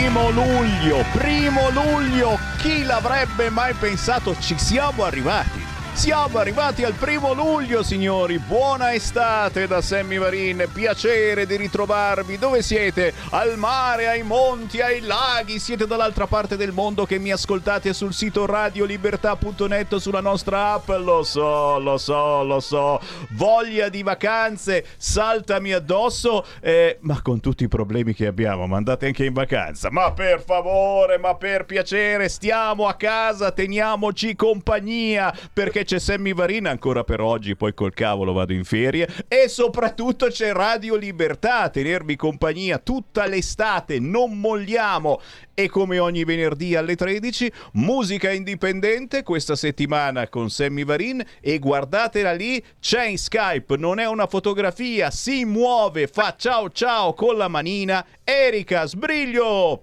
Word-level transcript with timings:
Primo 0.00 0.30
luglio, 0.30 1.04
primo 1.12 1.68
luglio, 1.68 2.38
chi 2.56 2.84
l'avrebbe 2.84 3.50
mai 3.50 3.74
pensato? 3.74 4.34
Ci 4.34 4.58
siamo 4.58 5.04
arrivati. 5.04 5.69
Siamo 6.00 6.38
arrivati 6.38 6.82
al 6.82 6.94
primo 6.94 7.34
luglio, 7.34 7.82
signori. 7.82 8.38
Buona 8.38 8.94
estate 8.94 9.66
da 9.66 9.82
Sammy 9.82 10.16
Varin. 10.16 10.66
Piacere 10.72 11.44
di 11.44 11.56
ritrovarvi. 11.56 12.38
Dove 12.38 12.62
siete? 12.62 13.12
Al 13.32 13.58
mare, 13.58 14.08
ai 14.08 14.22
monti, 14.22 14.80
ai 14.80 15.00
laghi. 15.00 15.58
Siete 15.58 15.86
dall'altra 15.86 16.26
parte 16.26 16.56
del 16.56 16.72
mondo 16.72 17.04
che 17.04 17.18
mi 17.18 17.30
ascoltate 17.30 17.92
sul 17.92 18.14
sito 18.14 18.46
radiolibertà.net 18.46 19.96
sulla 19.96 20.22
nostra 20.22 20.72
app. 20.72 20.88
Lo 20.88 21.22
so, 21.22 21.78
lo 21.78 21.98
so, 21.98 22.44
lo 22.44 22.60
so. 22.60 22.98
Voglia 23.32 23.90
di 23.90 24.02
vacanze, 24.02 24.86
saltami 24.96 25.72
addosso. 25.72 26.46
Eh, 26.62 26.96
ma 27.00 27.20
con 27.20 27.40
tutti 27.40 27.64
i 27.64 27.68
problemi 27.68 28.14
che 28.14 28.26
abbiamo, 28.26 28.66
ma 28.66 28.78
andate 28.78 29.04
anche 29.04 29.26
in 29.26 29.34
vacanza. 29.34 29.90
Ma 29.90 30.12
per 30.12 30.42
favore, 30.42 31.18
ma 31.18 31.34
per 31.34 31.66
piacere, 31.66 32.30
stiamo 32.30 32.86
a 32.86 32.94
casa, 32.94 33.52
teniamoci 33.52 34.34
compagnia. 34.34 35.30
Perché 35.52 35.88
c'è 35.90 35.98
Sammy 35.98 36.32
Varina 36.34 36.70
ancora 36.70 37.02
per 37.02 37.20
oggi, 37.20 37.56
poi 37.56 37.74
col 37.74 37.92
cavolo 37.92 38.32
vado 38.32 38.52
in 38.52 38.62
ferie. 38.62 39.08
E 39.26 39.48
soprattutto 39.48 40.28
c'è 40.28 40.52
Radio 40.52 40.94
Libertà 40.94 41.62
a 41.62 41.68
tenermi 41.68 42.14
compagnia 42.14 42.78
tutta 42.78 43.26
l'estate. 43.26 43.98
Non 43.98 44.38
molliamo. 44.38 45.20
E 45.52 45.68
come 45.68 45.98
ogni 45.98 46.22
venerdì 46.22 46.76
alle 46.76 46.94
13, 46.94 47.52
musica 47.72 48.30
indipendente 48.30 49.24
questa 49.24 49.56
settimana 49.56 50.28
con 50.28 50.48
Sammy 50.48 50.84
Varin. 50.84 51.24
E 51.40 51.58
guardatela 51.58 52.34
lì, 52.34 52.64
c'è 52.78 53.06
in 53.06 53.18
Skype, 53.18 53.76
non 53.76 53.98
è 53.98 54.06
una 54.06 54.28
fotografia, 54.28 55.10
si 55.10 55.44
muove, 55.44 56.06
fa 56.06 56.36
ciao 56.38 56.70
ciao 56.70 57.14
con 57.14 57.36
la 57.36 57.48
manina. 57.48 58.06
Erika 58.22 58.86
Sbriglio! 58.86 59.82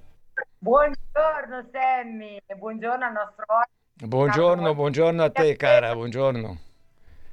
Buongiorno 0.60 1.68
Sammy, 1.70 2.40
buongiorno 2.56 3.06
al 3.06 3.12
nostro 3.12 3.44
ospite. 3.50 3.77
Buongiorno, 4.00 4.76
buongiorno 4.76 5.24
a 5.24 5.32
te 5.32 5.56
cara, 5.56 5.92
buongiorno. 5.96 6.60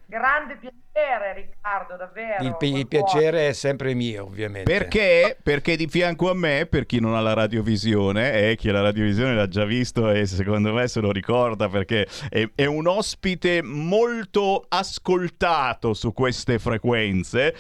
Grande 0.07 0.57
piacere 0.57 1.35
Riccardo, 1.35 1.97
davvero. 1.97 2.43
Il, 2.43 2.57
pi- 2.57 2.75
il 2.79 2.89
piacere 2.89 3.49
è 3.49 3.53
sempre 3.53 3.93
mio, 3.93 4.25
ovviamente. 4.25 4.73
Perché? 4.73 5.37
Perché 5.43 5.77
di 5.77 5.87
fianco 5.89 6.31
a 6.31 6.35
me, 6.35 6.65
per 6.65 6.87
chi 6.87 7.01
non 7.01 7.15
ha 7.15 7.21
la 7.21 7.35
radiovisione, 7.35 8.51
e 8.51 8.57
chi 8.57 8.71
ha 8.71 8.73
la 8.73 8.81
radiovisione 8.81 9.35
l'ha 9.35 9.47
già 9.47 9.67
visto 9.67 10.11
e 10.11 10.25
secondo 10.25 10.73
me 10.73 10.89
se 10.89 11.01
lo 11.01 11.13
ricorda 11.13 11.69
perché 11.69 12.07
è, 12.31 12.49
è 12.55 12.65
un 12.65 12.87
ospite 12.87 13.61
molto 13.63 14.65
ascoltato 14.67 15.93
su 15.93 16.15
queste 16.15 16.59
frequenze. 16.59 17.55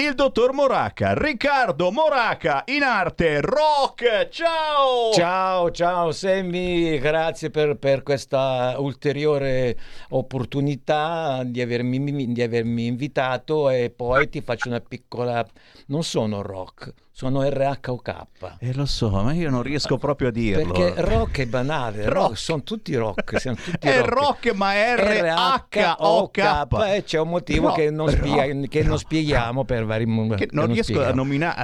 Il 0.00 0.14
dottor 0.14 0.54
Moraca, 0.54 1.12
Riccardo 1.12 1.90
Moraca, 1.90 2.62
in 2.68 2.82
arte 2.82 3.42
rock. 3.42 4.30
Ciao! 4.30 5.12
Ciao, 5.12 5.70
ciao 5.70 6.10
Sammy, 6.10 6.98
grazie 6.98 7.50
per, 7.50 7.76
per 7.76 8.02
questa 8.02 8.76
ulteriore 8.78 9.76
opportunità 10.08 11.42
di 11.44 11.60
avermi, 11.60 12.32
di 12.32 12.40
avermi 12.40 12.86
invitato 12.86 13.68
e 13.68 13.92
poi 13.94 14.30
ti 14.30 14.40
faccio 14.40 14.68
una 14.68 14.80
piccola... 14.80 15.46
Non 15.88 16.02
sono 16.02 16.40
rock, 16.40 16.94
sono 17.20 17.42
RHOK. 17.46 18.14
Eh 18.60 18.72
lo 18.72 18.86
so, 18.86 19.10
ma 19.10 19.34
io 19.34 19.50
non 19.50 19.62
riesco 19.62 19.98
proprio 19.98 20.28
a 20.28 20.30
dirlo. 20.30 20.72
Perché 20.72 21.02
rock 21.02 21.40
è 21.40 21.46
banale, 21.46 22.04
rock, 22.04 22.14
Rock. 22.14 22.38
sono 22.38 22.62
tutti 22.62 22.94
rock, 22.94 23.38
siamo 23.38 23.58
tutti 23.62 23.76
È 23.86 23.98
rock. 24.00 24.08
rock, 24.46 24.52
ma 24.54 24.72
è 24.72 24.94
R-H-O-K. 24.96 26.38
e 26.86 26.96
eh, 26.96 27.04
c'è 27.04 27.18
un 27.20 27.28
motivo 27.28 27.66
Rock, 27.68 27.78
che, 27.78 27.90
non, 27.90 28.08
spiega- 28.08 28.46
rock, 28.46 28.68
che 28.68 28.82
non 28.82 28.98
spieghiamo 28.98 29.64
per 29.64 29.84
vari 29.84 30.06
motivi. 30.06 30.36
Che 30.46 30.48
non 30.52 30.66
riesco 30.72 31.02
a 31.04 31.12
nominare. 31.12 31.62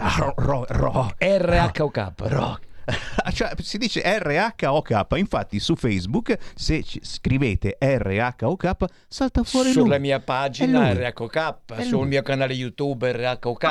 RHOK. 1.38 2.12
Rock. 2.16 2.64
Cioè, 3.32 3.50
si 3.60 3.76
dice 3.78 4.00
RHOK, 4.04 5.06
infatti 5.16 5.58
su 5.58 5.74
Facebook 5.74 6.36
se 6.54 6.82
scrivete 7.02 7.76
RHOK 7.78 8.84
salta 9.08 9.42
fuori 9.42 9.70
Sulla 9.72 9.96
lui. 9.96 10.00
mia 10.00 10.20
pagina. 10.20 10.92
RHOK, 10.92 11.56
sul 11.80 11.90
lui. 11.90 12.06
mio 12.06 12.22
canale 12.22 12.54
YouTube 12.54 13.10
RHOK, 13.12 13.64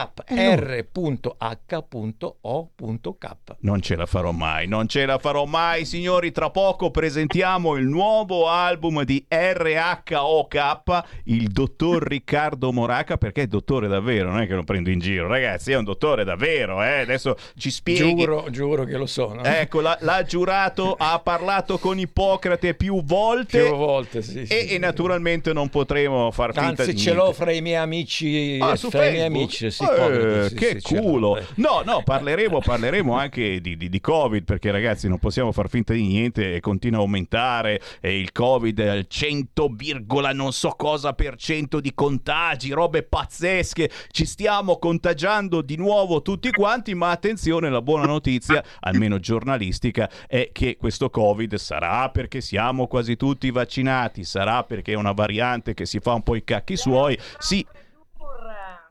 r.h.o.k. 1.96 3.36
Non 3.60 3.82
ce 3.82 3.96
la 3.96 4.06
farò 4.06 4.32
mai, 4.32 4.68
non 4.68 4.88
ce 4.88 5.06
la 5.06 5.18
farò 5.18 5.46
mai, 5.46 5.86
signori. 5.86 6.32
Tra 6.32 6.50
poco 6.50 6.92
presentiamo 6.92 7.76
il 7.76 7.88
nuovo 7.88 8.50
album 8.50 9.04
di 9.04 9.26
RHOK, 9.28 11.04
il 11.24 11.48
dottor 11.48 12.04
Riccardo 12.04 12.72
Moraca, 12.72 13.18
perché 13.18 13.44
è 13.44 13.48
dottore 13.48 13.88
davvero, 13.88 14.30
non 14.32 14.42
è 14.42 14.48
che 14.48 14.56
lo 14.56 14.64
prendo 14.64 14.90
in 14.90 15.00
giro, 15.00 15.28
ragazzi, 15.28 15.72
è 15.72 15.78
un 15.78 15.86
dottore 15.86 16.24
davvero, 16.24 16.84
eh? 16.84 17.00
Adesso 17.00 17.36
ci 17.58 17.72
spieghi. 17.72 18.16
Giuro, 18.16 18.50
giuro 18.50 18.84
che 18.84 18.98
lo 18.98 19.05
sono. 19.08 19.44
Ecco, 19.44 19.82
l'ha, 19.82 19.98
l'ha 20.02 20.24
giurato, 20.24 20.96
ha 20.98 21.20
parlato 21.20 21.78
con 21.78 21.98
Ippocrate 22.00 22.74
più 22.74 23.04
volte. 23.04 23.64
Più 23.66 23.76
volte, 23.76 24.22
sì, 24.22 24.46
sì, 24.46 24.54
e, 24.54 24.68
sì. 24.68 24.74
e 24.76 24.78
naturalmente 24.78 25.54
non 25.54 25.70
potremo 25.70 26.32
far 26.32 26.54
finta 26.54 26.84
Anzi, 26.84 26.94
di 26.94 26.98
ce 26.98 27.12
niente. 27.12 27.26
l'ho 27.26 27.34
fra 27.34 27.52
i 27.52 27.62
miei 27.62 27.76
amici, 27.76 28.58
Ah, 28.62 28.76
su 28.76 28.90
fra 28.90 29.06
i 29.08 29.12
miei 29.12 29.26
amici, 29.26 29.70
sì, 29.72 29.84
Eh, 29.84 29.88
poveri, 29.88 30.50
sì, 30.50 30.56
che 30.56 30.82
culo! 30.82 31.38
eh. 31.38 31.46
No, 31.56 31.82
no, 31.86 32.02
parleremo, 32.04 32.60
parleremo 32.60 33.16
anche 33.16 33.60
di, 33.62 33.78
di- 33.78 33.90
di 33.90 34.02
Covid 34.02 34.44
perché 34.44 34.72
ragazzi 34.72 35.08
non 35.08 35.20
possiamo 35.20 35.52
far 35.52 35.70
finta 35.70 35.94
di 35.94 36.06
niente 36.06 36.56
e 36.56 36.60
continua 36.60 37.00
a 37.00 37.02
aumentare 37.02 37.82
e 38.02 38.20
il 38.20 38.32
Covid 38.32 38.80
al 38.80 39.06
100, 39.08 39.70
virgola 39.76 40.32
non 40.34 40.52
so 40.54 40.70
cosa 40.78 41.14
per 41.14 41.36
cento 41.38 41.80
di 41.80 41.94
contagi, 41.94 42.72
robe 42.72 43.04
pazzesche. 43.04 43.90
Ci 44.12 44.26
stiamo 44.26 44.78
contagiando 44.78 45.62
di 45.62 45.76
nuovo 45.76 46.22
tutti 46.22 46.50
quanti, 46.52 46.94
ma 46.94 47.12
attenzione, 47.12 47.70
la 47.70 47.82
buona 47.82 48.06
notizia, 48.06 48.64
almeno 48.96 49.20
giornalistica, 49.20 50.10
è 50.28 50.50
che 50.52 50.78
questo 50.78 51.10
Covid 51.10 51.56
sarà 51.56 52.10
perché 52.10 52.42
siamo 52.42 52.88
quasi 52.88 53.16
tutti 53.16 53.52
vaccinati, 53.52 54.24
sarà 54.24 54.64
perché 54.64 54.94
è 54.94 54.96
una 54.96 55.12
variante 55.12 55.74
che 55.74 55.86
si 55.86 56.00
fa 56.00 56.14
un 56.14 56.24
po' 56.24 56.36
i 56.36 56.44
cacchi 56.44 56.76
suoi. 56.76 57.18
Sì, 57.38 57.66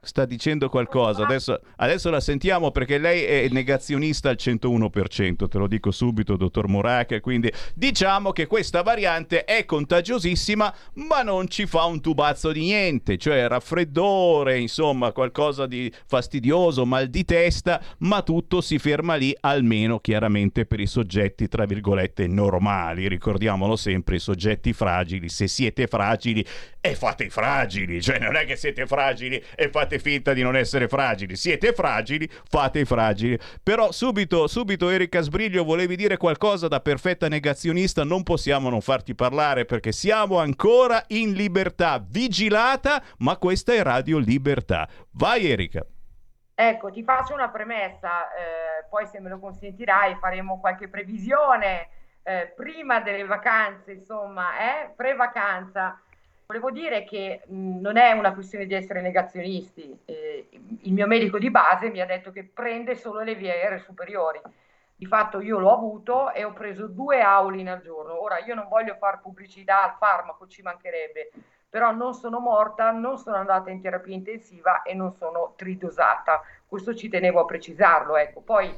sta 0.04 0.25
dicendo 0.25 0.69
qualcosa. 0.69 1.25
Adesso, 1.25 1.60
adesso 1.76 2.10
la 2.10 2.20
sentiamo 2.20 2.70
perché 2.70 2.98
lei 2.98 3.22
è 3.22 3.48
negazionista 3.50 4.28
al 4.28 4.37
101%, 4.38 5.48
te 5.48 5.59
lo 5.59 5.66
dico 5.66 5.91
subito, 5.91 6.37
dottor 6.37 6.69
Moraca. 6.69 7.20
Quindi 7.20 7.53
diciamo 7.75 8.32
che 8.32 8.47
questa 8.47 8.82
variante 8.82 9.44
è 9.44 9.65
contagiosissima, 9.65 10.75
ma 10.94 11.22
non 11.22 11.48
ci 11.48 11.66
fa 11.66 11.84
un 11.84 12.00
tubazzo 12.00 12.53
di 12.53 12.60
niente, 12.60 13.16
cioè 13.19 13.47
raffreddore, 13.48 14.59
insomma, 14.59 15.12
qualcosa 15.12 15.66
di 15.66 15.92
fastidioso, 16.06 16.86
mal 16.86 17.09
di 17.09 17.25
testa, 17.25 17.82
ma 17.98 18.22
tutto 18.22 18.60
si 18.60 18.78
ferma 18.78 19.15
lì, 19.15 19.36
almeno 19.41 19.98
chiaramente 19.98 20.66
per 20.66 20.81
i 20.81 20.86
soggetti, 20.86 21.48
tra 21.48 21.65
virgolette, 21.65 22.26
normali. 22.26 23.09
Ricordiamolo 23.09 23.76
sempre, 23.76 24.16
i 24.16 24.21
soggetti 24.21 24.72
fragili. 24.72 25.28
Se 25.28 25.48
siete 25.48 25.86
fragili, 25.86 26.45
e 26.86 26.95
fate 26.95 27.24
i 27.24 27.30
fragili, 27.30 28.03
cioè 28.03 28.18
non 28.18 28.36
è 28.36 28.45
che 28.45 28.57
siete 28.57 28.86
fragili 28.86 29.42
e 29.57 29.71
fate 29.71 29.94
finta 29.99 30.33
di 30.33 30.43
non 30.43 30.57
essere 30.57 30.89
fragili, 30.89 31.37
siete 31.37 31.73
fragili, 31.73 32.29
fate 32.49 32.81
i 32.81 32.85
fragili. 32.85 33.39
Però 33.63 33.93
subito, 33.93 34.47
subito 34.47 34.89
Erika 34.89 35.21
Sbriglio, 35.21 35.65
volevi 35.65 35.97
dire 35.97 36.17
qualcosa 36.17 36.69
da 36.69 36.81
perfetta 36.81 37.29
negazionista, 37.29 38.05
non 38.05 38.23
possiamo 38.23 38.69
non 38.69 38.81
farti 38.81 39.15
parlare 39.15 39.65
perché 39.65 39.93
siamo 39.93 40.39
ancora 40.39 41.03
in 41.09 41.33
libertà 41.33 42.03
vigilata, 42.05 43.03
ma 43.19 43.37
questa 43.37 43.73
è 43.73 43.83
Radio 43.83 44.19
Libertà. 44.19 44.89
Vai 45.13 45.51
Erika. 45.51 45.85
Ecco, 46.57 46.91
ti 46.91 47.03
faccio 47.03 47.35
una 47.35 47.49
premessa, 47.49 48.29
eh, 48.29 48.87
poi 48.89 49.07
se 49.07 49.19
me 49.21 49.29
lo 49.29 49.41
consentirai 49.41 50.17
faremo 50.21 50.61
qualche 50.61 50.89
previsione 50.89 51.89
eh, 52.23 52.53
prima 52.57 53.01
delle 53.01 53.25
vacanze, 53.25 53.93
insomma, 53.93 54.57
eh, 54.59 54.91
pre-vacanza. 54.95 56.01
Volevo 56.47 56.71
dire 56.71 57.05
che 57.05 57.43
non 57.47 57.97
è 57.97 58.13
una 58.13 58.35
questione 58.35 58.67
di 58.67 58.75
essere 58.75 59.01
negazionisti. 59.01 59.99
eh, 60.05 60.49
il 60.83 60.93
mio 60.93 61.07
medico 61.07 61.39
di 61.39 61.51
base 61.51 61.89
mi 61.91 62.01
ha 62.01 62.07
detto 62.07 62.31
che 62.31 62.45
prende 62.45 62.95
solo 62.97 63.21
le 63.21 63.35
vie 63.35 63.51
aeree 63.51 63.79
superiori. 63.79 64.41
Di 64.97 65.07
fatto 65.07 65.41
io 65.41 65.59
l'ho 65.59 65.73
avuto 65.73 66.33
e 66.33 66.45
ho 66.45 66.53
preso 66.53 66.87
due 66.87 67.23
Aulin 67.23 67.69
al 67.69 67.81
giorno. 67.81 68.21
Ora 68.23 68.39
io 68.45 68.55
non 68.55 68.69
voglio 68.69 68.95
fare 68.97 69.21
pubblicità 69.23 69.85
al 69.85 69.97
farmaco, 69.99 70.47
ci 70.47 70.61
mancherebbe, 70.61 71.31
però 71.69 71.93
non 71.93 72.13
sono 72.13 72.41
morta, 72.41 72.91
non 72.91 73.19
sono 73.19 73.37
andata 73.37 73.71
in 73.71 73.81
terapia 73.81 74.15
intensiva 74.15 74.83
e 74.83 74.93
non 74.93 75.13
sono 75.15 75.55
tridosata. 75.57 76.43
Questo 76.67 76.95
ci 76.95 77.09
tenevo 77.09 77.41
a 77.41 77.45
precisarlo. 77.47 78.17
Ecco. 78.17 78.43
Poi 78.43 78.73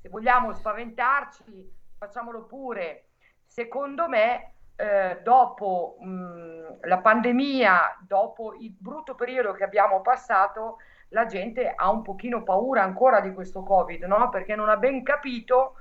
se 0.00 0.08
vogliamo 0.08 0.52
spaventarci, 0.52 1.72
facciamolo 1.98 2.44
pure. 2.44 3.06
Secondo 3.44 4.08
me, 4.08 4.52
eh, 4.80 5.18
dopo 5.24 5.96
mh, 5.98 6.86
la 6.86 6.98
pandemia, 6.98 7.98
dopo 8.06 8.54
il 8.54 8.72
brutto 8.78 9.16
periodo 9.16 9.52
che 9.52 9.64
abbiamo 9.64 10.00
passato, 10.02 10.76
la 11.08 11.26
gente 11.26 11.72
ha 11.74 11.90
un 11.90 12.02
pochino 12.02 12.44
paura 12.44 12.84
ancora 12.84 13.20
di 13.20 13.32
questo 13.32 13.64
Covid, 13.64 14.04
no? 14.04 14.28
Perché 14.28 14.54
non 14.54 14.68
ha 14.68 14.76
ben 14.76 15.02
capito 15.02 15.74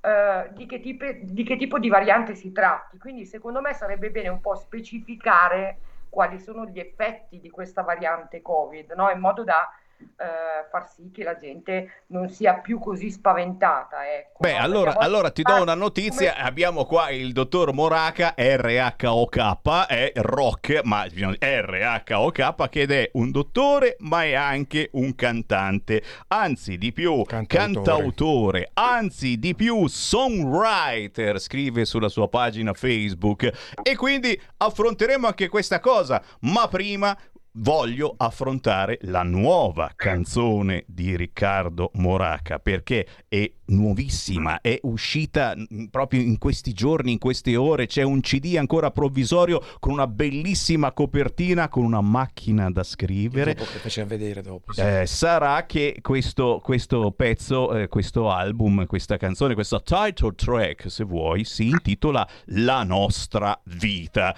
eh, 0.00 0.50
di, 0.52 0.66
che 0.66 0.78
tipo, 0.78 1.04
di 1.20 1.42
che 1.42 1.56
tipo 1.56 1.80
di 1.80 1.88
variante 1.88 2.36
si 2.36 2.52
tratti. 2.52 2.96
Quindi 2.96 3.24
secondo 3.24 3.60
me 3.60 3.74
sarebbe 3.74 4.10
bene 4.10 4.28
un 4.28 4.40
po' 4.40 4.54
specificare 4.54 5.78
quali 6.08 6.38
sono 6.38 6.64
gli 6.66 6.78
effetti 6.78 7.40
di 7.40 7.50
questa 7.50 7.82
variante 7.82 8.40
Covid, 8.40 8.92
no? 8.92 9.10
In 9.10 9.18
modo 9.18 9.42
da 9.42 9.68
eh, 10.16 10.68
far 10.70 10.88
sì 10.88 11.10
che 11.12 11.22
la 11.24 11.36
gente 11.36 12.04
non 12.08 12.28
sia 12.28 12.54
più 12.54 12.78
così 12.78 13.10
spaventata. 13.10 14.06
Ecco, 14.12 14.38
Beh, 14.40 14.52
no? 14.52 14.58
allora, 14.58 14.90
volte- 14.92 15.04
allora 15.06 15.30
ti 15.30 15.42
do 15.42 15.60
una 15.62 15.74
notizia. 15.74 16.32
come- 16.32 16.44
Abbiamo 16.44 16.84
qua 16.84 17.10
il 17.10 17.32
dottor 17.32 17.72
Moraca, 17.72 18.34
RHOK, 18.36 19.86
è 19.86 20.12
rock, 20.16 20.80
ma 20.84 21.06
RHOK, 21.08 22.68
che 22.68 22.82
è 22.86 23.10
un 23.14 23.30
dottore, 23.30 23.96
ma 24.00 24.24
è 24.24 24.34
anche 24.34 24.88
un 24.92 25.14
cantante. 25.14 26.02
Anzi, 26.28 26.78
di 26.78 26.92
più, 26.92 27.22
Cantautore. 27.24 27.82
cantautore, 27.84 28.70
anzi, 28.74 29.38
di 29.38 29.54
più, 29.54 29.86
songwriter, 29.86 31.38
scrive 31.40 31.84
sulla 31.84 32.08
sua 32.08 32.28
pagina 32.28 32.72
Facebook. 32.72 33.50
E 33.82 33.96
quindi 33.96 34.40
affronteremo 34.58 35.26
anche 35.26 35.48
questa 35.48 35.80
cosa. 35.80 36.22
Ma 36.40 36.68
prima 36.68 37.16
voglio 37.56 38.14
affrontare 38.16 38.98
la 39.02 39.22
nuova 39.22 39.92
canzone 39.94 40.84
di 40.86 41.16
Riccardo 41.16 41.90
Moraca 41.94 42.58
perché 42.58 43.06
è 43.28 43.50
nuovissima, 43.66 44.60
è 44.60 44.78
uscita 44.82 45.54
proprio 45.90 46.20
in 46.20 46.38
questi 46.38 46.72
giorni, 46.72 47.12
in 47.12 47.18
queste 47.18 47.56
ore, 47.56 47.86
c'è 47.86 48.02
un 48.02 48.20
CD 48.20 48.56
ancora 48.56 48.90
provvisorio 48.90 49.62
con 49.78 49.92
una 49.92 50.06
bellissima 50.06 50.92
copertina 50.92 51.68
con 51.68 51.84
una 51.84 52.00
macchina 52.00 52.70
da 52.70 52.82
scrivere. 52.82 53.54
Dopo 53.54 53.70
che 53.70 53.78
facciamo 53.78 54.08
vedere 54.08 54.42
dopo. 54.42 54.72
sì. 54.72 54.80
Eh, 54.80 55.06
sarà 55.06 55.64
che 55.66 55.98
questo, 56.00 56.60
questo 56.62 57.12
pezzo, 57.12 57.76
eh, 57.76 57.88
questo 57.88 58.30
album, 58.30 58.86
questa 58.86 59.16
canzone, 59.16 59.54
questo 59.54 59.82
title 59.82 60.34
track, 60.34 60.90
se 60.90 61.04
vuoi, 61.04 61.44
si 61.44 61.68
intitola 61.68 62.26
La 62.46 62.82
nostra 62.82 63.58
vita. 63.64 64.34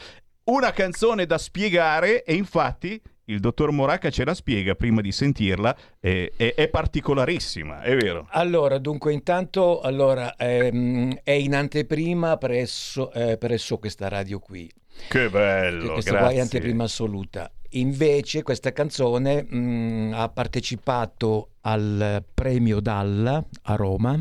Una 0.46 0.70
canzone 0.70 1.26
da 1.26 1.38
spiegare 1.38 2.22
e 2.22 2.34
infatti 2.34 3.02
il 3.24 3.40
dottor 3.40 3.72
Moraca 3.72 4.10
ce 4.10 4.24
la 4.24 4.32
spiega 4.32 4.76
prima 4.76 5.00
di 5.00 5.10
sentirla, 5.10 5.76
eh, 5.98 6.32
è, 6.36 6.54
è 6.54 6.68
particolarissima, 6.68 7.82
è 7.82 7.96
vero? 7.96 8.28
Allora, 8.30 8.78
dunque, 8.78 9.12
intanto 9.12 9.80
allora, 9.80 10.36
ehm, 10.36 11.18
è 11.24 11.32
in 11.32 11.52
anteprima 11.52 12.36
presso, 12.36 13.12
eh, 13.12 13.36
presso 13.38 13.78
questa 13.78 14.06
radio 14.06 14.38
qui. 14.38 14.70
Che 15.08 15.28
bello, 15.28 15.94
questa 15.94 16.10
qua 16.10 16.18
è 16.18 16.22
grazie. 16.22 16.40
anteprima 16.42 16.84
assoluta. 16.84 17.50
Invece 17.70 18.44
questa 18.44 18.70
canzone 18.70 19.42
mh, 19.42 20.12
ha 20.14 20.28
partecipato 20.28 21.54
al 21.62 22.22
premio 22.32 22.78
Dalla 22.78 23.44
a 23.62 23.74
Roma 23.74 24.16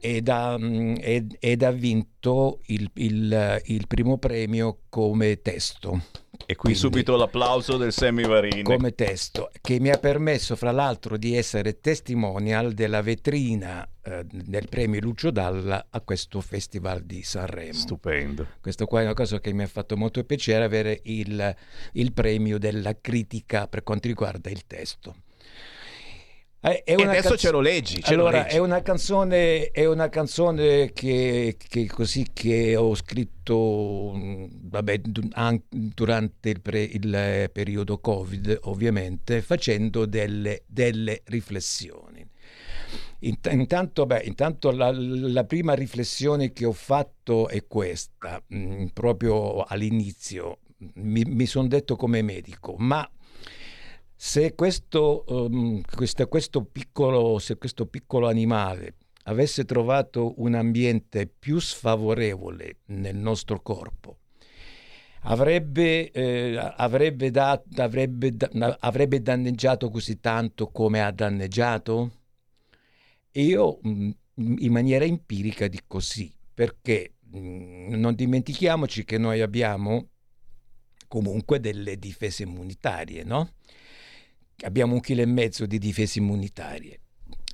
ed 0.00 0.28
ha, 0.28 0.56
mh, 0.56 0.96
ed- 1.00 1.36
ed 1.40 1.62
ha 1.62 1.70
vinto 1.70 2.60
il, 2.66 2.90
il- 2.94 3.62
il 3.66 3.86
primo 3.86 4.18
premio 4.18 4.80
come 4.88 5.40
testo. 5.42 6.02
E 6.46 6.54
qui 6.54 6.72
Quindi- 6.72 6.78
subito 6.78 7.16
l'applauso 7.16 7.76
del 7.76 7.92
Sammy 7.92 8.24
Varini. 8.26 8.62
come 8.62 8.94
testo 8.94 9.50
che 9.60 9.80
mi 9.80 9.90
ha 9.90 9.98
permesso 9.98 10.56
fra 10.56 10.70
l'altro 10.70 11.16
di 11.18 11.36
essere 11.36 11.80
testimonial 11.80 12.72
della 12.72 13.02
vetrina 13.02 13.86
eh, 14.02 14.24
del 14.24 14.66
premio 14.68 15.00
Lucio 15.00 15.30
Dalla 15.30 15.88
a 15.90 16.00
questo 16.00 16.40
festival 16.40 17.02
di 17.02 17.22
Sanremo. 17.22 17.72
Stupendo. 17.74 18.46
Questo 18.62 18.86
qua 18.86 19.00
è 19.00 19.04
una 19.04 19.14
cosa 19.14 19.40
che 19.40 19.52
mi 19.52 19.64
ha 19.64 19.66
fatto 19.66 19.96
molto 19.96 20.22
piacere 20.24 20.64
avere 20.64 21.00
il, 21.04 21.54
il 21.94 22.12
premio 22.12 22.56
della 22.58 22.98
critica 22.98 23.66
per 23.66 23.82
quanto 23.82 24.06
riguarda 24.08 24.48
il 24.48 24.64
testo. 24.66 25.16
Eh, 26.60 26.82
è 26.82 26.94
E 26.96 27.02
adesso 27.04 27.28
canz- 27.28 27.40
ce 27.40 27.50
lo 27.52 27.60
leggi, 27.60 28.02
ce 28.02 28.14
lo 28.16 28.22
allora, 28.26 28.42
leggi. 28.42 28.56
è 28.56 28.58
una 28.58 28.82
canzone, 28.82 29.70
è 29.70 29.86
una 29.86 30.08
canzone 30.08 30.92
che, 30.92 31.56
che 31.56 31.86
così 31.86 32.26
che 32.32 32.74
ho 32.74 32.94
scritto 32.96 34.12
mh, 34.12 34.48
vabbè, 34.68 34.98
du- 34.98 35.28
an- 35.32 35.62
durante 35.68 36.48
il, 36.50 36.60
pre- 36.60 36.82
il, 36.82 37.14
eh, 37.14 37.48
periodo 37.52 37.98
Covid, 38.00 38.58
ovviamente, 38.62 39.40
facendo 39.40 40.04
delle, 40.04 40.64
delle 40.66 41.22
riflessioni. 41.26 42.26
Int- 43.20 43.50
Intanto, 43.52 44.06
beh, 44.06 44.22
intanto 44.24 44.70
la, 44.72 44.90
la 44.92 45.44
prima 45.44 45.74
riflessione 45.74 46.52
che 46.52 46.64
ho 46.64 46.72
fatto 46.72 47.48
è 47.48 47.66
questa, 47.66 48.42
mh, 48.46 48.86
proprio 48.92 49.62
all'inizio. 49.62 50.58
Mi, 50.94 51.22
mi 51.24 51.46
sono 51.46 51.66
detto 51.66 51.96
come 51.96 52.22
medico, 52.22 52.74
ma 52.78 53.08
se 54.20 54.56
questo, 54.56 55.24
ehm, 55.26 55.80
questa- 55.94 56.26
questo 56.26 56.64
piccolo, 56.64 57.38
se 57.38 57.56
questo 57.56 57.86
piccolo 57.86 58.26
animale 58.26 58.96
avesse 59.24 59.64
trovato 59.64 60.34
un 60.42 60.54
ambiente 60.54 61.28
più 61.28 61.60
sfavorevole 61.60 62.78
nel 62.86 63.14
nostro 63.14 63.60
corpo, 63.62 64.18
avrebbe, 65.22 66.10
eh, 66.10 66.56
avrebbe, 66.56 67.30
da- 67.30 67.62
avrebbe 67.76 68.34
avrebbe 68.80 69.22
danneggiato 69.22 69.88
così 69.88 70.18
tanto 70.18 70.68
come 70.70 71.00
ha 71.00 71.12
danneggiato? 71.12 72.10
Io 73.32 73.78
mh, 73.82 74.10
in 74.58 74.72
maniera 74.72 75.04
empirica 75.04 75.68
dico 75.68 76.00
sì, 76.00 76.32
perché 76.54 77.14
mh, 77.30 77.94
non 77.94 78.14
dimentichiamoci 78.16 79.04
che 79.04 79.16
noi 79.18 79.40
abbiamo 79.42 80.08
comunque 81.06 81.60
delle 81.60 81.98
difese 81.98 82.42
immunitarie, 82.42 83.22
no? 83.24 83.52
Abbiamo 84.64 84.94
un 84.94 85.00
chilo 85.00 85.22
e 85.22 85.26
mezzo 85.26 85.66
di 85.66 85.78
difese 85.78 86.18
immunitarie 86.18 87.00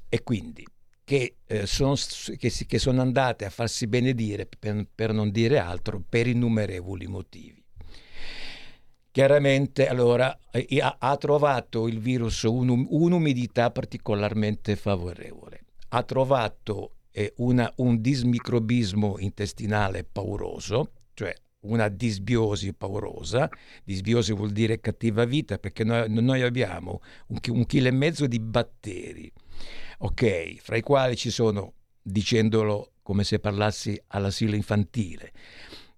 e 0.09 0.23
quindi 0.23 0.67
che, 1.05 1.37
eh, 1.45 1.67
sono, 1.67 1.95
che, 2.39 2.49
si- 2.49 2.65
che 2.65 2.79
sono 2.79 3.03
andate 3.03 3.45
a 3.45 3.51
farsi 3.51 3.87
benedire, 3.87 4.47
per, 4.47 4.87
per 4.95 5.13
non 5.13 5.31
dire 5.31 5.59
altro, 5.59 6.03
per 6.09 6.27
innumerevoli 6.27 7.07
motivi. 7.07 7.63
Chiaramente, 9.11 9.87
allora, 9.87 10.37
ha, 10.51 10.97
ha 10.99 11.17
trovato 11.19 11.87
il 11.89 11.99
virus 12.01 12.43
un'um- 12.45 12.87
un'umidità 12.89 13.71
particolarmente 13.71 14.75
favorevole, 14.75 15.61
ha 15.91 16.03
trovato 16.05 16.97
eh, 17.13 17.33
una- 17.37 17.71
un 17.77 18.01
dismicrobismo 18.01 19.17
intestinale 19.19 20.05
pauroso, 20.05 20.91
una 21.65 21.89
disbiosi 21.89 22.73
paurosa, 22.73 23.49
disbiosi 23.85 24.33
vuol 24.33 24.51
dire 24.51 24.81
cattiva 24.81 25.25
vita 25.25 25.59
perché 25.59 25.85
noi, 25.85 26.07
noi 26.09 26.43
abbiamo 26.43 27.01
un, 27.29 27.39
un 27.49 27.67
chilo 27.67 27.89
e 27.89 27.93
mezzo 27.93 28.27
di 28.27 28.39
batteri, 28.39 29.31
ok, 29.99 30.57
fra 30.61 30.77
i 30.77 30.83
quali 30.83 31.17
ci 31.17 31.31
sono, 31.31 31.75
dicendolo 32.03 32.93
come 33.03 33.25
se 33.25 33.39
parlassi 33.39 34.01
all'asilo 34.09 34.55
infantile, 34.55 35.33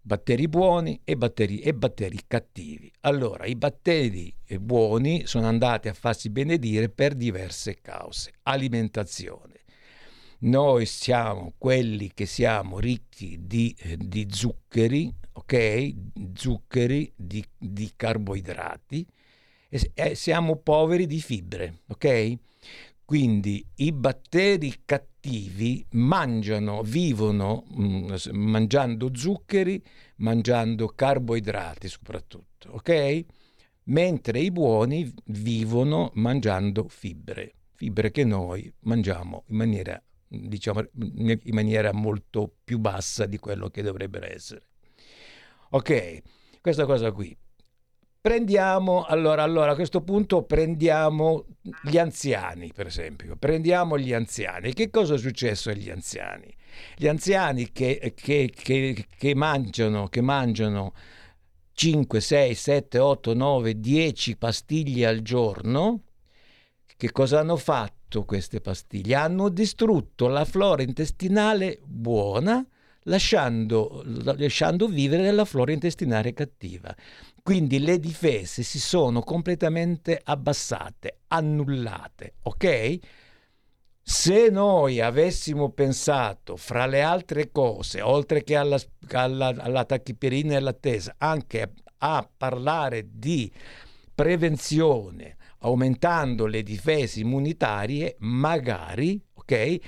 batteri 0.01 0.47
buoni 0.49 1.01
e 1.03 1.17
batteri, 1.17 1.59
e 1.61 1.75
batteri 1.75 2.21
cattivi. 2.27 2.91
Allora, 3.01 3.45
i 3.47 3.57
batteri 3.57 4.33
eh, 4.45 4.61
buoni 4.61 5.27
sono 5.27 5.47
andati 5.47 5.89
a 5.89 5.95
farsi 5.95 6.31
benedire 6.31 6.89
per 6.89 7.15
diverse 7.15 7.81
cause. 7.81 8.33
Alimentazione. 8.43 9.55
Noi 10.39 10.85
siamo 10.87 11.55
quelli 11.57 12.13
che 12.13 12.27
siamo 12.27 12.79
ricchi 12.79 13.39
di, 13.47 13.75
eh, 13.81 13.97
di 13.97 14.29
zuccheri, 14.31 15.13
ok? 15.37 15.95
Zuccheri, 16.35 17.12
di, 17.14 17.45
di 17.57 17.93
carboidrati 17.95 19.07
e, 19.69 19.90
e 19.95 20.14
siamo 20.14 20.57
poveri 20.57 21.07
di 21.07 21.21
fibre, 21.21 21.81
ok? 21.88 22.35
Quindi 23.05 23.64
i 23.76 23.93
batteri 23.93 24.83
cattivi 24.85 25.85
mangiano, 25.90 26.83
vivono 26.83 27.64
mm, 27.78 28.14
s- 28.14 28.31
mangiando 28.33 29.11
zuccheri, 29.14 29.81
mangiando 30.16 30.88
carboidrati 30.88 31.88
soprattutto, 31.88 32.71
ok? 32.73 33.25
Mentre 33.85 34.40
i 34.40 34.50
buoni 34.50 35.12
vivono 35.26 36.11
mangiando 36.14 36.88
fibre, 36.88 37.55
fibre 37.75 38.11
che 38.11 38.25
noi 38.25 38.73
mangiamo 38.81 39.45
in 39.49 39.57
maniera, 39.57 40.02
diciamo, 40.26 40.85
in 40.97 41.38
maniera 41.52 41.93
molto 41.93 42.52
più 42.64 42.78
bassa 42.78 43.26
di 43.26 43.38
quello 43.38 43.69
che 43.69 43.83
dovrebbero 43.83 44.26
essere. 44.26 44.62
Ok, 45.71 46.23
questa 46.61 46.85
cosa 46.85 47.13
qui. 47.13 47.37
Prendiamo, 48.21 49.05
allora, 49.05 49.45
allora, 49.45 49.73
a 49.73 49.75
questo 49.77 50.03
punto 50.03 50.43
prendiamo 50.43 51.47
gli 51.83 51.97
anziani, 51.97 52.73
per 52.75 52.87
esempio. 52.87 53.37
Prendiamo 53.37 53.97
gli 53.97 54.13
anziani. 54.13 54.73
Che 54.73 54.91
cosa 54.91 55.15
è 55.15 55.19
successo 55.19 55.71
agli 55.71 55.91
anziani? 55.91 56.53
Gli 56.97 57.07
anziani 57.07 57.71
che, 57.71 58.15
che, 58.17 58.51
che, 58.53 59.07
che 59.17 59.35
mangiano, 59.37 60.09
che 60.09 60.23
mangiano 60.23 60.93
5, 61.73 62.21
6, 62.21 62.55
7, 62.55 62.99
8, 62.99 63.35
9, 63.35 63.79
10 63.79 64.37
pastiglie 64.37 65.07
al 65.07 65.21
giorno, 65.21 66.03
che 66.97 67.13
cosa 67.13 67.41
hanno 67.41 67.57
fatto 67.57 68.25
queste 68.25 68.61
pastiglie? 68.61 69.15
Hanno 69.15 69.49
distrutto 69.51 70.27
la 70.27 70.45
flora 70.45 70.83
intestinale 70.83 71.79
buona 71.85 72.67
lasciando, 73.07 74.03
lasciando 74.05 74.87
vivere 74.87 75.31
la 75.33 75.45
flora 75.45 75.73
intestinale 75.73 76.33
cattiva. 76.33 76.95
Quindi 77.43 77.79
le 77.79 77.99
difese 77.99 78.63
si 78.63 78.79
sono 78.79 79.21
completamente 79.21 80.21
abbassate, 80.23 81.21
annullate, 81.29 82.35
ok? 82.43 82.99
Se 84.03 84.51
noi 84.51 85.01
avessimo 85.01 85.71
pensato, 85.71 86.57
fra 86.57 86.87
le 86.87 87.03
altre 87.03 87.51
cose, 87.51 88.03
oltre 88.03 88.45
che 88.45 88.57
alla, 88.57 88.79
alla, 89.11 89.49
alla 89.59 89.85
tachipirina 89.85 90.53
e 90.53 90.57
all'attesa, 90.57 91.15
anche 91.19 91.73
a 91.99 92.29
parlare 92.37 93.09
di 93.11 93.51
prevenzione, 94.15 95.37
aumentando 95.61 96.47
le 96.47 96.63
difese 96.63 97.21
immunitarie, 97.21 98.17
magari, 98.21 99.21
ok? 99.35 99.79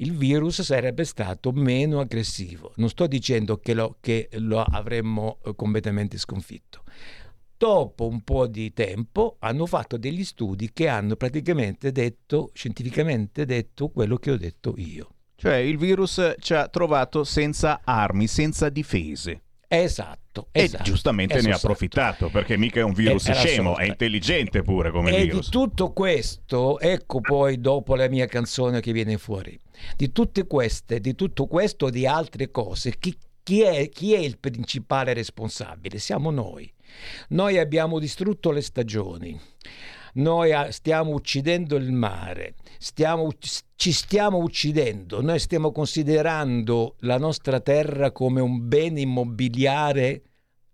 Il 0.00 0.16
virus 0.16 0.62
sarebbe 0.62 1.04
stato 1.04 1.52
meno 1.52 2.00
aggressivo. 2.00 2.72
Non 2.76 2.88
sto 2.88 3.06
dicendo 3.06 3.58
che 3.58 3.74
lo, 3.74 3.96
che 4.00 4.28
lo 4.32 4.60
avremmo 4.60 5.38
eh, 5.44 5.54
completamente 5.54 6.18
sconfitto. 6.18 6.82
Dopo 7.56 8.06
un 8.06 8.22
po' 8.22 8.46
di 8.46 8.72
tempo 8.72 9.36
hanno 9.40 9.66
fatto 9.66 9.96
degli 9.96 10.24
studi 10.24 10.70
che 10.72 10.86
hanno 10.86 11.16
praticamente 11.16 11.90
detto, 11.90 12.50
scientificamente 12.54 13.44
detto, 13.44 13.88
quello 13.88 14.16
che 14.16 14.30
ho 14.30 14.36
detto 14.36 14.74
io. 14.76 15.14
Cioè 15.34 15.56
il 15.56 15.76
virus 15.76 16.34
ci 16.38 16.54
ha 16.54 16.68
trovato 16.68 17.24
senza 17.24 17.80
armi, 17.82 18.28
senza 18.28 18.68
difese. 18.68 19.42
Esatto, 19.70 20.48
esatto. 20.50 20.82
E 20.82 20.86
giustamente 20.86 21.42
ne 21.42 21.52
ha 21.52 21.56
approfittato 21.56 22.30
perché 22.30 22.56
mica 22.56 22.80
è 22.80 22.82
un 22.82 22.94
virus 22.94 23.26
è, 23.26 23.34
scemo, 23.34 23.76
è 23.76 23.84
intelligente 23.84 24.62
pure 24.62 24.90
come 24.90 25.10
e 25.10 25.24
virus. 25.24 25.40
E 25.40 25.42
di 25.42 25.50
tutto 25.50 25.92
questo, 25.92 26.80
ecco 26.80 27.20
poi 27.20 27.60
dopo 27.60 27.94
la 27.94 28.08
mia 28.08 28.24
canzone 28.24 28.80
che 28.80 28.92
viene 28.92 29.18
fuori, 29.18 29.58
di 29.94 30.10
tutte 30.10 30.46
queste, 30.46 31.00
di 31.00 31.14
tutto 31.14 31.46
questo, 31.46 31.90
di 31.90 32.06
altre 32.06 32.50
cose, 32.50 32.98
chi, 32.98 33.14
chi, 33.42 33.60
è, 33.60 33.90
chi 33.90 34.14
è 34.14 34.18
il 34.18 34.38
principale 34.38 35.12
responsabile? 35.12 35.98
Siamo 35.98 36.30
noi. 36.30 36.72
Noi 37.28 37.58
abbiamo 37.58 37.98
distrutto 37.98 38.50
le 38.50 38.62
stagioni 38.62 39.38
noi 40.18 40.52
stiamo 40.72 41.12
uccidendo 41.12 41.76
il 41.76 41.92
mare, 41.92 42.54
stiamo, 42.78 43.28
ci 43.74 43.92
stiamo 43.92 44.38
uccidendo, 44.38 45.20
noi 45.22 45.38
stiamo 45.38 45.72
considerando 45.72 46.96
la 47.00 47.18
nostra 47.18 47.60
terra 47.60 48.12
come 48.12 48.40
un 48.40 48.68
bene 48.68 49.00
immobiliare 49.00 50.22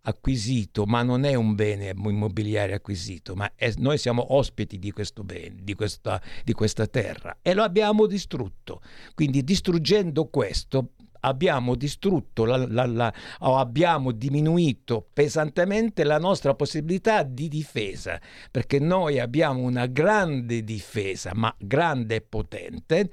acquisito, 0.06 0.84
ma 0.84 1.02
non 1.02 1.24
è 1.24 1.34
un 1.34 1.54
bene 1.54 1.94
immobiliare 1.94 2.74
acquisito, 2.74 3.34
ma 3.34 3.50
è, 3.54 3.72
noi 3.78 3.98
siamo 3.98 4.34
ospiti 4.34 4.78
di 4.78 4.90
questo 4.90 5.24
bene, 5.24 5.56
di 5.62 5.74
questa, 5.74 6.20
di 6.42 6.52
questa 6.52 6.86
terra 6.86 7.38
e 7.40 7.54
lo 7.54 7.62
abbiamo 7.62 8.06
distrutto. 8.06 8.82
Quindi 9.14 9.42
distruggendo 9.44 10.26
questo 10.26 10.90
abbiamo 11.24 11.74
distrutto 11.74 12.44
la, 12.44 12.56
la, 12.56 12.86
la, 12.86 13.12
o 13.40 13.56
abbiamo 13.56 14.12
diminuito 14.12 15.06
pesantemente 15.12 16.04
la 16.04 16.18
nostra 16.18 16.54
possibilità 16.54 17.22
di 17.22 17.48
difesa, 17.48 18.20
perché 18.50 18.78
noi 18.78 19.18
abbiamo 19.18 19.60
una 19.60 19.86
grande 19.86 20.62
difesa, 20.62 21.32
ma 21.34 21.54
grande 21.58 22.16
e 22.16 22.20
potente, 22.20 23.10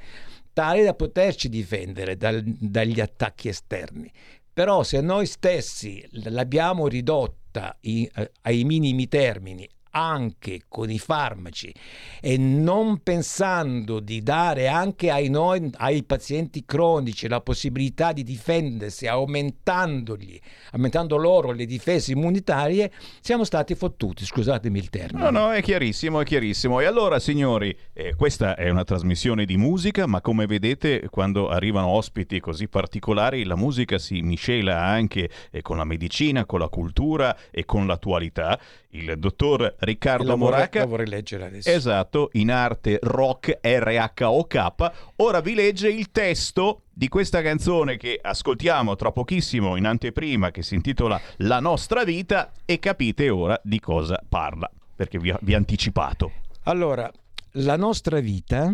tale 0.53 0.83
da 0.83 0.93
poterci 0.93 1.49
difendere 1.49 2.17
dal, 2.17 2.43
dagli 2.43 2.99
attacchi 2.99 3.47
esterni. 3.47 4.11
Però 4.53 4.83
se 4.83 4.99
noi 4.99 5.25
stessi 5.25 6.05
l'abbiamo 6.11 6.87
ridotta 6.87 7.77
i, 7.81 8.09
eh, 8.13 8.31
ai 8.41 8.63
minimi 8.65 9.07
termini 9.07 9.67
anche 9.91 10.63
con 10.67 10.89
i 10.89 10.99
farmaci 10.99 11.73
e 12.19 12.37
non 12.37 13.01
pensando 13.03 13.99
di 13.99 14.21
dare 14.21 14.67
anche 14.67 15.09
ai, 15.09 15.29
noi, 15.29 15.69
ai 15.77 16.03
pazienti 16.03 16.63
cronici 16.65 17.27
la 17.27 17.41
possibilità 17.41 18.11
di 18.11 18.23
difendersi, 18.23 19.07
aumentandogli, 19.07 20.39
aumentando 20.71 21.17
loro 21.17 21.51
le 21.51 21.65
difese 21.65 22.11
immunitarie, 22.11 22.91
siamo 23.21 23.43
stati 23.43 23.75
fottuti, 23.75 24.25
scusatemi 24.25 24.77
il 24.77 24.89
termine. 24.89 25.29
No, 25.29 25.29
no, 25.29 25.51
è 25.51 25.61
chiarissimo, 25.61 26.21
è 26.21 26.25
chiarissimo. 26.25 26.79
E 26.79 26.85
allora, 26.85 27.19
signori, 27.19 27.75
eh, 27.93 28.15
questa 28.15 28.55
è 28.55 28.69
una 28.69 28.83
trasmissione 28.83 29.45
di 29.45 29.57
musica, 29.57 30.05
ma 30.05 30.21
come 30.21 30.45
vedete, 30.45 31.07
quando 31.09 31.49
arrivano 31.49 31.87
ospiti 31.87 32.39
così 32.39 32.67
particolari, 32.67 33.43
la 33.43 33.55
musica 33.55 33.97
si 33.97 34.21
miscela 34.21 34.83
anche 34.83 35.29
eh, 35.51 35.61
con 35.61 35.77
la 35.77 35.83
medicina, 35.83 36.45
con 36.45 36.59
la 36.59 36.69
cultura 36.69 37.35
e 37.51 37.65
con 37.65 37.87
l'attualità. 37.87 38.59
Il 38.89 39.17
dottor 39.17 39.75
Riccardo 39.83 40.25
la 40.25 40.35
Moraca. 40.35 40.79
La 40.79 40.85
vorrei 40.85 41.07
leggere 41.07 41.45
adesso. 41.45 41.67
Esatto, 41.67 42.29
in 42.33 42.51
arte 42.51 42.99
rock 43.01 43.59
RHOK. 43.61 44.91
Ora 45.17 45.41
vi 45.41 45.55
legge 45.55 45.89
il 45.89 46.11
testo 46.11 46.83
di 46.91 47.07
questa 47.07 47.41
canzone 47.41 47.97
che 47.97 48.19
ascoltiamo 48.21 48.95
tra 48.95 49.11
pochissimo 49.11 49.75
in 49.77 49.85
anteprima 49.85 50.51
che 50.51 50.61
si 50.61 50.75
intitola 50.75 51.19
La 51.37 51.59
nostra 51.59 52.03
vita 52.03 52.51
e 52.63 52.77
capite 52.77 53.29
ora 53.29 53.59
di 53.63 53.79
cosa 53.79 54.23
parla, 54.27 54.69
perché 54.95 55.17
vi, 55.17 55.33
vi 55.41 55.55
ho 55.55 55.57
anticipato. 55.57 56.31
Allora, 56.65 57.11
la 57.53 57.75
nostra 57.75 58.19
vita 58.19 58.71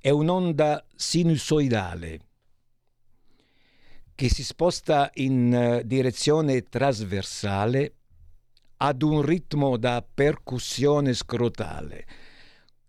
è 0.00 0.10
un'onda 0.10 0.84
sinusoidale 0.94 2.20
che 4.14 4.28
si 4.28 4.44
sposta 4.44 5.10
in 5.14 5.52
eh, 5.52 5.82
direzione 5.84 6.62
trasversale 6.62 7.97
ad 8.78 9.02
un 9.02 9.22
ritmo 9.22 9.76
da 9.76 10.04
percussione 10.14 11.14
scrotale. 11.14 12.06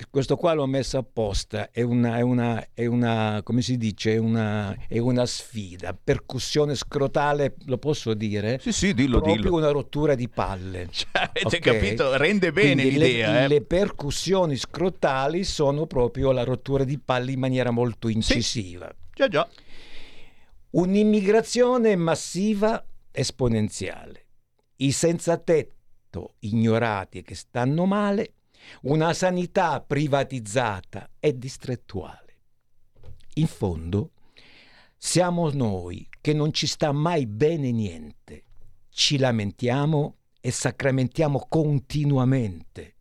Questo 0.09 0.37
qua 0.37 0.53
l'ho 0.53 0.65
messo 0.65 0.97
apposta, 0.97 1.71
è 1.71 1.81
una, 1.81 2.17
è 2.17 2.21
una, 2.21 2.67
è 2.73 2.85
una 2.85 3.41
come 3.43 3.61
si 3.61 3.75
dice, 3.75 4.13
è 4.13 4.17
una, 4.17 4.73
è 4.87 4.97
una, 4.97 5.25
sfida. 5.25 5.93
Percussione 6.01 6.73
scrotale, 6.73 7.55
lo 7.65 7.77
posso 7.77 8.13
dire? 8.13 8.59
Sì, 8.61 8.71
sì, 8.71 8.93
dillo, 8.93 9.19
Proprio 9.19 9.41
dillo. 9.41 9.55
una 9.57 9.71
rottura 9.71 10.15
di 10.15 10.29
palle. 10.29 10.87
Cioè, 10.89 11.09
avete 11.11 11.57
okay? 11.57 11.59
capito? 11.59 12.15
Rende 12.15 12.53
bene 12.53 12.81
Quindi 12.81 12.91
l'idea. 12.97 13.31
Le, 13.31 13.43
eh? 13.43 13.47
le, 13.49 13.61
percussioni 13.61 14.55
scrotali 14.55 15.43
sono 15.43 15.85
proprio 15.85 16.31
la 16.31 16.45
rottura 16.45 16.85
di 16.85 16.97
palle 16.97 17.33
in 17.33 17.39
maniera 17.39 17.69
molto 17.71 18.07
incisiva. 18.07 18.87
Sì. 18.87 19.07
Già, 19.15 19.27
già. 19.27 19.49
Un'immigrazione 20.71 21.97
massiva 21.97 22.83
esponenziale. 23.11 24.25
I 24.77 24.93
senza 24.93 25.37
tetto 25.37 25.78
ignorati 26.39 27.19
e 27.19 27.21
che 27.21 27.35
stanno 27.35 27.85
male, 27.85 28.33
una 28.81 29.13
sanità 29.13 29.81
privatizzata 29.81 31.09
e 31.19 31.37
distrettuale. 31.37 32.37
In 33.35 33.47
fondo, 33.47 34.11
siamo 34.97 35.49
noi 35.51 36.07
che 36.19 36.33
non 36.33 36.51
ci 36.51 36.67
sta 36.67 36.91
mai 36.91 37.25
bene 37.25 37.71
niente, 37.71 38.43
ci 38.89 39.17
lamentiamo 39.17 40.17
e 40.41 40.51
sacramentiamo 40.51 41.45
continuamente. 41.47 42.95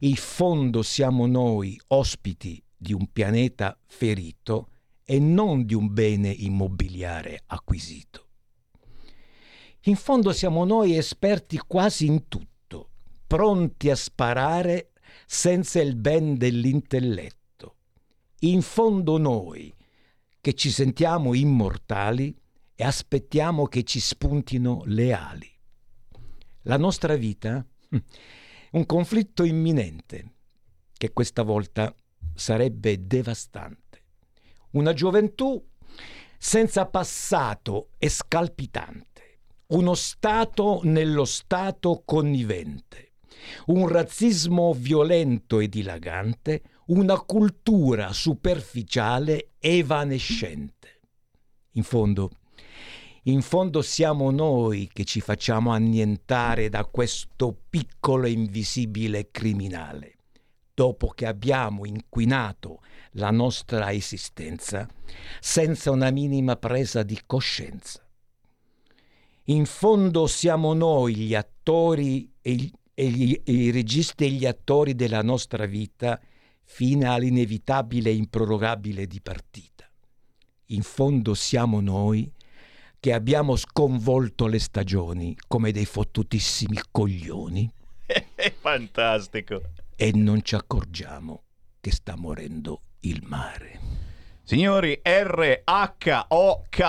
In 0.00 0.16
fondo 0.16 0.82
siamo 0.82 1.26
noi 1.26 1.80
ospiti 1.88 2.62
di 2.76 2.92
un 2.92 3.06
pianeta 3.12 3.78
ferito 3.86 4.70
e 5.04 5.18
non 5.18 5.66
di 5.66 5.74
un 5.74 5.92
bene 5.92 6.30
immobiliare 6.30 7.42
acquisito. 7.46 8.29
In 9.84 9.96
fondo 9.96 10.32
siamo 10.34 10.66
noi 10.66 10.94
esperti 10.94 11.56
quasi 11.56 12.04
in 12.04 12.28
tutto, 12.28 12.90
pronti 13.26 13.88
a 13.88 13.96
sparare 13.96 14.92
senza 15.24 15.80
il 15.80 15.96
ben 15.96 16.36
dell'intelletto. 16.36 17.76
In 18.40 18.60
fondo 18.60 19.16
noi, 19.16 19.74
che 20.38 20.52
ci 20.52 20.70
sentiamo 20.70 21.32
immortali 21.32 22.38
e 22.74 22.84
aspettiamo 22.84 23.66
che 23.68 23.82
ci 23.84 24.00
spuntino 24.00 24.82
le 24.84 25.14
ali. 25.14 25.50
La 26.62 26.76
nostra 26.76 27.14
vita? 27.16 27.66
Un 28.72 28.84
conflitto 28.84 29.44
imminente, 29.44 30.34
che 30.92 31.12
questa 31.14 31.42
volta 31.42 31.94
sarebbe 32.34 33.06
devastante. 33.06 34.04
Una 34.72 34.92
gioventù 34.92 35.66
senza 36.36 36.84
passato 36.86 37.92
e 37.96 38.10
scalpitante 38.10 39.09
uno 39.70 39.94
Stato 39.94 40.80
nello 40.84 41.24
Stato 41.24 42.02
connivente, 42.04 43.12
un 43.66 43.88
razzismo 43.88 44.72
violento 44.72 45.60
e 45.60 45.68
dilagante, 45.68 46.62
una 46.86 47.20
cultura 47.20 48.12
superficiale 48.12 49.50
evanescente. 49.58 51.00
In 51.72 51.84
fondo, 51.84 52.30
In 53.24 53.42
fondo 53.42 53.82
siamo 53.82 54.30
noi 54.30 54.88
che 54.90 55.04
ci 55.04 55.20
facciamo 55.20 55.72
annientare 55.72 56.70
da 56.70 56.86
questo 56.86 57.54
piccolo 57.68 58.26
e 58.26 58.30
invisibile 58.30 59.30
criminale, 59.30 60.16
dopo 60.72 61.08
che 61.08 61.26
abbiamo 61.26 61.84
inquinato 61.84 62.80
la 63.12 63.30
nostra 63.30 63.92
esistenza 63.92 64.88
senza 65.38 65.90
una 65.90 66.10
minima 66.10 66.56
presa 66.56 67.02
di 67.02 67.20
coscienza. 67.26 68.02
In 69.44 69.66
fondo 69.66 70.26
siamo 70.26 70.74
noi 70.74 71.14
gli 71.16 71.34
attori 71.34 72.30
e, 72.40 72.52
gli, 72.52 72.70
e 72.94 73.08
gli, 73.08 73.40
i 73.44 73.70
registi 73.70 74.24
e 74.24 74.30
gli 74.30 74.46
attori 74.46 74.94
della 74.94 75.22
nostra 75.22 75.66
vita 75.66 76.20
fino 76.62 77.12
all'inevitabile 77.12 78.10
e 78.10 78.14
improrogabile 78.14 79.06
dipartita. 79.06 79.90
In 80.66 80.82
fondo 80.82 81.34
siamo 81.34 81.80
noi 81.80 82.30
che 83.00 83.12
abbiamo 83.12 83.56
sconvolto 83.56 84.46
le 84.46 84.58
stagioni 84.58 85.36
come 85.48 85.72
dei 85.72 85.86
fottutissimi 85.86 86.78
coglioni. 86.90 87.68
È 88.34 88.52
fantastico. 88.52 89.62
E 89.96 90.12
non 90.12 90.42
ci 90.42 90.54
accorgiamo 90.54 91.44
che 91.80 91.90
sta 91.90 92.14
morendo 92.14 92.82
il 93.00 93.22
mare. 93.24 94.09
Signori, 94.50 95.00
R-H-O-K, 95.00 96.82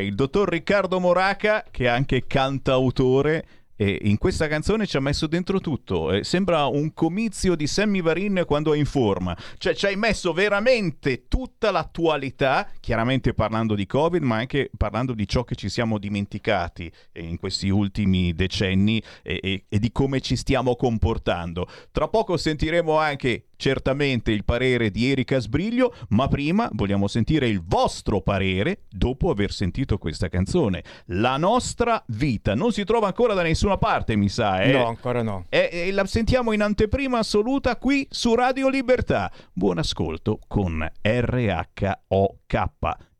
il 0.00 0.14
dottor 0.14 0.48
Riccardo 0.48 0.98
Moraca, 0.98 1.62
che 1.70 1.84
è 1.84 1.88
anche 1.88 2.26
cantautore 2.26 3.44
e 3.76 3.98
in 4.04 4.16
questa 4.16 4.48
canzone 4.48 4.86
ci 4.86 4.96
ha 4.96 5.00
messo 5.00 5.26
dentro 5.26 5.60
tutto. 5.60 6.10
Eh, 6.10 6.24
sembra 6.24 6.64
un 6.66 6.94
comizio 6.94 7.54
di 7.54 7.66
Sammy 7.66 8.00
Varin 8.00 8.44
quando 8.46 8.72
è 8.72 8.78
in 8.78 8.86
forma. 8.86 9.36
Cioè, 9.58 9.74
ci 9.74 9.84
hai 9.84 9.96
messo 9.96 10.32
veramente 10.32 11.26
tutta 11.28 11.70
l'attualità, 11.70 12.70
chiaramente 12.80 13.34
parlando 13.34 13.74
di 13.74 13.84
Covid, 13.84 14.22
ma 14.22 14.36
anche 14.36 14.70
parlando 14.74 15.12
di 15.12 15.28
ciò 15.28 15.44
che 15.44 15.54
ci 15.54 15.68
siamo 15.68 15.98
dimenticati 15.98 16.90
in 17.16 17.38
questi 17.38 17.68
ultimi 17.68 18.32
decenni 18.34 19.02
e, 19.22 19.38
e, 19.42 19.64
e 19.68 19.78
di 19.78 19.92
come 19.92 20.20
ci 20.20 20.36
stiamo 20.36 20.76
comportando. 20.76 21.66
Tra 21.90 22.08
poco 22.08 22.38
sentiremo 22.38 22.96
anche 22.96 23.48
certamente 23.62 24.32
il 24.32 24.44
parere 24.44 24.90
di 24.90 25.08
Erika 25.08 25.38
Sbriglio, 25.38 25.94
ma 26.08 26.26
prima 26.26 26.68
vogliamo 26.72 27.06
sentire 27.06 27.46
il 27.46 27.62
vostro 27.64 28.20
parere 28.20 28.80
dopo 28.90 29.30
aver 29.30 29.52
sentito 29.52 29.98
questa 29.98 30.28
canzone. 30.28 30.82
La 31.06 31.36
nostra 31.36 32.02
vita 32.08 32.56
non 32.56 32.72
si 32.72 32.82
trova 32.82 33.06
ancora 33.06 33.34
da 33.34 33.42
nessuna 33.42 33.78
parte, 33.78 34.16
mi 34.16 34.28
sa. 34.28 34.62
Eh? 34.62 34.72
No, 34.72 34.88
ancora 34.88 35.22
no. 35.22 35.46
E, 35.48 35.90
la 35.92 36.04
sentiamo 36.06 36.50
in 36.50 36.60
anteprima 36.60 37.18
assoluta 37.18 37.76
qui 37.76 38.04
su 38.10 38.34
Radio 38.34 38.68
Libertà. 38.68 39.30
Buon 39.52 39.78
ascolto 39.78 40.40
con 40.48 40.84
RHOK, 41.00 41.98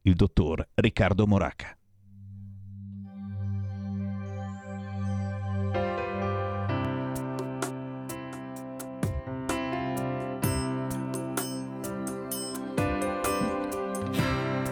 il 0.02 0.14
dottor 0.14 0.66
Riccardo 0.74 1.24
Moraca. 1.28 1.76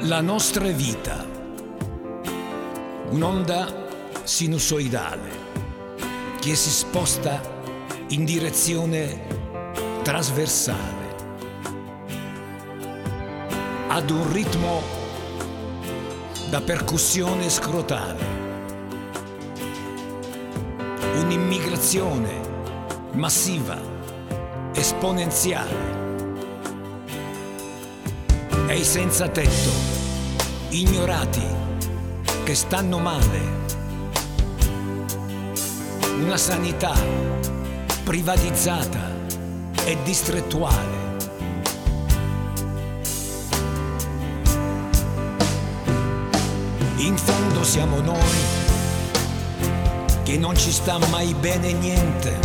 La 0.05 0.23
nostra 0.23 0.67
vita, 0.69 1.27
un'onda 3.11 3.87
sinusoidale 4.23 5.31
che 6.41 6.55
si 6.55 6.71
sposta 6.71 7.39
in 8.09 8.25
direzione 8.25 9.27
trasversale, 10.03 11.17
ad 13.89 14.09
un 14.09 14.33
ritmo 14.33 14.83
da 16.49 16.63
percussione 16.63 17.51
scrotale, 17.51 18.25
un'immigrazione 21.19 22.41
massiva, 23.13 23.79
esponenziale. 24.73 25.99
E 28.67 28.77
i 28.77 28.85
senza 28.85 29.29
tetto, 29.29 29.90
ignorati, 30.71 31.43
che 32.45 32.55
stanno 32.55 32.99
male. 32.99 33.59
Una 36.23 36.37
sanità 36.37 36.95
privatizzata 38.05 39.11
e 39.85 39.97
distrettuale. 40.05 40.99
In 46.99 47.17
fondo 47.17 47.65
siamo 47.65 48.01
noi 48.01 48.59
che 50.23 50.37
non 50.37 50.57
ci 50.57 50.71
sta 50.71 50.99
mai 51.09 51.35
bene 51.35 51.73
niente. 51.73 52.39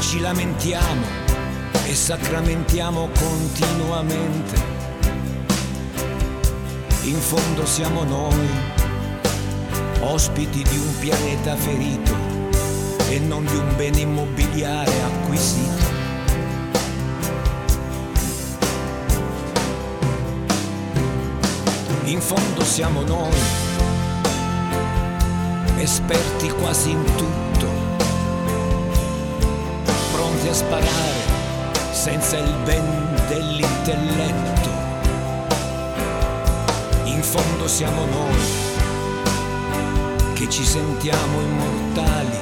Ci 0.00 0.20
lamentiamo 0.20 1.06
e 1.86 1.94
sacramentiamo 1.94 3.08
continuamente. 3.18 4.69
In 7.10 7.18
fondo 7.18 7.66
siamo 7.66 8.04
noi, 8.04 8.48
ospiti 9.98 10.62
di 10.62 10.78
un 10.78 10.96
pianeta 11.00 11.56
ferito 11.56 12.14
e 13.08 13.18
non 13.18 13.44
di 13.46 13.56
un 13.56 13.74
bene 13.76 13.98
immobiliare 13.98 14.92
acquisito. 15.02 15.88
In 22.04 22.20
fondo 22.20 22.62
siamo 22.62 23.02
noi, 23.02 23.40
esperti 25.78 26.48
quasi 26.60 26.90
in 26.90 27.04
tutto, 27.16 27.66
pronti 30.12 30.46
a 30.46 30.54
sparare 30.54 31.18
senza 31.90 32.38
il 32.38 32.54
ben 32.64 33.16
dell'intelletto. 33.26 34.69
Fondo 37.30 37.68
siamo 37.68 38.04
noi 38.06 38.42
che 40.34 40.48
ci 40.48 40.64
sentiamo 40.64 41.40
immortali 41.40 42.36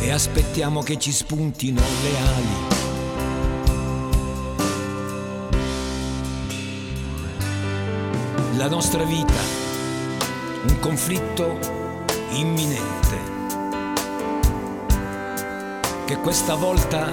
e 0.00 0.12
aspettiamo 0.12 0.80
che 0.82 0.96
ci 0.96 1.10
spuntino 1.10 1.80
le 1.80 2.16
ali. 2.18 2.56
La 8.58 8.68
nostra 8.68 9.02
vita, 9.02 9.40
un 10.68 10.78
conflitto 10.78 11.58
imminente, 12.30 13.18
che 16.04 16.16
questa 16.18 16.54
volta 16.54 17.12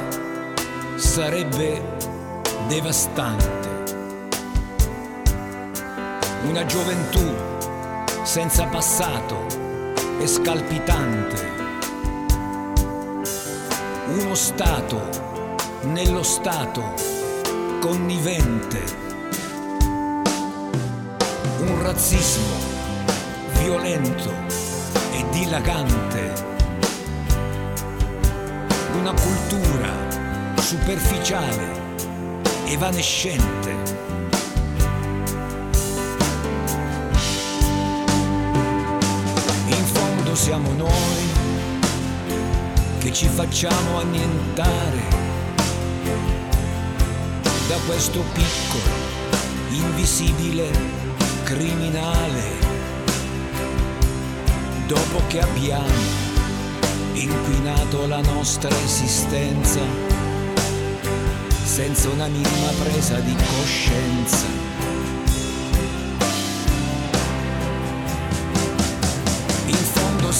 sarebbe 0.96 1.98
devastante. 2.68 3.63
Una 6.46 6.66
gioventù 6.66 7.34
senza 8.24 8.66
passato 8.66 9.46
e 10.20 10.28
scalpitante. 10.28 11.52
Uno 14.20 14.36
Stato 14.36 15.02
nello 15.84 16.22
Stato 16.22 16.94
connivente. 17.80 18.84
Un 21.60 21.82
razzismo 21.82 22.56
violento 23.60 24.32
e 25.14 25.26
dilagante. 25.32 26.34
Una 28.96 29.14
cultura 29.14 29.92
superficiale, 30.58 31.82
evanescente. 32.66 33.93
Fondo 40.34 40.36
siamo 40.36 40.72
noi 40.74 41.32
che 43.00 43.14
ci 43.14 43.28
facciamo 43.28 44.00
annientare 44.00 45.02
da 47.68 47.78
questo 47.86 48.24
piccolo, 48.34 48.96
invisibile 49.70 50.72
criminale. 51.44 52.62
Dopo 54.88 55.22
che 55.28 55.40
abbiamo 55.40 56.22
inquinato 57.14 58.08
la 58.08 58.22
nostra 58.22 58.76
esistenza 58.84 59.82
senza 61.64 62.10
una 62.10 62.28
minima 62.28 62.72
presa 62.84 63.20
di 63.20 63.36
coscienza. 63.36 64.73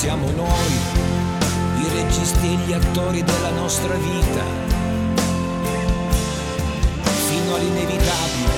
Siamo 0.04 0.30
noi, 0.32 0.74
i 1.80 1.88
registi 1.94 2.46
e 2.48 2.58
gli 2.66 2.74
attori 2.74 3.24
della 3.24 3.52
nostra 3.52 3.94
vita, 3.94 4.44
fino 7.26 7.56
all'inevitabile 7.56 8.52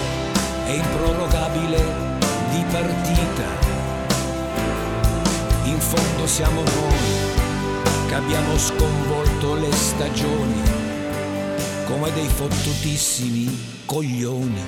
e 0.66 0.74
improrogabile 0.74 1.84
di 2.50 2.64
partita. 2.72 3.44
In 5.66 5.80
fondo 5.80 6.26
siamo 6.26 6.64
noi 6.64 8.08
che 8.08 8.16
abbiamo 8.16 8.58
sconvolto 8.58 9.54
le 9.54 9.72
stagioni 9.72 10.62
come 11.86 12.12
dei 12.14 12.28
fottutissimi 12.28 13.84
coglioni. 13.86 14.64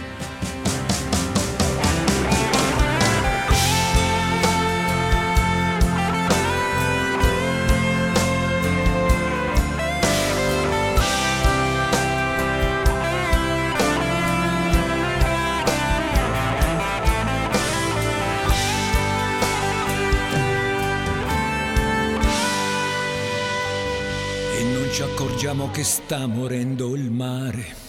Che 25.78 25.84
sta 25.84 26.26
morendo 26.26 26.96
il 26.96 27.12
mare. 27.12 27.87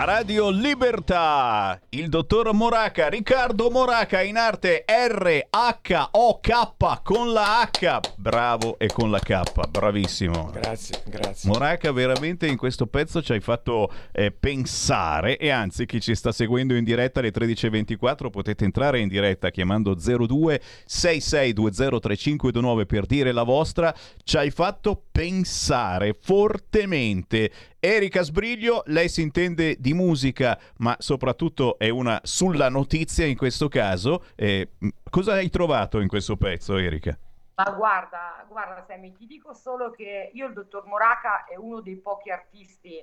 A 0.00 0.04
Radio 0.04 0.48
Libertà, 0.48 1.78
il 1.90 2.08
dottor 2.08 2.54
Moraca, 2.54 3.10
Riccardo 3.10 3.68
Moraca 3.68 4.22
in 4.22 4.38
arte 4.38 4.86
R-H-O-K 4.86 6.72
con 7.02 7.34
la 7.34 7.68
H, 7.70 8.00
bravo 8.16 8.78
e 8.78 8.86
con 8.86 9.10
la 9.10 9.18
K, 9.18 9.68
bravissimo. 9.68 10.52
Grazie, 10.54 11.02
grazie. 11.04 11.50
Moraca, 11.50 11.92
veramente 11.92 12.46
in 12.46 12.56
questo 12.56 12.86
pezzo 12.86 13.20
ci 13.20 13.32
hai 13.32 13.40
fatto 13.40 13.92
eh, 14.12 14.30
pensare 14.30 15.36
e 15.36 15.50
anzi 15.50 15.84
chi 15.84 16.00
ci 16.00 16.14
sta 16.14 16.32
seguendo 16.32 16.74
in 16.74 16.84
diretta 16.84 17.20
alle 17.20 17.30
13.24 17.30 18.30
potete 18.30 18.64
entrare 18.64 19.00
in 19.00 19.08
diretta 19.08 19.50
chiamando 19.50 19.94
02 19.94 20.62
66203529 20.88 22.86
per 22.86 23.04
dire 23.04 23.32
la 23.32 23.42
vostra, 23.42 23.94
ci 24.24 24.38
hai 24.38 24.50
fatto 24.50 25.02
pensare 25.12 26.16
fortemente. 26.18 27.50
Erika 27.82 28.20
Sbriglio, 28.20 28.82
lei 28.86 29.08
si 29.08 29.22
intende 29.22 29.76
di 29.78 29.94
musica 29.94 30.58
ma 30.78 30.94
soprattutto 30.98 31.78
è 31.78 31.88
una 31.88 32.20
sulla 32.22 32.68
notizia 32.68 33.24
in 33.24 33.38
questo 33.38 33.68
caso. 33.68 34.26
Eh, 34.36 34.72
cosa 35.08 35.32
hai 35.32 35.48
trovato 35.48 35.98
in 36.00 36.06
questo 36.06 36.36
pezzo 36.36 36.76
Erika? 36.76 37.18
Ma 37.54 37.70
guarda, 37.70 38.44
guarda 38.48 38.84
Sammy, 38.86 39.12
ti 39.12 39.26
dico 39.26 39.54
solo 39.54 39.90
che 39.90 40.30
io 40.34 40.46
il 40.46 40.52
dottor 40.52 40.84
Moraca 40.86 41.46
è 41.46 41.56
uno 41.56 41.80
dei 41.80 41.96
pochi 41.96 42.30
artisti 42.30 43.02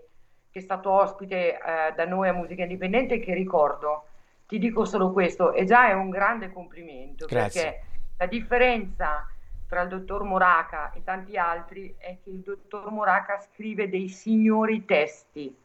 che 0.52 0.60
è 0.60 0.62
stato 0.62 0.92
ospite 0.92 1.54
eh, 1.56 1.94
da 1.96 2.06
noi 2.06 2.30
a 2.30 2.34
Musica 2.34 2.62
Indipendente 2.62 3.20
che 3.20 3.34
ricordo. 3.34 4.06
Ti 4.46 4.60
dico 4.60 4.86
solo 4.86 5.12
questo, 5.12 5.54
e 5.54 5.66
già 5.66 5.90
è 5.90 5.94
un 5.94 6.10
grande 6.10 6.54
complimento, 6.54 7.26
Grazie. 7.26 7.62
perché 7.62 7.84
la 8.18 8.26
differenza 8.28 9.28
tra 9.68 9.82
il 9.82 9.90
dottor 9.90 10.24
Moraca 10.24 10.92
e 10.94 11.04
tanti 11.04 11.38
altri 11.38 11.94
è 11.98 12.18
che 12.24 12.30
il 12.30 12.40
dottor 12.40 12.90
Moraca 12.92 13.38
scrive 13.40 13.90
dei 13.90 14.08
signori 14.08 14.86
testi. 14.86 15.56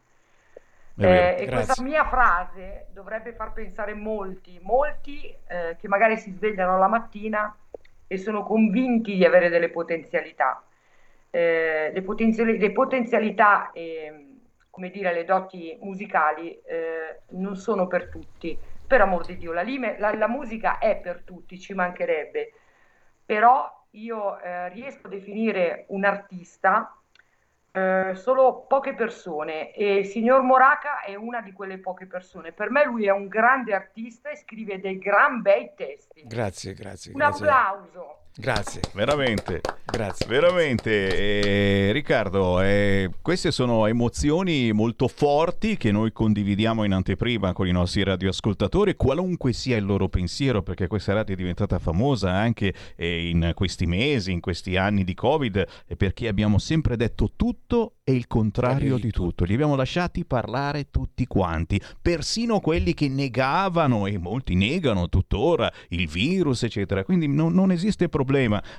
Vero. 0.95 1.37
Eh, 1.37 1.43
e 1.43 1.49
questa 1.49 1.81
mia 1.81 2.05
frase 2.05 2.87
dovrebbe 2.91 3.33
far 3.33 3.53
pensare 3.53 3.93
molti, 3.95 4.59
molti 4.61 5.35
eh, 5.47 5.75
che 5.79 5.87
magari 5.87 6.17
si 6.17 6.31
svegliano 6.31 6.77
la 6.77 6.87
mattina 6.87 7.55
e 8.05 8.17
sono 8.17 8.43
convinti 8.43 9.15
di 9.15 9.25
avere 9.25 9.49
delle 9.49 9.69
potenzialità. 9.69 10.61
Eh, 11.31 11.89
le, 11.91 12.01
potenziali- 12.03 12.59
le 12.59 12.71
potenzialità 12.71 13.71
e, 13.71 14.27
come 14.69 14.91
dire, 14.91 15.13
le 15.13 15.25
doti 15.25 15.75
musicali 15.81 16.61
eh, 16.65 17.21
non 17.29 17.55
sono 17.55 17.87
per 17.87 18.09
tutti. 18.09 18.55
Per 18.85 19.01
amor 19.01 19.25
di 19.25 19.37
Dio, 19.37 19.51
la, 19.51 19.63
lime- 19.63 19.97
la- 19.97 20.13
la 20.13 20.27
musica 20.27 20.77
è 20.77 20.97
per 20.97 21.21
tutti, 21.23 21.57
ci 21.57 21.73
mancherebbe. 21.73 22.51
Però 23.25 23.82
io 23.93 24.39
eh, 24.39 24.69
riesco 24.69 25.07
a 25.07 25.09
definire 25.09 25.85
un 25.89 26.05
artista 26.05 26.97
eh, 27.71 28.11
solo 28.15 28.65
poche 28.67 28.93
persone 28.93 29.73
e 29.73 29.95
il 29.97 30.05
signor 30.05 30.43
Moraca 30.43 31.01
è 31.01 31.15
una 31.15 31.41
di 31.41 31.51
quelle 31.51 31.79
poche 31.79 32.05
persone. 32.05 32.51
Per 32.51 32.69
me 32.69 32.85
lui 32.85 33.05
è 33.05 33.11
un 33.11 33.27
grande 33.27 33.73
artista 33.73 34.29
e 34.29 34.37
scrive 34.37 34.79
dei 34.79 34.99
gran 34.99 35.41
bei 35.41 35.71
testi. 35.75 36.23
Grazie, 36.25 36.73
grazie. 36.73 37.11
Un 37.11 37.17
grazie. 37.17 37.47
applauso. 37.47 38.22
Grazie, 38.35 38.81
Veramente. 38.93 39.61
grazie. 39.85 40.25
Veramente, 40.25 40.89
eh, 40.89 41.91
Riccardo, 41.91 42.61
eh, 42.61 43.11
queste 43.21 43.51
sono 43.51 43.85
emozioni 43.85 44.71
molto 44.71 45.07
forti 45.07 45.77
che 45.77 45.91
noi 45.91 46.11
condividiamo 46.11 46.83
in 46.83 46.93
anteprima 46.93 47.53
con 47.53 47.67
i 47.67 47.71
nostri 47.71 48.03
radioascoltatori, 48.03 48.95
qualunque 48.95 49.53
sia 49.53 49.77
il 49.77 49.85
loro 49.85 50.09
pensiero, 50.09 50.63
perché 50.63 50.87
questa 50.87 51.13
radio 51.13 51.35
è 51.35 51.37
diventata 51.37 51.77
famosa 51.77 52.31
anche 52.31 52.73
eh, 52.95 53.29
in 53.29 53.51
questi 53.53 53.85
mesi, 53.85 54.31
in 54.31 54.39
questi 54.39 54.77
anni 54.77 55.03
di 55.03 55.13
Covid, 55.13 55.67
e 55.85 55.95
perché 55.95 56.27
abbiamo 56.27 56.57
sempre 56.57 56.97
detto 56.97 57.33
tutto 57.35 57.97
e 58.03 58.13
il 58.13 58.25
contrario 58.25 58.97
di 58.97 59.11
tutto. 59.11 59.45
Li 59.45 59.53
abbiamo 59.53 59.75
lasciati 59.75 60.25
parlare 60.25 60.89
tutti 60.89 61.27
quanti, 61.27 61.79
persino 62.01 62.59
quelli 62.61 62.95
che 62.95 63.07
negavano, 63.09 64.07
e 64.07 64.17
molti 64.17 64.55
negano 64.55 65.07
tuttora, 65.07 65.71
il 65.89 66.07
virus, 66.07 66.63
eccetera. 66.63 67.03
Quindi 67.03 67.27
non, 67.27 67.53
non 67.53 67.71
esiste 67.71 68.09
problema. 68.09 68.21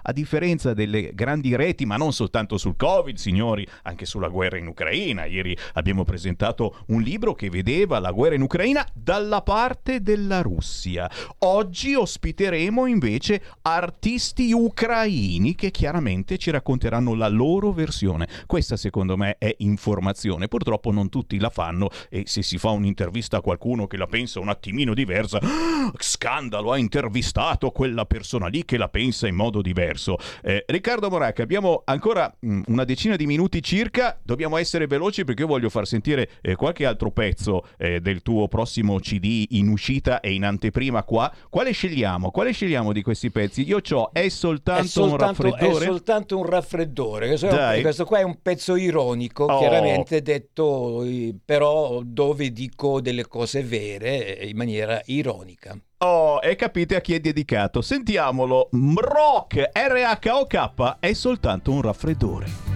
A 0.02 0.12
differenza 0.12 0.74
delle 0.74 1.12
grandi 1.14 1.54
reti, 1.56 1.84
ma 1.86 1.96
non 1.96 2.12
soltanto 2.12 2.58
sul 2.58 2.76
Covid, 2.76 3.16
signori, 3.16 3.66
anche 3.82 4.06
sulla 4.06 4.28
guerra 4.28 4.58
in 4.58 4.66
Ucraina. 4.66 5.24
Ieri 5.24 5.56
abbiamo 5.74 6.04
presentato 6.04 6.84
un 6.88 7.02
libro 7.02 7.34
che 7.34 7.50
vedeva 7.50 7.98
la 7.98 8.10
guerra 8.10 8.34
in 8.34 8.42
Ucraina 8.42 8.86
dalla 8.92 9.42
parte 9.42 10.00
della 10.00 10.42
Russia. 10.42 11.10
Oggi 11.38 11.94
ospiteremo 11.94 12.86
invece 12.86 13.42
artisti 13.62 14.52
ucraini 14.52 15.54
che 15.54 15.70
chiaramente 15.70 16.38
ci 16.38 16.50
racconteranno 16.50 17.14
la 17.14 17.28
loro 17.28 17.72
versione. 17.72 18.28
Questa 18.46 18.76
secondo 18.76 19.16
me 19.16 19.36
è 19.38 19.54
informazione. 19.58 20.48
Purtroppo 20.48 20.90
non 20.90 21.08
tutti 21.08 21.38
la 21.38 21.50
fanno 21.50 21.90
e 22.08 22.24
se 22.26 22.42
si 22.42 22.58
fa 22.58 22.70
un'intervista 22.70 23.38
a 23.38 23.40
qualcuno 23.40 23.86
che 23.86 23.96
la 23.96 24.06
pensa 24.06 24.40
un 24.40 24.48
attimino 24.48 24.94
diversa, 24.94 25.38
"Ah, 25.38 25.92
scandalo, 25.98 26.72
ha 26.72 26.78
intervistato 26.78 27.70
quella 27.70 28.04
persona 28.04 28.46
lì 28.46 28.64
che 28.64 28.76
la 28.76 28.88
pensa 28.88 29.26
in 29.26 29.33
modo 29.34 29.60
diverso. 29.62 30.16
Eh, 30.42 30.64
Riccardo 30.66 31.10
Moraca, 31.10 31.42
abbiamo 31.42 31.82
ancora 31.84 32.32
mm, 32.44 32.62
una 32.66 32.84
decina 32.84 33.16
di 33.16 33.26
minuti 33.26 33.62
circa, 33.62 34.18
dobbiamo 34.22 34.56
essere 34.56 34.86
veloci 34.86 35.24
perché 35.24 35.42
io 35.42 35.48
voglio 35.48 35.68
far 35.68 35.86
sentire 35.86 36.28
eh, 36.42 36.54
qualche 36.56 36.86
altro 36.86 37.10
pezzo 37.10 37.66
eh, 37.78 38.00
del 38.00 38.22
tuo 38.22 38.48
prossimo 38.48 38.98
CD 38.98 39.46
in 39.50 39.68
uscita 39.68 40.20
e 40.20 40.32
in 40.32 40.44
anteprima 40.44 41.02
qua. 41.04 41.32
Quale 41.48 41.72
scegliamo? 41.72 42.30
Quale 42.30 42.52
scegliamo 42.52 42.92
di 42.92 43.02
questi 43.02 43.30
pezzi? 43.30 43.66
Io 43.66 43.80
ho 43.90 44.10
È 44.12 44.28
soltanto, 44.28 44.82
È 44.82 44.86
soltanto, 44.86 45.42
un 45.42 45.48
è 45.48 45.50
raffreddore. 45.52 45.84
soltanto 45.84 46.38
un 46.38 46.46
raffreddore. 46.46 47.32
È 47.32 47.38
Dai. 47.38 47.82
questo 47.82 48.04
qua 48.04 48.18
è 48.18 48.22
un 48.22 48.38
pezzo 48.40 48.76
ironico, 48.76 49.44
Oh. 49.44 49.58
chiaramente 49.58 50.22
detto, 50.22 51.02
eh, 51.04 51.34
però 51.44 52.00
dove 52.04 52.50
dico 52.52 53.00
delle 53.00 53.26
cose 53.26 53.62
vere 53.62 54.38
in 54.42 54.56
maniera 54.56 55.00
ironica. 55.06 55.76
Oh, 55.98 56.40
e 56.42 56.56
capite 56.56 56.96
a 56.96 57.00
chi 57.00 57.14
è 57.14 57.20
dedicato. 57.20 57.80
Sentiamolo. 57.80 58.68
M- 58.72 58.98
Rock 58.98 59.70
RHOK 59.72 60.98
è 61.00 61.12
soltanto 61.12 61.72
un 61.72 61.82
raffreddore. 61.82 62.74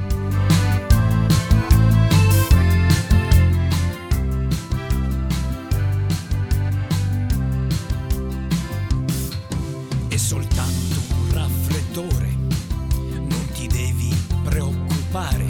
è 10.08 10.16
soltanto 10.16 11.00
un 11.14 11.32
raffreddore, 11.32 12.34
non 13.12 13.46
ti 13.52 13.66
devi 13.66 14.12
preoccupare, 14.42 15.44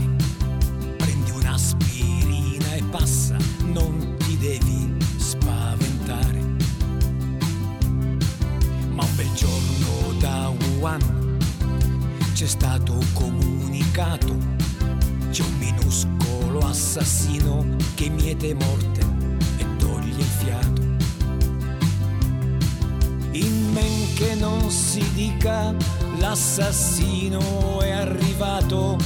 Wuhan 10.79 11.19
c'è 12.39 12.47
stato 12.47 12.97
comunicato, 13.15 14.37
c'è 15.31 15.43
un 15.43 15.59
minuscolo 15.59 16.61
assassino 16.61 17.77
che 17.97 18.09
miete 18.11 18.55
morte 18.55 19.01
e 19.57 19.77
toglie 19.77 20.17
il 20.17 20.25
fiato. 20.25 20.83
In 23.33 23.73
men 23.73 24.15
che 24.15 24.37
non 24.37 24.71
si 24.71 25.03
dica 25.15 25.75
l'assassino 26.19 27.81
è 27.81 27.91
arrivato, 27.91 28.99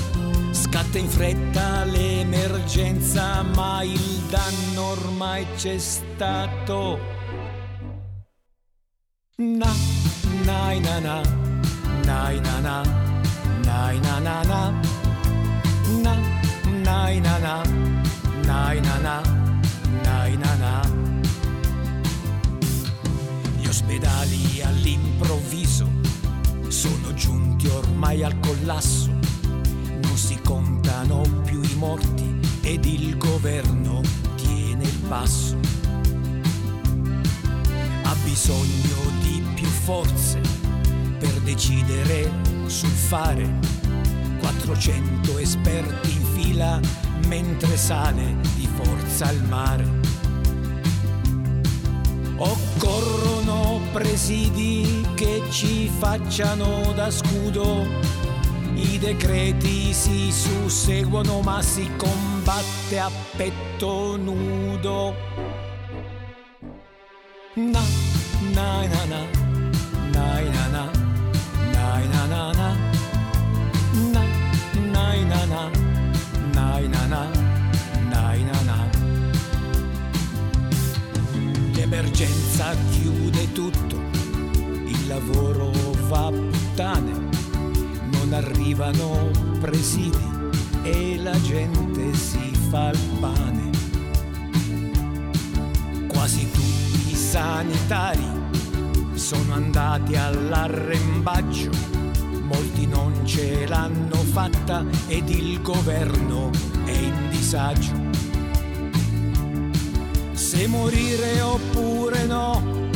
scatta 0.50 0.98
in 0.98 1.08
fretta 1.08 1.84
l'emergenza, 1.84 3.40
ma 3.40 3.82
il 3.82 4.22
danno 4.28 4.82
ormai 4.90 5.46
c'è 5.56 5.78
stato. 5.78 6.98
Na, 9.36 9.72
nai 10.44 10.80
na 10.80 10.98
na, 10.98 11.22
nai 12.04 12.40
na 12.40 12.60
na, 12.60 12.82
nai 13.64 13.98
na 14.00 14.18
na 14.18 14.42
na, 14.42 14.72
na, 16.02 16.14
nai 16.84 17.20
na 17.20 17.38
na, 17.38 17.62
nai 18.46 18.80
na 18.80 18.98
na, 18.98 19.22
nai 20.04 20.36
na 20.36 20.54
na. 20.56 20.82
Gli 23.58 23.66
ospedali 23.66 24.62
all'improvviso 24.62 25.90
sono 26.68 27.14
giunti 27.14 27.68
ormai 27.68 28.22
al 28.22 28.38
collasso, 28.40 29.10
non 30.02 30.16
si 30.16 30.38
contano 30.42 31.22
più 31.44 31.62
i 31.62 31.74
morti 31.76 32.40
ed 32.62 32.84
il 32.84 33.16
governo 33.16 34.00
tiene 34.36 34.84
il 34.84 34.98
passo. 35.08 35.58
Ha 38.02 38.14
bisogno 38.24 38.96
di 39.22 39.42
più 39.54 39.66
forze 39.68 40.61
per 41.22 41.40
decidere 41.42 42.28
sul 42.66 42.88
fare. 42.88 43.48
400 44.40 45.38
esperti 45.38 46.10
in 46.10 46.24
fila 46.34 46.80
mentre 47.28 47.76
sale 47.76 48.34
di 48.56 48.68
forza 48.74 49.28
al 49.28 49.40
mare. 49.44 49.88
Occorrono 52.36 53.80
presidi 53.92 55.06
che 55.14 55.42
ci 55.50 55.88
facciano 55.96 56.92
da 56.92 57.08
scudo. 57.08 57.86
I 58.74 58.98
decreti 58.98 59.92
si 59.92 60.32
susseguono 60.32 61.40
ma 61.42 61.62
si 61.62 61.88
combatte 61.96 62.98
a 62.98 63.08
petto 63.36 64.16
nudo. 64.16 65.14
Na 67.54 67.82
na 68.52 68.86
na 68.88 69.04
na 69.04 69.41
presidi 89.82 90.30
e 90.84 91.18
la 91.18 91.38
gente 91.40 92.14
si 92.14 92.52
fa 92.70 92.90
il 92.90 92.98
pane. 93.18 93.70
Quasi 96.06 96.48
tutti 96.52 97.10
i 97.10 97.14
sanitari 97.16 98.24
sono 99.14 99.54
andati 99.54 100.14
all'arrembaggio 100.14 101.70
molti 102.42 102.86
non 102.86 103.26
ce 103.26 103.66
l'hanno 103.66 104.14
fatta 104.14 104.84
ed 105.08 105.28
il 105.28 105.60
governo 105.60 106.50
è 106.84 106.92
in 106.92 107.28
disagio. 107.30 107.94
Se 110.32 110.66
morire 110.68 111.40
oppure 111.40 112.24
no, 112.26 112.88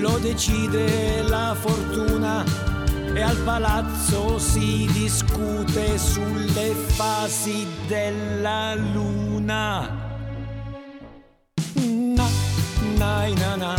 lo 0.00 0.18
decide 0.18 1.22
la 1.24 1.54
fortuna 1.58 2.75
e 3.16 3.22
al 3.22 3.36
palazzo 3.38 4.38
si 4.38 4.86
discute 4.92 5.96
sulle 5.96 6.74
fasi 6.74 7.66
della 7.86 8.74
luna. 8.74 10.04
Na, 11.74 12.28
na 12.98 13.56
na, 13.56 13.74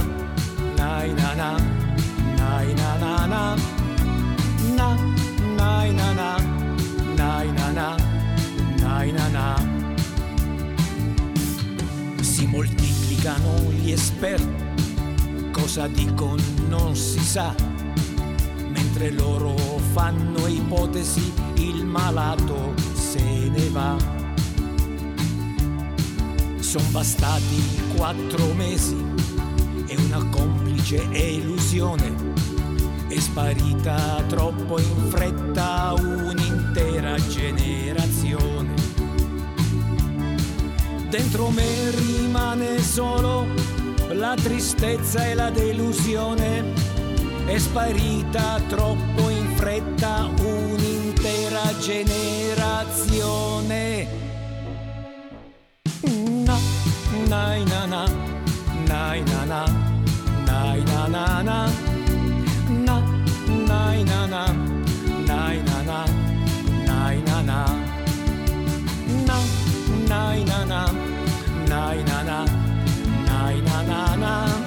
nai 0.76 1.14
na 1.14 1.34
na, 1.36 1.58
nai 2.36 2.74
na 2.74 2.98
na 2.98 3.26
na 3.28 3.56
na 4.76 4.98
nai 5.56 5.92
na 5.94 6.14
na 6.14 6.30
nai 7.16 7.52
na 7.52 7.72
na 7.72 7.96
nai 8.82 9.12
na 9.12 9.28
na 9.28 9.46
si 12.22 12.48
moltiplicano 12.48 13.72
gli 13.72 13.92
esperti 13.92 14.66
cosa 15.52 15.88
dicono 15.88 16.42
non 16.70 16.96
si 16.96 17.20
sa 17.20 17.77
mentre 18.98 19.12
loro 19.12 19.56
fanno 19.94 20.48
ipotesi 20.48 21.32
il 21.58 21.86
malato 21.86 22.74
se 22.94 23.22
ne 23.22 23.70
va 23.70 23.96
son 26.60 26.92
bastati 26.92 27.62
quattro 27.96 28.54
mesi 28.54 28.98
e 29.86 29.96
una 29.98 30.26
complice 30.30 31.08
illusione 31.12 32.12
è 33.08 33.20
sparita 33.20 34.24
troppo 34.28 34.80
in 34.80 35.10
fretta 35.10 35.94
un'intera 35.94 37.16
generazione. 37.30 38.74
Dentro 41.10 41.50
me 41.52 41.92
rimane 41.92 42.82
solo 42.82 43.46
la 44.10 44.36
tristezza 44.36 45.26
e 45.26 45.36
la 45.36 45.50
delusione. 45.50 46.87
È 47.48 47.58
sparita 47.60 48.60
troppo 48.68 49.30
in 49.30 49.48
fretta 49.56 50.30
un'intera 50.38 51.62
generazione. 51.80 54.06
Na, 56.44 56.58
nai 57.30 57.64
na 57.64 57.86
na, 57.86 58.06
nai 58.86 59.24
na 59.24 59.46
na, 59.46 59.66
nai 60.46 60.84
na 60.84 61.08
na 61.08 61.42
na. 61.42 61.72
Na 62.68 63.02
nai 63.66 64.04
na 64.04 64.26
na 64.26 64.52
nai 65.26 65.62
na 65.64 65.82
na 65.84 66.06
nai 66.86 67.22
na 67.24 67.42
na. 67.42 67.66
Na 69.26 69.40
nai 70.06 70.44
na 70.44 70.64
na 70.66 70.92
nai 71.66 72.04
na 72.04 72.24
na 72.24 72.46
nai 73.26 73.62
na 73.62 73.82
na 73.84 74.16
na. 74.16 74.18
na 74.18 74.67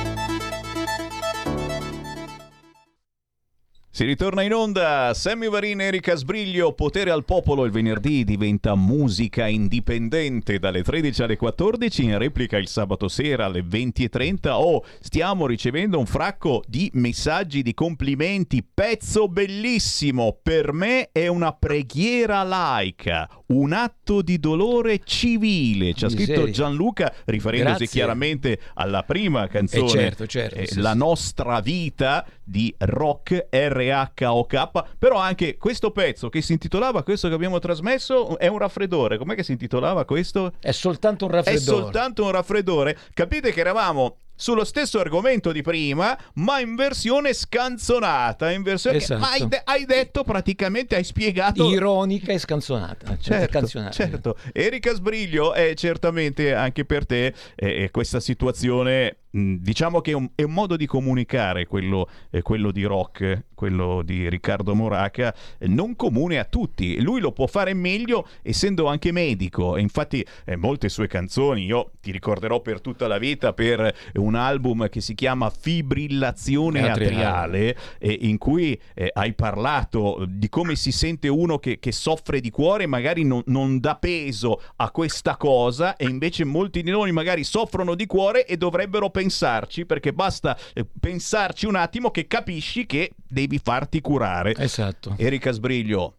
Si 3.93 4.05
ritorna 4.05 4.41
in 4.41 4.53
onda, 4.53 5.13
Sammy 5.13 5.49
Varin, 5.49 5.81
Erika 5.81 6.15
Sbriglio, 6.15 6.71
Potere 6.71 7.11
al 7.11 7.25
Popolo 7.25 7.65
il 7.65 7.71
venerdì 7.71 8.23
diventa 8.23 8.73
musica 8.73 9.47
indipendente 9.47 10.59
dalle 10.59 10.81
13 10.81 11.23
alle 11.23 11.35
14, 11.35 12.05
in 12.05 12.17
replica 12.17 12.55
il 12.57 12.69
sabato 12.69 13.09
sera 13.09 13.47
alle 13.47 13.65
20.30. 13.65 14.47
Oh, 14.51 14.85
stiamo 15.01 15.45
ricevendo 15.45 15.99
un 15.99 16.05
fracco 16.05 16.63
di 16.67 16.89
messaggi 16.93 17.61
di 17.63 17.73
complimenti, 17.73 18.63
pezzo 18.63 19.27
bellissimo, 19.27 20.39
per 20.41 20.71
me 20.71 21.09
è 21.11 21.27
una 21.27 21.51
preghiera 21.51 22.43
laica, 22.43 23.29
un 23.47 23.73
atto 23.73 24.21
di 24.21 24.39
dolore 24.39 25.01
civile, 25.03 25.93
ci 25.95 26.05
ha 26.05 26.09
scritto. 26.09 26.49
Gianluca 26.49 27.13
riferendosi 27.25 27.79
Grazie. 27.79 27.87
chiaramente 27.87 28.59
alla 28.75 29.03
prima 29.03 29.47
canzone, 29.47 29.83
Eh, 29.83 29.89
certo, 29.89 30.27
certo, 30.27 30.55
eh, 30.59 30.67
sì, 30.67 30.79
La 30.79 30.93
sì. 30.93 30.97
nostra 30.97 31.59
vita 31.59 32.25
di 32.41 32.73
rock 32.79 33.47
RHOK, 33.89 34.95
però 34.97 35.17
anche 35.17 35.57
questo 35.57 35.91
pezzo 35.91 36.29
che 36.29 36.41
si 36.41 36.53
intitolava 36.53 37.03
questo 37.03 37.27
che 37.27 37.33
abbiamo 37.33 37.59
trasmesso 37.59 38.37
è 38.37 38.47
un 38.47 38.57
raffreddore. 38.57 39.17
Com'è 39.17 39.35
che 39.35 39.43
si 39.43 39.53
intitolava 39.53 40.05
questo? 40.05 40.53
È 40.59 40.71
soltanto 40.71 41.25
un 41.25 41.31
È 41.31 41.35
raffreddore. 41.35 41.81
soltanto 41.81 42.23
un 42.25 42.31
raffreddore. 42.31 42.97
Capite 43.13 43.51
che 43.51 43.59
eravamo 43.59 44.17
sullo 44.35 44.63
stesso 44.63 44.99
argomento 44.99 45.51
di 45.51 45.61
prima, 45.61 46.17
ma 46.35 46.59
in 46.59 46.73
versione 46.75 47.31
scanzonata, 47.31 48.49
in 48.51 48.63
versione 48.63 48.97
Esatto. 48.97 49.23
hai, 49.23 49.47
de- 49.47 49.61
hai 49.63 49.85
detto 49.85 50.23
praticamente 50.23 50.95
hai 50.95 51.03
spiegato 51.03 51.69
Ironica 51.69 52.31
e 52.31 52.39
scanzonata. 52.39 53.17
Cioè, 53.19 53.47
Certo, 53.47 53.67
certo. 53.91 54.35
Erika 54.51 54.93
Sbriglio 54.93 55.53
è 55.53 55.73
certamente 55.75 56.55
anche 56.55 56.85
per 56.85 57.05
te 57.05 57.27
eh, 57.55 57.83
eh, 57.83 57.91
questa 57.91 58.19
situazione 58.19 59.17
diciamo 59.31 60.01
che 60.01 60.11
è 60.11 60.13
un, 60.13 60.29
è 60.35 60.43
un 60.43 60.53
modo 60.53 60.75
di 60.75 60.85
comunicare 60.85 61.65
quello, 61.65 62.09
eh, 62.29 62.41
quello 62.41 62.71
di 62.71 62.83
rock, 62.83 63.45
quello 63.55 64.01
di 64.03 64.27
Riccardo 64.27 64.75
Moraca, 64.75 65.33
eh, 65.57 65.67
non 65.67 65.95
comune 65.95 66.37
a 66.39 66.45
tutti. 66.45 67.01
Lui 67.01 67.21
lo 67.21 67.31
può 67.31 67.47
fare 67.47 67.73
meglio 67.73 68.27
essendo 68.41 68.87
anche 68.87 69.11
medico 69.11 69.77
e 69.77 69.81
infatti 69.81 70.25
eh, 70.45 70.55
molte 70.55 70.89
sue 70.89 71.07
canzoni 71.07 71.65
io 71.65 71.91
ti 72.01 72.11
ricorderò 72.11 72.61
per 72.61 72.81
tutta 72.81 73.07
la 73.07 73.17
vita 73.17 73.53
per 73.53 73.93
un 74.15 74.35
album 74.35 74.89
che 74.89 74.99
si 74.99 75.13
chiama 75.15 75.49
Fibrillazione 75.49 76.89
Atriale. 76.89 77.77
eh, 77.99 78.17
in 78.21 78.37
cui 78.37 78.79
eh, 78.93 79.11
hai 79.13 79.33
parlato 79.33 80.25
di 80.27 80.49
come 80.49 80.75
si 80.75 80.91
sente 80.91 81.27
uno 81.27 81.59
che, 81.59 81.79
che 81.79 81.91
soffre 81.91 82.39
di 82.41 82.49
cuore 82.49 82.87
magari 82.87 83.23
non, 83.23 83.41
non 83.45 83.79
dà 83.79 83.95
peso 83.95 84.61
a 84.77 84.91
questa 84.91 85.37
cosa 85.37 85.95
e 85.95 86.05
invece 86.05 86.43
molti 86.43 86.81
di 86.81 86.91
noi 86.91 87.11
magari 87.11 87.43
soffrono 87.43 87.95
di 87.95 88.05
cuore 88.05 88.45
e 88.45 88.57
dovrebbero 88.57 89.09
pensarci 89.21 89.85
perché 89.85 90.13
basta 90.13 90.57
eh, 90.73 90.85
pensarci 90.99 91.65
un 91.65 91.75
attimo 91.75 92.11
che 92.11 92.27
capisci 92.27 92.85
che 92.85 93.11
devi 93.15 93.59
farti 93.59 94.01
curare. 94.01 94.53
Esatto. 94.57 95.15
Erika 95.17 95.51
Sbriglio, 95.51 96.15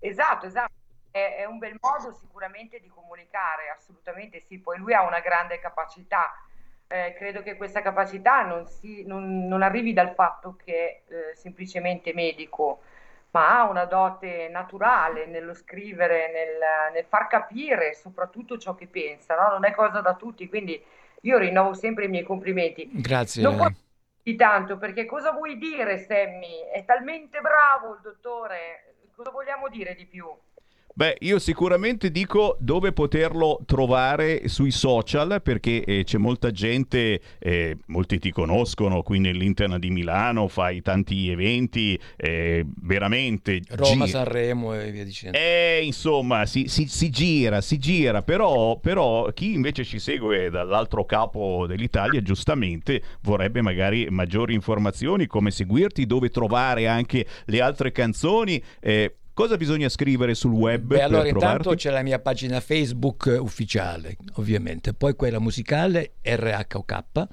Esatto, 0.00 0.46
esatto. 0.46 0.72
È, 1.10 1.36
è 1.40 1.44
un 1.44 1.58
bel 1.58 1.76
modo 1.80 2.14
sicuramente 2.14 2.78
di 2.80 2.88
comunicare, 2.88 3.68
assolutamente 3.74 4.40
sì. 4.46 4.58
Poi 4.60 4.78
lui 4.78 4.94
ha 4.94 5.02
una 5.02 5.20
grande 5.20 5.58
capacità. 5.58 6.32
Eh, 6.86 7.14
credo 7.18 7.42
che 7.42 7.56
questa 7.56 7.82
capacità 7.82 8.42
non, 8.42 8.66
si- 8.66 9.04
non- 9.06 9.46
non 9.46 9.62
arrivi 9.62 9.92
dal 9.92 10.14
fatto 10.14 10.56
che 10.56 11.02
è 11.06 11.34
semplicemente 11.34 12.14
medico, 12.14 12.80
ma 13.30 13.58
ha 13.58 13.68
una 13.68 13.84
dote 13.84 14.48
naturale 14.48 15.26
nello 15.26 15.52
scrivere, 15.54 16.30
nel, 16.32 16.92
nel 16.94 17.04
far 17.04 17.26
capire 17.26 17.92
soprattutto 17.94 18.56
ciò 18.56 18.74
che 18.74 18.86
pensa, 18.86 19.34
no? 19.34 19.48
Non 19.50 19.64
è 19.64 19.72
cosa 19.72 20.00
da 20.00 20.14
tutti, 20.14 20.48
quindi 20.48 20.82
io 21.28 21.36
rinnovo 21.36 21.74
sempre 21.74 22.06
i 22.06 22.08
miei 22.08 22.24
complimenti. 22.24 22.88
Grazie. 22.90 23.42
Non 23.42 23.56
puoi 23.56 23.74
di 24.22 24.34
tanto, 24.34 24.78
perché 24.78 25.04
cosa 25.04 25.32
vuoi 25.32 25.58
dire, 25.58 25.98
Sammy? 25.98 26.64
È 26.72 26.84
talmente 26.84 27.40
bravo 27.40 27.94
il 27.94 28.00
dottore, 28.02 28.94
cosa 29.14 29.30
vogliamo 29.30 29.68
dire 29.68 29.94
di 29.94 30.06
più? 30.06 30.26
Beh, 30.98 31.16
io 31.20 31.38
sicuramente 31.38 32.10
dico 32.10 32.56
dove 32.58 32.90
poterlo 32.90 33.60
trovare 33.66 34.48
sui 34.48 34.72
social 34.72 35.40
perché 35.44 35.84
eh, 35.84 36.02
c'è 36.02 36.18
molta 36.18 36.50
gente, 36.50 37.20
eh, 37.38 37.76
molti 37.86 38.18
ti 38.18 38.32
conoscono 38.32 39.04
qui 39.04 39.20
nell'Interna 39.20 39.78
di 39.78 39.90
Milano, 39.90 40.48
fai 40.48 40.82
tanti 40.82 41.30
eventi, 41.30 41.96
eh, 42.16 42.66
veramente. 42.82 43.60
Roma, 43.68 44.06
gi- 44.06 44.10
Sanremo 44.10 44.74
e 44.74 44.90
via 44.90 45.04
dicendo. 45.04 45.38
Eh, 45.38 45.82
insomma, 45.84 46.46
si, 46.46 46.66
si- 46.66 46.88
si 46.88 47.10
gira, 47.10 47.60
si 47.60 47.78
gira, 47.78 48.22
però, 48.22 48.80
però 48.80 49.30
chi 49.30 49.52
invece 49.52 49.84
ci 49.84 50.00
segue 50.00 50.50
dall'altro 50.50 51.04
capo 51.04 51.66
dell'Italia, 51.68 52.20
giustamente 52.22 53.00
vorrebbe 53.20 53.62
magari 53.62 54.08
maggiori 54.10 54.52
informazioni, 54.52 55.28
come 55.28 55.52
seguirti, 55.52 56.06
dove 56.06 56.28
trovare 56.30 56.88
anche 56.88 57.24
le 57.44 57.60
altre 57.60 57.92
canzoni. 57.92 58.60
eh, 58.80 59.12
cosa 59.38 59.56
bisogna 59.56 59.88
scrivere 59.88 60.34
sul 60.34 60.50
web 60.50 60.82
Beh, 60.86 61.00
allora 61.02 61.28
intanto 61.28 61.58
trovarti? 61.60 61.82
c'è 61.84 61.90
la 61.92 62.02
mia 62.02 62.18
pagina 62.18 62.58
Facebook 62.58 63.38
ufficiale, 63.40 64.16
ovviamente, 64.34 64.94
poi 64.94 65.14
quella 65.14 65.38
musicale 65.38 66.14
RHOK 66.22 67.26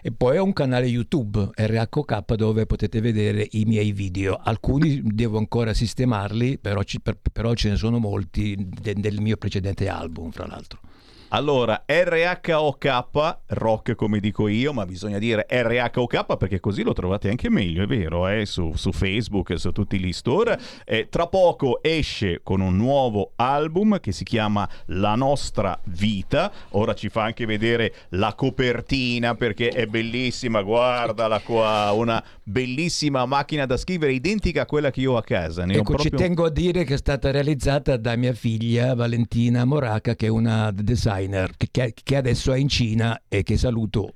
e 0.00 0.12
poi 0.12 0.38
ho 0.38 0.44
un 0.44 0.54
canale 0.54 0.86
YouTube 0.86 1.50
RHOK 1.54 2.34
dove 2.36 2.64
potete 2.64 3.02
vedere 3.02 3.46
i 3.50 3.64
miei 3.66 3.92
video. 3.92 4.34
Alcuni 4.42 5.02
devo 5.04 5.36
ancora 5.36 5.74
sistemarli, 5.74 6.56
però, 6.58 6.82
ci- 6.84 7.00
per- 7.02 7.18
però 7.30 7.52
ce 7.52 7.68
ne 7.68 7.76
sono 7.76 7.98
molti 7.98 8.56
de- 8.58 8.94
del 8.94 9.20
mio 9.20 9.36
precedente 9.36 9.88
album, 9.90 10.30
fra 10.30 10.46
l'altro. 10.46 10.80
Allora, 11.34 11.84
RHOK, 11.86 13.36
rock 13.46 13.94
come 13.94 14.20
dico 14.20 14.48
io, 14.48 14.74
ma 14.74 14.84
bisogna 14.84 15.16
dire 15.16 15.46
RHOK 15.48 16.36
perché 16.36 16.60
così 16.60 16.82
lo 16.82 16.92
trovate 16.92 17.30
anche 17.30 17.48
meglio, 17.48 17.84
è 17.84 17.86
vero, 17.86 18.28
eh? 18.28 18.44
su, 18.44 18.72
su 18.74 18.92
Facebook, 18.92 19.58
su 19.58 19.72
tutti 19.72 19.98
gli 19.98 20.12
store. 20.12 20.60
Eh, 20.84 21.08
tra 21.08 21.28
poco 21.28 21.82
esce 21.82 22.40
con 22.42 22.60
un 22.60 22.76
nuovo 22.76 23.32
album 23.36 23.98
che 23.98 24.12
si 24.12 24.24
chiama 24.24 24.68
La 24.86 25.14
nostra 25.14 25.80
vita. 25.84 26.52
Ora 26.72 26.92
ci 26.92 27.08
fa 27.08 27.22
anche 27.22 27.46
vedere 27.46 27.94
la 28.10 28.34
copertina 28.34 29.34
perché 29.34 29.70
è 29.70 29.86
bellissima, 29.86 30.60
guardala 30.60 31.40
qua, 31.40 31.92
una 31.92 32.22
bellissima 32.42 33.24
macchina 33.24 33.64
da 33.64 33.78
scrivere 33.78 34.12
identica 34.12 34.62
a 34.62 34.66
quella 34.66 34.90
che 34.90 35.00
io 35.00 35.12
ho 35.12 35.16
a 35.16 35.22
casa. 35.22 35.64
Ne 35.64 35.76
Ecco, 35.76 35.96
ci 35.96 36.10
proprio- 36.10 36.18
tengo 36.18 36.44
a 36.44 36.50
dire 36.50 36.84
che 36.84 36.92
è 36.92 36.98
stata 36.98 37.30
realizzata 37.30 37.96
da 37.96 38.16
mia 38.16 38.34
figlia 38.34 38.94
Valentina 38.94 39.64
Moraca, 39.64 40.14
che 40.14 40.26
è 40.26 40.28
una 40.28 40.70
designer 40.70 41.20
che- 41.28 41.68
che, 41.70 41.94
che 42.02 42.16
adesso 42.16 42.52
è 42.52 42.58
in 42.58 42.68
Cina 42.68 43.22
e 43.28 43.42
che 43.42 43.56
saluto. 43.56 44.14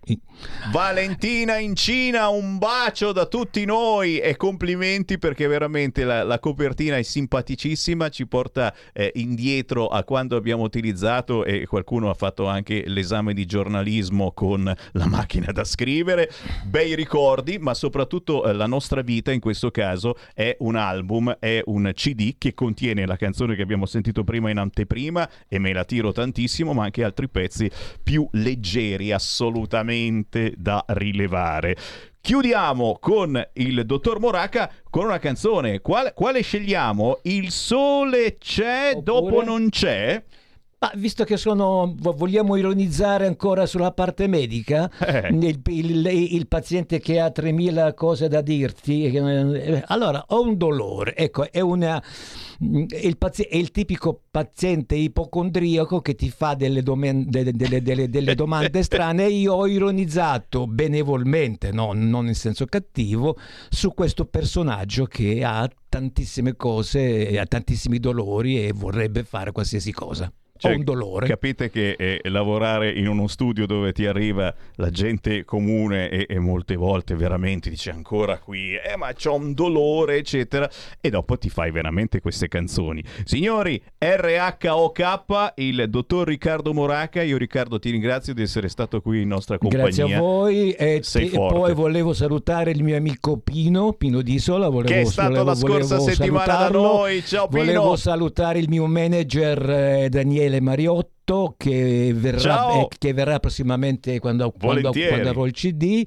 Valentina 0.71 1.59
in 1.59 1.75
Cina, 1.75 2.29
un 2.29 2.59
bacio 2.59 3.12
da 3.12 3.27
tutti 3.27 3.64
noi 3.64 4.19
e 4.19 4.37
complimenti 4.37 5.19
perché 5.19 5.47
veramente 5.47 6.05
la, 6.05 6.23
la 6.25 6.38
copertina 6.38 6.97
è 6.99 7.03
simpaticissima, 7.03 8.09
ci 8.09 8.27
porta 8.27 8.75
eh, 8.92 9.12
indietro 9.14 9.88
a 9.88 10.05
quando 10.05 10.37
abbiamo 10.37 10.62
utilizzato 10.62 11.45
e 11.45 11.66
qualcuno 11.66 12.11
ha 12.11 12.14
fatto 12.14 12.47
anche 12.47 12.85
l'esame 12.87 13.33
di 13.33 13.47
giornalismo 13.47 14.33
con 14.33 14.73
la 14.92 15.07
macchina 15.07 15.53
da 15.53 15.64
scrivere. 15.64 16.31
Bei 16.64 16.95
ricordi, 16.95 17.59
ma 17.59 17.75
soprattutto 17.75 18.45
eh, 18.45 18.53
la 18.53 18.66
nostra 18.66 19.03
vita 19.03 19.33
in 19.33 19.40
questo 19.40 19.71
caso 19.71 20.16
è 20.35 20.57
un 20.61 20.77
album, 20.77 21.37
è 21.38 21.62
un 21.66 21.90
CD 21.95 22.35
che 22.38 22.55
contiene 22.55 23.07
la 23.07 23.16
canzone 23.16 23.55
che 23.55 23.62
abbiamo 23.62 23.87
sentito 23.87 24.25
prima 24.25 24.51
in 24.51 24.59
anteprima 24.59 25.29
e 25.49 25.59
me 25.59 25.73
la 25.73 25.85
tiro 25.85 26.12
tantissimo, 26.12 26.73
ma 26.73 26.85
anche 26.85 26.96
altri 27.03 27.29
pezzi 27.29 27.71
più 28.03 28.29
leggeri 28.33 29.13
assolutamente 29.13 30.55
da 30.57 30.85
rilevare. 30.89 31.77
Chiudiamo 32.21 32.99
con 33.01 33.41
il 33.53 33.87
dottor 33.87 34.19
Moraca 34.19 34.71
con 34.91 35.05
una 35.05 35.19
canzone. 35.21 35.81
Quale, 35.81 36.13
quale 36.13 36.43
scegliamo? 36.43 37.21
Il 37.23 37.51
sole 37.51 38.37
c'è, 38.39 38.95
Oppure- 38.97 39.05
dopo 39.05 39.45
non 39.45 39.69
c'è? 39.69 40.23
Ma 40.79 40.93
visto 40.97 41.25
che 41.25 41.39
sono, 41.39 41.95
vo- 41.97 42.12
vogliamo 42.12 42.55
ironizzare 42.55 43.27
ancora 43.27 43.65
sulla 43.65 43.93
parte 43.93 44.27
medica, 44.27 44.91
Eh. 44.99 45.29
il, 45.33 45.61
il- 45.69 46.07
il 46.35 46.47
paziente 46.49 47.01
che 47.01 47.19
ha 47.19 47.31
3000 47.31 47.95
cose 47.95 48.29
da 48.29 48.43
dirti, 48.43 49.05
eh, 49.07 49.83
allora 49.87 50.23
ho 50.29 50.43
un 50.43 50.59
dolore, 50.59 51.17
ecco, 51.17 51.51
è 51.51 51.61
una... 51.61 52.03
Il, 52.59 53.17
pazi- 53.17 53.45
è 53.45 53.57
il 53.57 53.71
tipico 53.71 54.21
paziente 54.31 54.95
ipocondriaco 54.97 56.01
che 56.01 56.15
ti 56.15 56.29
fa 56.29 56.53
delle, 56.55 56.83
domen- 56.83 57.25
delle- 57.29 57.53
delle- 57.53 57.81
delle- 57.81 58.09
delle 58.11 58.35
domande 58.35 58.83
strane 58.83 59.25
e 59.25 59.31
io 59.31 59.55
ho 59.55 59.67
ironizzato 59.67 60.67
benevolmente, 60.67 61.71
no, 61.73 61.93
non 61.95 62.27
in 62.27 62.35
senso 62.35 62.67
cattivo, 62.67 63.37
su 63.71 63.95
questo 63.95 64.27
personaggio 64.27 65.07
che 65.07 65.43
ha 65.43 65.67
tantissime 65.89 66.55
cose, 66.55 67.39
ha 67.39 67.47
tantissimi 67.47 67.99
dolori 67.99 68.62
e 68.62 68.73
vorrebbe 68.75 69.25
fare 69.25 69.53
qualsiasi 69.53 69.93
cosa. 69.93 70.31
Cioè, 70.59 70.73
ho 70.73 70.77
un 70.77 70.85
dolore. 70.85 71.27
Capite 71.27 71.71
che 71.71 71.97
eh, 71.99 72.21
lavorare 72.25 72.90
in 72.92 73.09
uno 73.09 73.27
studio 73.27 73.66
dove 73.66 73.92
ti 73.92 74.07
arriva 74.07 74.55
la 74.77 74.90
gente 74.90 75.45
comune 75.45 76.09
e, 76.09 76.27
e 76.29 76.38
molte 76.38 76.77
volte 76.77 77.14
veramente 77.14 77.69
dice 77.71 77.90
ancora 77.90 78.38
qui, 78.38 78.75
eh 78.75 78.97
ma 78.97 79.12
c'ho 79.12 79.35
un 79.35 79.53
dolore, 79.53 80.16
eccetera, 80.16 80.69
e 81.01 81.11
dopo 81.11 81.37
ti 81.37 81.49
fai 81.49 81.71
veramente 81.71 82.21
queste 82.21 82.49
canzoni. 82.49 83.03
Signori, 83.25 83.83
RHOK, 83.99 85.53
il 85.57 85.87
dottor 85.88 86.27
Riccardo 86.27 86.73
Moraca, 86.73 87.23
io 87.23 87.37
Riccardo 87.37 87.79
ti 87.79 87.90
ringrazio 87.90 88.33
di 88.35 88.42
essere 88.42 88.69
stato 88.69 89.01
qui 89.01 89.23
in 89.23 89.29
nostra 89.29 89.59
compagnia. 89.59 89.85
Grazie 89.87 90.14
a 90.14 90.19
voi 90.21 90.71
e, 90.73 91.01
Sei 91.03 91.27
e 91.27 91.29
forte. 91.31 91.55
poi 91.55 91.75
volevo 91.75 92.12
salutare 92.12 92.71
il 92.71 92.83
mio 92.83 92.97
amico 92.97 93.38
Pino, 93.38 93.92
Pino 93.92 94.23
D'isola, 94.23 94.69
volevo, 94.69 94.92
Che 94.92 95.01
è 95.01 95.05
stato 95.05 95.29
volevo- 95.29 95.49
la 95.49 95.55
scorsa 95.55 95.99
settimana 96.01 96.45
da 96.57 96.71
noi. 96.71 97.23
Ciao, 97.25 97.49
Pino. 97.49 97.64
Volevo 97.64 97.97
salutare 97.97 98.59
il 98.59 98.69
mio 98.69 98.87
manager 98.87 99.71
eh, 99.71 100.09
Daniele 100.09 100.46
Mariotto 100.61 101.55
che 101.57 102.13
verrà, 102.15 102.73
eh, 102.81 102.89
che 102.99 103.13
verrà 103.13 103.39
prossimamente 103.41 104.19
quando, 104.21 104.53
quando, 104.53 104.93
quando 104.93 105.29
avrò 105.29 105.45
il 105.47 105.53
CD 105.53 106.07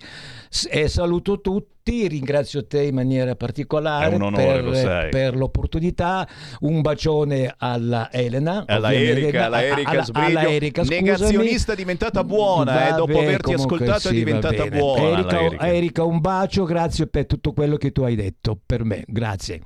e 0.69 0.87
saluto 0.87 1.41
tutti, 1.41 2.07
ringrazio 2.07 2.65
te 2.65 2.83
in 2.83 2.95
maniera 2.95 3.35
particolare 3.35 4.11
È 4.11 4.15
onore, 4.15 4.61
per, 4.63 5.09
per 5.09 5.35
l'opportunità, 5.35 6.27
un 6.61 6.81
bacione 6.81 7.53
alla 7.57 8.09
Elena, 8.11 8.63
Alla 8.65 8.93
Erika, 8.93 9.45
alla 9.45 9.63
Erika 9.63 9.89
alla- 9.89 10.03
Sbriglio, 10.03 10.39
alla 10.39 10.49
Erika, 10.49 10.83
negazionista 10.83 11.75
diventata 11.75 12.23
buona, 12.23 12.87
eh, 12.87 12.95
dopo 12.95 13.11
Vabbè, 13.13 13.25
averti 13.25 13.53
ascoltato 13.53 13.97
è 13.97 13.99
sì, 13.99 14.07
va 14.07 14.13
diventata 14.13 14.63
bene. 14.63 14.77
buona. 14.77 15.01
Erika, 15.19 15.41
Erika. 15.41 15.67
Erika, 15.67 16.03
un 16.03 16.19
bacio, 16.21 16.63
grazie 16.63 17.07
per 17.07 17.25
tutto 17.25 17.51
quello 17.53 17.75
che 17.75 17.91
tu 17.91 18.03
hai 18.03 18.15
detto 18.15 18.57
per 18.65 18.83
me, 18.83 19.03
grazie. 19.07 19.59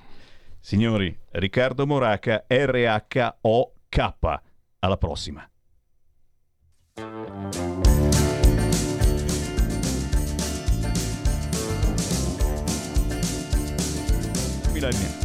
Signori, 0.60 1.16
Riccardo 1.32 1.86
Moraca, 1.86 2.46
RHOK. 2.48 4.42
Alla 4.84 4.98
prossima. 4.98 5.50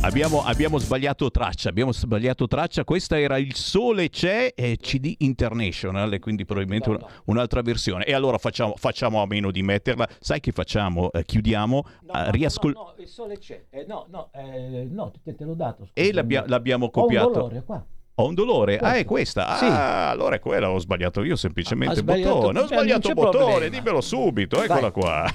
Abbiamo, 0.02 0.42
abbiamo 0.44 0.78
sbagliato 0.78 1.30
traccia, 1.30 1.68
abbiamo 1.70 1.92
sbagliato 1.92 2.46
traccia. 2.46 2.84
Questa 2.84 3.18
era 3.18 3.38
Il 3.38 3.54
Sole 3.54 4.08
c'è 4.10 4.52
e 4.54 4.76
CD 4.76 5.14
International, 5.18 6.12
e 6.12 6.18
quindi 6.20 6.44
probabilmente 6.44 6.90
un- 6.90 6.98
un'altra 7.26 7.62
versione. 7.62 8.04
E 8.04 8.12
allora 8.14 8.38
facciamo, 8.38 8.74
facciamo 8.76 9.20
a 9.22 9.26
meno 9.26 9.50
di 9.50 9.62
metterla. 9.62 10.06
Sai 10.20 10.40
che 10.40 10.52
facciamo? 10.52 11.10
Eh, 11.10 11.24
chiudiamo, 11.24 11.82
eh, 12.14 12.30
riascol- 12.30 12.72
no, 12.74 12.94
il 12.98 13.08
sole 13.08 13.38
c'è. 13.38 13.64
Eh, 13.70 13.84
no, 13.88 14.06
no, 14.10 14.30
eh, 14.34 14.86
no, 14.90 15.10
te, 15.22 15.34
te 15.34 15.44
l'ho 15.44 15.54
dato. 15.54 15.82
e 15.82 15.86
scusami. 16.04 16.12
l'abbia- 16.12 16.44
l'abbiamo 16.46 16.84
Ho 16.84 16.90
un 16.94 17.02
copiato. 17.02 17.30
dolore 17.32 17.62
qua. 17.64 17.84
Ho 18.20 18.26
un 18.26 18.34
dolore. 18.34 18.78
Ah, 18.78 18.94
è 18.94 19.04
questa. 19.04 19.56
Sì. 19.58 19.64
Ah, 19.66 20.10
allora 20.10 20.34
è 20.34 20.40
quella. 20.40 20.68
Ho 20.70 20.78
sbagliato 20.80 21.22
io 21.22 21.36
semplicemente 21.36 22.00
il 22.00 22.04
bottone. 22.04 22.58
Ho 22.58 22.66
cioè, 22.66 22.76
sbagliato 22.78 23.08
il 23.08 23.14
bottone, 23.14 23.44
problema. 23.44 23.68
dimmelo 23.68 24.00
subito. 24.00 24.60
Eccola 24.60 24.80
Vai. 24.80 24.90
qua. 24.90 25.32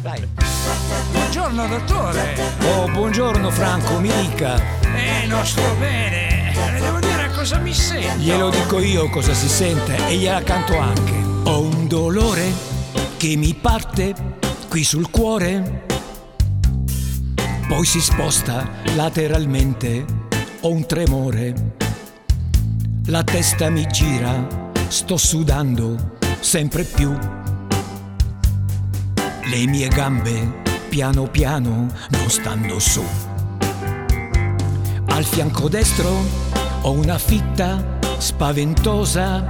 Dai. 0.00 0.28
Buongiorno 1.12 1.66
dottore. 1.66 2.34
Oh, 2.74 2.88
buongiorno 2.88 3.50
Franco, 3.50 4.00
mi 4.00 4.10
dica. 4.22 4.56
Eh, 4.80 5.26
non 5.26 5.44
sto 5.44 5.74
bene. 5.78 6.54
Le 6.72 6.80
devo 6.80 7.00
dire 7.00 7.30
cosa 7.34 7.58
mi 7.58 7.74
sento. 7.74 8.22
Glielo 8.22 8.48
dico 8.48 8.78
io 8.80 9.10
cosa 9.10 9.34
si 9.34 9.48
sente 9.48 9.94
e 10.08 10.16
gliela 10.16 10.42
canto 10.42 10.78
anche. 10.78 11.12
Ho 11.44 11.60
un 11.60 11.86
dolore 11.86 12.50
che 13.18 13.36
mi 13.36 13.52
parte 13.52 14.14
qui 14.70 14.84
sul 14.84 15.10
cuore, 15.10 15.84
poi 17.68 17.84
si 17.84 18.00
sposta 18.00 18.66
lateralmente. 18.96 20.04
Ho 20.62 20.70
un 20.70 20.86
tremore, 20.86 21.74
la 23.06 23.24
testa 23.24 23.68
mi 23.68 23.86
gira, 23.86 24.46
sto 24.88 25.16
sudando 25.16 26.16
sempre 26.40 26.84
più. 26.84 27.12
Le 29.44 29.66
mie 29.66 29.88
gambe 29.88 30.60
piano 30.88 31.24
piano 31.24 31.88
non 32.10 32.30
stanno 32.30 32.78
su. 32.78 33.02
Al 35.06 35.24
fianco 35.24 35.68
destro 35.68 36.10
ho 36.82 36.90
una 36.92 37.18
fitta 37.18 37.98
spaventosa. 38.18 39.46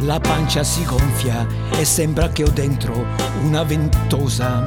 La 0.00 0.20
pancia 0.20 0.62
si 0.62 0.84
gonfia 0.84 1.46
e 1.70 1.84
sembra 1.84 2.28
che 2.28 2.42
ho 2.44 2.50
dentro 2.50 3.06
una 3.42 3.64
ventosa. 3.64 4.62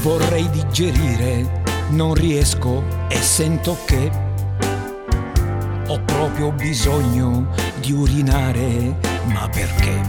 Vorrei 0.00 0.50
digerire, 0.50 1.62
non 1.90 2.12
riesco 2.12 2.82
e 3.08 3.16
sento 3.22 3.78
che 3.86 4.32
ho 5.86 6.00
proprio 6.00 6.50
bisogno 6.52 7.48
di 7.80 7.92
urinare, 7.92 8.96
ma 9.26 9.48
perché? 9.48 10.00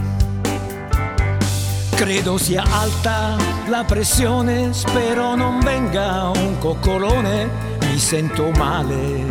Credo 1.94 2.38
sia 2.38 2.62
alta 2.62 3.36
la 3.68 3.84
pressione, 3.84 4.72
spero 4.72 5.34
non 5.34 5.60
venga 5.60 6.30
un 6.34 6.58
coccolone, 6.58 7.48
mi 7.80 7.98
sento 7.98 8.50
male, 8.50 9.26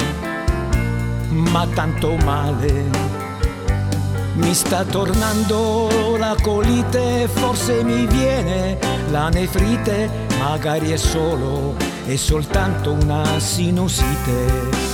ma 1.29 1.67
tanto 1.73 2.15
male. 2.15 3.13
Mi 4.33 4.53
sta 4.53 4.83
tornando 4.83 6.17
la 6.17 6.35
colite, 6.41 7.27
forse 7.31 7.83
mi 7.83 8.05
viene 8.07 8.77
la 9.09 9.29
nefrite, 9.29 10.09
magari 10.39 10.91
è 10.91 10.97
solo 10.97 11.75
e 12.05 12.17
soltanto 12.17 12.91
una 12.91 13.39
sinusite. 13.39 14.84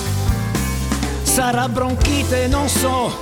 Sarà 1.31 1.69
bronchite, 1.69 2.47
non 2.47 2.67
so, 2.67 3.17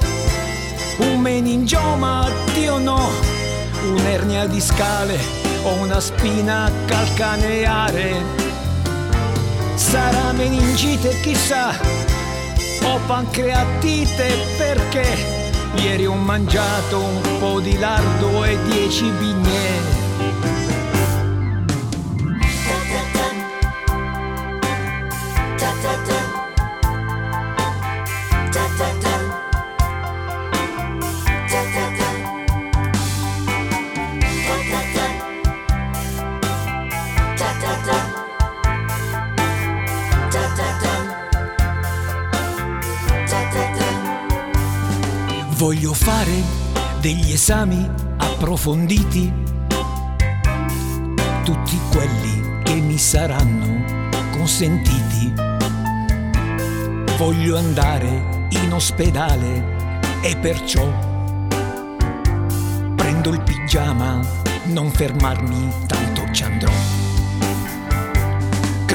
un 0.98 1.20
meningioma, 1.20 2.28
Dio 2.54 2.80
no, 2.80 3.08
un'ernia 3.84 4.48
discale 4.48 5.16
o 5.62 5.74
una 5.74 6.00
spina 6.00 6.72
calcaneare. 6.88 8.16
Sarà 9.76 10.32
meningite, 10.32 11.22
chissà, 11.22 11.70
o 12.82 13.00
pancreatite 13.06 14.34
perché? 14.58 15.06
Ieri 15.76 16.08
ho 16.08 16.16
mangiato 16.16 17.00
un 17.00 17.38
po' 17.38 17.60
di 17.60 17.78
lardo 17.78 18.44
e 18.44 18.58
dieci 18.64 19.06
bignè. 19.20 20.00
Voglio 45.70 45.94
fare 45.94 46.42
degli 47.00 47.32
esami 47.32 47.88
approfonditi, 48.18 49.32
tutti 51.44 51.80
quelli 51.92 52.64
che 52.64 52.74
mi 52.74 52.98
saranno 52.98 54.18
consentiti. 54.32 55.32
Voglio 57.20 57.56
andare 57.56 58.48
in 58.50 58.74
ospedale 58.74 60.08
e 60.24 60.36
perciò 60.38 60.92
prendo 62.96 63.30
il 63.30 63.42
pigiama, 63.42 64.22
non 64.64 64.90
fermarmi, 64.90 65.72
tanto 65.86 66.32
ci 66.32 66.44
andrò. 66.46 66.99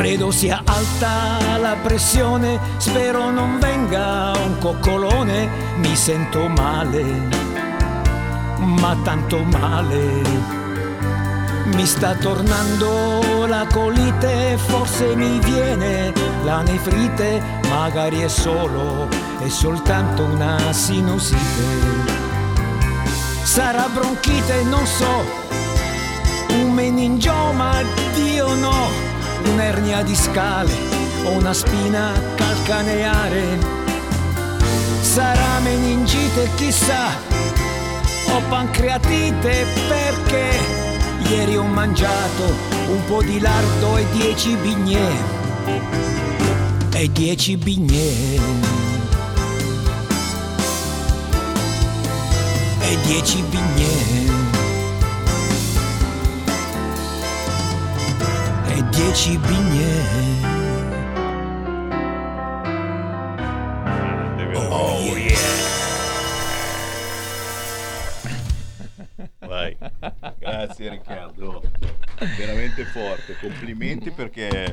Credo 0.05 0.31
sia 0.31 0.61
alta 0.67 1.57
la 1.57 1.77
pressione, 1.83 2.61
spero 2.77 3.31
non 3.31 3.59
venga 3.59 4.33
un 4.37 4.59
coccolone, 4.59 5.49
mi 5.77 5.97
sento 5.97 6.47
male, 6.47 7.03
ma 8.59 8.95
tanto 9.03 9.43
male. 9.45 10.21
Mi 11.73 11.87
sta 11.87 12.15
tornando 12.17 13.47
la 13.47 13.67
colite, 13.73 14.59
forse 14.59 15.17
mi 15.17 15.39
viene 15.39 16.13
la 16.45 16.61
nefrite, 16.61 17.43
magari 17.71 18.21
è 18.21 18.29
solo, 18.29 19.09
è 19.39 19.49
soltanto 19.49 20.25
una 20.25 20.71
sinusite. 20.71 21.65
Sarà 23.43 23.89
bronchite, 23.89 24.65
non 24.65 24.85
so, 24.85 25.25
un 26.51 26.75
meningioma, 26.75 27.81
Dio 28.13 28.55
no 28.57 29.04
un'ernia 29.51 30.03
discale 30.03 30.73
o 31.25 31.31
una 31.31 31.53
spina 31.53 32.13
calcaneare. 32.35 33.59
Sarà 35.01 35.61
meningite, 35.61 36.49
chissà, 36.57 37.11
o 38.31 38.41
pancreatite 38.49 39.67
perché 39.89 40.59
ieri 41.29 41.57
ho 41.57 41.65
mangiato 41.65 42.45
un 42.89 43.05
po' 43.07 43.23
di 43.23 43.39
lardo 43.41 43.97
e 43.97 44.07
dieci 44.13 44.57
bignè. 44.57 45.11
E 46.93 47.11
dieci 47.13 47.57
bignè. 47.57 48.13
E 52.81 52.99
dieci 53.05 53.43
bignè. 53.43 53.94
Dieci 58.95 59.37
bignè. 59.39 60.03
Oh 64.71 65.17
yeah. 65.17 65.39
Vai. 69.41 69.77
Grazie 70.39 70.91
Riccardo. 70.91 71.63
Veramente 72.39 72.85
forte. 72.85 73.37
Complimenti 73.41 74.11
perché 74.13 74.73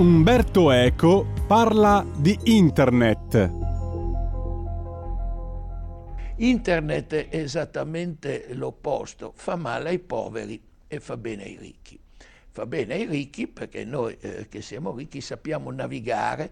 Umberto 0.00 0.70
Eco 0.70 1.26
parla 1.46 2.02
di 2.16 2.34
Internet. 2.44 3.52
Internet 6.36 7.28
è 7.28 7.36
esattamente 7.36 8.46
l'opposto, 8.54 9.34
fa 9.36 9.56
male 9.56 9.90
ai 9.90 9.98
poveri 9.98 10.58
e 10.88 11.00
fa 11.00 11.18
bene 11.18 11.42
ai 11.42 11.58
ricchi. 11.58 12.00
Fa 12.48 12.64
bene 12.64 12.94
ai 12.94 13.04
ricchi 13.04 13.46
perché 13.46 13.84
noi 13.84 14.16
eh, 14.20 14.48
che 14.48 14.62
siamo 14.62 14.96
ricchi 14.96 15.20
sappiamo 15.20 15.70
navigare, 15.70 16.50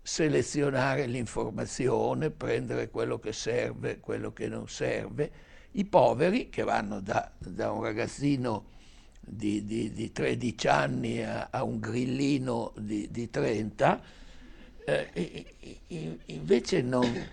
selezionare 0.00 1.04
l'informazione, 1.04 2.30
prendere 2.30 2.88
quello 2.88 3.18
che 3.18 3.34
serve, 3.34 4.00
quello 4.00 4.32
che 4.32 4.48
non 4.48 4.66
serve. 4.66 5.30
I 5.72 5.84
poveri 5.84 6.48
che 6.48 6.62
vanno 6.62 7.00
da, 7.00 7.30
da 7.36 7.70
un 7.70 7.82
ragazzino 7.82 8.76
di, 9.28 9.64
di, 9.64 9.92
di 9.92 10.12
13 10.12 10.68
anni 10.68 11.22
a, 11.22 11.48
a, 11.50 11.62
un 11.62 11.78
grillino 11.78 12.72
di, 12.76 13.08
di 13.10 13.28
30, 13.28 14.00
eh, 14.84 15.46
invece 16.26 16.82
non 16.82 17.28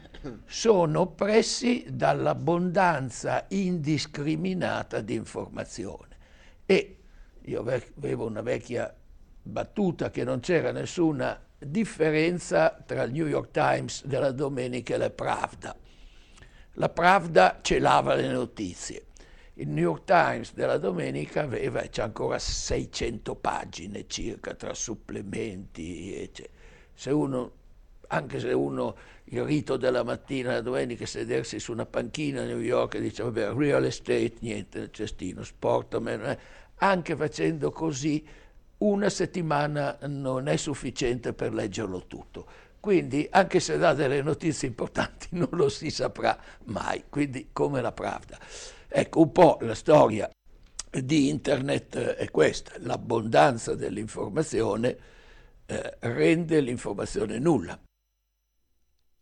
sono 0.45 1.01
oppressi 1.01 1.85
dall'abbondanza 1.89 3.45
indiscriminata 3.49 5.01
di 5.01 5.13
informazione. 5.13 6.17
E 6.65 6.97
io 7.43 7.59
avevo 7.61 8.25
una 8.25 8.41
vecchia 8.41 8.93
battuta 9.41 10.09
che 10.09 10.23
non 10.23 10.39
c'era 10.39 10.71
nessuna 10.71 11.39
differenza 11.57 12.83
tra 12.85 13.03
il 13.03 13.11
New 13.11 13.27
York 13.27 13.51
Times 13.51 14.05
della 14.05 14.31
domenica 14.31 14.95
e 14.95 14.97
la 14.97 15.09
Pravda. 15.09 15.75
La 16.73 16.89
Pravda 16.89 17.59
celava 17.61 18.15
le 18.15 18.27
notizie 18.27 19.05
il 19.57 19.69
New 19.69 19.83
York 19.83 20.03
Times 20.03 20.53
della 20.53 20.77
domenica 20.77 21.41
aveva, 21.41 21.81
c'è 21.81 22.01
ancora 22.01 22.37
600 22.37 23.35
pagine 23.35 24.05
circa 24.07 24.53
tra 24.53 24.73
supplementi, 24.73 26.13
eccetera. 26.13 26.53
Se 26.93 27.11
uno, 27.11 27.51
anche 28.07 28.39
se 28.39 28.51
uno 28.51 28.95
il 29.25 29.43
rito 29.43 29.77
della 29.77 30.03
mattina, 30.03 30.53
la 30.53 30.61
domenica, 30.61 31.05
sedersi 31.05 31.59
su 31.59 31.71
una 31.71 31.85
panchina 31.85 32.41
a 32.41 32.45
New 32.45 32.59
York 32.59 32.95
e 32.95 33.01
dice 33.01 33.23
vabbè, 33.23 33.53
real 33.53 33.85
estate, 33.85 34.33
niente 34.39 34.79
nel 34.79 34.91
cestino, 34.91 35.43
sport, 35.43 35.97
meno, 35.99 36.37
anche 36.75 37.15
facendo 37.15 37.71
così 37.71 38.25
una 38.79 39.09
settimana 39.09 39.97
non 40.07 40.47
è 40.47 40.57
sufficiente 40.57 41.33
per 41.33 41.53
leggerlo 41.53 42.05
tutto. 42.07 42.45
Quindi, 42.81 43.27
anche 43.31 43.59
se 43.61 43.77
dà 43.77 43.93
delle 43.93 44.21
notizie 44.21 44.67
importanti, 44.67 45.29
non 45.37 45.49
lo 45.53 45.69
si 45.69 45.89
saprà 45.89 46.37
mai. 46.65 47.05
Quindi, 47.09 47.49
come 47.51 47.81
la 47.81 47.93
Pravda. 47.93 48.37
Ecco, 48.87 49.21
un 49.21 49.31
po' 49.31 49.57
la 49.61 49.75
storia 49.75 50.29
di 50.89 51.27
Internet 51.29 51.97
è 51.97 52.29
questa, 52.31 52.73
l'abbondanza 52.77 53.75
dell'informazione 53.75 54.97
eh, 55.65 55.97
rende 55.99 56.59
l'informazione 56.61 57.39
nulla. 57.39 57.77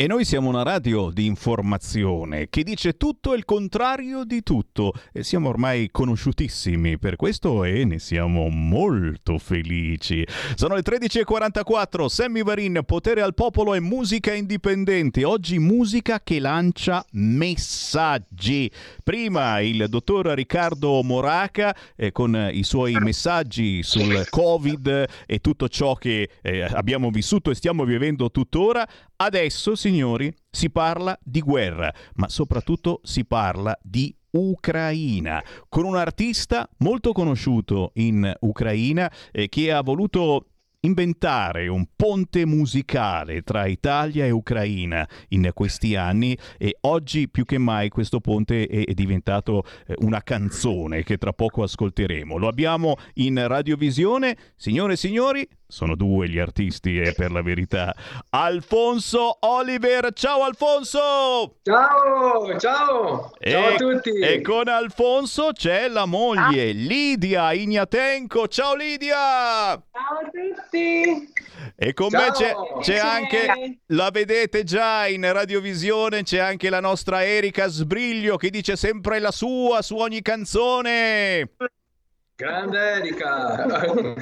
E 0.04 0.08
noi 0.08 0.26
siamo 0.26 0.50
una 0.50 0.64
radio 0.64 1.12
di 1.12 1.26
informazione 1.26 2.50
che 2.50 2.64
dice 2.64 2.98
tutto 2.98 3.34
e 3.34 3.38
il 3.38 3.46
contrario 3.46 4.26
di 4.26 4.44
tutto 4.44 4.92
e 5.14 5.24
siamo 5.24 5.48
ormai 5.48 5.92
conosciutissimi 5.92 6.98
per 6.98 7.16
questo 7.16 7.64
e 7.64 7.86
ne 7.86 8.00
siamo 8.00 8.50
molto 8.50 9.38
felici. 9.38 10.28
Sono 10.56 10.76
le 10.76 10.82
13.44, 10.82 12.08
Sammy 12.08 12.44
Varin, 12.44 12.82
potere 12.86 13.22
al 13.22 13.34
popolo 13.34 13.76
e 13.76 13.80
musica 13.80 14.34
indipendente. 14.34 15.24
Oggi 15.24 15.58
musica 15.58 16.20
che 16.22 16.42
lancia 16.42 17.06
messaggi. 17.12 18.70
Prima 19.06 19.62
il 19.62 19.86
dottor 19.88 20.26
Riccardo 20.32 21.02
Moraca 21.02 21.74
eh, 21.96 22.12
con 22.12 22.50
i 22.52 22.64
suoi 22.64 22.96
messaggi 22.96 23.82
sul 23.84 24.28
Covid 24.30 25.06
e 25.26 25.40
tutto 25.40 25.70
ciò 25.70 25.96
che 25.96 26.30
eh, 26.42 26.62
abbiamo 26.62 27.10
vissuto 27.10 27.52
e 27.52 27.56
stiamo 27.56 27.86
vivendo 27.86 28.30
tuttora. 28.32 28.86
Adesso, 29.16 29.76
signori, 29.94 30.34
si 30.50 30.72
parla 30.72 31.18
di 31.22 31.40
guerra, 31.40 31.94
ma 32.16 32.28
soprattutto 32.28 33.00
si 33.04 33.26
parla 33.26 33.78
di 33.84 34.14
Ucraina, 34.32 35.44
con 35.70 35.86
un 35.86 35.96
artista 35.96 36.68
molto 36.78 37.12
conosciuto 37.12 37.92
in 37.96 38.34
Ucraina 38.40 39.12
eh, 39.32 39.48
che 39.50 39.72
ha 39.72 39.82
voluto 39.84 40.48
inventare 40.80 41.68
un 41.68 41.86
ponte 41.96 42.46
musicale 42.46 43.44
tra 43.44 43.68
Italia 43.68 44.26
e 44.26 44.32
Ucraina 44.32 45.08
in 45.30 45.50
questi 45.54 45.96
anni 45.96 46.38
e 46.58 46.76
oggi 46.82 47.30
più 47.30 47.46
che 47.46 47.58
mai 47.58 47.90
questo 47.90 48.20
ponte 48.20 48.66
è 48.66 48.94
diventato 48.94 49.64
eh, 49.86 49.94
una 50.00 50.22
canzone 50.24 51.04
che 51.04 51.18
tra 51.18 51.32
poco 51.32 51.62
ascolteremo. 51.62 52.38
Lo 52.38 52.48
abbiamo 52.48 52.96
in 53.16 53.48
radiovisione. 53.48 54.36
Signore 54.56 54.94
e 54.94 54.98
signori, 54.98 55.48
sono 55.74 55.96
due 55.96 56.30
gli 56.30 56.38
artisti, 56.38 57.00
è 57.00 57.08
eh, 57.08 57.14
per 57.14 57.32
la 57.32 57.42
verità. 57.42 57.96
Alfonso 58.30 59.38
Oliver, 59.40 60.14
ciao 60.14 60.44
Alfonso! 60.44 61.56
Ciao, 61.64 62.60
ciao! 62.60 63.32
E, 63.40 63.50
ciao 63.50 63.74
a 63.74 63.76
tutti! 63.76 64.12
E 64.20 64.42
con 64.42 64.68
Alfonso 64.68 65.50
c'è 65.52 65.88
la 65.88 66.06
moglie, 66.06 66.70
ah. 66.70 66.74
Lidia 66.74 67.52
Ignatenko. 67.54 68.48
Ciao 68.48 68.76
Lidia! 68.76 69.16
Ciao 69.16 70.20
a 70.22 70.30
tutti! 70.32 71.32
E 71.76 71.94
con 71.94 72.12
ciao. 72.12 72.22
me 72.22 72.32
c'è, 72.32 72.54
c'è 72.82 72.98
anche, 73.00 73.80
la 73.88 74.12
vedete 74.12 74.64
già 74.64 75.08
in 75.08 75.30
radiovisione, 75.34 76.22
c'è 76.22 76.38
anche 76.38 76.70
la 76.70 76.82
nostra 76.82 77.26
Erika 77.26 77.66
Sbriglio 77.68 78.38
che 78.38 78.52
dice 78.52 78.76
sempre 78.76 79.18
la 79.18 79.32
sua 79.32 79.82
su 79.82 79.96
ogni 79.98 80.22
canzone. 80.22 81.50
Grande 82.44 82.78
Erika! 82.78 83.64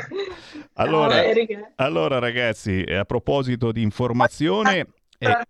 allora, 0.74 1.24
Erika. 1.24 1.72
allora, 1.78 2.20
ragazzi, 2.20 2.84
a 2.84 3.04
proposito 3.04 3.72
di 3.72 3.82
informazione... 3.82 4.86
Eh... 5.18 5.44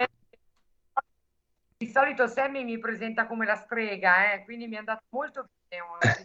Di 1.76 1.88
solito 1.88 2.28
Sammy 2.28 2.64
mi 2.64 2.80
presenta 2.80 3.28
come 3.28 3.46
la 3.46 3.56
strega, 3.56 4.32
eh, 4.32 4.46
quindi 4.46 4.68
mi 4.68 4.76
è 4.76 4.78
andato 4.78 5.04
molto 5.10 5.42
bene. 5.42 5.61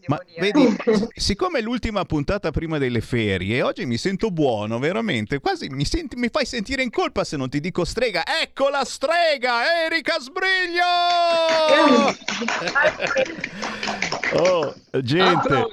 Ma 0.07 0.19
vedi, 0.39 0.77
siccome 1.15 1.61
è 1.61 1.63
l'ultima 1.63 2.05
puntata 2.05 2.51
prima 2.51 2.79
delle 2.79 3.01
ferie, 3.01 3.63
oggi 3.63 3.87
mi 3.87 3.97
sento 3.97 4.31
buono, 4.31 4.81
veramente. 4.81 5.39
Quasi 5.39 5.69
mi, 5.69 5.85
senti, 5.85 6.17
mi 6.17 6.29
fai 6.31 6.45
sentire 6.45 6.83
in 6.83 6.91
colpa 6.91 7.23
se 7.23 7.37
non 7.37 7.49
ti 7.49 7.61
dico 7.61 7.85
strega. 7.85 8.25
Ecco 8.43 8.69
la 8.71 8.85
strega, 8.85 9.85
Erika 9.85 10.19
Sbriglio! 10.19 10.83
oh, 14.43 14.75
gente, 15.01 15.69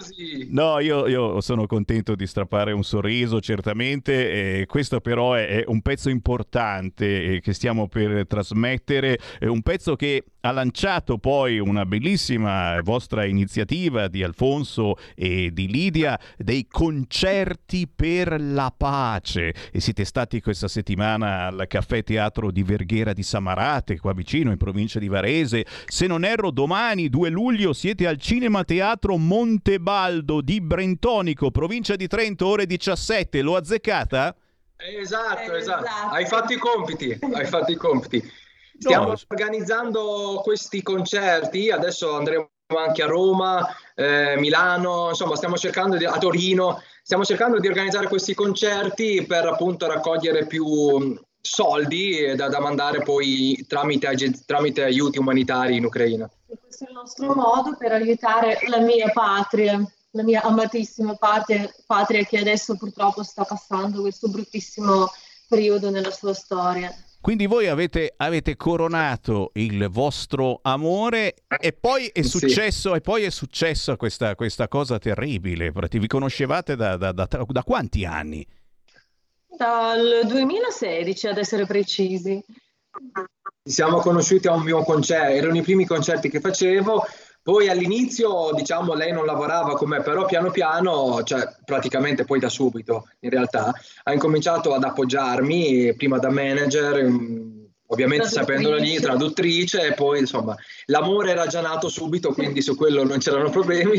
no, 0.50 0.80
io, 0.80 1.08
io, 1.08 1.42
sono 1.42 1.66
contento 1.66 2.14
di 2.14 2.28
strappare 2.28 2.74
un 2.74 2.84
sorriso, 2.84 3.40
certamente. 3.40 4.60
Eh, 4.60 4.66
questo 4.68 5.02
però 5.02 5.34
è, 5.34 5.48
è, 5.48 5.64
un 5.66 5.82
pezzo 5.82 6.10
importante 6.10 7.24
eh, 7.24 7.42
che 7.42 7.54
stiamo 7.54 7.88
per 7.88 8.28
trasmettere, 8.28 9.18
è 9.40 9.46
un 9.46 9.62
pezzo 9.62 9.96
che 9.96 10.26
ha 10.46 10.52
lanciato 10.52 11.18
poi 11.20 11.58
una 11.60 11.86
bellissima 11.86 12.78
vostra 12.82 13.24
iniziativa 13.24 14.10
di 14.10 14.24
Alfonso 14.24 14.98
e 15.16 15.52
di 15.54 15.70
Lidia 15.70 16.20
dei 16.38 16.68
concerti 16.68 17.88
per 17.88 18.42
la 18.42 18.74
pace 18.76 19.54
e 19.72 19.80
siete 19.80 20.04
stati 20.04 20.42
questa 20.42 20.68
settimana 20.68 21.48
al 21.48 21.66
Caffè 21.68 22.04
Teatro 22.04 22.52
di 22.52 22.62
Verghera 22.62 23.14
di 23.14 23.24
Samarate, 23.24 24.00
qua 24.00 24.12
vicino 24.12 24.52
in 24.52 24.58
provincia 24.58 25.00
di 25.00 25.08
Varese. 25.08 25.66
Se 25.86 26.08
non 26.08 26.26
erro 26.26 26.52
domani 26.52 27.08
2 27.08 27.30
luglio 27.30 27.72
siete 27.72 28.06
al 28.06 28.18
Cinema 28.18 28.66
Teatro 28.66 29.16
Montebaldo 29.16 30.42
di 30.42 30.60
Brentonico, 30.60 31.52
provincia 31.52 31.96
di 31.96 32.08
Trento, 32.08 32.48
ore 32.48 32.66
17. 32.66 33.42
L'ho 33.42 33.56
azzeccata? 33.56 34.36
Esatto, 34.76 35.54
esatto. 35.54 35.86
Hai 36.12 36.26
fatto 36.26 36.52
i 36.52 36.58
compiti, 36.58 37.18
hai 37.32 37.46
fatto 37.46 37.72
i 37.72 37.76
compiti. 37.76 38.42
Stiamo 38.78 39.08
no. 39.08 39.18
organizzando 39.28 40.42
questi 40.44 40.82
concerti, 40.82 41.70
adesso 41.70 42.16
andremo 42.16 42.50
anche 42.76 43.04
a 43.04 43.08
Roma, 43.08 43.66
eh, 43.96 44.36
Milano, 44.38 45.10
insomma 45.10 45.36
stiamo 45.36 45.58
cercando 45.58 45.98
di, 45.98 46.06
a 46.06 46.18
Torino, 46.18 46.82
stiamo 47.04 47.24
cercando 47.24 47.60
di 47.60 47.68
organizzare 47.68 48.08
questi 48.08 48.34
concerti 48.34 49.26
per 49.26 49.46
appunto 49.46 49.88
raccogliere 49.88 50.48
più 50.48 51.20
soldi 51.40 52.34
da, 52.36 52.48
da 52.48 52.60
mandare 52.60 53.02
poi 53.02 53.66
tramite, 53.68 54.16
tramite 54.46 54.84
aiuti 54.84 55.20
umanitari 55.20 55.76
in 55.76 55.86
Ucraina. 55.86 56.30
Questo 56.46 56.86
è 56.86 56.88
il 56.88 56.94
nostro 56.96 57.34
modo 57.36 57.76
per 57.78 57.92
aiutare 57.92 58.60
la 58.68 58.80
mia 58.80 59.10
patria, 59.12 59.86
la 60.12 60.24
mia 60.24 60.42
amatissima 60.42 61.16
patria, 61.16 61.70
patria 61.86 62.24
che 62.24 62.38
adesso 62.38 62.78
purtroppo 62.78 63.24
sta 63.24 63.44
passando 63.44 64.02
questo 64.02 64.30
bruttissimo 64.30 65.12
periodo 65.48 65.90
nella 65.90 66.12
sua 66.12 66.34
storia. 66.34 66.96
Quindi 67.24 67.46
voi 67.46 67.70
avete, 67.70 68.16
avete, 68.18 68.58
coronato 68.58 69.52
il 69.54 69.88
vostro 69.90 70.60
amore 70.62 71.36
e 71.58 71.72
poi 71.72 72.08
è 72.08 72.22
successo, 72.22 72.92
sì. 72.92 72.98
e 72.98 73.00
poi 73.00 73.24
è 73.24 73.30
successa 73.30 73.96
questa, 73.96 74.36
questa, 74.36 74.68
cosa 74.68 75.00
terribile. 75.00 75.72
Vi 75.72 76.08
conoscevate 76.08 76.76
da, 76.76 76.98
da, 76.98 77.14
da, 77.14 77.26
da 77.26 77.64
quanti 77.64 78.04
anni? 78.04 78.46
Dal 79.48 80.24
2016 80.28 81.28
ad 81.28 81.38
essere 81.38 81.66
precisi. 81.66 82.44
Ci 82.46 83.72
siamo 83.72 84.00
conosciuti 84.00 84.50
a 84.50 84.54
un 84.56 84.64
mio 84.64 84.84
concerto, 84.84 85.32
erano 85.32 85.56
i 85.56 85.62
primi 85.62 85.86
concerti 85.86 86.28
che 86.28 86.42
facevo, 86.42 87.06
poi 87.44 87.68
all'inizio, 87.68 88.52
diciamo, 88.56 88.94
lei 88.94 89.12
non 89.12 89.26
lavorava 89.26 89.76
con 89.76 89.90
me, 89.90 90.02
però 90.02 90.26
piano 90.26 90.50
piano, 90.50 91.22
cioè 91.24 91.46
praticamente 91.66 92.24
poi 92.24 92.40
da 92.40 92.48
subito, 92.48 93.10
in 93.20 93.30
realtà, 93.30 93.74
ha 94.04 94.14
incominciato 94.14 94.74
ad 94.74 94.86
appoggiarmi, 94.86 95.94
prima 95.96 96.20
da 96.20 96.30
manager, 96.30 97.06
ovviamente 97.88 98.30
sapendola 98.30 98.78
lì, 98.78 98.98
traduttrice, 98.98 99.88
e 99.88 99.94
poi 99.94 100.20
insomma 100.20 100.56
l'amore 100.86 101.32
era 101.32 101.46
già 101.46 101.60
nato 101.60 101.90
subito, 101.90 102.32
quindi 102.32 102.62
su 102.62 102.78
quello 102.78 103.04
non 103.04 103.18
c'erano 103.18 103.50
problemi. 103.50 103.98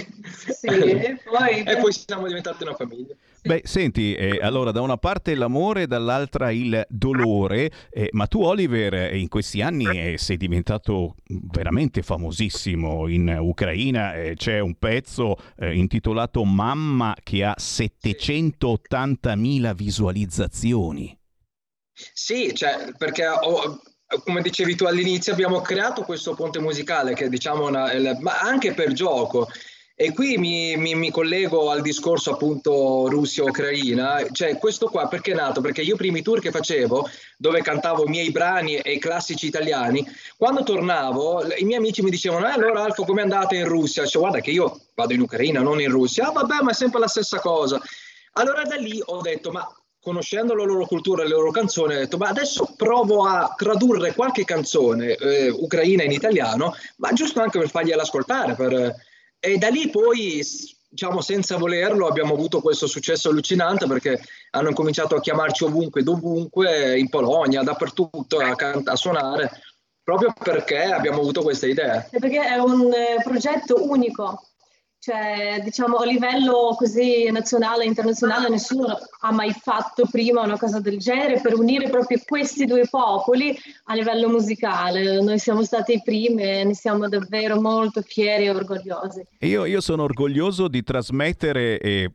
Sì, 0.49 0.67
e, 0.67 1.21
poi... 1.23 1.63
e 1.69 1.77
poi 1.77 1.93
siamo 1.93 2.27
diventati 2.27 2.63
una 2.63 2.75
famiglia. 2.75 3.15
Beh, 3.47 3.61
senti, 3.65 4.15
eh, 4.15 4.39
allora 4.41 4.71
da 4.71 4.81
una 4.81 4.97
parte 4.97 5.35
l'amore, 5.35 5.87
dall'altra 5.87 6.51
il 6.51 6.83
dolore, 6.89 7.71
eh, 7.91 8.09
ma 8.13 8.27
tu 8.27 8.41
Oliver 8.41 8.95
eh, 8.95 9.19
in 9.19 9.29
questi 9.29 9.61
anni 9.61 9.85
eh, 9.85 10.17
sei 10.17 10.39
diventato 10.39 11.17
veramente 11.27 12.01
famosissimo 12.01 13.07
in 13.07 13.37
Ucraina, 13.39 14.15
eh, 14.15 14.33
c'è 14.35 14.61
un 14.61 14.77
pezzo 14.77 15.37
eh, 15.59 15.77
intitolato 15.77 16.43
Mamma 16.43 17.15
che 17.23 17.45
ha 17.45 17.55
780.000 17.59 19.75
visualizzazioni. 19.75 21.15
Sì, 21.93 22.55
cioè, 22.55 22.95
perché 22.97 23.27
ho, 23.27 23.79
come 24.25 24.41
dicevi 24.41 24.75
tu 24.75 24.87
all'inizio 24.87 25.35
abbiamo 25.35 25.61
creato 25.61 26.05
questo 26.05 26.35
ponte 26.35 26.61
musicale 26.61 27.13
che 27.13 27.29
diciamo, 27.29 27.67
una, 27.67 27.91
ma 28.21 28.41
anche 28.41 28.73
per 28.73 28.95
gioco. 28.95 29.49
E 29.97 30.13
qui 30.13 30.37
mi, 30.39 30.77
mi, 30.77 30.97
mi, 30.97 31.13
collego 31.13 31.71
al 31.71 31.81
discorso 31.81 32.33
appunto 32.33 33.07
Russia-Ucraina, 33.09 34.27
cioè 34.33 34.59
questo 34.59 34.89
qua 34.89 35.07
perché 35.07 35.31
è 35.31 35.35
nato? 35.37 35.61
Perché 35.61 35.83
io 35.83 35.95
i 35.95 35.97
primi 35.97 36.21
tour 36.21 36.41
che 36.41 36.51
facevo, 36.51 37.09
dove 37.39 37.63
cantavo 37.63 38.05
i 38.05 38.09
miei 38.09 38.33
brani 38.33 38.75
e 38.75 38.95
i 38.95 38.99
classici 38.99 39.47
italiani, 39.47 40.05
quando 40.37 40.65
tornavo 40.65 41.45
i 41.59 41.63
miei 41.63 41.79
amici 41.79 42.03
mi 42.03 42.11
dicevano, 42.11 42.49
eh, 42.49 42.51
allora 42.51 42.83
Alfo 42.83 43.05
come 43.05 43.23
andate 43.23 43.55
in 43.55 43.69
Russia? 43.69 44.05
Cioè 44.05 44.21
guarda 44.21 44.41
che 44.41 44.51
io 44.51 44.81
vado 44.97 45.13
in 45.13 45.21
Ucraina, 45.21 45.61
non 45.61 45.81
in 45.81 45.91
Russia, 45.91 46.27
ah 46.27 46.33
vabbè 46.33 46.63
ma 46.63 46.73
è 46.73 46.75
sempre 46.75 46.99
la 46.99 47.07
stessa 47.07 47.39
cosa. 47.39 47.81
Allora 48.33 48.65
da 48.65 48.75
lì 48.75 49.01
ho 49.01 49.21
detto, 49.21 49.53
ma 49.53 49.65
conoscendo 50.01 50.57
la 50.57 50.65
loro 50.65 50.87
cultura 50.87 51.23
e 51.23 51.29
le 51.29 51.35
loro 51.35 51.53
canzoni, 51.53 51.95
ho 51.95 51.99
detto, 51.99 52.17
ma 52.17 52.27
adesso 52.27 52.75
provo 52.77 53.27
a 53.27 53.55
tradurre 53.57 54.13
qualche 54.13 54.45
canzone 54.45 55.15
eh, 55.15 55.51
ucraina 55.51 56.03
in 56.03 56.11
italiano, 56.11 56.75
ma 56.97 57.13
giusto 57.13 57.41
anche 57.41 57.61
per 57.61 57.71
fargliela 57.71 58.03
ascoltare, 58.03 58.57
per 58.57 58.93
e 59.45 59.59
da 59.59 59.69
lì 59.69 59.91
poi, 59.91 60.43
diciamo 60.89 61.21
senza 61.21 61.59
volerlo, 61.59 62.07
abbiamo 62.07 62.33
avuto 62.33 62.63
questo 62.63 62.87
successo 62.87 63.29
allucinante 63.29 63.87
perché 63.87 64.19
hanno 64.53 64.73
cominciato 64.73 65.17
a 65.17 65.21
chiamarci 65.21 65.65
ovunque, 65.65 66.03
dovunque, 66.03 66.99
in 66.99 67.11
Polonia, 67.11 67.63
dappertutto, 67.63 68.39
a, 68.39 68.55
can- 68.55 68.81
a 68.87 68.97
suonare, 68.97 69.51
proprio 70.03 70.33
perché 70.33 70.85
abbiamo 70.85 71.21
avuto 71.21 71.43
questa 71.43 71.67
idea. 71.67 72.09
Perché 72.11 72.41
è 72.41 72.57
un 72.57 72.91
eh, 72.91 73.21
progetto 73.23 73.87
unico, 73.87 74.49
cioè, 75.05 75.61
diciamo, 75.63 75.99
a 75.99 76.07
livello 76.07 76.75
così 76.79 77.31
nazionale 77.31 77.85
e 77.85 77.89
internazionale 77.89 78.49
nessuno 78.49 78.97
ha 79.21 79.33
mai 79.33 79.53
fatto 79.53 80.09
prima 80.11 80.41
una 80.41 80.57
cosa 80.57 80.81
del 80.81 80.97
genere 80.97 81.43
per 81.43 81.59
unire 81.59 81.91
proprio 81.91 82.19
questi 82.25 82.65
due 82.65 82.89
popoli 82.89 83.55
a 83.85 83.95
livello 83.95 84.31
musicale. 84.31 85.21
Noi 85.21 85.39
siamo 85.39 85.63
stati 85.63 85.93
i 85.93 86.03
primi 86.03 86.43
e 86.43 86.65
ne 86.65 86.75
siamo 86.75 87.07
davvero 87.07 87.61
molto 87.61 88.01
fieri 88.01 88.47
e 88.47 88.51
orgogliosi. 88.51 89.27
Io, 89.41 89.67
io 89.67 89.83
sono 89.83 90.05
orgoglioso 90.05 90.69
di 90.69 90.83
trasmettere 90.83 91.79
eh, 91.81 92.11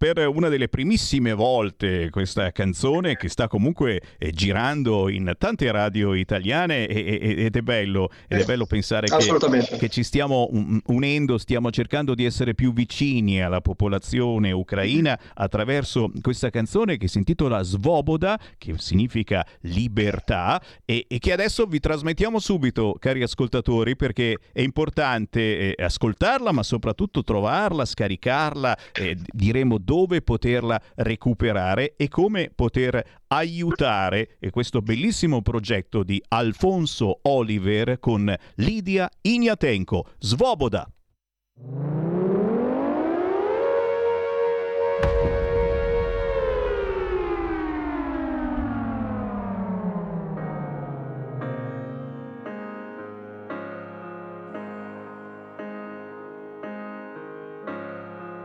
per 0.00 0.26
una 0.28 0.48
delle 0.48 0.70
primissime 0.70 1.34
volte 1.34 2.08
questa 2.08 2.52
canzone 2.52 3.16
che 3.16 3.28
sta 3.28 3.48
comunque 3.48 4.00
eh, 4.16 4.30
girando 4.30 5.10
in 5.10 5.30
tante 5.36 5.70
radio 5.70 6.14
italiane 6.14 6.86
ed, 6.86 7.54
è 7.54 7.60
bello, 7.60 8.08
ed 8.26 8.40
è 8.40 8.44
bello 8.46 8.64
pensare 8.64 9.08
che, 9.08 9.76
che, 9.78 9.88
ci 9.90 10.02
stiamo 10.02 10.48
unendo, 10.86 11.36
stiamo 11.36 11.70
cercando 11.70 12.14
di 12.14 12.24
essere 12.24 12.54
più 12.54 12.72
vicini 12.72 13.42
alla 13.42 13.60
popolazione 13.60 14.52
ucraina 14.52 15.20
attraverso 15.34 16.10
questa 16.22 16.48
canzone 16.48 16.96
che 16.96 17.06
si 17.06 17.18
intitola 17.18 17.60
Svoboda, 17.60 18.40
che 18.56 18.76
significa 18.78 19.46
libertà 19.64 20.62
e, 20.86 21.04
e 21.10 21.18
che 21.18 21.32
adesso 21.32 21.66
vi 21.66 21.78
trasmettiamo 21.78 22.38
subito, 22.38 22.96
cari 22.98 23.22
ascoltatori, 23.22 23.96
perché 23.96 24.38
è 24.50 24.62
importante 24.62 25.74
eh, 25.74 25.84
ascoltarla, 25.84 26.52
ma 26.52 26.62
soprattutto 26.62 27.22
trovarla, 27.22 27.84
scaricarla, 27.84 28.78
eh, 28.94 29.18
diremo 29.30 29.76
dove 29.90 30.22
poterla 30.22 30.80
recuperare 30.94 31.94
e 31.96 32.06
come 32.06 32.52
poter 32.54 33.04
aiutare 33.26 34.36
questo 34.50 34.82
bellissimo 34.82 35.42
progetto 35.42 36.04
di 36.04 36.22
Alfonso 36.28 37.18
Oliver 37.22 37.98
con 37.98 38.32
Lidia 38.54 39.10
Ignatenko. 39.20 40.06
Svoboda! 40.20 40.88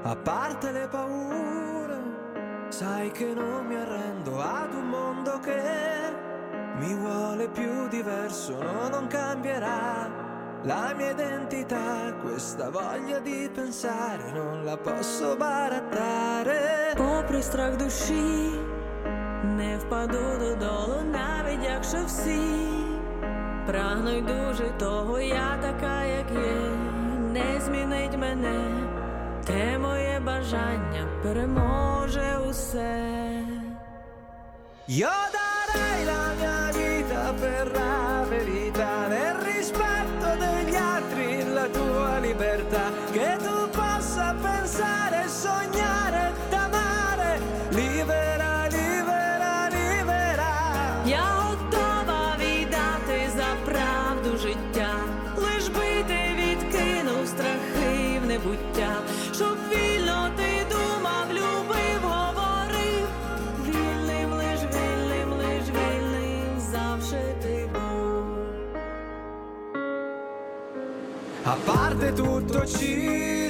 A 0.05 0.17
parte 0.17 0.73
le 0.73 0.89
paure, 0.89 1.99
sai 2.69 3.11
che 3.11 3.35
non 3.35 3.67
mi 3.67 3.77
arrendo 3.77 4.41
ad 4.41 4.73
un 4.75 4.89
mondo 4.89 5.39
che 5.41 5.61
mi 6.79 6.95
vuole 6.95 7.49
più 7.49 7.89
diverso, 7.89 8.63
no, 8.63 8.89
non 8.89 9.07
cambierà 9.09 10.09
la 10.63 10.93
mia 10.97 11.11
identità. 11.11 12.15
Questa 12.23 12.71
voglia 12.71 13.19
di 13.19 13.51
pensare 13.53 14.33
non 14.33 14.65
la 14.65 14.77
posso 14.77 15.37
barattare. 15.37 16.95
Попри 16.97 17.43
страх 17.43 17.77
душі, 17.77 18.51
не 19.45 19.79
впаду 19.79 20.39
додолу, 20.41 21.01
навіть 21.13 21.65
якщо 21.65 21.99
всі 22.07 22.41
прагнуть 23.67 24.25
дуже 24.25 24.71
того, 24.79 25.21
я 25.21 25.59
така, 25.63 26.05
як 26.05 26.31
є, 26.31 26.71
не 27.33 27.61
змінить 27.61 28.19
мене. 28.19 28.84
Те 29.46 29.78
моє 29.78 30.20
бажання 30.20 31.08
переможе 31.24 32.38
усе. 32.50 33.16
Io 34.88 35.25
parte 72.06 72.14
tutto 72.14 72.66
ci 72.66 73.50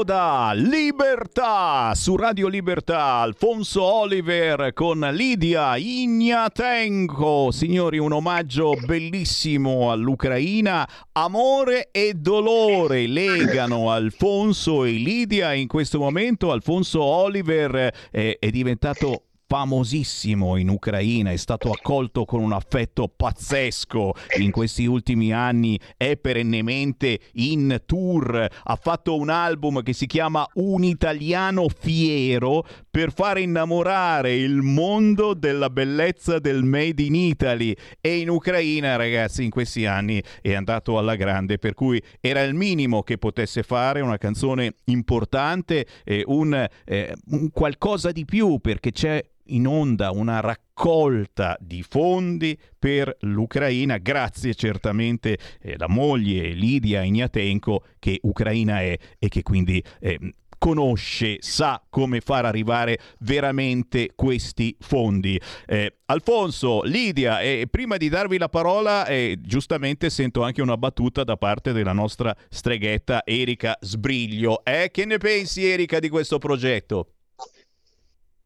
Svoboda, 0.00 0.52
Libertà 0.54 1.92
su 1.94 2.16
Radio 2.16 2.48
Libertà, 2.48 3.16
Alfonso 3.16 3.82
Oliver 3.82 4.72
con 4.72 5.00
Lidia 5.12 5.76
Ignatenko. 5.76 7.50
Signori, 7.50 7.98
un 7.98 8.12
omaggio 8.12 8.76
bellissimo 8.86 9.90
all'Ucraina. 9.90 10.88
Amore 11.12 11.90
e 11.90 12.14
dolore 12.14 13.06
legano 13.06 13.90
Alfonso 13.90 14.84
e 14.84 14.92
Lidia. 14.92 15.52
In 15.52 15.68
questo 15.68 15.98
momento 15.98 16.50
Alfonso 16.50 17.02
Oliver 17.02 17.92
è, 18.10 18.38
è 18.38 18.50
diventato 18.50 19.24
famosissimo 19.50 20.54
in 20.54 20.68
Ucraina, 20.68 21.32
è 21.32 21.36
stato 21.36 21.72
accolto 21.72 22.24
con 22.24 22.40
un 22.40 22.52
affetto 22.52 23.08
pazzesco. 23.08 24.12
In 24.38 24.52
questi 24.52 24.86
ultimi 24.86 25.32
anni, 25.32 25.76
è 25.96 26.16
perennemente 26.16 27.18
in 27.32 27.82
tour, 27.84 28.48
ha 28.62 28.76
fatto 28.76 29.16
un 29.16 29.28
album 29.28 29.82
che 29.82 29.92
si 29.92 30.06
chiama 30.06 30.46
Un 30.54 30.84
italiano 30.84 31.66
fiero 31.68 32.64
per 32.88 33.12
far 33.12 33.38
innamorare 33.38 34.36
il 34.36 34.62
mondo 34.62 35.34
della 35.34 35.68
bellezza 35.68 36.38
del 36.38 36.62
Made 36.62 37.02
in 37.02 37.16
Italy. 37.16 37.74
E 38.00 38.18
in 38.18 38.28
Ucraina 38.28 38.94
ragazzi 38.94 39.42
in 39.42 39.50
questi 39.50 39.84
anni 39.84 40.22
è 40.42 40.54
andato 40.54 40.96
alla 40.96 41.16
grande 41.16 41.58
per 41.58 41.74
cui 41.74 42.00
era 42.20 42.42
il 42.42 42.54
minimo 42.54 43.02
che 43.02 43.18
potesse 43.18 43.64
fare 43.64 44.00
una 44.00 44.16
canzone 44.16 44.74
importante, 44.84 45.86
eh, 46.04 46.22
un, 46.26 46.54
eh, 46.84 47.14
un 47.30 47.50
qualcosa 47.50 48.12
di 48.12 48.24
più 48.24 48.60
perché 48.60 48.92
c'è 48.92 49.20
in 49.50 49.66
onda 49.66 50.10
una 50.10 50.40
raccolta 50.40 51.56
di 51.60 51.82
fondi 51.82 52.58
per 52.78 53.16
l'Ucraina, 53.20 53.98
grazie 53.98 54.54
certamente 54.54 55.38
eh, 55.60 55.74
alla 55.74 55.88
moglie 55.88 56.50
Lidia 56.50 57.02
Ignatenko 57.02 57.84
che 57.98 58.18
ucraina 58.22 58.80
è 58.80 58.96
e 59.18 59.28
che 59.28 59.42
quindi 59.42 59.82
eh, 60.00 60.18
conosce, 60.60 61.38
sa 61.40 61.82
come 61.88 62.20
far 62.20 62.44
arrivare 62.44 62.98
veramente 63.20 64.10
questi 64.14 64.76
fondi. 64.78 65.40
Eh, 65.66 66.00
Alfonso, 66.04 66.82
Lidia, 66.82 67.40
eh, 67.40 67.66
prima 67.68 67.96
di 67.96 68.10
darvi 68.10 68.36
la 68.36 68.50
parola, 68.50 69.06
eh, 69.06 69.38
giustamente 69.40 70.10
sento 70.10 70.42
anche 70.42 70.60
una 70.60 70.76
battuta 70.76 71.24
da 71.24 71.38
parte 71.38 71.72
della 71.72 71.94
nostra 71.94 72.36
streghetta 72.50 73.22
Erika 73.24 73.78
Sbriglio. 73.80 74.62
Eh, 74.62 74.90
che 74.92 75.06
ne 75.06 75.16
pensi 75.16 75.64
Erika 75.66 75.98
di 75.98 76.10
questo 76.10 76.36
progetto? 76.36 77.14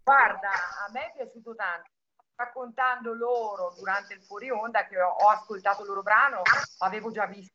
Guarda, 0.05 0.51
a 0.87 0.91
me 0.93 1.07
è 1.07 1.13
piaciuto 1.17 1.55
tanto. 1.55 1.89
Raccontando 2.37 3.15
loro 3.15 3.73
durante 3.79 4.15
il 4.15 4.21
fuori 4.21 4.51
onda 4.51 4.87
che 4.87 5.01
ho, 5.01 5.09
ho 5.09 5.29
ascoltato 5.31 5.83
il 5.83 5.89
loro 5.89 6.03
brano, 6.03 6.43
avevo 6.79 7.11
già 7.11 7.27
visto 7.27 7.53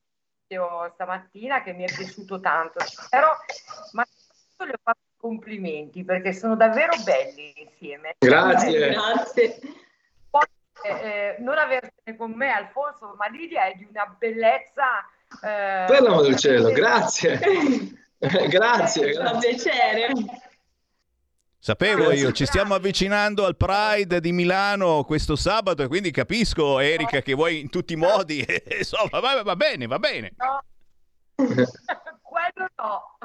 stamattina 0.94 1.62
che 1.62 1.74
mi 1.74 1.84
è 1.84 1.94
piaciuto 1.94 2.40
tanto. 2.40 2.80
Però, 3.10 3.30
ma 3.92 4.06
le 4.66 4.72
ho 4.72 4.80
fatto 4.82 5.00
complimenti 5.18 6.04
perché 6.04 6.34
sono 6.34 6.56
davvero 6.56 6.94
belli 7.04 7.54
insieme. 7.62 8.16
Grazie. 8.18 8.90
Grazie. 8.90 9.60
Poi, 10.30 10.46
eh, 10.84 11.36
non 11.40 11.58
avertene 11.58 12.18
con 12.18 12.32
me, 12.32 12.52
Alfonso, 12.52 13.14
ma 13.16 13.28
Lidia 13.28 13.66
è 13.66 13.76
di 13.76 13.88
una 13.88 14.16
bellezza. 14.18 15.06
Eh, 15.44 15.86
per 15.86 16.02
l'amore 16.02 16.30
del 16.30 16.38
cielo, 16.38 16.72
grazie. 16.74 17.40
grazie. 18.48 19.14
Fa 19.14 19.38
piacere. 19.38 20.14
Sapevo 21.62 22.12
io, 22.12 22.32
ci 22.32 22.46
stiamo 22.46 22.74
avvicinando 22.74 23.46
al 23.46 23.58
Pride 23.58 24.22
di 24.22 24.32
Milano 24.32 25.04
questo 25.04 25.36
sabato 25.36 25.84
e 25.84 25.88
quindi 25.88 26.10
capisco 26.10 26.80
Erika 26.80 27.22
che 27.22 27.34
vuoi 27.34 27.60
in 27.60 27.70
tutti 27.70 27.94
i 27.94 27.98
modi, 27.98 28.46
insomma 28.78 29.20
va, 29.20 29.44
va 29.44 29.56
bene, 29.58 29.86
va 29.86 30.00
bene. 30.00 30.32
No, 30.38 30.64
quello 31.36 32.70
no. 32.78 33.18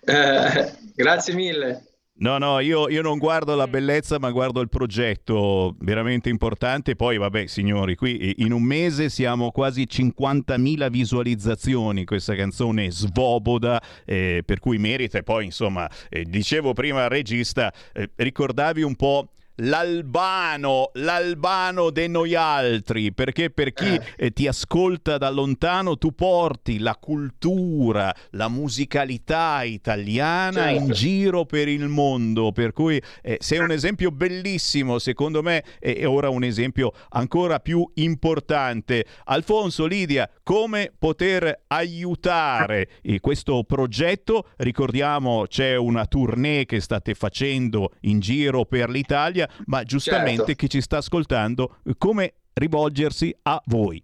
Eh, 0.00 0.74
grazie 0.94 1.34
mille. 1.34 1.95
No, 2.18 2.38
no, 2.38 2.60
io, 2.60 2.88
io, 2.88 3.02
non 3.02 3.18
guardo 3.18 3.54
la 3.54 3.68
bellezza, 3.68 4.18
ma 4.18 4.30
guardo 4.30 4.62
il 4.62 4.70
progetto 4.70 5.76
veramente 5.80 6.30
importante. 6.30 6.96
Poi, 6.96 7.18
vabbè, 7.18 7.46
signori, 7.46 7.94
qui 7.94 8.36
in 8.38 8.52
un 8.52 8.62
mese 8.62 9.10
siamo 9.10 9.50
quasi 9.50 9.82
50.000 9.82 10.88
visualizzazioni. 10.88 12.06
Questa 12.06 12.34
canzone 12.34 12.90
svoboda, 12.90 13.82
eh, 14.06 14.42
per 14.46 14.60
cui 14.60 14.78
merita. 14.78 15.18
E 15.18 15.22
poi, 15.24 15.44
insomma, 15.44 15.90
eh, 16.08 16.24
dicevo 16.24 16.72
prima 16.72 17.04
al 17.04 17.10
regista, 17.10 17.70
eh, 17.92 18.08
ricordavi 18.16 18.80
un 18.80 18.96
po' 18.96 19.32
l'albano, 19.56 20.90
l'albano 20.94 21.90
de 21.90 22.08
noi 22.08 22.34
altri, 22.34 23.12
perché 23.12 23.50
per 23.50 23.72
chi 23.72 23.98
eh, 24.16 24.30
ti 24.30 24.46
ascolta 24.46 25.18
da 25.18 25.30
lontano 25.30 25.96
tu 25.96 26.14
porti 26.14 26.78
la 26.78 26.96
cultura, 26.96 28.14
la 28.30 28.48
musicalità 28.48 29.62
italiana 29.64 30.64
Certo. 30.66 30.82
in 30.82 30.90
giro 30.92 31.44
per 31.44 31.68
il 31.68 31.88
mondo, 31.88 32.52
per 32.52 32.72
cui 32.72 33.00
eh, 33.22 33.38
sei 33.40 33.58
un 33.58 33.70
esempio 33.70 34.10
bellissimo, 34.10 34.98
secondo 34.98 35.42
me, 35.42 35.62
e 35.80 35.96
e 35.96 36.04
ora 36.04 36.28
un 36.28 36.44
esempio 36.44 36.92
ancora 37.10 37.58
più 37.58 37.88
importante. 37.94 39.06
Alfonso, 39.24 39.86
Lidia, 39.86 40.28
come 40.42 40.92
poter 40.96 41.62
aiutare 41.68 42.88
eh, 43.02 43.18
questo 43.20 43.64
progetto? 43.64 44.48
Ricordiamo 44.56 45.46
c'è 45.48 45.74
una 45.76 46.06
tournée 46.06 46.66
che 46.66 46.80
state 46.80 47.14
facendo 47.14 47.92
in 48.02 48.20
giro 48.20 48.64
per 48.66 48.90
l'Italia, 48.90 49.45
ma 49.66 49.82
giustamente 49.84 50.44
Certo. 50.46 50.54
chi 50.54 50.68
ci 50.68 50.80
sta 50.80 50.98
ascoltando, 50.98 51.78
eh, 51.84 51.94
come 51.98 52.34
rivolgersi 52.54 53.34
a 53.42 53.60
voi? 53.66 54.02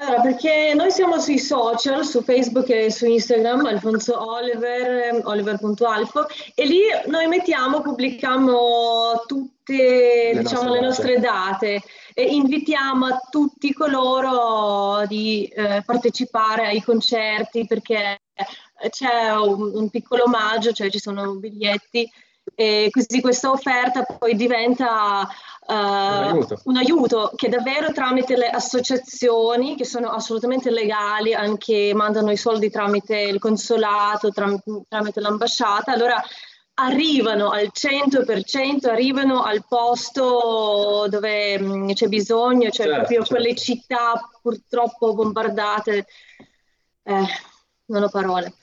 Allora, 0.00 0.22
perché 0.22 0.72
noi 0.74 0.90
siamo 0.90 1.18
sui 1.18 1.38
social, 1.38 2.06
su 2.06 2.22
Facebook 2.22 2.70
e 2.70 2.90
su 2.90 3.04
Instagram, 3.04 3.66
Alfonso 3.66 4.18
Oliver, 4.18 5.20
oliver.alfo, 5.24 6.26
e 6.54 6.64
lì 6.64 6.80
noi 7.08 7.26
mettiamo, 7.26 7.82
pubblichiamo 7.82 9.24
tutte, 9.26 10.30
Le 10.32 10.40
diciamo, 10.40 10.74
nostre 10.74 10.74
le 10.74 10.80
date. 10.80 10.86
nostre 10.86 11.20
date 11.20 11.82
e 12.14 12.22
invitiamo 12.22 13.06
a 13.06 13.20
tutti 13.30 13.74
coloro 13.74 15.04
di 15.06 15.44
eh, 15.44 15.82
partecipare 15.84 16.66
ai 16.66 16.82
concerti 16.82 17.66
perché 17.66 18.20
c'è 18.88 19.30
un, 19.32 19.70
un 19.74 19.90
piccolo 19.90 20.22
omaggio, 20.24 20.72
cioè 20.72 20.90
ci 20.90 20.98
sono 20.98 21.34
biglietti 21.34 22.10
e 22.54 22.88
così 22.90 23.20
questa 23.20 23.50
offerta 23.50 24.02
poi 24.02 24.34
diventa 24.34 25.28
eh, 25.66 25.74
aiuto. 25.74 26.60
un 26.64 26.76
aiuto 26.76 27.32
che 27.36 27.48
davvero 27.48 27.92
tramite 27.92 28.36
le 28.36 28.50
associazioni 28.50 29.76
che 29.76 29.84
sono 29.84 30.08
assolutamente 30.10 30.70
legali, 30.70 31.34
anche 31.34 31.92
mandano 31.94 32.30
i 32.30 32.36
soldi 32.36 32.70
tramite 32.70 33.18
il 33.20 33.38
consolato, 33.38 34.30
tram- 34.30 34.60
tramite 34.88 35.20
l'ambasciata, 35.20 35.92
allora 35.92 36.22
arrivano 36.74 37.50
al 37.50 37.70
100%, 37.72 38.88
arrivano 38.88 39.42
al 39.42 39.64
posto 39.68 41.06
dove 41.08 41.58
mh, 41.60 41.92
c'è 41.92 42.08
bisogno, 42.08 42.70
cioè 42.70 42.86
Certo, 42.86 42.94
proprio 42.94 43.18
certo. 43.18 43.34
quelle 43.34 43.54
città 43.54 44.28
purtroppo 44.40 45.14
bombardate. 45.14 46.06
Eh, 47.02 47.24
non 47.86 48.02
ho 48.04 48.08
parole. 48.08 48.54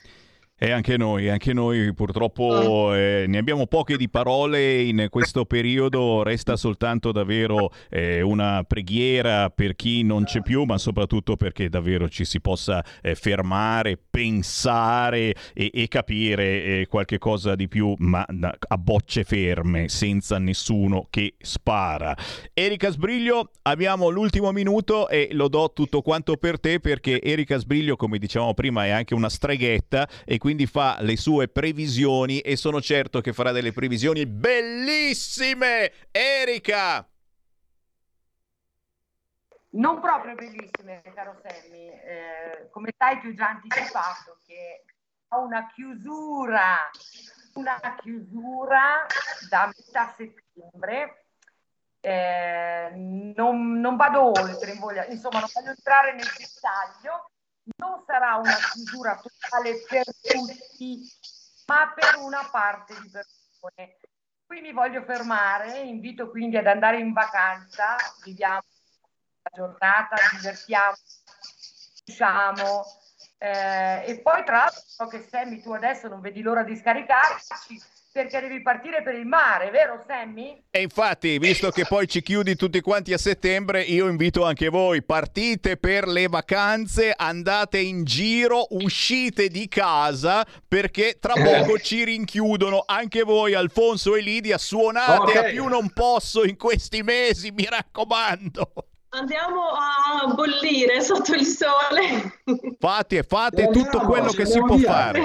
E 0.60 0.72
anche 0.72 0.96
noi, 0.96 1.28
anche 1.28 1.52
noi 1.52 1.94
purtroppo 1.94 2.92
eh, 2.92 3.26
ne 3.28 3.38
abbiamo 3.38 3.68
poche 3.68 3.96
di 3.96 4.08
parole 4.08 4.82
in 4.82 5.06
questo 5.08 5.44
periodo, 5.44 6.24
resta 6.24 6.56
soltanto 6.56 7.12
davvero 7.12 7.70
eh, 7.88 8.22
una 8.22 8.64
preghiera 8.66 9.50
per 9.50 9.76
chi 9.76 10.02
non 10.02 10.24
c'è 10.24 10.42
più, 10.42 10.64
ma 10.64 10.76
soprattutto 10.76 11.36
perché 11.36 11.68
davvero 11.68 12.08
ci 12.08 12.24
si 12.24 12.40
possa 12.40 12.84
eh, 13.00 13.14
fermare, 13.14 14.00
pensare 14.10 15.32
e, 15.54 15.70
e 15.72 15.86
capire 15.86 16.64
eh, 16.64 16.86
qualche 16.88 17.18
cosa 17.18 17.54
di 17.54 17.68
più, 17.68 17.94
ma 17.98 18.26
a 18.26 18.78
bocce 18.78 19.22
ferme, 19.22 19.88
senza 19.88 20.38
nessuno 20.38 21.06
che 21.08 21.36
spara. 21.38 22.16
Erika 22.52 22.90
Sbriglio, 22.90 23.52
abbiamo 23.62 24.08
l'ultimo 24.08 24.50
minuto 24.50 25.08
e 25.08 25.28
lo 25.30 25.46
do 25.46 25.70
tutto 25.72 26.02
quanto 26.02 26.36
per 26.36 26.58
te 26.58 26.80
perché 26.80 27.22
Erika 27.22 27.58
Sbriglio, 27.58 27.94
come 27.94 28.18
dicevamo 28.18 28.54
prima, 28.54 28.86
è 28.86 28.90
anche 28.90 29.14
una 29.14 29.28
streghetta 29.28 30.08
e 30.24 30.36
quindi 30.38 30.46
fa 30.66 30.98
le 31.00 31.16
sue 31.16 31.48
previsioni 31.48 32.40
e 32.40 32.56
sono 32.56 32.80
certo 32.80 33.20
che 33.20 33.32
farà 33.32 33.52
delle 33.52 33.72
previsioni 33.72 34.26
bellissime. 34.26 35.92
Erika! 36.10 37.08
Non 39.70 40.00
proprio 40.00 40.34
bellissime, 40.34 41.02
caro 41.14 41.40
Sammy. 41.42 41.88
Eh, 41.88 42.68
come 42.70 42.92
sai, 42.96 43.20
ti 43.20 43.28
ho 43.28 43.34
già 43.34 43.48
anticipato 43.48 44.38
che 44.46 44.84
ho 45.28 45.40
una 45.40 45.66
chiusura, 45.74 46.90
una 47.54 47.96
chiusura 48.00 49.06
da 49.48 49.66
metà 49.66 50.14
settembre. 50.16 51.24
Eh, 52.00 52.90
non, 53.36 53.78
non 53.80 53.96
vado 53.96 54.30
oltre, 54.30 54.72
in 54.72 54.78
voglia- 54.78 55.06
insomma, 55.06 55.40
non 55.40 55.48
voglio 55.52 55.70
entrare 55.70 56.14
nel 56.14 56.28
dettaglio. 56.36 57.30
Non 57.76 58.02
sarà 58.06 58.36
una 58.36 58.56
chiusura 58.72 59.20
totale 59.20 59.82
per 59.88 60.04
tutti, 60.04 61.10
ma 61.66 61.92
per 61.94 62.16
una 62.16 62.48
parte 62.50 62.94
di 63.00 63.10
persone. 63.10 63.98
Qui 64.46 64.60
mi 64.60 64.72
voglio 64.72 65.02
fermare, 65.02 65.78
invito 65.80 66.30
quindi 66.30 66.56
ad 66.56 66.66
andare 66.66 66.98
in 66.98 67.12
vacanza, 67.12 67.96
viviamo 68.24 68.62
la 69.42 69.50
giornata, 69.54 70.16
divertiamo, 70.32 70.96
usciamo, 72.06 72.84
Eh, 73.40 74.02
e 74.04 74.20
poi 74.20 74.42
tra 74.42 74.56
l'altro 74.56 74.82
so 74.84 75.06
che 75.06 75.22
Sammy 75.22 75.62
tu 75.62 75.70
adesso 75.70 76.08
non 76.08 76.20
vedi 76.20 76.42
l'ora 76.42 76.64
di 76.64 76.74
scaricarci 76.74 77.80
perché 78.10 78.40
devi 78.40 78.60
partire 78.62 79.02
per 79.02 79.14
il 79.14 79.26
mare, 79.26 79.70
vero 79.70 80.02
Sammy? 80.06 80.64
E 80.70 80.82
infatti, 80.82 81.38
visto 81.38 81.70
che 81.70 81.84
poi 81.86 82.08
ci 82.08 82.20
chiudi 82.22 82.56
tutti 82.56 82.80
quanti 82.80 83.12
a 83.12 83.18
settembre, 83.18 83.82
io 83.82 84.08
invito 84.08 84.44
anche 84.44 84.68
voi, 84.68 85.02
partite 85.04 85.76
per 85.76 86.06
le 86.08 86.26
vacanze, 86.26 87.12
andate 87.16 87.78
in 87.78 88.04
giro, 88.04 88.66
uscite 88.70 89.48
di 89.48 89.68
casa 89.68 90.44
perché 90.66 91.18
tra 91.20 91.34
poco 91.40 91.78
ci 91.78 92.02
rinchiudono 92.04 92.82
anche 92.86 93.22
voi, 93.22 93.54
Alfonso 93.54 94.16
e 94.16 94.20
Lidia, 94.20 94.58
suonate 94.58 95.30
Ok. 95.30 95.36
a 95.36 95.42
più 95.44 95.66
non 95.66 95.90
posso 95.92 96.44
in 96.44 96.56
questi 96.56 97.02
mesi, 97.02 97.50
mi 97.52 97.66
raccomando. 97.68 98.72
Andiamo 99.10 99.62
a 99.70 100.34
bollire 100.34 101.00
sotto 101.00 101.32
il 101.34 101.44
sole. 101.46 102.40
Fate, 102.78 103.22
fate 103.22 103.64
Andiamo, 103.64 103.88
tutto 103.90 104.04
quello 104.06 104.30
che 104.32 104.44
si 104.44 104.58
può 104.58 104.76
via. 104.76 104.86
fare. 104.92 105.22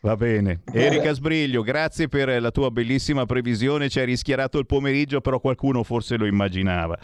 Va 0.00 0.16
bene. 0.16 0.60
Erika 0.72 1.12
Sbriglio, 1.12 1.62
grazie 1.62 2.08
per 2.08 2.40
la 2.40 2.50
tua 2.50 2.70
bellissima 2.70 3.26
previsione. 3.26 3.88
Ci 3.88 3.98
hai 3.98 4.06
rischiarato 4.06 4.58
il 4.58 4.66
pomeriggio, 4.66 5.20
però 5.20 5.40
qualcuno 5.40 5.82
forse 5.82 6.16
lo 6.16 6.26
immaginava. 6.26 6.96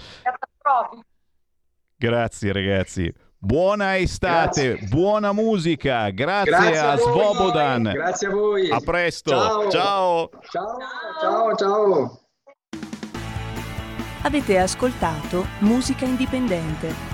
Grazie 1.96 2.52
ragazzi. 2.52 3.12
Buona 3.36 3.98
estate, 3.98 4.78
buona 4.88 5.32
musica. 5.32 6.08
Grazie, 6.10 6.50
Grazie 6.50 6.78
a, 6.78 6.92
a 6.92 6.96
voi. 6.96 7.12
Svobodan. 7.12 7.82
Grazie 7.82 8.28
a 8.28 8.30
voi. 8.30 8.70
A 8.70 8.80
presto. 8.80 9.30
Ciao. 9.30 9.70
Ciao. 9.70 10.30
Ciao, 10.50 10.76
ciao, 11.20 11.54
ciao. 11.54 12.20
Avete 14.22 14.58
ascoltato 14.58 15.44
Musica 15.58 16.06
Indipendente. 16.06 17.13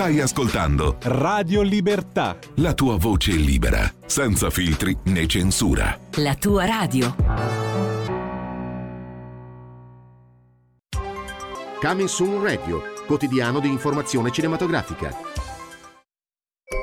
Stai 0.00 0.18
ascoltando 0.18 0.96
Radio 1.02 1.60
Libertà. 1.60 2.38
la 2.54 2.72
tua 2.72 2.96
voce 2.96 3.32
libera, 3.32 3.92
senza 4.06 4.48
filtri 4.48 4.96
né 5.04 5.26
censura. 5.26 5.94
La 6.14 6.34
tua 6.36 6.64
radio. 6.64 7.14
Coming 11.82 12.08
Soon 12.08 12.42
Radio, 12.42 12.82
quotidiano 13.06 13.60
di 13.60 13.68
informazione 13.68 14.30
cinematografica. 14.30 15.14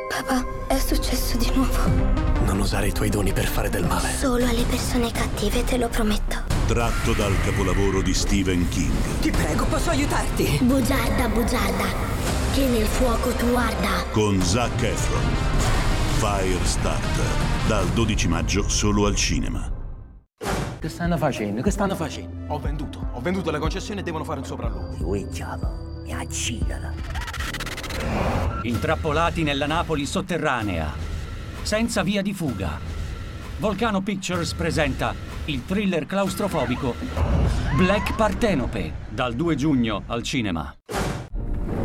Papà, 0.10 0.46
è 0.68 0.78
successo 0.78 1.38
di 1.38 1.50
nuovo. 1.56 2.46
Non 2.46 2.60
usare 2.60 2.86
i 2.86 2.92
tuoi 2.92 3.10
doni 3.10 3.34
per 3.34 3.48
fare 3.48 3.72
del 3.72 3.88
male. 3.88 4.10
Solo 4.12 4.46
alle 4.46 4.64
persone 4.70 5.12
cattive, 5.12 5.64
te 5.64 5.80
lo 5.80 5.88
prometto. 5.88 6.36
Tratto 6.68 7.14
dal 7.14 7.34
capolavoro 7.44 8.04
di 8.04 8.14
Stephen 8.14 8.70
King. 8.70 8.94
Ti 9.22 9.32
prego, 9.32 9.66
posso 9.66 9.90
aiutarti? 9.90 10.60
Bugiarda, 10.62 11.28
bugiarda, 11.30 11.86
che 12.58 12.66
nel 12.66 12.88
fuoco 12.88 13.30
tu 13.34 13.54
arda. 13.54 14.04
Con 14.12 14.42
Zac 14.42 14.82
Efron. 14.82 15.22
Firestarter. 16.18 17.68
Dal 17.68 17.88
12 17.90 18.28
maggio 18.28 18.68
solo 18.68 19.06
al 19.06 19.16
cinema. 19.16 19.72
Che 20.80 20.90
stanno 20.90 21.18
facendo? 21.18 21.62
Che 21.62 21.70
stanno 21.70 21.94
facendo? 21.94 22.52
Ho 22.52 22.58
venduto, 22.58 23.10
ho 23.14 23.22
venduto 23.22 23.52
le 23.52 23.60
concessioni 23.60 24.00
e 24.00 24.04
devono 24.04 24.24
fare 24.24 24.40
un 24.40 24.46
sopralluogo. 24.48 24.96
Lui 24.98 25.28
mi 26.04 26.14
accidala. 26.14 26.94
Intrappolati 28.64 29.44
nella 29.44 29.68
Napoli 29.68 30.08
sotterranea, 30.08 30.92
senza 31.62 32.02
via 32.02 32.24
di 32.24 32.34
fuga. 32.34 32.80
Volcano 33.60 34.02
Pictures 34.02 34.54
presenta 34.54 35.14
il 35.46 35.64
thriller 35.64 36.08
claustrofobico 36.08 36.96
Black 37.76 38.16
Partenope, 38.16 38.94
dal 39.10 39.36
2 39.36 39.56
giugno 39.56 40.02
al 40.08 40.24
cinema. 40.24 40.76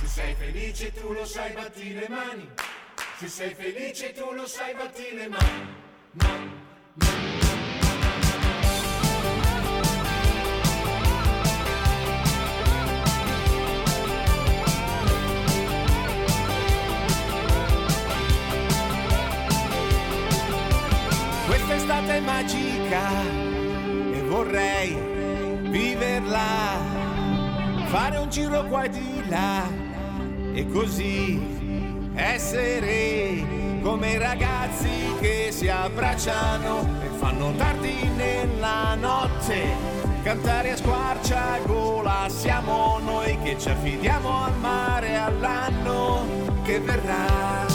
Se 0.00 0.06
sei 0.06 0.34
felice 0.34 0.92
tu 0.92 1.12
lo 1.12 1.24
sai 1.24 1.52
batti 1.52 1.94
le 1.94 2.06
mani. 2.08 2.48
Se 3.18 3.28
sei 3.28 3.54
felice 3.54 4.12
tu 4.12 4.32
lo 4.32 4.46
sai 4.46 4.74
batti 4.74 5.14
le 5.14 5.28
mani. 5.28 5.86
Quest'estate 21.46 22.16
è 22.16 22.20
magica 22.20 23.22
e 24.12 24.22
vorrei 24.22 25.07
fare 27.88 28.18
un 28.18 28.28
giro 28.28 28.64
qua 28.64 28.82
e 28.82 28.90
di 28.90 29.22
là 29.28 29.62
e 30.52 30.66
così 30.68 31.40
essere 32.14 33.42
come 33.80 34.18
ragazzi 34.18 34.90
che 35.20 35.48
si 35.50 35.68
abbracciano 35.68 36.86
e 37.02 37.08
fanno 37.18 37.54
tardi 37.56 37.94
nella 38.14 38.94
notte. 38.94 39.96
Cantare 40.22 40.72
a 40.72 40.76
squarciagola 40.76 42.28
siamo 42.28 42.98
noi 42.98 43.38
che 43.42 43.56
ci 43.58 43.70
affidiamo 43.70 44.44
al 44.44 44.58
mare 44.58 45.16
all'anno 45.16 46.26
che 46.64 46.80
verrà. 46.80 47.67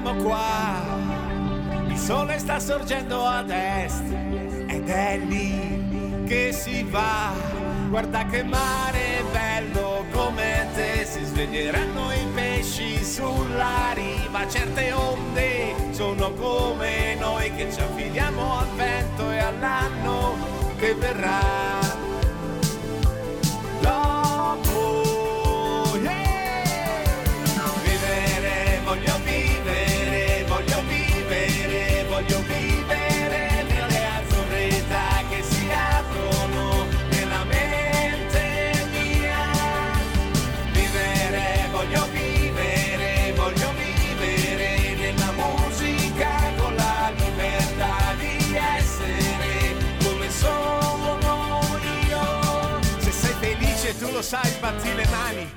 Siamo 0.00 0.22
qua. 0.22 0.80
Il 1.88 1.96
sole 1.96 2.38
sta 2.38 2.60
sorgendo 2.60 3.24
ad 3.24 3.50
est 3.50 4.04
ed 4.68 4.88
è 4.88 5.18
lì 5.18 6.24
che 6.24 6.52
si 6.52 6.84
va. 6.84 7.32
Guarda 7.88 8.24
che 8.26 8.44
mare 8.44 9.24
bello 9.32 10.04
come 10.12 10.68
te, 10.74 11.04
si 11.04 11.24
sveglieranno 11.24 12.12
i 12.12 12.26
pesci 12.32 13.02
sulla 13.04 13.92
riva. 13.94 14.46
Certe 14.48 14.92
onde 14.92 15.74
sono 15.90 16.32
come 16.32 17.16
noi 17.16 17.52
che 17.56 17.72
ci 17.72 17.80
affidiamo 17.80 18.58
al 18.58 18.68
vento 18.76 19.32
e 19.32 19.38
all'anno 19.38 20.36
che 20.76 20.94
verrà. 20.94 21.80
Dopo, 23.80 24.27
sai, 54.22 54.50
batti 54.60 54.94
le 54.94 55.06
mani. 55.10 55.50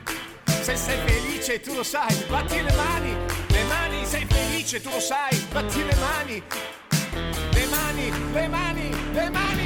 Se 0.61 0.75
sei 0.75 0.97
felice 1.05 1.59
tu 1.61 1.73
lo 1.73 1.83
sai, 1.83 2.13
batti 2.27 2.61
le 2.61 2.71
mani. 2.73 3.15
Le 3.47 3.63
mani, 3.63 4.05
sei 4.05 4.25
felice 4.25 4.81
tu 4.81 4.89
lo 4.89 4.99
sai, 4.99 5.35
batti. 5.51 5.83
Le 5.83 5.95
mani, 5.95 6.43
le 7.53 7.65
mani, 7.67 8.11
le 8.33 8.47
mani, 8.47 8.89
le 9.13 9.29
mani. 9.29 9.60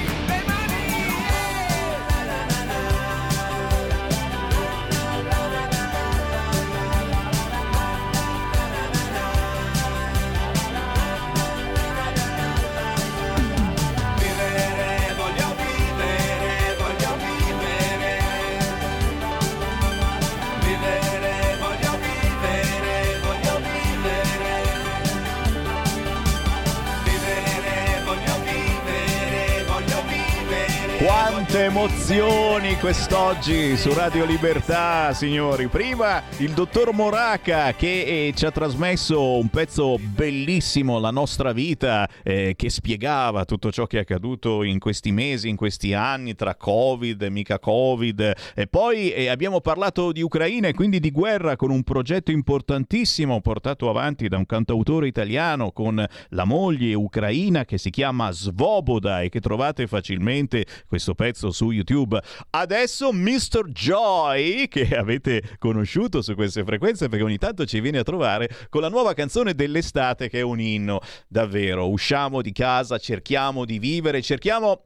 Quante 31.56 31.72
emozioni 31.72 32.76
quest'oggi 32.76 33.78
su 33.78 33.94
Radio 33.94 34.26
Libertà, 34.26 35.14
signori. 35.14 35.68
Prima 35.68 36.22
il 36.40 36.52
dottor 36.52 36.92
Moraca 36.92 37.72
che 37.74 38.28
eh, 38.28 38.34
ci 38.36 38.46
ha 38.46 38.52
trasmesso 38.52 39.38
un 39.38 39.48
pezzo 39.48 39.98
bellissimo, 39.98 41.00
La 41.00 41.12
nostra 41.12 41.54
vita, 41.54 42.10
eh, 42.24 42.56
che 42.58 42.70
spiegava 42.70 43.46
tutto 43.46 43.72
ciò 43.72 43.88
che 43.88 44.00
è 44.00 44.02
accaduto 44.02 44.64
in 44.64 44.80
questi 44.80 45.14
mesi, 45.14 45.48
in 45.48 45.56
questi 45.56 45.94
anni, 45.94 46.36
tra 46.36 46.56
Covid 46.56 47.24
mica 47.24 47.58
Covid. 47.58 48.34
E 48.54 48.68
poi 48.68 49.14
eh, 49.14 49.30
abbiamo 49.30 49.62
parlato 49.62 50.12
di 50.12 50.22
Ucraina 50.22 50.68
e 50.68 50.74
quindi 50.74 51.00
di 51.00 51.12
guerra 51.12 51.56
con 51.56 51.72
un 51.72 51.84
progetto 51.84 52.32
importantissimo 52.32 53.40
portato 53.40 53.90
avanti 53.90 54.28
da 54.28 54.36
un 54.36 54.46
cantautore 54.46 55.08
italiano 55.08 55.72
con 55.72 56.06
la 56.30 56.44
moglie 56.44 56.94
ucraina 56.96 57.64
che 57.64 57.78
si 57.78 57.92
chiama 57.92 58.30
Svoboda 58.32 59.22
e 59.22 59.30
che 59.30 59.40
trovate 59.40 59.88
facilmente 59.88 60.66
questo 60.86 61.16
pezzo 61.16 61.44
su 61.52 61.72
YouTube. 61.72 62.22
Adesso 62.50 63.12
Mr. 63.12 63.70
Joy, 63.70 64.68
che 64.68 64.96
avete 64.96 65.58
conosciuto 65.60 66.22
su 66.22 66.36
queste 66.36 66.64
frequenze 66.64 67.10
perché 67.10 67.24
ogni 67.24 67.38
tanto 67.38 67.66
ci 67.66 67.80
viene 67.80 68.00
a 68.00 68.04
trovare 68.04 68.50
con 68.70 68.82
la 68.82 68.90
nuova 68.90 69.14
canzone 69.14 69.54
dell'estate 69.54 70.30
che 70.30 70.40
è 70.40 70.44
un 70.44 70.60
inno. 70.60 71.00
Davvero, 71.28 71.90
usciamo 71.90 72.42
di 72.42 72.52
casa, 72.52 72.98
cerchiamo 72.98 73.66
di 73.66 73.80
vivere, 73.80 74.22
cerchiamo 74.22 74.84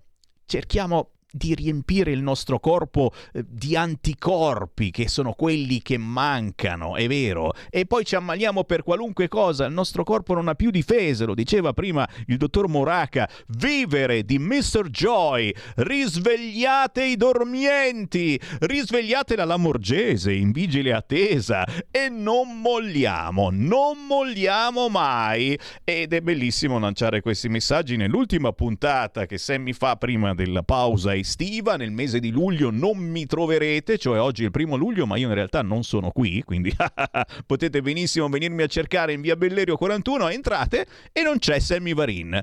cerchiamo 0.49 1.11
di 1.31 1.53
riempire 1.53 2.11
il 2.11 2.21
nostro 2.21 2.59
corpo 2.59 3.11
eh, 3.33 3.43
di 3.47 3.75
anticorpi 3.75 4.91
che 4.91 5.07
sono 5.07 5.33
quelli 5.33 5.81
che 5.81 5.97
mancano, 5.97 6.95
è 6.95 7.07
vero, 7.07 7.53
e 7.69 7.85
poi 7.85 8.05
ci 8.05 8.15
ammaliamo 8.15 8.63
per 8.63 8.83
qualunque 8.83 9.27
cosa, 9.27 9.65
il 9.65 9.73
nostro 9.73 10.03
corpo 10.03 10.33
non 10.33 10.47
ha 10.47 10.55
più 10.55 10.71
difese, 10.71 11.25
lo 11.25 11.35
diceva 11.35 11.73
prima 11.73 12.07
il 12.27 12.37
dottor 12.37 12.67
Moraca, 12.67 13.29
vivere 13.49 14.23
di 14.23 14.39
Mr. 14.39 14.89
Joy, 14.89 15.53
risvegliate 15.75 17.03
i 17.03 17.15
dormienti, 17.15 18.39
risvegliate 18.59 19.35
la 19.35 19.45
Lamorgese 19.45 20.33
in 20.33 20.51
vigile 20.51 20.93
attesa 20.93 21.65
e 21.91 22.09
non 22.09 22.61
molliamo, 22.61 23.49
non 23.51 24.05
molliamo 24.07 24.89
mai 24.89 25.57
ed 25.83 26.13
è 26.13 26.21
bellissimo 26.21 26.79
lanciare 26.79 27.21
questi 27.21 27.49
messaggi 27.49 27.97
nell'ultima 27.97 28.51
puntata 28.51 29.25
che 29.25 29.37
Sammy 29.37 29.73
fa 29.73 29.95
prima 29.95 30.33
della 30.33 30.63
pausa 30.63 31.13
estiva, 31.19 31.75
nel 31.75 31.91
mese 31.91 32.19
di 32.19 32.31
luglio 32.31 32.69
non 32.71 32.97
mi 32.97 33.25
troverete, 33.25 33.97
cioè 33.97 34.19
oggi 34.19 34.43
è 34.43 34.45
il 34.45 34.51
primo 34.51 34.75
luglio, 34.75 35.05
ma 35.05 35.17
io 35.17 35.27
in 35.27 35.33
realtà 35.33 35.61
non 35.61 35.83
sono 35.83 36.11
qui, 36.11 36.41
quindi 36.43 36.73
potete 37.45 37.81
benissimo 37.81 38.27
venirmi 38.27 38.63
a 38.63 38.67
cercare 38.67 39.13
in 39.13 39.21
via 39.21 39.35
Bellerio 39.35 39.77
41, 39.77 40.29
entrate 40.29 40.85
e 41.11 41.21
non 41.21 41.37
c'è 41.39 41.59
Sammy 41.59 41.93
Varin. 41.93 42.41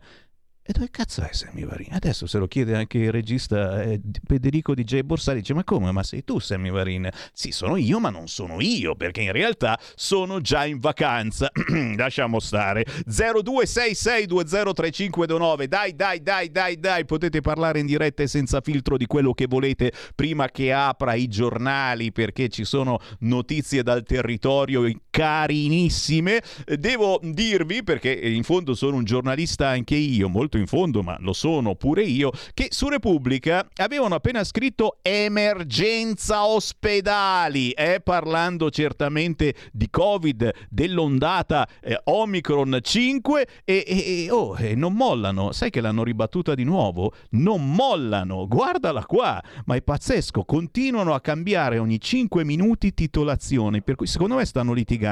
E 0.68 0.72
dove 0.72 0.90
cazzo 0.90 1.22
è 1.22 1.28
Sammy 1.30 1.64
Varin? 1.64 1.92
Adesso 1.92 2.26
se 2.26 2.38
lo 2.38 2.48
chiede 2.48 2.74
anche 2.74 2.98
il 2.98 3.12
regista 3.12 3.82
eh, 3.82 4.00
Federico 4.26 4.74
DJ 4.74 5.02
Borsari, 5.02 5.38
dice 5.38 5.54
ma 5.54 5.62
come? 5.62 5.92
Ma 5.92 6.02
sei 6.02 6.24
tu 6.24 6.40
Sammy 6.40 6.70
Varin? 6.70 7.08
Sì, 7.32 7.52
sono 7.52 7.76
io, 7.76 8.00
ma 8.00 8.10
non 8.10 8.26
sono 8.26 8.60
io, 8.60 8.96
perché 8.96 9.20
in 9.20 9.30
realtà 9.30 9.78
sono 9.94 10.40
già 10.40 10.64
in 10.64 10.80
vacanza. 10.80 11.52
Lasciamo 11.96 12.40
stare. 12.40 12.84
0266203529, 12.84 15.66
dai, 15.66 15.94
dai, 15.94 16.20
dai, 16.20 16.50
dai, 16.50 16.80
dai, 16.80 17.04
potete 17.04 17.40
parlare 17.40 17.78
in 17.78 17.86
diretta 17.86 18.24
e 18.24 18.26
senza 18.26 18.60
filtro 18.60 18.96
di 18.96 19.06
quello 19.06 19.34
che 19.34 19.46
volete 19.46 19.92
prima 20.16 20.48
che 20.48 20.72
apra 20.72 21.14
i 21.14 21.28
giornali, 21.28 22.10
perché 22.10 22.48
ci 22.48 22.64
sono 22.64 22.98
notizie 23.20 23.84
dal 23.84 24.02
territorio 24.02 24.84
carinissime. 25.16 26.42
Devo 26.78 27.18
dirvi, 27.22 27.82
perché 27.82 28.12
in 28.12 28.42
fondo 28.42 28.74
sono 28.74 28.96
un 28.96 29.04
giornalista 29.04 29.68
anche 29.68 29.94
io, 29.94 30.28
molto 30.28 30.58
in 30.58 30.66
fondo, 30.66 31.02
ma 31.02 31.16
lo 31.20 31.32
sono 31.32 31.74
pure 31.74 32.02
io, 32.02 32.30
che 32.52 32.66
su 32.68 32.88
Repubblica 32.88 33.66
avevano 33.76 34.14
appena 34.14 34.44
scritto 34.44 34.98
emergenza 35.00 36.44
ospedali, 36.46 37.70
eh, 37.70 38.02
parlando 38.04 38.68
certamente 38.68 39.54
di 39.72 39.88
Covid, 39.88 40.52
dell'ondata 40.68 41.66
eh, 41.80 41.98
Omicron 42.04 42.78
5 42.82 43.46
e, 43.64 43.84
e- 43.86 44.30
oh, 44.30 44.54
e 44.58 44.74
non 44.74 44.92
mollano, 44.92 45.52
sai 45.52 45.70
che 45.70 45.80
l'hanno 45.80 46.04
ribattuta 46.04 46.54
di 46.54 46.64
nuovo? 46.64 47.14
Non 47.30 47.72
mollano, 47.72 48.46
guardala 48.46 49.06
qua, 49.06 49.42
ma 49.64 49.76
è 49.76 49.80
pazzesco, 49.80 50.44
continuano 50.44 51.14
a 51.14 51.22
cambiare 51.22 51.78
ogni 51.78 51.98
5 51.98 52.44
minuti 52.44 52.92
titolazione, 52.92 53.80
per 53.80 53.94
cui 53.94 54.06
secondo 54.06 54.34
me 54.34 54.44
stanno 54.44 54.74
litigando 54.74 55.04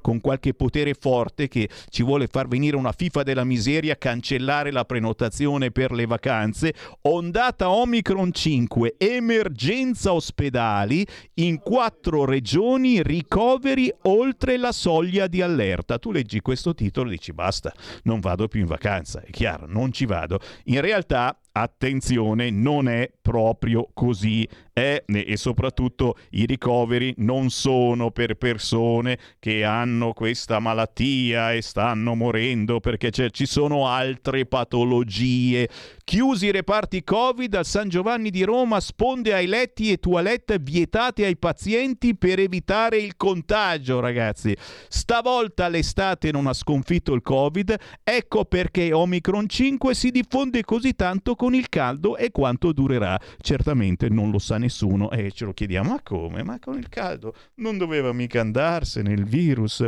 con 0.00 0.20
qualche 0.20 0.54
potere 0.54 0.94
forte 0.94 1.48
che 1.48 1.68
ci 1.88 2.02
vuole 2.02 2.26
far 2.26 2.48
venire 2.48 2.76
una 2.76 2.92
FIFA 2.92 3.22
della 3.22 3.44
miseria, 3.44 3.96
cancellare 3.96 4.70
la 4.70 4.84
prenotazione 4.84 5.70
per 5.70 5.92
le 5.92 6.06
vacanze, 6.06 6.74
ondata 7.02 7.70
Omicron 7.70 8.32
5, 8.32 8.94
emergenza 8.98 10.12
ospedali, 10.12 11.06
in 11.34 11.58
quattro 11.58 12.24
regioni 12.24 13.02
ricoveri 13.02 13.92
oltre 14.02 14.56
la 14.56 14.72
soglia 14.72 15.26
di 15.26 15.42
allerta. 15.42 15.98
Tu 15.98 16.12
leggi 16.12 16.40
questo 16.40 16.74
titolo 16.74 17.08
e 17.08 17.12
dici 17.12 17.32
basta, 17.32 17.72
non 18.04 18.20
vado 18.20 18.48
più 18.48 18.60
in 18.60 18.66
vacanza, 18.66 19.20
è 19.22 19.30
chiaro, 19.30 19.66
non 19.66 19.92
ci 19.92 20.06
vado. 20.06 20.40
In 20.64 20.80
realtà 20.80 21.38
attenzione, 21.52 22.50
non 22.50 22.88
è 22.88 23.10
proprio 23.20 23.88
così. 23.92 24.48
eh, 24.72 25.04
e 25.06 25.36
soprattutto 25.36 26.16
i 26.30 26.46
ricoveri 26.46 27.12
non 27.18 27.50
sono 27.50 28.10
per 28.10 28.36
persone 28.36 29.18
che 29.38 29.62
hanno 29.64 30.12
questa 30.12 30.58
malattia 30.58 31.52
e 31.52 31.60
stanno 31.60 32.14
morendo 32.14 32.80
perché 32.80 33.10
ci 33.10 33.46
sono 33.46 33.86
altre 33.88 34.46
patologie. 34.46 35.68
Chiusi 36.10 36.46
i 36.46 36.50
reparti 36.50 37.04
Covid 37.04 37.54
al 37.54 37.64
San 37.64 37.88
Giovanni 37.88 38.30
di 38.30 38.42
Roma, 38.42 38.80
sponde 38.80 39.32
ai 39.32 39.46
letti 39.46 39.92
e 39.92 39.98
toilette 39.98 40.58
vietate 40.58 41.24
ai 41.24 41.36
pazienti 41.36 42.16
per 42.16 42.40
evitare 42.40 42.96
il 42.96 43.16
contagio, 43.16 44.00
ragazzi. 44.00 44.52
Stavolta 44.88 45.68
l'estate 45.68 46.32
non 46.32 46.48
ha 46.48 46.52
sconfitto 46.52 47.14
il 47.14 47.22
Covid, 47.22 47.76
ecco 48.02 48.44
perché 48.44 48.92
Omicron 48.92 49.48
5 49.48 49.94
si 49.94 50.10
diffonde 50.10 50.64
così 50.64 50.96
tanto 50.96 51.36
con 51.36 51.54
il 51.54 51.68
caldo 51.68 52.16
e 52.16 52.32
quanto 52.32 52.72
durerà. 52.72 53.16
Certamente 53.40 54.08
non 54.08 54.32
lo 54.32 54.40
sa 54.40 54.58
nessuno 54.58 55.12
e 55.12 55.30
ce 55.30 55.44
lo 55.44 55.52
chiediamo, 55.52 55.90
ma 55.90 56.00
come? 56.02 56.42
Ma 56.42 56.58
con 56.58 56.76
il 56.76 56.88
caldo 56.88 57.36
non 57.58 57.78
doveva 57.78 58.12
mica 58.12 58.40
andarsene 58.40 59.12
il 59.12 59.26
virus. 59.26 59.86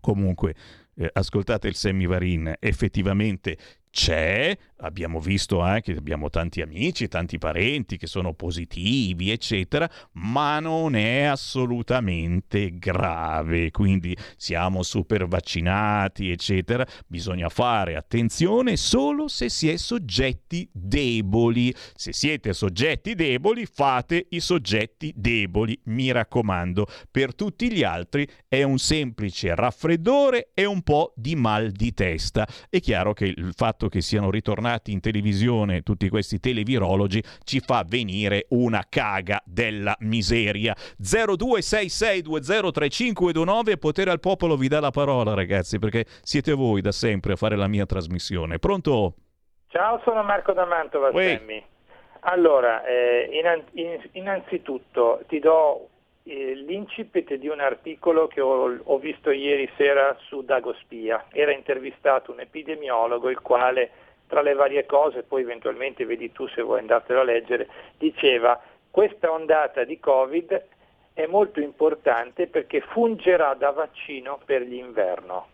Comunque, 0.00 0.56
eh, 0.96 1.08
ascoltate 1.12 1.68
il 1.68 1.76
semivarin, 1.76 2.54
effettivamente 2.58 3.56
c'è, 3.94 4.58
abbiamo 4.84 5.20
visto 5.20 5.60
anche, 5.60 5.92
abbiamo 5.92 6.30
tanti 6.30 6.60
amici, 6.60 7.08
tanti 7.08 7.38
parenti 7.38 7.96
che 7.96 8.06
sono 8.06 8.34
positivi, 8.34 9.30
eccetera, 9.30 9.90
ma 10.12 10.60
non 10.60 10.94
è 10.94 11.22
assolutamente 11.22 12.78
grave, 12.78 13.70
quindi 13.70 14.16
siamo 14.36 14.82
super 14.82 15.26
vaccinati, 15.26 16.30
eccetera, 16.30 16.86
bisogna 17.06 17.48
fare 17.48 17.96
attenzione 17.96 18.76
solo 18.76 19.28
se 19.28 19.48
si 19.48 19.68
è 19.68 19.76
soggetti 19.76 20.68
deboli. 20.72 21.74
Se 21.94 22.12
siete 22.12 22.52
soggetti 22.52 23.14
deboli, 23.14 23.66
fate 23.66 24.26
i 24.30 24.40
soggetti 24.40 25.12
deboli, 25.16 25.78
mi 25.84 26.10
raccomando. 26.12 26.86
Per 27.10 27.34
tutti 27.34 27.72
gli 27.72 27.82
altri 27.82 28.28
è 28.46 28.62
un 28.62 28.78
semplice 28.78 29.54
raffreddore 29.54 30.50
e 30.54 30.64
un 30.64 30.82
po' 30.82 31.12
di 31.16 31.34
mal 31.36 31.70
di 31.70 31.92
testa. 31.94 32.46
È 32.68 32.80
chiaro 32.80 33.12
che 33.12 33.26
il 33.26 33.52
fatto 33.54 33.88
che 33.88 34.00
siano 34.00 34.30
ritornati 34.30 34.73
in 34.84 35.00
televisione 35.00 35.82
tutti 35.82 36.08
questi 36.08 36.40
televirologi 36.40 37.22
ci 37.44 37.60
fa 37.60 37.84
venire 37.86 38.46
una 38.50 38.84
caga 38.88 39.40
della 39.44 39.94
miseria. 40.00 40.74
0266203529 41.00 43.78
Potere 43.78 44.10
al 44.10 44.20
popolo 44.20 44.56
vi 44.56 44.68
dà 44.68 44.80
la 44.80 44.90
parola 44.90 45.34
ragazzi 45.34 45.78
perché 45.78 46.06
siete 46.22 46.52
voi 46.52 46.80
da 46.80 46.92
sempre 46.92 47.34
a 47.34 47.36
fare 47.36 47.56
la 47.56 47.68
mia 47.68 47.86
trasmissione. 47.86 48.58
Pronto? 48.58 49.14
Ciao, 49.68 50.00
sono 50.04 50.22
Marco 50.22 50.52
da 50.52 50.64
Mantova. 50.64 51.10
Sammy. 51.10 51.62
Allora, 52.20 52.84
eh, 52.84 53.28
innanzitutto 54.12 55.20
ti 55.26 55.38
do 55.40 55.88
eh, 56.22 56.54
l'incipit 56.54 57.34
di 57.34 57.48
un 57.48 57.60
articolo 57.60 58.26
che 58.26 58.40
ho, 58.40 58.78
ho, 58.82 58.98
visto 58.98 59.30
ieri 59.30 59.68
sera 59.76 60.16
su 60.26 60.42
Dagospia. 60.42 61.26
Era 61.30 61.52
intervistato 61.52 62.32
un 62.32 62.40
epidemiologo 62.40 63.28
il 63.28 63.40
quale 63.40 63.90
tra 64.26 64.42
le 64.42 64.54
varie 64.54 64.86
cose, 64.86 65.22
poi 65.22 65.42
eventualmente 65.42 66.04
vedi 66.04 66.32
tu 66.32 66.46
se 66.48 66.62
vuoi 66.62 66.80
andartelo 66.80 67.20
a 67.20 67.24
leggere, 67.24 67.68
diceva 67.98 68.60
questa 68.90 69.30
ondata 69.30 69.84
di 69.84 69.98
Covid 69.98 70.66
è 71.14 71.26
molto 71.26 71.60
importante 71.60 72.48
perché 72.48 72.80
fungerà 72.80 73.54
da 73.54 73.70
vaccino 73.70 74.40
per 74.44 74.62
l'inverno. 74.62 75.46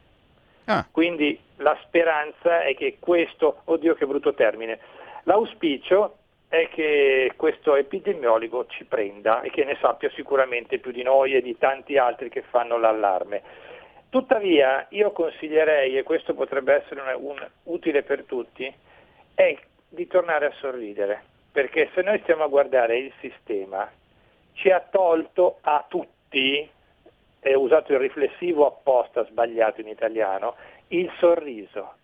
Ah. 0.64 0.86
Quindi 0.90 1.38
la 1.56 1.76
speranza 1.82 2.62
è 2.62 2.74
che 2.74 2.96
questo, 2.98 3.62
oddio 3.64 3.94
che 3.94 4.06
brutto 4.06 4.34
termine, 4.34 4.78
l'auspicio 5.24 6.16
è 6.48 6.68
che 6.68 7.32
questo 7.36 7.76
epidemiologo 7.76 8.66
ci 8.66 8.84
prenda 8.84 9.40
e 9.42 9.50
che 9.50 9.64
ne 9.64 9.76
sappia 9.80 10.10
sicuramente 10.10 10.78
più 10.78 10.90
di 10.90 11.02
noi 11.02 11.34
e 11.34 11.42
di 11.42 11.56
tanti 11.56 11.96
altri 11.96 12.28
che 12.28 12.42
fanno 12.42 12.76
l'allarme. 12.76 13.42
Tuttavia 14.10 14.86
io 14.90 15.12
consiglierei, 15.12 15.96
e 15.96 16.02
questo 16.02 16.34
potrebbe 16.34 16.74
essere 16.74 17.00
un, 17.00 17.30
un, 17.30 17.48
utile 17.64 18.02
per 18.02 18.24
tutti, 18.24 18.72
è 19.34 19.56
di 19.88 20.06
tornare 20.08 20.46
a 20.46 20.52
sorridere, 20.58 21.22
perché 21.52 21.90
se 21.94 22.02
noi 22.02 22.18
stiamo 22.22 22.42
a 22.42 22.48
guardare 22.48 22.98
il 22.98 23.12
sistema, 23.20 23.88
ci 24.54 24.68
ha 24.70 24.80
tolto 24.80 25.58
a 25.60 25.84
tutti, 25.88 26.68
è 27.38 27.54
usato 27.54 27.92
il 27.92 28.00
riflessivo 28.00 28.66
apposta 28.66 29.24
sbagliato 29.26 29.80
in 29.80 29.86
italiano, 29.86 30.56
il 30.88 31.08
sorriso, 31.18 31.94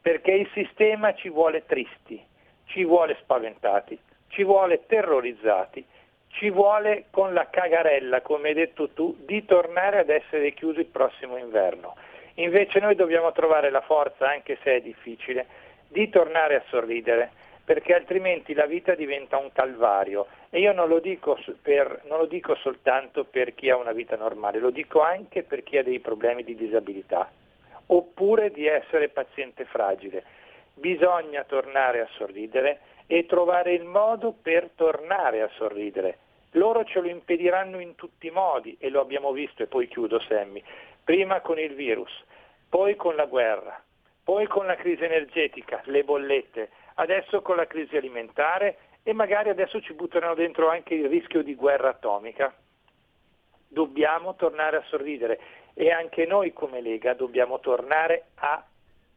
perché 0.00 0.32
il 0.32 0.48
sistema 0.54 1.14
ci 1.14 1.28
vuole 1.28 1.66
tristi, 1.66 2.24
ci 2.64 2.84
vuole 2.84 3.18
spaventati, 3.20 3.98
ci 4.28 4.44
vuole 4.44 4.86
terrorizzati, 4.86 5.84
ci 6.30 6.50
vuole 6.50 7.06
con 7.10 7.32
la 7.34 7.48
cagarella, 7.50 8.20
come 8.20 8.48
hai 8.48 8.54
detto 8.54 8.88
tu, 8.90 9.16
di 9.24 9.44
tornare 9.44 9.98
ad 9.98 10.10
essere 10.10 10.52
chiusi 10.52 10.80
il 10.80 10.86
prossimo 10.86 11.36
inverno. 11.36 11.96
Invece 12.34 12.78
noi 12.80 12.94
dobbiamo 12.94 13.32
trovare 13.32 13.70
la 13.70 13.80
forza, 13.80 14.28
anche 14.28 14.58
se 14.62 14.76
è 14.76 14.80
difficile, 14.80 15.46
di 15.88 16.08
tornare 16.08 16.54
a 16.54 16.62
sorridere, 16.68 17.30
perché 17.64 17.94
altrimenti 17.94 18.54
la 18.54 18.66
vita 18.66 18.94
diventa 18.94 19.36
un 19.36 19.50
calvario. 19.52 20.26
E 20.50 20.60
io 20.60 20.72
non 20.72 20.88
lo, 20.88 21.00
per, 21.60 22.02
non 22.04 22.18
lo 22.18 22.26
dico 22.26 22.54
soltanto 22.56 23.24
per 23.24 23.54
chi 23.54 23.68
ha 23.68 23.76
una 23.76 23.92
vita 23.92 24.16
normale, 24.16 24.58
lo 24.58 24.70
dico 24.70 25.00
anche 25.00 25.42
per 25.42 25.62
chi 25.62 25.78
ha 25.78 25.82
dei 25.82 25.98
problemi 25.98 26.44
di 26.44 26.54
disabilità, 26.54 27.30
oppure 27.86 28.50
di 28.50 28.66
essere 28.66 29.08
paziente 29.08 29.64
fragile 29.64 30.24
bisogna 30.74 31.44
tornare 31.44 32.00
a 32.00 32.08
sorridere 32.16 32.80
e 33.12 33.26
trovare 33.26 33.72
il 33.72 33.82
modo 33.82 34.32
per 34.40 34.70
tornare 34.76 35.42
a 35.42 35.50
sorridere. 35.56 36.18
Loro 36.52 36.84
ce 36.84 37.00
lo 37.00 37.08
impediranno 37.08 37.80
in 37.80 37.96
tutti 37.96 38.28
i 38.28 38.30
modi 38.30 38.76
e 38.78 38.88
lo 38.88 39.00
abbiamo 39.00 39.32
visto 39.32 39.64
e 39.64 39.66
poi 39.66 39.88
chiudo 39.88 40.20
Sammy, 40.20 40.62
prima 41.02 41.40
con 41.40 41.58
il 41.58 41.74
virus, 41.74 42.12
poi 42.68 42.94
con 42.94 43.16
la 43.16 43.24
guerra, 43.24 43.82
poi 44.22 44.46
con 44.46 44.64
la 44.64 44.76
crisi 44.76 45.02
energetica, 45.02 45.82
le 45.86 46.04
bollette, 46.04 46.70
adesso 46.94 47.42
con 47.42 47.56
la 47.56 47.66
crisi 47.66 47.96
alimentare 47.96 48.76
e 49.02 49.12
magari 49.12 49.48
adesso 49.48 49.80
ci 49.80 49.92
butteranno 49.92 50.34
dentro 50.34 50.68
anche 50.68 50.94
il 50.94 51.08
rischio 51.08 51.42
di 51.42 51.56
guerra 51.56 51.88
atomica. 51.88 52.54
Dobbiamo 53.66 54.36
tornare 54.36 54.76
a 54.76 54.84
sorridere 54.86 55.40
e 55.74 55.90
anche 55.90 56.26
noi 56.26 56.52
come 56.52 56.80
Lega 56.80 57.14
dobbiamo 57.14 57.58
tornare 57.58 58.26
a 58.36 58.64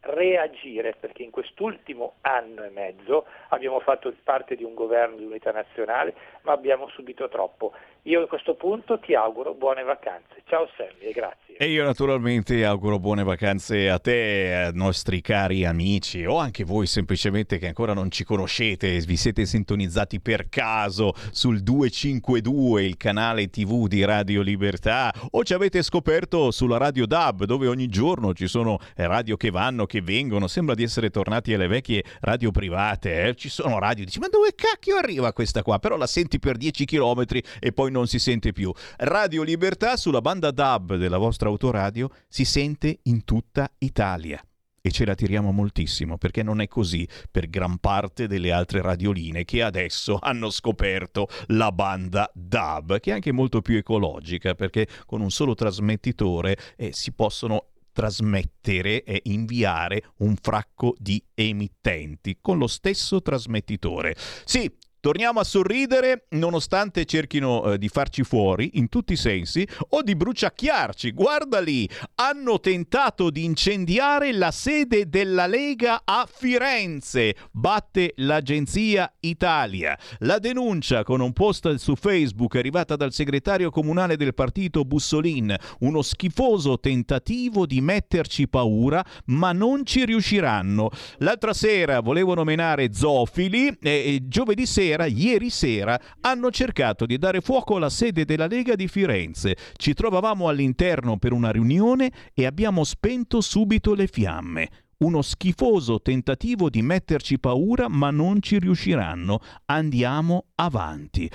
reagire, 0.03 0.95
perché 0.99 1.23
in 1.23 1.31
quest'ultimo 1.31 2.15
anno 2.21 2.63
e 2.63 2.69
mezzo 2.69 3.25
abbiamo 3.49 3.79
fatto 3.79 4.13
parte 4.23 4.55
di 4.55 4.63
un 4.63 4.73
governo 4.73 5.17
di 5.17 5.25
unità 5.25 5.51
nazionale, 5.51 6.13
ma 6.41 6.51
abbiamo 6.51 6.87
subito 6.89 7.29
troppo. 7.29 7.73
Io 8.03 8.21
a 8.21 8.27
questo 8.27 8.55
punto 8.55 8.99
ti 8.99 9.15
auguro 9.15 9.53
buone 9.53 9.83
vacanze. 9.83 10.41
Ciao 10.45 10.67
Sammy 10.75 10.99
e 10.99 11.11
grazie. 11.11 11.55
E 11.55 11.67
io 11.67 11.85
naturalmente 11.85 12.65
auguro 12.65 12.99
buone 12.99 13.23
vacanze 13.23 13.89
a 13.89 13.99
te, 13.99 14.65
ai 14.65 14.71
nostri 14.73 15.21
cari 15.21 15.65
amici 15.65 16.25
o 16.25 16.37
anche 16.37 16.63
voi 16.63 16.87
semplicemente 16.87 17.57
che 17.59 17.67
ancora 17.67 17.93
non 17.93 18.11
ci 18.11 18.25
conoscete, 18.25 18.97
vi 18.99 19.15
siete 19.15 19.45
sintonizzati 19.45 20.19
per 20.19 20.49
caso 20.49 21.13
sul 21.31 21.61
252, 21.61 22.83
il 22.83 22.97
canale 22.97 23.49
TV 23.49 23.87
di 23.87 24.03
Radio 24.03 24.41
Libertà 24.41 25.13
o 25.31 25.43
ci 25.43 25.53
avete 25.53 25.81
scoperto 25.81 26.51
sulla 26.51 26.77
Radio 26.77 27.05
DAB 27.05 27.45
dove 27.45 27.67
ogni 27.67 27.87
giorno 27.87 28.33
ci 28.33 28.47
sono 28.47 28.79
radio 28.95 29.37
che 29.37 29.51
vanno, 29.51 29.85
che 29.93 30.01
vengono, 30.01 30.47
sembra 30.47 30.73
di 30.73 30.81
essere 30.81 31.11
tornati 31.11 31.53
alle 31.53 31.67
vecchie 31.67 32.03
radio 32.21 32.49
private, 32.49 33.27
eh? 33.27 33.35
ci 33.35 33.47
sono 33.47 33.77
radio, 33.77 34.03
dici 34.03 34.17
ma 34.17 34.27
dove 34.27 34.55
cacchio 34.55 34.95
arriva 34.95 35.31
questa 35.33 35.61
qua? 35.61 35.77
Però 35.77 35.97
la 35.97 36.07
senti 36.07 36.39
per 36.39 36.57
10 36.57 36.85
km 36.85 37.23
e 37.59 37.71
poi 37.73 37.91
non 37.91 38.07
si 38.07 38.17
sente 38.17 38.53
più. 38.53 38.73
Radio 38.97 39.43
Libertà 39.43 39.95
sulla 39.95 40.21
banda 40.21 40.49
DAB 40.49 40.95
della 40.95 41.19
vostra 41.19 41.49
autoradio 41.49 42.09
si 42.27 42.43
sente 42.43 43.01
in 43.03 43.23
tutta 43.23 43.71
Italia 43.77 44.43
e 44.81 44.91
ce 44.91 45.05
la 45.05 45.13
tiriamo 45.13 45.51
moltissimo 45.51 46.17
perché 46.17 46.41
non 46.41 46.59
è 46.59 46.67
così 46.67 47.07
per 47.29 47.49
gran 47.49 47.77
parte 47.77 48.27
delle 48.27 48.51
altre 48.51 48.81
radioline 48.81 49.45
che 49.45 49.61
adesso 49.61 50.17
hanno 50.19 50.49
scoperto 50.49 51.27
la 51.47 51.71
banda 51.71 52.29
DAB 52.33 52.99
che 52.99 53.11
è 53.11 53.13
anche 53.13 53.31
molto 53.31 53.61
più 53.61 53.77
ecologica 53.77 54.55
perché 54.55 54.87
con 55.05 55.21
un 55.21 55.29
solo 55.29 55.53
trasmettitore 55.53 56.57
eh, 56.75 56.91
si 56.91 57.13
possono 57.13 57.67
trasmettere 57.93 59.03
e 59.03 59.21
inviare 59.25 60.03
un 60.17 60.35
fracco 60.35 60.95
di 60.97 61.23
emittenti 61.33 62.39
con 62.41 62.57
lo 62.57 62.67
stesso 62.67 63.21
trasmettitore. 63.21 64.15
Sì, 64.43 64.69
Torniamo 65.03 65.41
a 65.41 65.43
sorridere 65.43 66.27
nonostante 66.29 67.03
cerchino 67.03 67.73
eh, 67.73 67.77
di 67.77 67.89
farci 67.89 68.23
fuori 68.23 68.71
in 68.75 68.87
tutti 68.87 69.11
i 69.11 69.17
sensi 69.17 69.67
o 69.89 70.01
di 70.01 70.15
bruciacchiarci. 70.15 71.11
Guarda 71.11 71.59
lì, 71.59 71.89
hanno 72.15 72.61
tentato 72.61 73.29
di 73.29 73.43
incendiare 73.43 74.31
la 74.31 74.51
sede 74.51 75.09
della 75.09 75.45
Lega 75.45 76.03
a 76.05 76.25
Firenze. 76.25 77.35
Batte 77.51 78.13
l'agenzia 78.15 79.13
Italia. 79.19 79.99
La 80.19 80.39
denuncia 80.39 81.03
con 81.03 81.19
un 81.19 81.33
post 81.33 81.73
su 81.73 81.97
Facebook 81.97 82.55
arrivata 82.55 82.95
dal 82.95 83.11
segretario 83.11 83.71
comunale 83.71 84.15
del 84.15 84.33
partito 84.33 84.85
Bussolin. 84.85 85.53
Uno 85.79 86.01
schifoso 86.01 86.79
tentativo 86.79 87.65
di 87.65 87.81
metterci 87.81 88.47
paura, 88.47 89.03
ma 89.25 89.51
non 89.51 89.85
ci 89.85 90.05
riusciranno. 90.05 90.89
L'altra 91.17 91.51
sera 91.51 91.99
volevano 91.99 92.45
menare 92.45 92.93
Zofili 92.93 93.67
e 93.81 94.21
giovedì 94.29 94.65
sera 94.65 94.91
sera, 94.93 95.05
ieri 95.05 95.49
sera, 95.49 95.99
hanno 96.21 96.51
cercato 96.51 97.05
di 97.05 97.17
dare 97.17 97.41
fuoco 97.41 97.77
alla 97.77 97.89
sede 97.89 98.25
della 98.25 98.45
Lega 98.45 98.75
di 98.75 98.87
Firenze. 98.87 99.55
Ci 99.75 99.93
trovavamo 99.93 100.47
all'interno 100.47 101.17
per 101.17 101.33
una 101.33 101.51
riunione 101.51 102.11
e 102.33 102.45
abbiamo 102.45 102.83
spento 102.83 103.41
subito 103.41 103.95
le 103.95 104.07
fiamme. 104.07 104.69
Uno 104.97 105.21
schifoso 105.21 106.01
tentativo 106.01 106.69
di 106.69 106.81
metterci 106.81 107.39
paura, 107.39 107.89
ma 107.89 108.11
non 108.11 108.41
ci 108.41 108.59
riusciranno. 108.59 109.39
Andiamo 109.65 110.45
avanti. 110.55 111.29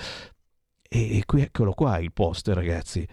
E 0.91 1.23
qui 1.25 1.41
eccolo 1.41 1.73
qua 1.73 1.99
il 1.99 2.13
post, 2.13 2.47
ragazzi. 2.47 3.05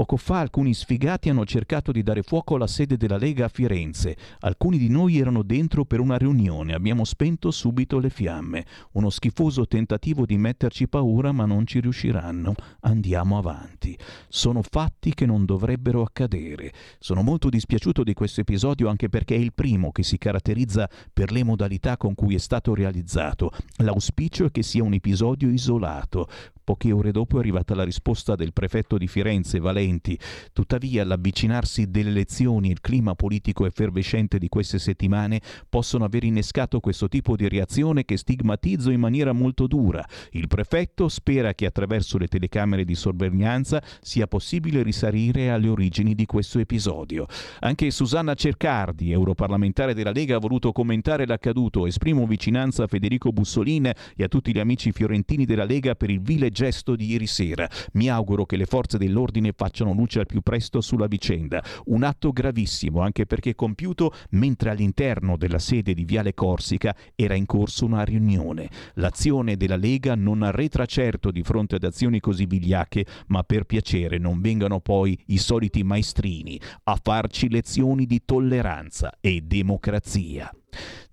Poco 0.00 0.16
fa 0.16 0.38
alcuni 0.38 0.72
sfigati 0.72 1.28
hanno 1.28 1.44
cercato 1.44 1.92
di 1.92 2.02
dare 2.02 2.22
fuoco 2.22 2.54
alla 2.54 2.66
sede 2.66 2.96
della 2.96 3.18
Lega 3.18 3.44
a 3.44 3.48
Firenze. 3.48 4.16
Alcuni 4.38 4.78
di 4.78 4.88
noi 4.88 5.18
erano 5.18 5.42
dentro 5.42 5.84
per 5.84 6.00
una 6.00 6.16
riunione. 6.16 6.72
Abbiamo 6.72 7.04
spento 7.04 7.50
subito 7.50 7.98
le 7.98 8.08
fiamme. 8.08 8.64
Uno 8.92 9.10
schifoso 9.10 9.66
tentativo 9.66 10.24
di 10.24 10.38
metterci 10.38 10.88
paura, 10.88 11.32
ma 11.32 11.44
non 11.44 11.66
ci 11.66 11.80
riusciranno. 11.80 12.54
Andiamo 12.80 13.36
avanti. 13.36 13.94
Sono 14.30 14.62
fatti 14.62 15.12
che 15.12 15.26
non 15.26 15.44
dovrebbero 15.44 16.00
accadere. 16.00 16.72
Sono 16.98 17.20
molto 17.20 17.50
dispiaciuto 17.50 18.02
di 18.02 18.14
questo 18.14 18.40
episodio 18.40 18.88
anche 18.88 19.10
perché 19.10 19.34
è 19.34 19.38
il 19.38 19.52
primo 19.52 19.92
che 19.92 20.02
si 20.02 20.16
caratterizza 20.16 20.88
per 21.12 21.30
le 21.30 21.44
modalità 21.44 21.98
con 21.98 22.14
cui 22.14 22.34
è 22.34 22.38
stato 22.38 22.72
realizzato. 22.72 23.50
L'auspicio 23.76 24.46
è 24.46 24.50
che 24.50 24.62
sia 24.62 24.82
un 24.82 24.94
episodio 24.94 25.50
isolato. 25.50 26.26
Poche 26.70 26.92
ore 26.92 27.10
dopo 27.10 27.36
è 27.36 27.40
arrivata 27.40 27.74
la 27.74 27.82
risposta 27.82 28.36
del 28.36 28.52
prefetto 28.52 28.96
di 28.96 29.08
Firenze, 29.08 29.58
Valenti. 29.90 30.18
Tuttavia, 30.52 31.04
l'avvicinarsi 31.04 31.90
delle 31.90 32.10
elezioni 32.10 32.68
e 32.68 32.72
il 32.72 32.80
clima 32.80 33.14
politico 33.14 33.66
effervescente 33.66 34.38
di 34.38 34.48
queste 34.48 34.78
settimane 34.78 35.40
possono 35.68 36.04
aver 36.04 36.24
innescato 36.24 36.80
questo 36.80 37.08
tipo 37.08 37.36
di 37.36 37.48
reazione 37.48 38.04
che 38.04 38.16
stigmatizzo 38.16 38.90
in 38.90 39.00
maniera 39.00 39.32
molto 39.32 39.66
dura. 39.66 40.06
Il 40.30 40.46
prefetto 40.46 41.08
spera 41.08 41.54
che 41.54 41.66
attraverso 41.66 42.18
le 42.18 42.28
telecamere 42.28 42.84
di 42.84 42.94
sorveglianza 42.94 43.82
sia 44.00 44.26
possibile 44.26 44.82
risalire 44.82 45.50
alle 45.50 45.68
origini 45.68 46.14
di 46.14 46.26
questo 46.26 46.58
episodio. 46.58 47.26
Anche 47.60 47.90
Susanna 47.90 48.34
Cercardi, 48.34 49.10
europarlamentare 49.10 49.94
della 49.94 50.12
Lega, 50.12 50.36
ha 50.36 50.40
voluto 50.40 50.72
commentare 50.72 51.26
l'accaduto. 51.26 51.86
Esprimo 51.86 52.26
vicinanza 52.26 52.84
a 52.84 52.86
Federico 52.86 53.32
Bussolin 53.32 53.86
e 53.86 54.22
a 54.22 54.28
tutti 54.28 54.52
gli 54.52 54.58
amici 54.58 54.92
fiorentini 54.92 55.44
della 55.44 55.64
Lega 55.64 55.94
per 55.94 56.10
il 56.10 56.20
vile 56.20 56.50
gesto 56.50 56.94
di 56.94 57.10
ieri 57.10 57.26
sera. 57.26 57.68
Mi 57.92 58.08
auguro 58.08 58.46
che 58.46 58.56
le 58.56 58.66
forze 58.66 58.98
dell'ordine 58.98 59.52
facciano 59.52 59.79
luce 59.84 60.20
al 60.20 60.26
più 60.26 60.40
presto 60.40 60.80
sulla 60.80 61.06
vicenda. 61.06 61.62
Un 61.86 62.02
atto 62.02 62.30
gravissimo, 62.30 63.00
anche 63.00 63.26
perché 63.26 63.54
compiuto 63.54 64.12
mentre 64.30 64.70
all'interno 64.70 65.36
della 65.36 65.58
sede 65.58 65.94
di 65.94 66.04
Viale 66.04 66.34
Corsica 66.34 66.94
era 67.14 67.34
in 67.34 67.46
corso 67.46 67.84
una 67.84 68.04
riunione. 68.04 68.68
L'azione 68.94 69.56
della 69.56 69.76
Lega 69.76 70.14
non 70.14 70.42
arretra 70.42 70.86
certo 70.86 71.30
di 71.30 71.42
fronte 71.42 71.76
ad 71.76 71.84
azioni 71.84 72.20
così 72.20 72.46
vigliacche, 72.46 73.06
ma 73.28 73.42
per 73.42 73.64
piacere 73.64 74.18
non 74.18 74.40
vengano 74.40 74.80
poi 74.80 75.18
i 75.26 75.38
soliti 75.38 75.82
maestrini 75.82 76.60
a 76.84 76.98
farci 77.02 77.48
lezioni 77.48 78.06
di 78.06 78.22
tolleranza 78.24 79.12
e 79.20 79.40
democrazia. 79.42 80.50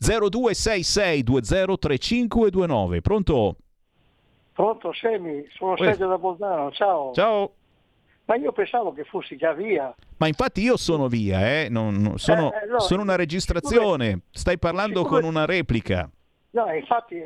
0266203529. 0.02 3.02
Pronto? 3.02 3.58
Pronto, 4.54 4.94
Semi, 4.94 5.46
sono. 5.56 5.76
Sergio 5.78 6.08
da 6.08 6.18
Bolzano, 6.18 6.72
ciao. 6.72 7.12
Ciao. 7.14 7.52
Ma 8.28 8.36
io 8.36 8.52
pensavo 8.52 8.92
che 8.94 9.06
fossi 9.06 9.38
già 9.38 9.54
via. 9.54 9.94
Ma 10.18 10.28
infatti 10.28 10.62
io 10.62 10.76
sono 10.76 11.08
via, 11.08 11.62
eh? 11.62 11.70
Non- 11.70 11.96
non- 11.96 12.18
sono, 12.18 12.52
Eh, 12.54 12.64
eh, 12.64 12.66
no, 12.68 12.80
sono 12.82 13.02
una 13.02 13.16
registrazione. 13.16 14.22
Stai 14.32 14.58
parlando 14.58 15.04
siccome- 15.04 15.22
con 15.22 15.30
una 15.30 15.46
replica. 15.46 16.10
No, 16.52 16.74
infatti 16.74 17.22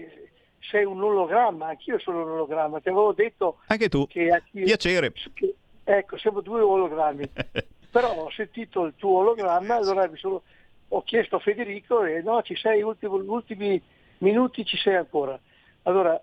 sei 0.59 0.85
un 0.85 1.01
ologramma, 1.01 1.69
anch'io 1.69 1.97
sono 1.99 2.21
un 2.23 2.29
ologramma. 2.29 2.79
Ti 2.81 2.89
avevo 2.89 3.13
detto 3.13 3.57
Anche 3.67 3.89
tu. 3.89 4.05
che 4.05 4.41
Piacere. 4.51 5.11
che- 5.33 5.55
ecco, 5.83 6.17
siamo 6.19 6.41
due 6.41 6.61
ologrammi. 6.61 7.27
Però 7.91 8.13
ho 8.25 8.29
sentito 8.31 8.85
il 8.85 8.93
tuo 8.95 9.17
ologramma, 9.21 9.75
allora 9.77 10.07
mi 10.07 10.17
sono- 10.17 10.43
ho 10.89 11.01
chiesto 11.03 11.37
a 11.37 11.39
Federico 11.39 12.03
e 12.03 12.21
no, 12.21 12.43
ci 12.43 12.55
sei, 12.55 12.83
ultimo, 12.83 13.19
gli 13.19 13.27
ultimi 13.27 13.81
minuti 14.19 14.63
ci 14.65 14.77
sei 14.77 14.97
ancora. 14.97 15.37
Allora, 15.83 16.21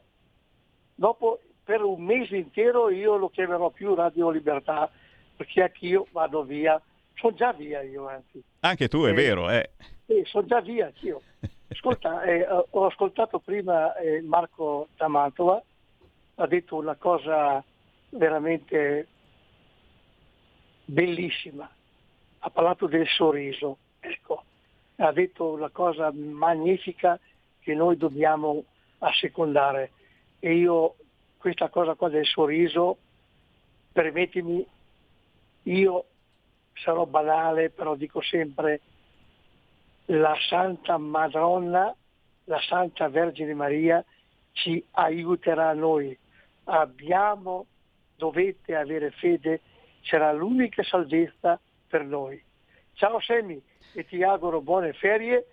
dopo 0.95 1.41
per 1.69 1.83
un 1.83 2.03
mese 2.03 2.35
intero 2.35 2.89
io 2.89 3.17
lo 3.19 3.29
chiamerò 3.29 3.69
più 3.69 3.95
Radio 3.95 4.31
Libertà, 4.31 4.91
perché 5.37 5.65
anch'io 5.65 6.07
vado 6.13 6.43
via, 6.43 6.81
sono 7.17 7.35
già 7.37 7.53
via 7.53 7.83
io 7.83 8.09
anzi. 8.09 8.43
Anche 8.61 8.89
tu, 8.89 9.05
è 9.05 9.11
Eh, 9.11 9.13
vero, 9.13 9.51
eh. 9.51 9.73
Sì, 10.07 10.23
sono 10.25 10.47
già 10.47 10.63
via 10.63 10.87
anch'io. 10.87 11.21
Ascolta, 11.69 12.23
eh, 12.23 12.47
ho 12.49 12.87
ascoltato 12.87 13.39
prima 13.41 13.95
eh, 13.97 14.23
Marco 14.23 14.89
da 14.97 15.09
Mantova, 15.09 15.63
ha 16.37 16.47
detto 16.47 16.77
una 16.77 16.95
cosa 16.95 17.63
veramente 18.09 19.07
bellissima, 20.87 21.71
ha 22.39 22.49
parlato 22.49 22.87
del 22.87 23.07
sorriso, 23.07 23.77
ecco, 24.01 24.43
ha 24.97 25.13
detto 25.13 25.53
una 25.53 25.69
cosa 25.69 26.11
magnifica 26.15 27.21
che 27.61 27.75
noi 27.75 27.99
dobbiamo 27.99 28.65
assecondare 29.01 29.91
e 30.39 30.55
io 30.55 30.95
questa 31.39 31.69
cosa 31.69 31.95
qua 31.95 32.09
del 32.09 32.27
sorriso, 32.27 32.99
permettimi, 33.93 34.67
io 35.63 36.05
sarò 36.75 37.07
banale, 37.07 37.71
però 37.71 37.95
dico 37.95 38.21
sempre 38.21 38.81
la 40.07 40.37
Santa 40.49 40.97
Madonna, 40.97 41.95
la 42.45 42.61
Santa 42.61 43.09
Vergine 43.09 43.55
Maria 43.55 44.05
ci 44.53 44.85
aiuterà 44.93 45.73
noi. 45.75 46.17
Abbiamo, 46.65 47.67
dovete 48.17 48.75
avere 48.75 49.11
fede, 49.13 49.61
sarà 50.03 50.33
l'unica 50.33 50.83
salvezza 50.83 51.59
per 51.87 52.05
noi. 52.05 52.43
Ciao 52.95 53.21
Semi 53.21 53.61
e 53.93 54.05
ti 54.07 54.23
auguro 54.23 54.61
buone 54.61 54.93
ferie, 54.93 55.47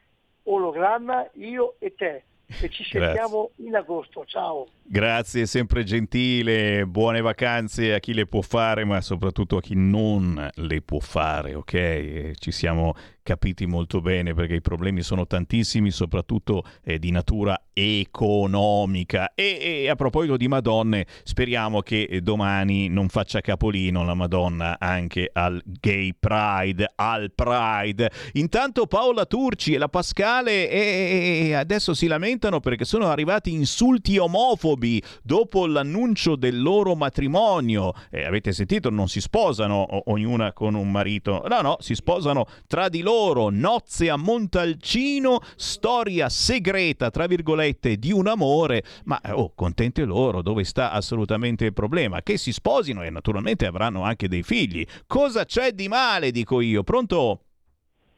ologramma, 0.44 1.30
io 1.34 1.76
e 1.80 1.94
te. 1.94 2.24
E 2.48 2.70
ci 2.70 2.84
Grazie. 2.84 3.00
sentiamo 3.00 3.52
in 3.58 3.76
agosto. 3.76 4.24
Ciao. 4.26 4.68
Grazie, 4.84 5.46
sempre 5.46 5.84
gentile. 5.84 6.86
Buone 6.86 7.22
vacanze 7.22 7.94
a 7.94 8.00
chi 8.00 8.14
le 8.14 8.26
può 8.26 8.42
fare, 8.42 8.86
ma 8.86 9.02
soprattutto 9.02 9.58
a 9.58 9.62
chi 9.62 9.74
non 9.76 10.50
le 10.54 10.82
può 10.82 11.00
fare, 11.00 11.56
ok? 11.56 12.32
Ci 12.38 12.52
siamo 12.52 12.94
capiti 13.26 13.66
molto 13.66 14.02
bene 14.02 14.36
perché 14.36 14.54
i 14.54 14.62
problemi 14.62 15.02
sono 15.02 15.26
tantissimi, 15.26 15.90
soprattutto 15.90 16.64
eh, 16.84 17.00
di 17.00 17.10
natura 17.10 17.60
economica. 17.74 19.34
E, 19.34 19.82
e 19.84 19.90
a 19.90 19.96
proposito 19.96 20.38
di 20.38 20.48
Madonne, 20.48 21.08
speriamo 21.24 21.82
che 21.82 22.04
eh, 22.04 22.22
domani 22.22 22.88
non 22.88 23.10
faccia 23.10 23.42
capolino 23.42 24.04
la 24.04 24.14
Madonna 24.14 24.78
anche 24.80 25.28
al 25.34 25.60
Gay 25.66 26.14
Pride, 26.14 26.94
al 26.94 27.32
Pride. 27.34 28.12
Intanto 28.34 28.86
Paola 28.86 29.26
Turci 29.26 29.74
e 29.74 29.80
la 29.80 29.90
Pascale 29.90 30.70
e, 30.70 31.54
adesso 31.56 31.96
si 31.96 32.06
lamentano 32.06 32.60
perché 32.60 32.86
sono 32.86 33.08
arrivati 33.08 33.52
insulti 33.52 34.20
omofobi 34.20 35.02
dopo 35.24 35.66
l'annuncio 35.66 36.36
del 36.36 36.62
loro 36.62 36.94
matrimonio. 36.94 37.92
Eh, 38.12 38.24
avete 38.24 38.54
sentito? 38.54 38.92
Non 38.92 39.08
si 39.08 39.20
sposano 39.20 40.12
ognuna 40.12 40.54
con 40.54 40.76
un 40.76 40.92
marito. 40.92 41.44
No, 41.50 41.62
no, 41.62 41.78
si 41.80 41.96
sposano 41.96 42.46
tra 42.68 42.88
di 42.88 43.02
loro. 43.02 43.15
Nozze 43.16 44.10
a 44.10 44.18
Montalcino, 44.18 45.40
storia 45.56 46.28
segreta, 46.28 47.10
tra 47.10 47.28
virgolette, 47.28 47.96
di 47.96 48.12
un 48.12 48.28
amore. 48.28 48.84
Ma 49.06 49.20
oh, 49.32 49.54
contente 49.56 50.04
loro, 50.04 50.42
dove 50.42 50.66
sta 50.66 50.92
assolutamente 50.92 51.66
il 51.66 51.74
problema? 51.74 52.22
Che 52.22 52.38
si 52.38 52.52
sposino 52.52 53.04
e 53.04 53.10
naturalmente 53.10 53.66
avranno 53.66 54.04
anche 54.04 54.28
dei 54.28 54.44
figli. 54.44 54.86
Cosa 55.08 55.46
c'è 55.46 55.72
di 55.72 55.88
male, 55.88 56.32
dico 56.32 56.60
io? 56.60 56.84
Pronto? 56.84 57.40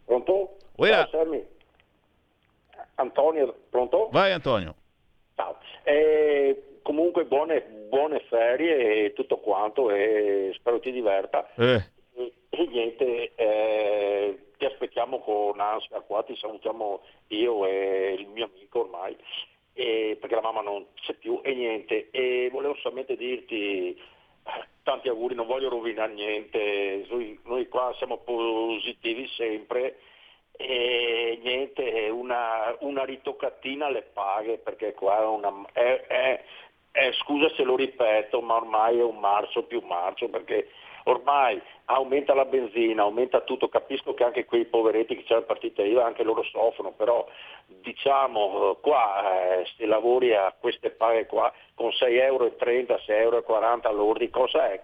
Pronto? 0.06 0.58
Ciao, 0.78 1.08
Sammy. 1.12 1.46
Antonio, 2.96 3.56
pronto? 3.70 4.10
Vai 4.12 4.32
Antonio. 4.32 4.74
Ciao. 5.36 5.58
Eh, 5.84 6.80
comunque 6.82 7.26
buone, 7.26 7.62
buone 7.88 8.26
ferie 8.28 9.06
e 9.06 9.14
tutto 9.14 9.38
quanto 9.38 9.92
e 9.92 10.52
spero 10.56 10.80
ti 10.80 10.92
diverta. 10.92 11.48
Eh. 11.54 11.96
E, 12.18 12.66
niente, 12.68 13.32
eh, 13.36 14.40
ti 14.58 14.66
aspettiamo 14.66 15.20
con 15.20 15.60
ansia 15.60 16.02
qua, 16.02 16.24
ti 16.24 16.36
salutiamo 16.36 17.02
io 17.28 17.66
e 17.68 18.16
il 18.18 18.28
mio 18.28 18.46
amico 18.46 18.80
ormai, 18.82 19.16
e- 19.74 20.18
perché 20.20 20.36
la 20.36 20.42
mamma 20.42 20.62
non 20.62 20.86
c'è 20.96 21.14
più 21.14 21.40
e 21.44 21.54
niente. 21.54 22.10
E 22.12 22.50
volevo 22.52 22.76
solamente 22.76 23.16
dirti 23.16 23.92
eh, 23.92 24.68
tanti 24.84 25.10
auguri, 25.10 25.36
non 25.36 25.46
voglio 25.48 25.70
rovinare 25.70 26.14
niente, 26.14 27.06
noi, 27.10 27.40
noi 27.44 27.68
qua 27.68 27.94
siamo 27.98 28.18
positivi 28.18 29.28
sempre 29.28 30.00
e 30.60 31.40
niente, 31.44 32.10
una, 32.10 32.76
una 32.80 33.04
ritoccatina 33.04 33.86
alle 33.88 34.02
paghe 34.02 34.58
perché 34.58 34.94
qua 34.94 35.22
è 35.22 35.26
una... 35.26 35.54
È, 35.72 36.06
è- 36.08 36.44
è- 36.92 37.12
scusa 37.22 37.48
se 37.56 37.64
lo 37.64 37.76
ripeto, 37.76 38.42
ma 38.42 38.56
ormai 38.56 38.98
è 38.98 39.04
un 39.04 39.20
marzo 39.20 39.64
più 39.66 39.82
marzo 39.86 40.30
perché 40.30 40.68
ormai 41.08 41.62
aumenta 41.86 42.34
la 42.34 42.46
benzina, 42.46 43.04
aumenta 43.04 43.42
tutto, 43.42 43.70
capisco 43.70 44.14
che 44.14 44.24
anche 44.24 44.46
quei 44.46 44.66
poveretti 44.66 45.16
che 45.16 45.24
c'è 45.24 45.36
la 45.36 45.42
partita 45.42 45.82
IVA, 45.82 46.06
anche 46.06 46.24
loro 46.24 46.44
soffrono, 46.44 46.92
però 46.92 47.26
diciamo 47.66 48.72
eh, 48.72 48.78
qua 48.82 49.60
eh, 49.60 49.66
se 49.78 49.86
lavori 49.86 50.34
a 50.36 50.54
queste 50.60 50.92
paghe 50.92 51.26
qua 51.26 51.52
con 51.76 51.90
6,30 51.90 52.22
euro, 52.24 52.46
6,40 52.46 53.10
euro 53.10 53.92
lordi, 53.92 54.30
cosa 54.30 54.72
è? 54.72 54.82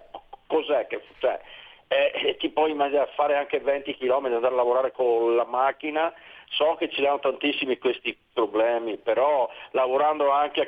Cos'è 0.48 0.88
che... 0.88 1.02
Cioè, 1.20 1.40
eh, 1.88 2.38
ti 2.40 2.50
puoi 2.50 2.76
fare 3.16 3.36
anche 3.36 3.60
20 3.60 3.98
km, 3.98 4.26
andare 4.26 4.48
a 4.48 4.58
lavorare 4.58 4.92
con 4.92 5.36
la 5.36 5.46
macchina, 5.46 6.12
so 6.50 6.76
che 6.76 6.90
ci 6.90 7.02
danno 7.02 7.20
tantissimi 7.20 7.78
questi 7.78 8.18
problemi, 8.34 8.98
però 8.98 9.48
lavorando 9.72 10.32
anche 10.32 10.62
a 10.62 10.68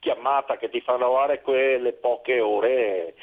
chiamata 0.00 0.58
che 0.58 0.68
ti 0.68 0.80
fa 0.80 0.98
lavorare 0.98 1.40
quelle 1.40 1.92
poche 1.92 2.40
ore 2.40 3.14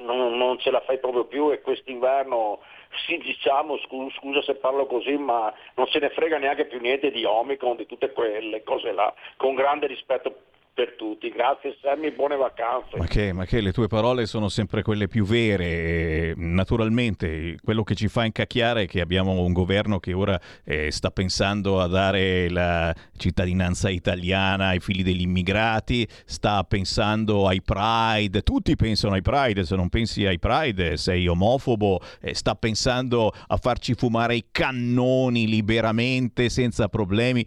non, 0.00 0.36
non 0.36 0.58
ce 0.58 0.70
la 0.70 0.80
fai 0.80 0.98
proprio 0.98 1.24
più 1.24 1.50
e 1.50 1.60
quest'inverno 1.60 2.60
sì 3.06 3.18
diciamo 3.18 3.78
scu- 3.78 4.12
scusa 4.14 4.42
se 4.42 4.54
parlo 4.56 4.86
così 4.86 5.16
ma 5.16 5.52
non 5.74 5.86
se 5.88 5.98
ne 5.98 6.10
frega 6.10 6.38
neanche 6.38 6.66
più 6.66 6.80
niente 6.80 7.10
di 7.10 7.24
Omicron 7.24 7.76
di 7.76 7.86
tutte 7.86 8.12
quelle 8.12 8.62
cose 8.62 8.92
là 8.92 9.12
con 9.36 9.54
grande 9.54 9.86
rispetto 9.86 10.34
per 10.74 10.94
tutti 10.96 11.28
grazie 11.28 11.76
Sammy 11.82 12.12
buone 12.12 12.34
vacanze 12.36 12.96
Ma 12.96 13.06
che, 13.06 13.32
ma 13.34 13.44
che 13.44 13.60
le 13.60 13.72
tue 13.72 13.88
parole 13.88 14.24
sono 14.24 14.48
sempre 14.48 14.82
quelle 14.82 15.06
più 15.06 15.24
vere. 15.24 16.32
naturalmente, 16.36 17.56
quello 17.62 17.82
che 17.82 17.94
ci 17.94 18.08
fa 18.08 18.24
incacchiare 18.24 18.82
è 18.82 18.86
che 18.86 19.00
abbiamo 19.00 19.32
un 19.32 19.52
governo 19.52 20.00
che 20.00 20.14
ora 20.14 20.40
eh, 20.64 20.90
sta 20.90 21.10
pensando 21.10 21.80
a 21.80 21.86
dare 21.88 22.48
la 22.48 22.94
cittadinanza 23.16 23.90
italiana 23.90 24.68
ai 24.68 24.80
figli 24.80 25.02
degli 25.02 25.20
immigrati, 25.20 26.08
sta 26.24 26.64
pensando 26.64 27.46
ai 27.46 27.60
Pride, 27.60 28.42
tutti 28.42 28.74
pensano 28.74 29.14
ai 29.14 29.22
Pride, 29.22 29.64
se 29.64 29.76
non 29.76 29.90
pensi 29.90 30.24
ai 30.24 30.38
Pride 30.38 30.96
sei 30.96 31.26
omofobo, 31.26 32.00
eh, 32.20 32.34
sta 32.34 32.54
pensando 32.54 33.30
a 33.46 33.56
farci 33.58 33.94
fumare 33.94 34.36
i 34.36 34.44
cannoni 34.50 35.46
liberamente, 35.46 36.48
senza 36.48 36.88
problemi. 36.88 37.44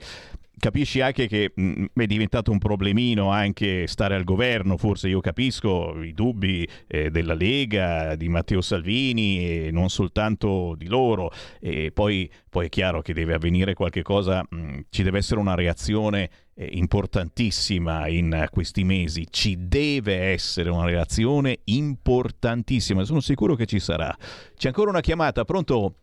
Capisci 0.58 1.02
anche 1.02 1.28
che 1.28 1.52
mh, 1.54 1.86
è 1.94 2.06
diventato 2.06 2.52
un 2.52 2.60
problemino 2.60 3.30
anche 3.30 3.88
stare 3.88 4.16
al 4.16 4.24
governo, 4.24 4.78
forse 4.78 5.08
io 5.08 5.20
capisco 5.20 6.02
i 6.02 6.14
dubbi 6.14 6.68
eh, 6.88 7.10
della 7.10 7.34
Lega, 7.34 8.16
di 8.16 8.30
Matteo 8.30 8.62
Salvini 8.62 9.66
e 9.68 9.72
non 9.72 9.90
soltanto 9.90 10.76
di 10.78 10.88
loro, 10.88 11.32
e 11.60 11.92
poi, 11.92 12.30
poi 12.50 12.68
è 12.68 12.70
chiaro 12.70 13.02
che 13.02 13.14
deve 13.14 13.34
avvenire 13.34 13.74
qualche 13.74 14.02
cosa, 14.02 14.46
mh, 14.48 14.80
ci 14.90 15.04
deve 15.04 15.20
essere 15.20 15.40
una 15.40 15.56
reazione 15.56 16.30
eh, 16.56 16.70
importantissima 16.74 18.08
in 18.08 18.48
questi 18.50 18.84
mesi, 18.84 19.28
ci 19.30 19.68
deve 19.68 20.16
essere 20.32 20.70
una 20.70 20.86
reazione 20.86 21.60
importantissima, 21.66 23.04
sono 23.04 23.20
sicuro 23.20 23.56
che 23.56 23.66
ci 23.66 23.80
sarà. 23.80 24.16
C'è 24.56 24.68
ancora 24.68 24.90
una 24.90 25.02
chiamata, 25.02 25.44
pronto? 25.44 25.96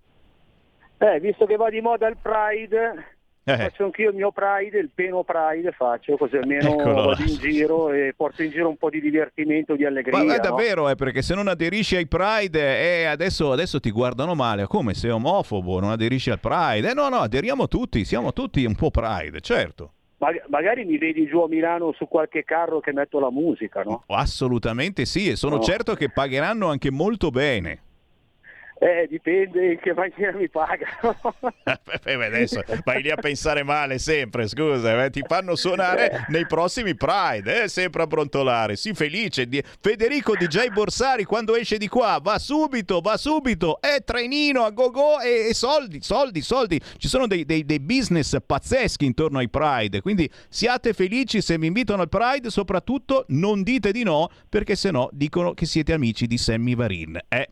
Eh, 0.99 1.19
visto 1.19 1.47
che 1.47 1.57
va 1.57 1.69
di 1.69 1.81
moda 1.81 2.07
il 2.07 2.17
Pride, 2.17 3.17
Eh. 3.45 3.57
faccio 3.57 3.85
anch'io 3.85 4.11
il 4.11 4.15
mio 4.15 4.31
Pride, 4.31 4.79
il 4.79 4.91
pieno 4.95 5.25
Pride 5.25 5.73
faccio, 5.73 6.17
così 6.17 6.37
almeno 6.37 6.75
Eccolo 6.75 6.95
vado 6.95 7.11
là. 7.11 7.17
in 7.27 7.37
giro 7.39 7.91
e 7.91 8.15
porto 8.17 8.43
in 8.43 8.51
giro 8.51 8.69
un 8.69 8.77
po' 8.77 8.89
di 8.89 9.01
divertimento, 9.01 9.75
di 9.75 9.85
allegria. 9.85 10.23
Ma 10.23 10.35
è 10.35 10.37
no? 10.37 10.43
davvero, 10.43 10.89
eh, 10.89 10.95
perché 10.95 11.23
se 11.23 11.35
non 11.35 11.49
aderisci 11.49 11.97
ai 11.97 12.07
Pride, 12.07 12.61
eh, 13.01 13.05
adesso, 13.05 13.51
adesso 13.51 13.81
ti 13.81 13.91
guardano 13.91 14.35
male. 14.35 14.67
Come 14.67 14.95
sei 14.95 15.11
omofobo, 15.11 15.81
non 15.81 15.91
aderisci 15.91 16.31
al 16.31 16.39
Pride? 16.39 16.91
Eh 16.91 16.95
no, 16.95 17.09
no, 17.09 17.17
aderiamo 17.17 17.67
tutti, 17.67 18.05
siamo 18.05 18.33
tutti 18.33 18.65
un 18.65 18.77
po' 18.77 18.91
Pride, 18.91 19.41
certo. 19.41 19.93
Mag- 20.19 20.45
magari 20.47 20.85
mi 20.85 20.99
vedi 20.99 21.27
giù 21.27 21.41
a 21.41 21.49
Milano 21.49 21.93
su 21.97 22.07
qualche 22.07 22.45
carro 22.45 22.79
che 22.79 22.93
metto 22.93 23.19
la 23.19 23.31
musica, 23.33 23.83
no? 23.83 24.05
Assolutamente 24.07 25.05
sì, 25.05 25.31
e 25.31 25.35
sono 25.37 25.57
No. 25.57 25.63
certo 25.63 25.95
che 25.95 26.11
pagheranno 26.11 26.69
anche 26.69 26.93
molto 26.93 27.31
bene. 27.31 27.81
Eh, 28.83 29.07
dipende 29.09 29.75
in 29.75 29.79
che 29.79 29.95
maniera 29.95 30.37
mi 30.37 30.49
pagano. 30.49 31.17
Adesso 32.03 32.65
vai 32.83 33.01
lì 33.01 33.11
a 33.13 33.15
pensare 33.15 33.63
male 33.63 34.01
sempre, 34.01 34.49
scusa, 34.49 35.05
eh, 35.05 35.11
ti 35.11 35.23
fanno 35.25 35.55
suonare 35.55 36.27
nei 36.31 36.47
prossimi 36.49 36.97
Pride, 36.97 37.63
eh, 37.63 37.69
sempre 37.69 38.03
a 38.03 38.09
brontolare. 38.09 38.75
Sii 38.75 38.95
felice. 38.95 39.49
Federico 39.81 40.35
DJ 40.35 40.71
Borsari 40.73 41.23
quando 41.23 41.55
esce 41.55 41.79
di 41.79 41.87
qua 41.87 42.19
va 42.21 42.41
subito, 42.41 43.01
va 43.01 43.17
subito, 43.17 43.81
è 43.81 44.03
trainino 44.03 44.65
a 44.65 44.71
go 44.71 44.91
go 44.91 45.21
e, 45.21 45.51
e 45.51 45.55
soldi, 45.55 46.03
soldi, 46.03 46.41
soldi. 46.41 46.81
Ci 46.97 47.07
sono 47.07 47.29
dei, 47.29 47.45
dei- 47.45 47.65
dei 47.65 47.79
business 47.79 48.37
pazzeschi 48.45 49.05
intorno 49.05 49.39
ai 49.39 49.49
Pride, 49.49 50.01
quindi 50.01 50.29
siate 50.49 50.93
felici 50.93 51.41
se 51.41 51.57
vi 51.57 51.69
invitano 51.69 52.03
al 52.03 52.09
Pride, 52.09 52.51
soprattutto 52.51 53.27
non 53.29 53.63
dite 53.63 53.93
di 53.93 54.03
no 54.03 54.29
perché 54.49 54.75
sennò 54.75 55.09
dicono 55.13 55.55
che 55.55 55.67
siete 55.67 55.93
amici 55.93 56.27
di 56.27 56.37
Sammy 56.37 56.75
Varin. 56.75 57.21
Eh. 57.29 57.49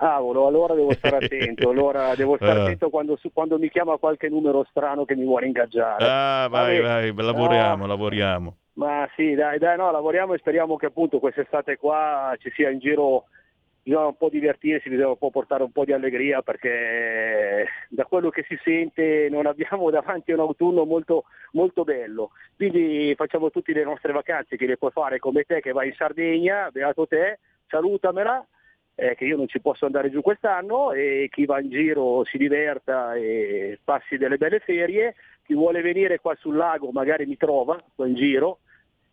Cavolo, 0.00 0.46
allora 0.46 0.72
devo 0.72 0.94
stare 0.94 1.16
attento, 1.26 1.68
allora 1.68 2.14
devo 2.14 2.36
stare 2.36 2.58
Eh. 2.58 2.62
attento 2.62 2.88
quando, 2.88 3.16
su- 3.16 3.30
quando 3.34 3.58
mi 3.58 3.68
chiama 3.68 3.98
qualche 3.98 4.30
numero 4.30 4.64
strano 4.70 5.04
che 5.04 5.14
mi 5.14 5.24
vuole 5.26 5.44
ingaggiare. 5.44 6.02
Ah, 6.08 6.48
vai, 6.48 6.80
Vabbè. 6.80 7.12
vai, 7.12 7.24
lavoriamo, 7.26 7.82
No, 7.82 7.86
lavoriamo. 7.86 8.56
Ma 8.74 9.06
sì, 9.14 9.34
dai, 9.34 9.58
dai, 9.58 9.76
no, 9.76 9.90
lavoriamo 9.90 10.32
e 10.32 10.38
speriamo 10.38 10.76
che 10.76 10.86
appunto 10.86 11.18
quest'estate 11.18 11.76
qua 11.76 12.34
ci 12.38 12.50
sia 12.54 12.70
in 12.70 12.78
giro, 12.78 13.24
bisogna 13.82 14.06
un 14.06 14.16
po' 14.16 14.30
divertirsi, 14.30 14.88
bisogna 14.88 15.08
un 15.08 15.18
po' 15.18 15.28
portare 15.30 15.64
un 15.64 15.70
po' 15.70 15.84
di 15.84 15.92
allegria 15.92 16.40
perché 16.40 17.66
da 17.90 18.06
quello 18.06 18.30
che 18.30 18.42
si 18.48 18.58
sente 18.64 19.28
non 19.30 19.44
abbiamo 19.44 19.90
davanti 19.90 20.32
un 20.32 20.40
autunno 20.40 20.86
molto, 20.86 21.24
molto 21.52 21.84
bello. 21.84 22.30
Quindi 22.56 23.12
facciamo 23.18 23.50
tutte 23.50 23.74
le 23.74 23.84
nostre 23.84 24.12
vacanze 24.12 24.56
che 24.56 24.64
le 24.64 24.78
puoi 24.78 24.92
fare 24.92 25.18
come 25.18 25.42
te 25.42 25.60
che 25.60 25.72
vai 25.72 25.88
in 25.88 25.94
Sardegna, 25.94 26.70
beato 26.70 27.06
te, 27.06 27.38
salutamela. 27.66 28.42
Eh, 29.00 29.14
che 29.14 29.24
io 29.24 29.36
non 29.36 29.48
ci 29.48 29.60
posso 29.60 29.86
andare 29.86 30.10
giù 30.10 30.20
quest'anno 30.20 30.92
e 30.92 31.28
chi 31.30 31.46
va 31.46 31.58
in 31.58 31.70
giro 31.70 32.22
si 32.24 32.36
diverta 32.36 33.14
e 33.14 33.78
passi 33.82 34.18
delle 34.18 34.36
belle 34.36 34.58
ferie, 34.58 35.14
chi 35.42 35.54
vuole 35.54 35.80
venire 35.80 36.20
qua 36.20 36.36
sul 36.38 36.54
lago 36.54 36.90
magari 36.92 37.24
mi 37.24 37.38
trova 37.38 37.82
qua 37.94 38.06
in 38.06 38.14
giro 38.14 38.58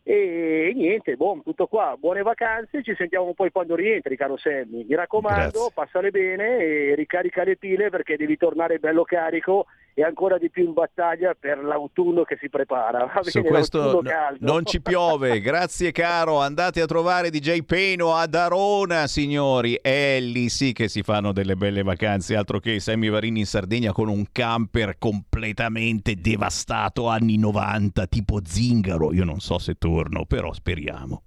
e 0.02 0.72
niente, 0.74 1.16
boh, 1.16 1.40
tutto 1.44 1.66
qua, 1.66 1.94
buone 1.98 2.22
vacanze, 2.22 2.82
ci 2.82 2.94
sentiamo 2.96 3.34
poi 3.34 3.50
quando 3.50 3.74
rientri 3.74 4.16
caro 4.16 4.38
Sammy, 4.38 4.84
mi 4.88 4.94
raccomando, 4.94 5.50
Grazie. 5.50 5.72
passale 5.74 6.10
bene 6.10 6.58
e 6.58 6.94
ricarica 6.94 7.44
le 7.44 7.56
pile 7.56 7.90
perché 7.90 8.16
devi 8.16 8.36
tornare 8.36 8.78
bello 8.78 9.04
carico 9.04 9.66
e 9.98 10.04
ancora 10.04 10.38
di 10.38 10.48
più 10.48 10.64
in 10.64 10.74
battaglia 10.74 11.34
per 11.36 11.58
l'autunno 11.58 12.22
che 12.22 12.38
si 12.40 12.48
prepara, 12.48 13.10
va 13.12 13.20
Su 13.28 13.40
bene, 13.40 13.48
questo 13.48 14.00
caldo. 14.04 14.46
non 14.46 14.64
ci 14.64 14.80
piove, 14.80 15.40
grazie 15.42 15.90
caro, 15.90 16.38
andate 16.38 16.80
a 16.80 16.86
trovare 16.86 17.30
DJ 17.30 17.62
Peno 17.62 18.14
ad 18.14 18.32
Arona 18.36 19.08
signori, 19.08 19.76
è 19.82 20.20
lì 20.20 20.48
sì 20.50 20.72
che 20.72 20.86
si 20.86 21.02
fanno 21.02 21.32
delle 21.32 21.56
belle 21.56 21.82
vacanze, 21.82 22.36
altro 22.36 22.60
che 22.60 22.78
Sammy 22.78 23.08
Varini 23.08 23.40
in 23.40 23.46
Sardegna 23.46 23.90
con 23.90 24.06
un 24.06 24.26
camper 24.30 24.98
completamente 24.98 26.14
devastato 26.14 27.08
anni 27.08 27.36
90 27.36 28.06
tipo 28.06 28.38
zingaro, 28.44 29.12
io 29.12 29.24
non 29.24 29.40
so 29.40 29.58
se 29.58 29.74
torno, 29.74 30.26
però 30.26 30.52
speriamo. 30.52 31.24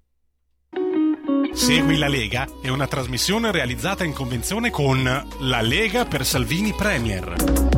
Segui 1.52 1.98
la 1.98 2.07
Lega 2.07 2.48
è 2.61 2.69
una 2.69 2.88
trasmissione 2.88 3.52
realizzata 3.52 4.06
in 4.06 4.14
convenzione 4.14 4.69
con 4.69 5.03
La 5.41 5.61
Lega 5.61 6.06
per 6.06 6.23
Salvini 6.23 6.73
Premier. 6.73 7.70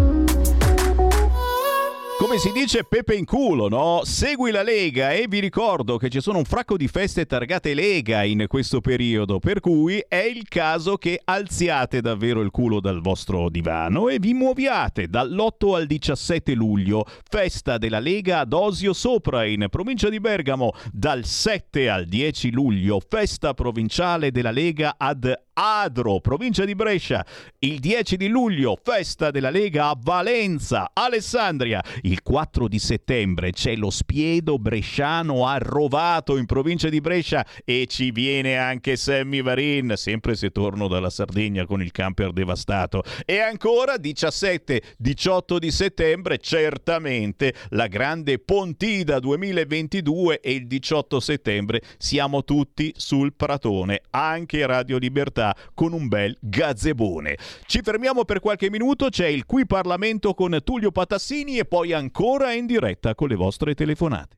Come 2.23 2.37
si 2.37 2.53
dice 2.53 2.85
Pepe 2.85 3.15
in 3.15 3.25
culo, 3.25 3.67
no? 3.67 4.03
Segui 4.05 4.49
la 4.51 4.63
Lega 4.63 5.11
e 5.11 5.25
vi 5.27 5.39
ricordo 5.39 5.97
che 5.97 6.07
ci 6.07 6.21
sono 6.21 6.37
un 6.37 6.45
fracco 6.45 6.77
di 6.77 6.87
feste 6.87 7.25
targate 7.25 7.73
Lega 7.73 8.23
in 8.23 8.45
questo 8.47 8.79
periodo, 8.79 9.39
per 9.39 9.59
cui 9.59 10.01
è 10.07 10.21
il 10.21 10.47
caso 10.47 10.95
che 10.95 11.19
alziate 11.21 11.99
davvero 11.99 12.39
il 12.39 12.49
culo 12.49 12.79
dal 12.79 13.01
vostro 13.01 13.49
divano 13.49 14.07
e 14.07 14.19
vi 14.19 14.33
muoviate 14.33 15.09
dall'8 15.09 15.75
al 15.75 15.85
17 15.85 16.53
luglio, 16.53 17.05
festa 17.29 17.77
della 17.77 17.99
Lega 17.99 18.39
ad 18.39 18.53
Osio 18.53 18.93
Sopra 18.93 19.43
in 19.43 19.67
provincia 19.69 20.07
di 20.07 20.21
Bergamo, 20.21 20.71
dal 20.93 21.25
7 21.25 21.89
al 21.89 22.05
10 22.05 22.51
luglio, 22.51 23.01
festa 23.05 23.53
provinciale 23.53 24.31
della 24.31 24.51
Lega 24.51 24.95
ad 24.97 25.29
Adro, 25.53 26.19
provincia 26.19 26.65
di 26.65 26.73
Brescia. 26.73 27.23
Il 27.59 27.79
10 27.79 28.17
di 28.17 28.27
luglio, 28.27 28.75
festa 28.81 29.29
della 29.29 29.51
Lega 29.51 29.89
a 29.89 29.97
Valenza, 29.99 30.89
Alessandria. 30.93 31.83
Il 32.01 32.23
4 32.23 32.67
di 32.67 32.79
settembre 32.79 33.51
c'è 33.51 33.75
lo 33.75 33.91
Spiedo 33.91 34.57
Bresciano 34.57 35.45
a 35.45 35.57
Rovato, 35.59 36.37
in 36.37 36.47
provincia 36.47 36.89
di 36.89 37.01
Brescia. 37.01 37.45
E 37.63 37.85
ci 37.87 38.09
viene 38.09 38.57
anche 38.57 38.95
Sammy 38.95 39.43
Varin, 39.43 39.93
sempre 39.95 40.33
se 40.33 40.49
torno 40.49 40.87
dalla 40.87 41.11
Sardegna 41.11 41.65
con 41.65 41.83
il 41.83 41.91
camper 41.91 42.31
devastato. 42.31 43.03
E 43.23 43.37
ancora 43.37 43.93
17-18 43.95 45.57
di 45.57 45.69
settembre, 45.69 46.39
certamente 46.39 47.53
la 47.69 47.85
grande 47.85 48.39
Pontida 48.39 49.19
2022 49.19 50.39
e 50.39 50.53
il 50.53 50.65
18 50.65 51.19
settembre 51.19 51.81
siamo 51.97 52.43
tutti 52.43 52.91
sul 52.97 53.33
Pratone, 53.35 54.01
anche 54.09 54.65
Radio 54.65 54.97
Libertà 54.97 55.41
con 55.73 55.93
un 55.93 56.07
bel 56.07 56.37
gazebone. 56.39 57.37
Ci 57.65 57.81
fermiamo 57.81 58.23
per 58.23 58.39
qualche 58.39 58.69
minuto, 58.69 59.09
c'è 59.09 59.27
il 59.27 59.45
Qui 59.45 59.65
Parlamento 59.65 60.33
con 60.33 60.59
Tullio 60.63 60.91
Patassini 60.91 61.57
e 61.57 61.65
poi 61.65 61.91
ancora 61.93 62.53
in 62.53 62.67
diretta 62.67 63.15
con 63.15 63.27
le 63.27 63.35
vostre 63.35 63.73
telefonate. 63.73 64.37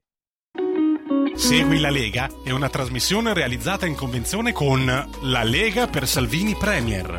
Segui 1.35 1.81
la 1.81 1.89
Lega 1.89 2.29
è 2.45 2.51
una 2.51 2.69
trasmissione 2.69 3.33
realizzata 3.33 3.85
in 3.85 3.93
convenzione 3.93 4.53
con 4.53 4.85
La 5.23 5.43
Lega 5.43 5.85
per 5.85 6.07
Salvini 6.07 6.55
Premier. 6.55 7.17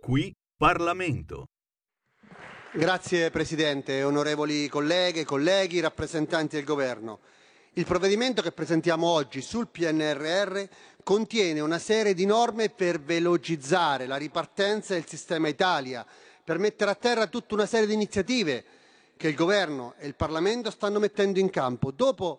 Qui 0.00 0.32
Parlamento. 0.56 1.46
Grazie 2.72 3.30
Presidente, 3.30 4.02
onorevoli 4.04 4.68
colleghe 4.68 5.20
e 5.20 5.24
colleghi, 5.24 5.80
rappresentanti 5.80 6.54
del 6.54 6.64
Governo. 6.64 7.18
Il 7.76 7.86
provvedimento 7.86 8.40
che 8.40 8.52
presentiamo 8.52 9.08
oggi 9.08 9.42
sul 9.42 9.66
PNRR 9.66 10.62
contiene 11.02 11.58
una 11.58 11.80
serie 11.80 12.14
di 12.14 12.24
norme 12.24 12.68
per 12.68 13.00
velocizzare 13.00 14.06
la 14.06 14.14
ripartenza 14.14 14.94
del 14.94 15.08
sistema 15.08 15.48
Italia, 15.48 16.06
per 16.44 16.58
mettere 16.58 16.92
a 16.92 16.94
terra 16.94 17.26
tutta 17.26 17.54
una 17.54 17.66
serie 17.66 17.88
di 17.88 17.94
iniziative 17.94 18.64
che 19.16 19.26
il 19.26 19.34
Governo 19.34 19.94
e 19.98 20.06
il 20.06 20.14
Parlamento 20.14 20.70
stanno 20.70 21.00
mettendo 21.00 21.40
in 21.40 21.50
campo. 21.50 21.90
Dopo 21.90 22.38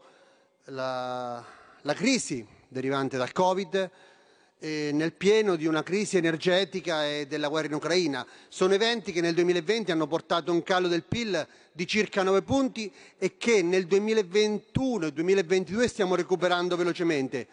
la, 0.67 1.43
la 1.81 1.93
crisi 1.93 2.47
derivante 2.69 3.17
dal 3.17 3.33
Covid, 3.33 3.91
eh, 4.59 4.91
nel 4.93 5.13
pieno 5.13 5.55
di 5.55 5.65
una 5.65 5.83
crisi 5.83 6.17
energetica 6.17 7.05
e 7.05 7.27
della 7.27 7.47
guerra 7.47 7.67
in 7.67 7.73
Ucraina. 7.73 8.25
Sono 8.47 8.73
eventi 8.73 9.11
che 9.11 9.21
nel 9.21 9.33
2020 9.33 9.91
hanno 9.91 10.07
portato 10.07 10.51
un 10.51 10.63
calo 10.63 10.87
del 10.87 11.03
PIL 11.03 11.45
di 11.71 11.85
circa 11.85 12.23
9 12.23 12.41
punti 12.41 12.91
e 13.17 13.37
che 13.37 13.61
nel 13.61 13.85
2021 13.85 15.07
e 15.07 15.13
2022 15.13 15.87
stiamo 15.87 16.15
recuperando 16.15 16.75
velocemente. 16.75 17.47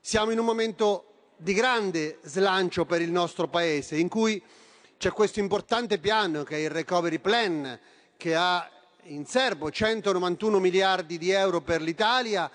Siamo 0.00 0.30
in 0.30 0.38
un 0.38 0.44
momento 0.44 1.04
di 1.36 1.54
grande 1.54 2.18
slancio 2.22 2.84
per 2.84 3.00
il 3.00 3.10
nostro 3.10 3.48
Paese, 3.48 3.96
in 3.96 4.08
cui 4.08 4.42
c'è 4.98 5.10
questo 5.12 5.40
importante 5.40 5.98
piano 5.98 6.42
che 6.42 6.56
è 6.56 6.60
il 6.60 6.70
Recovery 6.70 7.18
Plan, 7.18 7.78
che 8.18 8.34
ha 8.34 8.70
in 9.04 9.24
serbo 9.24 9.70
191 9.70 10.58
miliardi 10.58 11.16
di 11.16 11.30
euro 11.30 11.62
per 11.62 11.80
l'Italia 11.80 12.50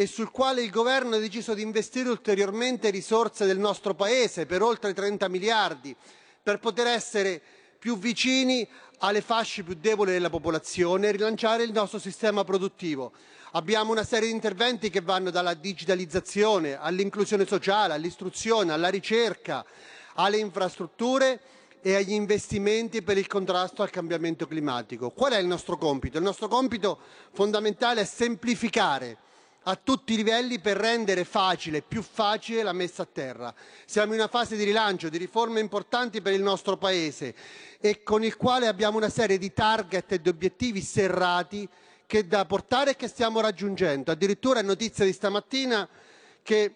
e 0.00 0.06
sul 0.06 0.30
quale 0.30 0.62
il 0.62 0.70
governo 0.70 1.16
ha 1.16 1.18
deciso 1.18 1.52
di 1.52 1.60
investire 1.60 2.08
ulteriormente 2.08 2.88
risorse 2.88 3.44
del 3.44 3.58
nostro 3.58 3.92
Paese 3.92 4.46
per 4.46 4.62
oltre 4.62 4.94
30 4.94 5.28
miliardi, 5.28 5.94
per 6.42 6.58
poter 6.58 6.86
essere 6.86 7.38
più 7.78 7.98
vicini 7.98 8.66
alle 9.00 9.20
fasce 9.20 9.62
più 9.62 9.74
deboli 9.74 10.12
della 10.12 10.30
popolazione 10.30 11.08
e 11.08 11.12
rilanciare 11.12 11.64
il 11.64 11.72
nostro 11.72 11.98
sistema 11.98 12.44
produttivo. 12.44 13.12
Abbiamo 13.52 13.92
una 13.92 14.02
serie 14.02 14.28
di 14.28 14.34
interventi 14.34 14.88
che 14.88 15.02
vanno 15.02 15.28
dalla 15.28 15.52
digitalizzazione 15.52 16.78
all'inclusione 16.80 17.44
sociale, 17.44 17.92
all'istruzione, 17.92 18.72
alla 18.72 18.88
ricerca, 18.88 19.62
alle 20.14 20.38
infrastrutture 20.38 21.40
e 21.82 21.94
agli 21.94 22.12
investimenti 22.12 23.02
per 23.02 23.18
il 23.18 23.26
contrasto 23.26 23.82
al 23.82 23.90
cambiamento 23.90 24.46
climatico. 24.46 25.10
Qual 25.10 25.32
è 25.32 25.38
il 25.38 25.46
nostro 25.46 25.76
compito? 25.76 26.16
Il 26.16 26.24
nostro 26.24 26.48
compito 26.48 27.00
fondamentale 27.32 28.00
è 28.00 28.04
semplificare 28.06 29.28
a 29.64 29.76
tutti 29.76 30.14
i 30.14 30.16
livelli 30.16 30.58
per 30.58 30.76
rendere 30.76 31.24
facile, 31.24 31.82
più 31.82 32.02
facile 32.02 32.62
la 32.62 32.72
messa 32.72 33.02
a 33.02 33.08
terra. 33.10 33.54
Siamo 33.84 34.14
in 34.14 34.20
una 34.20 34.28
fase 34.28 34.56
di 34.56 34.64
rilancio, 34.64 35.08
di 35.08 35.18
riforme 35.18 35.60
importanti 35.60 36.22
per 36.22 36.32
il 36.32 36.42
nostro 36.42 36.76
Paese 36.76 37.34
e 37.78 38.02
con 38.02 38.24
il 38.24 38.36
quale 38.36 38.68
abbiamo 38.68 38.96
una 38.96 39.10
serie 39.10 39.36
di 39.36 39.52
target 39.52 40.12
e 40.12 40.20
di 40.20 40.28
obiettivi 40.28 40.80
serrati 40.80 41.68
che 42.06 42.26
da 42.26 42.44
portare 42.46 42.92
e 42.92 42.96
che 42.96 43.08
stiamo 43.08 43.40
raggiungendo. 43.40 44.10
Addirittura 44.10 44.60
è 44.60 44.62
notizia 44.62 45.04
di 45.04 45.12
stamattina 45.12 45.88
che 46.42 46.74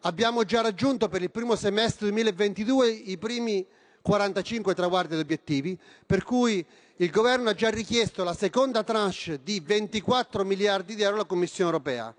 abbiamo 0.00 0.44
già 0.44 0.60
raggiunto 0.60 1.08
per 1.08 1.22
il 1.22 1.30
primo 1.30 1.56
semestre 1.56 2.06
2022 2.06 2.88
i 2.88 3.18
primi 3.18 3.66
45 4.02 4.74
traguardi 4.74 5.14
ed 5.14 5.20
obiettivi, 5.20 5.76
per 6.04 6.22
cui 6.22 6.64
il 6.98 7.10
governo 7.10 7.50
ha 7.50 7.54
già 7.54 7.70
richiesto 7.70 8.22
la 8.22 8.34
seconda 8.34 8.84
tranche 8.84 9.40
di 9.42 9.58
24 9.58 10.44
miliardi 10.44 10.94
di 10.94 11.02
euro 11.02 11.16
alla 11.16 11.24
Commissione 11.24 11.70
europea. 11.70 12.14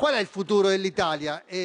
Qual 0.00 0.14
è 0.14 0.18
il 0.18 0.28
futuro 0.28 0.68
dell'Italia? 0.68 1.44
E 1.44 1.58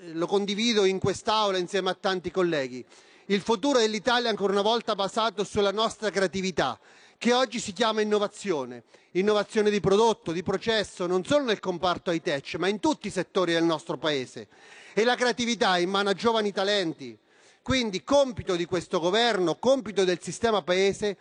eh, 0.00 0.12
lo 0.12 0.26
condivido 0.26 0.86
in 0.86 0.98
quest'Aula 0.98 1.58
insieme 1.58 1.90
a 1.90 1.94
tanti 1.94 2.30
colleghi. 2.30 2.82
Il 3.26 3.42
futuro 3.42 3.80
dell'Italia 3.80 4.28
è 4.28 4.30
ancora 4.30 4.54
una 4.54 4.62
volta 4.62 4.94
basato 4.94 5.44
sulla 5.44 5.72
nostra 5.72 6.08
creatività, 6.08 6.80
che 7.18 7.34
oggi 7.34 7.60
si 7.60 7.74
chiama 7.74 8.00
innovazione. 8.00 8.84
Innovazione 9.10 9.68
di 9.68 9.78
prodotto, 9.80 10.32
di 10.32 10.42
processo, 10.42 11.06
non 11.06 11.22
solo 11.22 11.44
nel 11.44 11.60
comparto 11.60 12.10
high-tech, 12.10 12.54
ma 12.54 12.66
in 12.66 12.80
tutti 12.80 13.08
i 13.08 13.10
settori 13.10 13.52
del 13.52 13.64
nostro 13.64 13.98
Paese. 13.98 14.48
E 14.94 15.04
la 15.04 15.14
creatività 15.14 15.76
è 15.76 15.80
in 15.80 15.90
mano 15.90 16.08
a 16.08 16.14
giovani 16.14 16.50
talenti. 16.50 17.14
Quindi 17.60 18.02
compito 18.04 18.56
di 18.56 18.64
questo 18.64 19.00
governo, 19.00 19.56
compito 19.56 20.04
del 20.04 20.22
sistema 20.22 20.62
Paese 20.62 21.18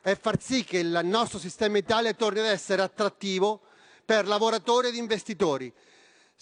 è 0.00 0.16
far 0.16 0.40
sì 0.40 0.62
che 0.62 0.78
il 0.78 1.00
nostro 1.02 1.40
sistema 1.40 1.78
Italia 1.78 2.12
torni 2.12 2.38
ad 2.38 2.46
essere 2.46 2.80
attrattivo 2.80 3.62
per 4.04 4.28
lavoratori 4.28 4.86
ed 4.86 4.94
investitori. 4.94 5.72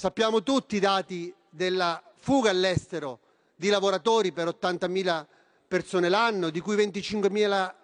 Sappiamo 0.00 0.42
tutti 0.42 0.76
i 0.76 0.80
dati 0.80 1.30
della 1.50 2.02
fuga 2.14 2.48
all'estero 2.48 3.18
di 3.54 3.68
lavoratori 3.68 4.32
per 4.32 4.46
80.000 4.46 5.26
persone 5.68 6.08
l'anno, 6.08 6.48
di 6.48 6.58
cui 6.60 6.74
25.000 6.74 7.74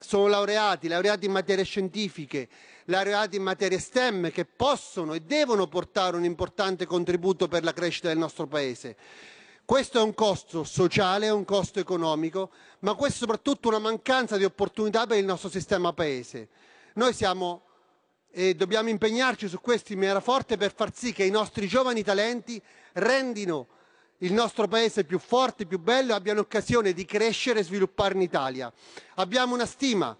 sono 0.00 0.26
laureati, 0.26 0.88
laureati 0.88 1.26
in 1.26 1.30
materie 1.30 1.62
scientifiche, 1.62 2.48
laureati 2.86 3.36
in 3.36 3.44
materie 3.44 3.78
STEM, 3.78 4.32
che 4.32 4.44
possono 4.44 5.14
e 5.14 5.20
devono 5.20 5.68
portare 5.68 6.16
un 6.16 6.24
importante 6.24 6.84
contributo 6.84 7.46
per 7.46 7.62
la 7.62 7.72
crescita 7.72 8.08
del 8.08 8.18
nostro 8.18 8.48
Paese. 8.48 8.96
Questo 9.64 10.00
è 10.00 10.02
un 10.02 10.14
costo 10.14 10.64
sociale, 10.64 11.26
è 11.26 11.32
un 11.32 11.44
costo 11.44 11.78
economico, 11.78 12.50
ma 12.80 12.94
questo 12.94 13.18
è 13.18 13.20
soprattutto 13.20 13.68
una 13.68 13.78
mancanza 13.78 14.36
di 14.36 14.42
opportunità 14.42 15.06
per 15.06 15.18
il 15.18 15.24
nostro 15.24 15.48
sistema 15.48 15.92
Paese. 15.92 16.48
Noi 16.94 17.14
siamo 17.14 17.66
e 18.34 18.54
dobbiamo 18.54 18.88
impegnarci 18.88 19.46
su 19.46 19.60
questo 19.60 19.92
in 19.92 19.98
maniera 19.98 20.20
forte 20.20 20.56
per 20.56 20.74
far 20.74 20.90
sì 20.94 21.12
che 21.12 21.22
i 21.22 21.30
nostri 21.30 21.68
giovani 21.68 22.02
talenti 22.02 22.60
rendino 22.94 23.68
il 24.18 24.32
nostro 24.32 24.66
Paese 24.68 25.04
più 25.04 25.18
forte, 25.18 25.66
più 25.66 25.78
bello 25.78 26.12
e 26.12 26.14
abbiano 26.14 26.40
occasione 26.40 26.94
di 26.94 27.04
crescere 27.04 27.60
e 27.60 27.64
sviluppare 27.64 28.14
in 28.14 28.22
Italia. 28.22 28.72
Abbiamo 29.16 29.54
una 29.54 29.66
stima 29.66 30.16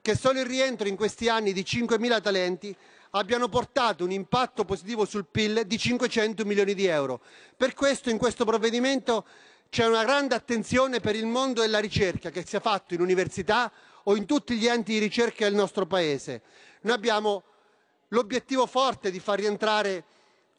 che 0.00 0.16
solo 0.16 0.40
il 0.40 0.46
rientro 0.46 0.88
in 0.88 0.96
questi 0.96 1.28
anni 1.28 1.52
di 1.52 1.62
5.000 1.62 2.20
talenti 2.20 2.74
abbiano 3.10 3.48
portato 3.48 4.04
un 4.04 4.10
impatto 4.10 4.64
positivo 4.64 5.04
sul 5.04 5.26
PIL 5.30 5.62
di 5.66 5.78
500 5.78 6.44
milioni 6.44 6.74
di 6.74 6.86
euro. 6.86 7.20
Per 7.56 7.74
questo 7.74 8.10
in 8.10 8.18
questo 8.18 8.44
provvedimento 8.44 9.24
c'è 9.68 9.86
una 9.86 10.02
grande 10.02 10.34
attenzione 10.34 10.98
per 10.98 11.14
il 11.14 11.26
mondo 11.26 11.60
della 11.60 11.78
ricerca 11.78 12.30
che 12.30 12.44
sia 12.44 12.58
fatto 12.58 12.94
in 12.94 13.00
università 13.00 13.70
o 14.04 14.16
in 14.16 14.26
tutti 14.26 14.56
gli 14.56 14.66
enti 14.66 14.92
di 14.92 14.98
ricerca 14.98 15.44
del 15.44 15.54
nostro 15.54 15.86
Paese. 15.86 16.42
Noi 16.80 16.94
abbiamo 16.94 17.44
l'obiettivo 18.12 18.66
forte 18.66 19.10
di 19.10 19.20
far 19.20 19.38
rientrare 19.38 20.04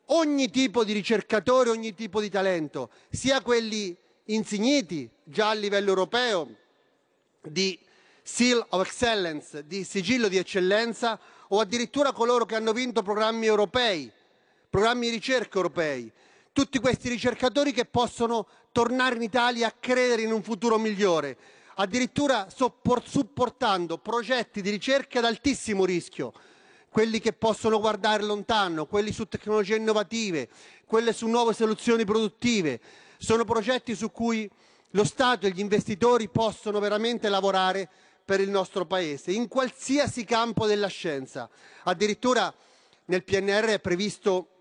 ogni 0.07 0.49
tipo 0.49 0.83
di 0.83 0.93
ricercatore, 0.93 1.69
ogni 1.69 1.93
tipo 1.93 2.19
di 2.19 2.29
talento, 2.29 2.89
sia 3.09 3.41
quelli 3.41 3.95
insigniti 4.25 5.09
già 5.23 5.49
a 5.49 5.53
livello 5.53 5.89
europeo 5.89 6.55
di 7.41 7.79
Seal 8.21 8.63
of 8.69 8.85
Excellence, 8.85 9.65
di 9.65 9.83
sigillo 9.83 10.27
di 10.27 10.37
eccellenza, 10.37 11.19
o 11.49 11.59
addirittura 11.59 12.11
coloro 12.11 12.45
che 12.45 12.55
hanno 12.55 12.73
vinto 12.73 13.03
programmi 13.03 13.45
europei, 13.45 14.11
programmi 14.69 15.07
di 15.07 15.15
ricerca 15.15 15.57
europei. 15.57 16.11
Tutti 16.51 16.79
questi 16.79 17.09
ricercatori 17.09 17.71
che 17.71 17.85
possono 17.85 18.47
tornare 18.71 19.15
in 19.15 19.21
Italia 19.21 19.67
a 19.67 19.75
credere 19.77 20.21
in 20.21 20.31
un 20.31 20.41
futuro 20.41 20.77
migliore, 20.79 21.37
addirittura 21.75 22.47
supportando 22.49 23.97
progetti 23.97 24.61
di 24.61 24.69
ricerca 24.69 25.19
ad 25.19 25.25
altissimo 25.25 25.85
rischio, 25.85 26.33
quelli 26.93 27.19
che 27.19 27.33
possono 27.33 27.79
guardare 27.79 28.21
lontano, 28.21 28.85
quelli 28.85 29.11
su 29.11 29.25
tecnologie 29.25 29.77
innovative, 29.77 30.47
quelle 30.85 31.11
su 31.11 31.25
nuove 31.27 31.53
soluzioni 31.53 32.05
produttive. 32.05 32.79
Sono 33.17 33.45
progetti 33.45 33.95
su 33.95 34.11
cui 34.11 34.47
lo 34.91 35.03
Stato 35.03 35.47
e 35.47 35.49
gli 35.49 35.59
investitori 35.59 36.29
possono 36.29 36.79
veramente 36.79 37.29
lavorare 37.29 37.89
per 38.23 38.39
il 38.41 38.51
nostro 38.51 38.85
Paese, 38.85 39.31
in 39.31 39.47
qualsiasi 39.47 40.23
campo 40.23 40.67
della 40.67 40.85
scienza. 40.85 41.49
Addirittura 41.85 42.53
nel 43.05 43.23
PNR 43.23 43.65
è 43.65 43.79
previsto 43.79 44.52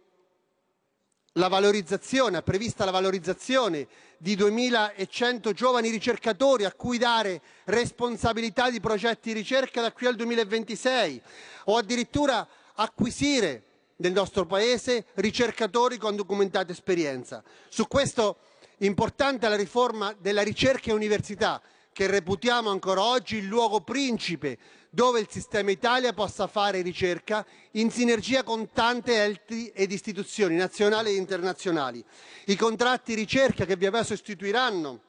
la 1.36 1.48
valorizzazione, 1.48 2.38
è 2.38 2.42
prevista 2.42 2.84
la 2.84 2.90
valorizzazione 2.90 3.86
di 4.18 4.36
2.100 4.36 5.52
giovani 5.52 5.88
ricercatori 5.88 6.64
a 6.64 6.72
cui 6.72 6.98
dare 6.98 7.40
responsabilità 7.64 8.70
di 8.70 8.80
progetti 8.80 9.32
di 9.32 9.38
ricerca 9.38 9.80
da 9.80 9.92
qui 9.92 10.06
al 10.06 10.16
2026 10.16 11.22
o 11.66 11.76
addirittura 11.76 12.46
acquisire 12.74 13.64
nel 13.96 14.12
nostro 14.12 14.46
Paese 14.46 15.06
ricercatori 15.14 15.96
con 15.96 16.16
documentata 16.16 16.72
esperienza. 16.72 17.42
Su 17.68 17.86
questo 17.86 18.38
importante 18.78 19.46
è 19.46 19.48
la 19.48 19.56
riforma 19.56 20.14
della 20.18 20.42
ricerca 20.42 20.90
e 20.90 20.94
università 20.94 21.62
che 21.92 22.06
reputiamo 22.06 22.70
ancora 22.70 23.02
oggi 23.02 23.36
il 23.36 23.46
luogo 23.46 23.80
principe 23.80 24.58
dove 24.94 25.20
il 25.20 25.28
sistema 25.30 25.70
Italia 25.70 26.12
possa 26.12 26.46
fare 26.46 26.82
ricerca 26.82 27.46
in 27.72 27.90
sinergia 27.90 28.42
con 28.42 28.70
tante 28.72 29.22
enti 29.24 29.68
ed 29.68 29.90
istituzioni 29.90 30.54
nazionali 30.54 31.08
e 31.08 31.16
internazionali. 31.16 32.04
I 32.46 32.56
contratti 32.56 33.14
ricerca 33.14 33.64
che 33.64 33.76
via 33.76 33.90
via 33.90 34.04
sostituiranno 34.04 35.00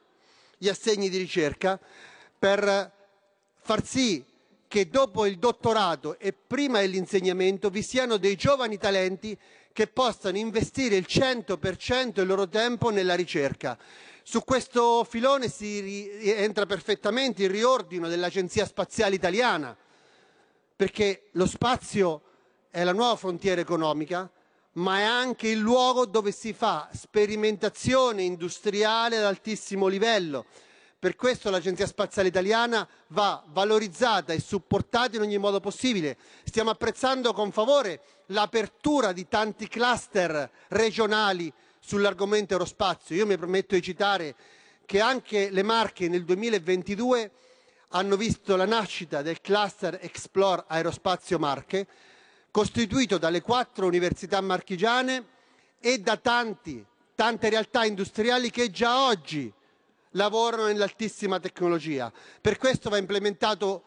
gli 0.57 0.69
assegni 0.69 1.09
di 1.09 1.17
ricerca 1.17 1.77
per 2.39 2.93
far 3.59 3.85
sì 3.85 4.23
che 4.69 4.87
dopo 4.87 5.25
il 5.25 5.37
dottorato 5.37 6.17
e 6.17 6.31
prima 6.31 6.79
dell'insegnamento 6.79 7.69
vi 7.69 7.83
siano 7.83 8.15
dei 8.15 8.37
giovani 8.37 8.77
talenti 8.77 9.37
che 9.73 9.87
possano 9.87 10.37
investire 10.37 10.95
il 10.95 11.07
100% 11.09 12.11
del 12.11 12.27
loro 12.27 12.47
tempo 12.47 12.91
nella 12.91 13.15
ricerca. 13.15 13.77
Su 14.21 14.43
questo 14.43 15.03
filone 15.03 15.49
si 15.49 16.09
entra 16.21 16.65
perfettamente 16.65 17.43
il 17.43 17.49
riordino 17.49 18.07
dell'Agenzia 18.07 18.65
Spaziale 18.65 19.15
Italiana, 19.15 19.75
perché 20.75 21.29
lo 21.31 21.47
spazio 21.47 22.21
è 22.69 22.83
la 22.83 22.93
nuova 22.93 23.15
frontiera 23.15 23.59
economica, 23.59 24.29
ma 24.73 24.99
è 24.99 25.03
anche 25.03 25.49
il 25.49 25.59
luogo 25.59 26.05
dove 26.05 26.31
si 26.31 26.53
fa 26.53 26.89
sperimentazione 26.93 28.23
industriale 28.23 29.17
ad 29.17 29.25
altissimo 29.25 29.87
livello. 29.87 30.45
Per 31.03 31.17
questo 31.17 31.49
l'Agenzia 31.49 31.85
Spaziale 31.85 32.29
Italiana 32.29 32.87
va 33.07 33.43
valorizzata 33.47 34.31
e 34.31 34.39
supportata 34.39 35.17
in 35.17 35.23
ogni 35.23 35.37
modo 35.37 35.59
possibile. 35.59 36.15
Stiamo 36.45 36.69
apprezzando 36.69 37.33
con 37.33 37.51
favore 37.51 37.99
l'apertura 38.27 39.11
di 39.11 39.27
tanti 39.27 39.67
cluster 39.67 40.49
regionali 40.69 41.51
sull'argomento 41.81 42.53
aerospazio. 42.53 43.17
Io 43.17 43.25
mi 43.25 43.37
permetto 43.37 43.75
di 43.75 43.81
citare 43.81 44.35
che 44.85 45.01
anche 45.01 45.49
le 45.49 45.61
Marche 45.61 46.07
nel 46.07 46.23
2022 46.23 47.31
hanno 47.89 48.15
visto 48.15 48.55
la 48.55 48.65
nascita 48.65 49.21
del 49.21 49.41
cluster 49.41 49.99
Explore 50.01 50.63
Aerospazio 50.67 51.37
Marche, 51.37 51.85
costituito 52.49 53.17
dalle 53.17 53.41
quattro 53.41 53.87
università 53.87 54.39
marchigiane 54.39 55.25
e 55.81 55.97
da 55.97 56.15
tanti, 56.15 56.81
tante 57.13 57.49
realtà 57.49 57.83
industriali 57.83 58.49
che 58.49 58.71
già 58.71 59.05
oggi 59.05 59.53
lavorano 60.13 60.65
nell'altissima 60.65 61.39
tecnologia. 61.39 62.11
Per 62.41 62.57
questo 62.57 62.89
va 62.89 62.97
implementato 62.97 63.83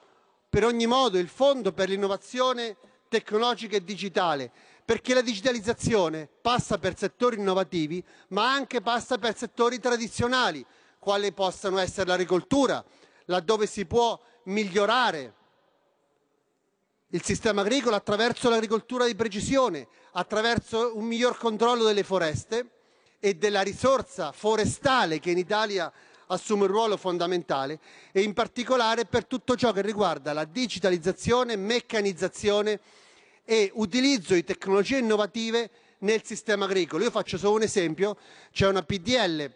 per 0.48 0.64
ogni 0.64 0.86
modo 0.86 1.18
il 1.18 1.28
Fondo 1.28 1.72
per 1.72 1.88
l'innovazione 1.88 2.76
tecnologica 3.08 3.76
e 3.76 3.84
digitale, 3.84 4.50
perché 4.84 5.14
la 5.14 5.20
digitalizzazione 5.20 6.28
passa 6.40 6.78
per 6.78 6.96
settori 6.96 7.36
innovativi, 7.36 8.02
ma 8.28 8.52
anche 8.52 8.80
passa 8.80 9.18
per 9.18 9.36
settori 9.36 9.78
tradizionali, 9.78 10.64
quali 10.98 11.32
possano 11.32 11.78
essere 11.78 12.08
l'agricoltura, 12.08 12.84
laddove 13.26 13.66
si 13.66 13.84
può 13.86 14.18
migliorare 14.44 15.34
il 17.10 17.22
sistema 17.22 17.62
agricolo 17.62 17.94
attraverso 17.94 18.48
l'agricoltura 18.48 19.06
di 19.06 19.14
precisione, 19.14 19.88
attraverso 20.12 20.96
un 20.96 21.04
miglior 21.04 21.36
controllo 21.38 21.84
delle 21.84 22.02
foreste 22.02 22.70
e 23.20 23.34
della 23.34 23.62
risorsa 23.62 24.32
forestale 24.32 25.20
che 25.20 25.30
in 25.30 25.38
Italia 25.38 25.92
assume 26.28 26.62
un 26.62 26.68
ruolo 26.68 26.96
fondamentale 26.96 27.78
e 28.12 28.22
in 28.22 28.32
particolare 28.32 29.04
per 29.04 29.26
tutto 29.26 29.56
ciò 29.56 29.72
che 29.72 29.82
riguarda 29.82 30.32
la 30.32 30.44
digitalizzazione, 30.44 31.56
meccanizzazione 31.56 32.80
e 33.44 33.70
utilizzo 33.74 34.34
di 34.34 34.44
tecnologie 34.44 34.98
innovative 34.98 35.70
nel 35.98 36.24
sistema 36.24 36.64
agricolo. 36.64 37.04
Io 37.04 37.10
faccio 37.10 37.38
solo 37.38 37.56
un 37.56 37.62
esempio, 37.62 38.16
c'è 38.52 38.66
una 38.66 38.82
PDL 38.82 39.52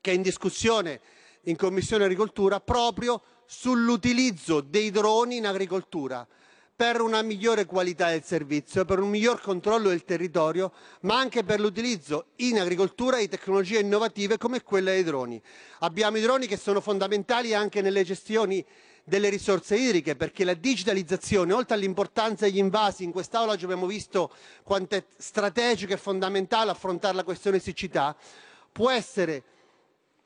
che 0.00 0.10
è 0.10 0.14
in 0.14 0.22
discussione 0.22 1.00
in 1.42 1.56
Commissione 1.56 2.04
Agricoltura 2.04 2.60
proprio 2.60 3.22
sull'utilizzo 3.46 4.60
dei 4.60 4.90
droni 4.90 5.36
in 5.36 5.46
agricoltura 5.46 6.26
per 6.76 7.00
una 7.00 7.22
migliore 7.22 7.66
qualità 7.66 8.08
del 8.08 8.24
servizio, 8.24 8.84
per 8.84 8.98
un 8.98 9.08
miglior 9.08 9.40
controllo 9.40 9.90
del 9.90 10.04
territorio, 10.04 10.72
ma 11.02 11.16
anche 11.16 11.44
per 11.44 11.60
l'utilizzo 11.60 12.26
in 12.36 12.58
agricoltura 12.58 13.18
di 13.18 13.28
tecnologie 13.28 13.78
innovative 13.78 14.38
come 14.38 14.62
quella 14.62 14.90
dei 14.90 15.04
droni. 15.04 15.40
Abbiamo 15.80 16.16
i 16.16 16.20
droni 16.20 16.48
che 16.48 16.56
sono 16.56 16.80
fondamentali 16.80 17.54
anche 17.54 17.80
nelle 17.80 18.02
gestioni 18.02 18.64
delle 19.04 19.28
risorse 19.28 19.76
idriche, 19.76 20.16
perché 20.16 20.44
la 20.44 20.54
digitalizzazione, 20.54 21.52
oltre 21.52 21.76
all'importanza 21.76 22.46
degli 22.46 22.58
invasi, 22.58 23.04
in 23.04 23.12
quest'Aula 23.12 23.52
oggi 23.52 23.64
abbiamo 23.64 23.86
visto 23.86 24.32
quanto 24.64 24.96
è 24.96 25.04
strategico 25.16 25.92
e 25.92 25.98
fondamentale 25.98 26.72
affrontare 26.72 27.14
la 27.14 27.22
questione 27.22 27.60
siccità, 27.60 28.16
può 28.72 28.90
essere 28.90 29.42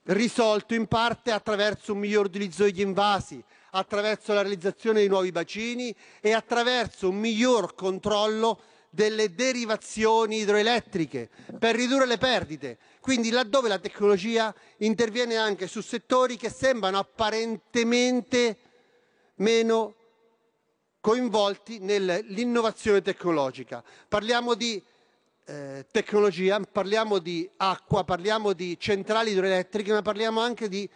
risolto 0.04 0.72
in 0.72 0.86
parte 0.86 1.30
attraverso 1.30 1.92
un 1.92 1.98
miglior 1.98 2.24
utilizzo 2.24 2.62
degli 2.62 2.80
invasi, 2.80 3.44
attraverso 3.70 4.32
la 4.32 4.42
realizzazione 4.42 5.00
di 5.00 5.08
nuovi 5.08 5.32
bacini 5.32 5.94
e 6.20 6.32
attraverso 6.32 7.08
un 7.08 7.16
miglior 7.16 7.74
controllo 7.74 8.60
delle 8.90 9.34
derivazioni 9.34 10.38
idroelettriche 10.38 11.28
per 11.58 11.74
ridurre 11.74 12.06
le 12.06 12.18
perdite. 12.18 12.78
Quindi 13.00 13.30
laddove 13.30 13.68
la 13.68 13.78
tecnologia 13.78 14.54
interviene 14.78 15.36
anche 15.36 15.66
su 15.66 15.80
settori 15.80 16.36
che 16.36 16.50
sembrano 16.50 16.98
apparentemente 16.98 18.56
meno 19.36 19.94
coinvolti 21.00 21.78
nell'innovazione 21.78 23.02
tecnologica. 23.02 23.82
Parliamo 24.08 24.54
di 24.54 24.82
eh, 25.44 25.86
tecnologia, 25.90 26.60
parliamo 26.60 27.18
di 27.18 27.48
acqua, 27.56 28.04
parliamo 28.04 28.52
di 28.52 28.76
centrali 28.78 29.30
idroelettriche, 29.30 29.92
ma 29.92 30.02
parliamo 30.02 30.40
anche 30.40 30.68
di 30.68 30.88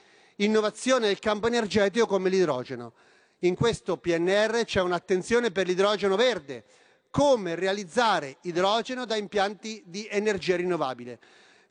innovazione 0.44 1.06
nel 1.06 1.19
campo 1.19 1.47
energetico 1.47 2.06
come 2.06 2.28
l'idrogeno. 2.28 2.94
In 3.40 3.55
questo 3.55 3.97
PNR 3.97 4.64
c'è 4.64 4.81
un'attenzione 4.81 5.51
per 5.51 5.66
l'idrogeno 5.66 6.16
verde, 6.16 6.64
come 7.10 7.55
realizzare 7.55 8.39
idrogeno 8.43 9.05
da 9.05 9.16
impianti 9.16 9.82
di 9.86 10.06
energia 10.10 10.56
rinnovabile. 10.56 11.19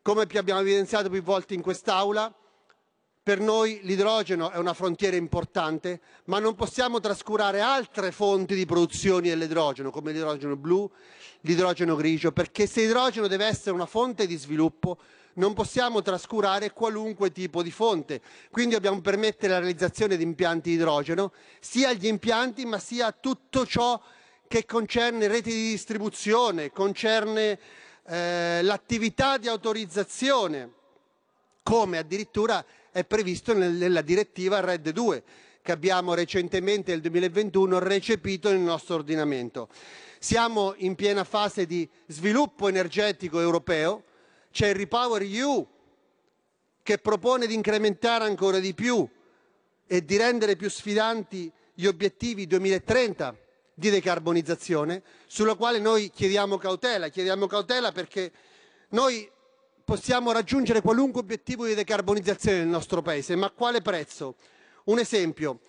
Come 0.02 0.24
abbiamo 0.24 0.60
evidenziato 0.60 1.10
più 1.10 1.22
volte 1.22 1.54
in 1.54 1.62
quest'Aula, 1.62 2.34
per 3.24 3.40
noi 3.40 3.80
l'idrogeno 3.84 4.50
è 4.50 4.58
una 4.58 4.74
frontiera 4.74 5.16
importante, 5.16 6.02
ma 6.26 6.40
non 6.40 6.56
possiamo 6.56 7.00
trascurare 7.00 7.62
altre 7.62 8.12
fonti 8.12 8.56
di 8.56 8.66
produzione 8.66 9.30
dell'idrogeno, 9.30 9.92
come 9.92 10.12
l'idrogeno 10.12 10.56
blu, 10.56 10.90
l'idrogeno 11.42 11.96
grigio, 11.96 12.32
perché 12.32 12.66
se 12.66 12.82
l'idrogeno 12.82 13.28
deve 13.28 13.46
essere 13.46 13.72
una 13.72 13.86
fonte 13.86 14.26
di 14.26 14.36
sviluppo, 14.38 14.98
non 15.34 15.54
possiamo 15.54 16.02
trascurare 16.02 16.74
qualunque 16.74 17.32
tipo 17.32 17.62
di 17.62 17.70
fonte. 17.70 18.22
Quindi 18.50 18.74
dobbiamo 18.74 19.02
permettere 19.02 19.54
la 19.54 19.60
realizzazione 19.60 20.18
di 20.18 20.24
impianti 20.24 20.70
di 20.72 20.76
idrogeno, 20.76 21.32
sia 21.60 21.90
agli 21.90 22.08
impianti 22.08 22.66
ma 22.66 22.80
sia 22.80 23.06
a 23.08 23.16
tutto 23.18 23.68
ciò 23.68 24.02
che 24.48 24.66
concerne 24.66 25.28
reti 25.28 25.52
di 25.52 25.70
distribuzione, 25.70 26.72
concerne 26.72 27.60
eh, 28.08 28.62
l'attività 28.64 29.38
di 29.38 29.48
autorizzazione, 29.48 30.74
come 31.64 32.00
addirittura 32.00 32.66
è 32.92 33.06
previsto 33.06 33.54
nella 33.54 34.02
direttiva 34.02 34.60
RED 34.60 34.90
2 34.90 35.24
che 35.62 35.72
abbiamo 35.72 36.14
recentemente 36.14 36.92
nel 36.92 37.02
2021 37.02 37.80
recepito 37.80 38.50
nel 38.50 38.60
nostro 38.60 38.96
ordinamento. 38.96 39.70
Siamo 40.20 40.74
in 40.78 40.96
piena 40.96 41.24
fase 41.24 41.66
di 41.66 41.88
sviluppo 42.08 42.68
energetico 42.68 43.40
europeo, 43.40 44.04
c'è 44.52 44.70
il 44.70 44.76
Repower 44.76 45.22
EU 45.22 45.66
che 46.84 46.98
propone 46.98 47.48
di 47.48 47.54
incrementare 47.54 48.26
ancora 48.26 48.60
di 48.60 48.74
più 48.74 49.08
e 49.88 50.04
di 50.04 50.18
rendere 50.18 50.56
più 50.56 50.70
sfidanti 50.70 51.52
gli 51.74 51.86
obiettivi 51.86 52.48
2030 52.48 53.36
di 53.74 53.90
decarbonizzazione, 53.90 55.02
sulla 55.26 55.56
quale 55.56 55.80
noi 55.80 56.10
chiediamo 56.10 56.58
cautela. 56.58 57.10
Chiediamo 57.10 57.48
cautela 57.48 57.92
perché 57.92 58.32
noi 58.90 59.30
possiamo 59.92 60.32
raggiungere 60.32 60.80
qualunque 60.80 61.20
obiettivo 61.20 61.66
di 61.66 61.74
decarbonizzazione 61.74 62.60
nel 62.60 62.68
nostro 62.68 63.02
Paese, 63.02 63.36
ma 63.36 63.48
a 63.48 63.52
quale 63.52 63.82
prezzo? 63.82 64.36
Un 64.86 65.00
esempio, 65.00 65.60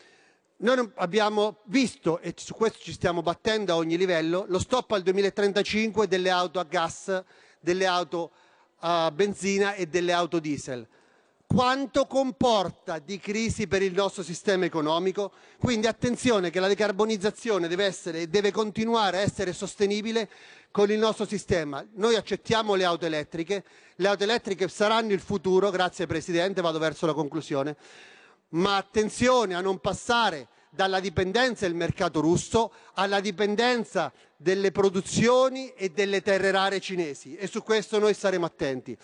noi 0.58 0.92
abbiamo 0.94 1.62
visto, 1.64 2.20
e 2.20 2.32
su 2.36 2.54
questo 2.54 2.78
ci 2.80 2.92
stiamo 2.92 3.20
battendo 3.20 3.72
a 3.72 3.76
ogni 3.76 3.96
livello, 3.96 4.44
lo 4.46 4.60
stop 4.60 4.92
al 4.92 5.02
2035 5.02 6.06
delle 6.06 6.30
auto 6.30 6.60
a 6.60 6.62
gas, 6.62 7.20
delle 7.58 7.84
auto 7.84 8.30
a 8.78 9.10
benzina 9.10 9.74
e 9.74 9.86
delle 9.86 10.12
auto 10.12 10.38
diesel. 10.38 10.86
Quanto 11.52 12.06
comporta 12.06 12.98
di 12.98 13.18
crisi 13.18 13.66
per 13.66 13.82
il 13.82 13.92
nostro 13.92 14.22
sistema 14.22 14.64
economico? 14.64 15.32
Quindi 15.58 15.86
attenzione 15.86 16.48
che 16.48 16.60
la 16.60 16.66
decarbonizzazione 16.66 17.68
deve 17.68 17.84
essere 17.84 18.22
e 18.22 18.26
deve 18.26 18.50
continuare 18.50 19.18
a 19.18 19.20
essere 19.20 19.52
sostenibile 19.52 20.30
con 20.70 20.90
il 20.90 20.98
nostro 20.98 21.26
sistema. 21.26 21.86
Noi 21.96 22.14
accettiamo 22.14 22.72
le 22.74 22.84
auto 22.84 23.04
elettriche, 23.04 23.64
le 23.96 24.08
auto 24.08 24.22
elettriche 24.24 24.66
saranno 24.68 25.12
il 25.12 25.20
futuro, 25.20 25.68
grazie 25.68 26.06
Presidente, 26.06 26.62
vado 26.62 26.78
verso 26.78 27.04
la 27.04 27.12
conclusione, 27.12 27.76
ma 28.50 28.78
attenzione 28.78 29.54
a 29.54 29.60
non 29.60 29.78
passare 29.78 30.48
dalla 30.70 31.00
dipendenza 31.00 31.66
del 31.66 31.76
mercato 31.76 32.22
russo 32.22 32.72
alla 32.94 33.20
dipendenza 33.20 34.10
delle 34.38 34.72
produzioni 34.72 35.68
e 35.74 35.90
delle 35.90 36.22
terre 36.22 36.50
rare 36.50 36.80
cinesi 36.80 37.36
e 37.36 37.46
su 37.46 37.62
questo 37.62 37.98
noi 37.98 38.14
saremo 38.14 38.46
attenti. 38.46 38.96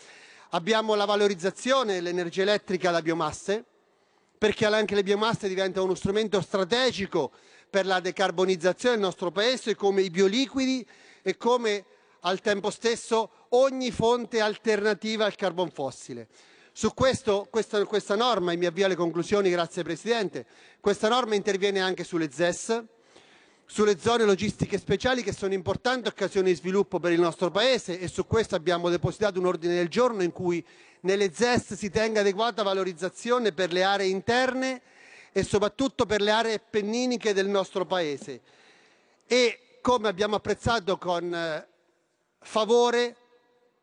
Abbiamo 0.53 0.95
la 0.95 1.05
valorizzazione 1.05 1.93
dell'energia 1.93 2.41
elettrica 2.41 2.91
da 2.91 3.03
biomasse, 3.03 3.63
perché 4.39 4.65
anche 4.65 4.95
le 4.95 5.03
biomasse 5.03 5.47
diventano 5.47 5.85
uno 5.85 5.95
strumento 5.95 6.41
strategico 6.41 7.33
per 7.69 7.85
la 7.85 8.01
decarbonizzazione 8.01 8.95
del 8.95 9.05
nostro 9.05 9.31
Paese, 9.31 9.75
come 9.75 10.01
i 10.01 10.09
bioliquidi 10.09 10.87
e 11.21 11.37
come 11.37 11.85
al 12.21 12.41
tempo 12.41 12.71
stesso 12.71 13.31
ogni 13.51 13.91
fonte 13.91 14.41
alternativa 14.41 15.27
al 15.27 15.35
carbon 15.35 15.71
fossile. 15.71 16.29
Su 16.73 16.95
questo, 16.95 17.47
questa, 17.51 17.85
questa 17.85 18.15
norma, 18.15 18.53
e 18.53 18.57
mi 18.57 18.65
avvio 18.65 18.87
alle 18.87 18.95
conclusioni, 18.95 19.51
grazie 19.51 19.83
Presidente, 19.83 20.47
questa 20.81 21.09
norma 21.09 21.35
interviene 21.35 21.83
anche 21.83 22.05
sulle 22.05 22.31
ZES, 22.31 22.85
sulle 23.71 23.99
zone 23.99 24.25
logistiche 24.25 24.79
speciali 24.79 25.23
che 25.23 25.35
sono 25.35 25.53
importanti 25.53 26.09
occasioni 26.09 26.49
di 26.49 26.57
sviluppo 26.57 26.99
per 26.99 27.13
il 27.13 27.21
nostro 27.21 27.51
Paese 27.51 28.01
e 28.01 28.09
su 28.09 28.27
questo 28.27 28.57
abbiamo 28.57 28.89
depositato 28.89 29.39
un 29.39 29.45
ordine 29.45 29.75
del 29.75 29.91
giorno 29.91 30.23
in 30.23 30.33
cui 30.33 30.65
nelle 31.01 31.31
ZES 31.35 31.75
si 31.75 31.91
tenga 31.91 32.21
adeguata 32.21 32.63
valorizzazione 32.63 33.53
per 33.53 33.71
le 33.71 33.83
aree 33.83 34.07
interne 34.07 34.81
e 35.33 35.43
soprattutto 35.43 36.07
per 36.07 36.23
le 36.23 36.31
aree 36.31 36.59
penniniche 36.59 37.35
del 37.35 37.47
nostro 37.47 37.85
Paese. 37.85 38.41
E 39.27 39.61
come 39.83 40.09
abbiamo 40.09 40.37
apprezzato 40.37 40.97
con 40.97 41.33
eh, 41.33 41.69
favore, 42.41 43.17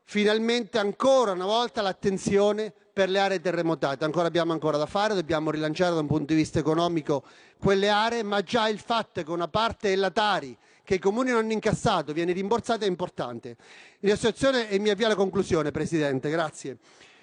finalmente 0.03 0.79
ancora 0.79 1.31
una 1.31 1.45
volta 1.45 1.83
l'attenzione 1.83 2.73
per 2.95 3.09
le 3.09 3.19
aree 3.19 3.41
terremotate. 3.41 4.05
Ancora 4.05 4.27
abbiamo 4.27 4.53
ancora 4.53 4.77
da 4.77 4.85
fare, 4.85 5.13
dobbiamo 5.15 5.51
rilanciare 5.51 5.93
da 5.93 5.99
un 5.99 6.07
punto 6.07 6.27
di 6.27 6.35
vista 6.35 6.59
economico 6.59 7.25
quelle 7.59 7.89
aree, 7.89 8.23
ma 8.23 8.41
già 8.41 8.69
il 8.69 8.79
fatto 8.79 9.21
che 9.21 9.29
una 9.29 9.49
parte 9.49 9.89
della 9.89 10.11
Tari 10.11 10.57
che 10.81 10.95
i 10.95 10.99
comuni 10.99 11.31
non 11.31 11.39
hanno 11.39 11.51
incassato 11.51 12.13
viene 12.13 12.31
rimborsata 12.31 12.85
è 12.85 12.87
importante. 12.87 13.57
In 13.99 14.07
una 14.07 14.15
situazione, 14.15 14.69
e 14.69 14.79
mi 14.79 14.87
avvio 14.87 15.07
alla 15.07 15.15
conclusione, 15.15 15.71
Presidente, 15.71 16.29
grazie. 16.29 16.77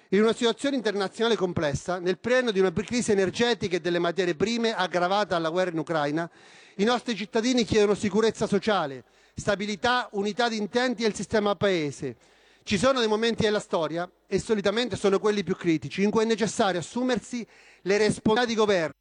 In 0.09 0.21
una 0.21 0.33
situazione 0.33 0.75
internazionale 0.75 1.35
complessa, 1.35 1.97
nel 1.97 2.19
pieno 2.19 2.51
di 2.51 2.59
una 2.59 2.71
crisi 2.71 3.11
energetica 3.11 3.77
e 3.77 3.79
delle 3.79 3.97
materie 3.97 4.35
prime 4.35 4.75
aggravata 4.75 5.33
dalla 5.33 5.49
guerra 5.49 5.71
in 5.71 5.79
Ucraina, 5.79 6.29
i 6.75 6.83
nostri 6.83 7.15
cittadini 7.15 7.63
chiedono 7.63 7.95
sicurezza 7.95 8.45
sociale, 8.45 9.05
stabilità, 9.33 10.07
unità 10.11 10.49
di 10.49 10.57
intenti 10.57 11.03
e 11.03 11.07
il 11.07 11.15
sistema 11.15 11.55
paese 11.55 12.15
ci 12.63 12.77
sono 12.77 12.99
dei 12.99 13.07
momenti 13.07 13.43
della 13.43 13.59
storia, 13.59 14.09
e 14.27 14.39
solitamente 14.39 14.95
sono 14.95 15.19
quelli 15.19 15.43
più 15.43 15.55
critici, 15.55 16.03
in 16.03 16.09
cui 16.09 16.23
è 16.23 16.25
necessario 16.25 16.79
assumersi 16.79 17.45
le 17.81 17.97
responsabilità 17.97 18.45
di 18.45 18.55
governo. 18.55 18.93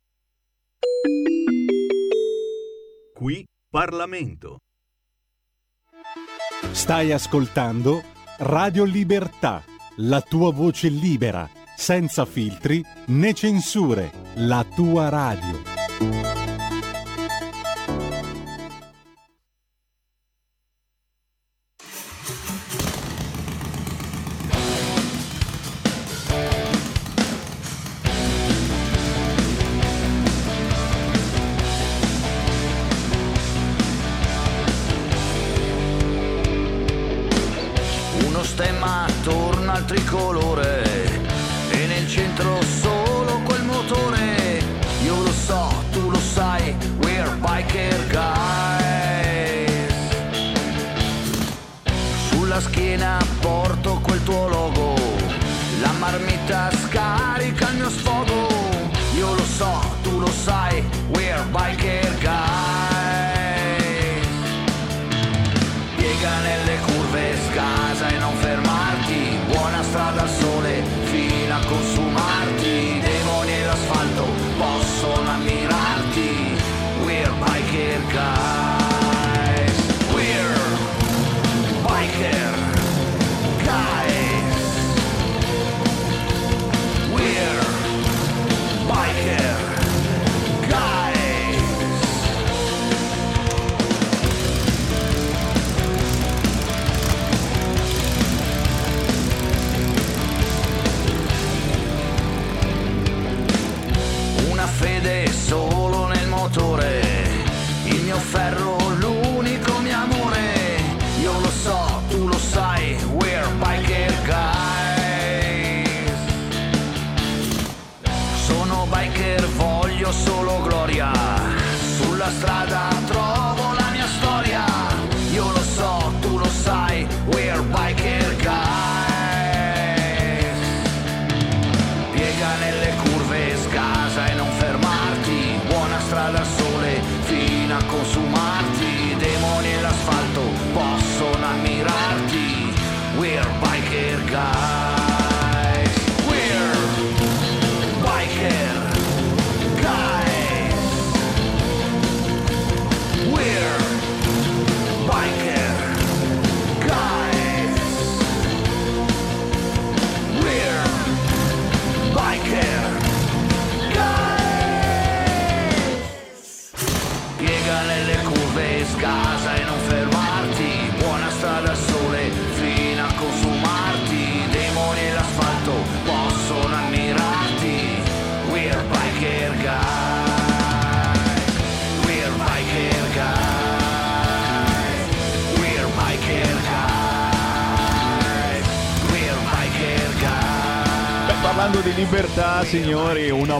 Qui 3.14 3.46
Parlamento. 3.70 4.58
Stai 6.72 7.12
ascoltando 7.12 8.02
Radio 8.38 8.84
Libertà, 8.84 9.62
la 9.96 10.20
tua 10.20 10.52
voce 10.52 10.88
libera, 10.88 11.48
senza 11.76 12.24
filtri 12.24 12.84
né 13.06 13.32
censure, 13.32 14.10
la 14.34 14.66
tua 14.74 15.08
radio. 15.08 16.41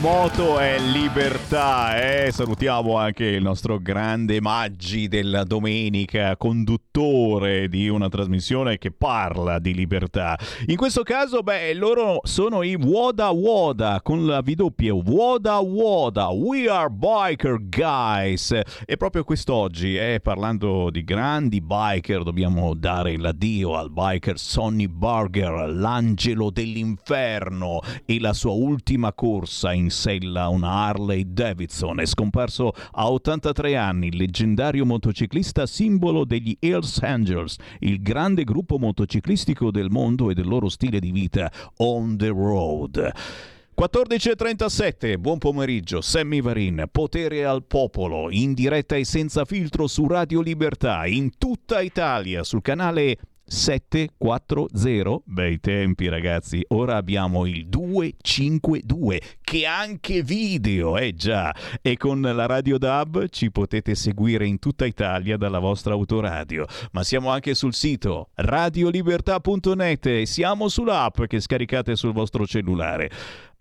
Moto 0.03 0.59
è 0.59 0.81
libertà. 0.81 2.25
Eh? 2.25 2.33
Salutiamo 2.33 2.97
anche 2.97 3.25
il 3.25 3.41
nostro 3.41 3.79
grande 3.79 4.41
Maggi 4.41 5.07
della 5.07 5.45
domenica, 5.45 6.37
conduttore 6.37 7.12
di 7.69 7.89
una 7.89 8.09
trasmissione 8.09 8.79
che 8.79 8.91
parla 8.91 9.59
di 9.59 9.75
libertà. 9.75 10.39
In 10.67 10.77
questo 10.77 11.03
caso, 11.03 11.43
beh, 11.43 11.75
loro 11.75 12.21
sono 12.23 12.63
i 12.63 12.75
Woda 12.75 13.31
Woda 13.31 14.01
con 14.03 14.27
la 14.27 14.41
doppia. 14.43 14.95
Woda 14.95 15.59
Woda, 15.59 16.29
We 16.29 16.69
Are 16.69 16.91
Biker 16.91 17.59
Guys. 17.69 18.59
E 18.85 18.97
proprio 18.97 19.25
quest'oggi, 19.25 19.97
eh, 19.97 20.21
parlando 20.23 20.91
di 20.91 21.05
grandi 21.05 21.61
biker, 21.61 22.23
dobbiamo 22.23 22.75
dare 22.75 23.17
l'addio 23.17 23.77
al 23.77 23.91
biker 23.91 24.39
Sonny 24.39 24.89
Burger, 24.89 25.71
l'angelo 25.71 26.51
dell'inferno 26.51 27.81
e 28.05 28.21
la 28.21 28.33
sua 28.33 28.53
ultima 28.53 29.13
corsa 29.13 29.73
in 29.73 29.91
sella 29.91 30.49
una 30.49 30.71
Harley 30.71 31.25
Davidson. 31.27 32.01
È 32.01 32.07
scomparso 32.07 32.73
a 32.93 33.11
83 33.11 33.77
anni 33.77 34.09
il 34.09 34.17
leggendario 34.17 34.85
motociclista 34.85 35.67
simbolo 35.67 36.25
degli 36.25 36.57
Hells 36.59 36.99
Angels, 37.03 37.42
il 37.81 38.03
grande 38.03 38.45
gruppo 38.45 38.79
motociclistico 38.79 39.71
del 39.71 39.91
mondo 39.91 40.31
e 40.31 40.35
del 40.35 40.47
loro 40.47 40.69
stile 40.69 41.01
di 41.01 41.11
vita 41.11 41.51
on 41.79 42.17
the 42.17 42.29
road. 42.29 43.13
14.37, 43.75 45.19
buon 45.19 45.39
pomeriggio, 45.39 46.03
Sammy 46.03 46.43
Varin, 46.43 46.85
potere 46.93 47.45
al 47.45 47.65
popolo, 47.65 48.31
in 48.31 48.53
diretta 48.53 48.97
e 48.97 49.05
senza 49.05 49.45
filtro 49.45 49.87
su 49.87 50.07
Radio 50.07 50.43
Libertà, 50.43 51.07
in 51.07 51.39
tutta 51.39 51.81
Italia, 51.81 52.45
sul 52.45 52.61
canale 52.61 53.17
740, 53.53 55.21
bei 55.27 55.61
tempi 55.61 56.09
ragazzi, 56.09 56.65
ora 56.69 56.97
abbiamo 56.97 57.45
il 57.45 57.67
252 57.67 59.21
che 59.43 59.67
anche 59.67 60.23
video, 60.23 60.97
eh 60.97 61.15
già, 61.15 61.55
e 61.83 61.99
con 61.99 62.23
la 62.23 62.47
Radio 62.47 62.79
DAB 62.79 63.29
ci 63.29 63.51
potete 63.51 63.95
seguire 63.95 64.47
in 64.47 64.59
tutta 64.59 64.87
Italia 64.87 65.37
dalla 65.37 65.59
vostra 65.59 65.93
autoradio, 65.93 66.65
ma 66.93 67.03
siamo 67.05 67.29
anche 67.29 67.53
sul 67.55 67.75
sito 67.75 68.31
radiolibertà.net 68.37 70.07
e 70.07 70.25
siamo 70.25 70.69
sull'app 70.69 71.25
che 71.25 71.39
scaricate 71.39 71.95
sul 71.95 72.15
vostro 72.15 72.47
cellulare. 72.47 73.11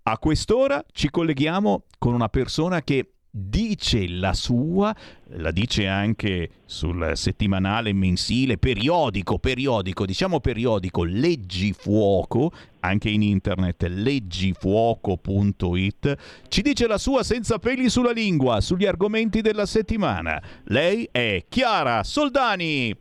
A 0.03 0.17
quest'ora 0.17 0.81
ci 0.93 1.09
colleghiamo 1.09 1.83
con 1.97 2.13
una 2.13 2.29
persona 2.29 2.81
che 2.81 3.15
dice 3.31 4.07
la 4.09 4.33
sua, 4.33 4.93
la 5.37 5.51
dice 5.51 5.87
anche 5.87 6.49
sul 6.65 7.13
settimanale, 7.15 7.93
mensile, 7.93 8.57
periodico, 8.57 9.39
periodico, 9.39 10.05
diciamo 10.05 10.41
periodico, 10.41 11.05
Leggifuoco, 11.05 12.51
anche 12.81 13.09
in 13.09 13.21
internet, 13.21 13.83
leggifuoco.it, 13.83 16.15
ci 16.49 16.61
dice 16.61 16.87
la 16.87 16.97
sua 16.97 17.23
senza 17.23 17.57
peli 17.57 17.89
sulla 17.89 18.11
lingua, 18.11 18.59
sugli 18.59 18.85
argomenti 18.85 19.39
della 19.41 19.65
settimana. 19.65 20.43
Lei 20.65 21.07
è 21.09 21.45
Chiara 21.47 22.03
Soldani. 22.03 22.93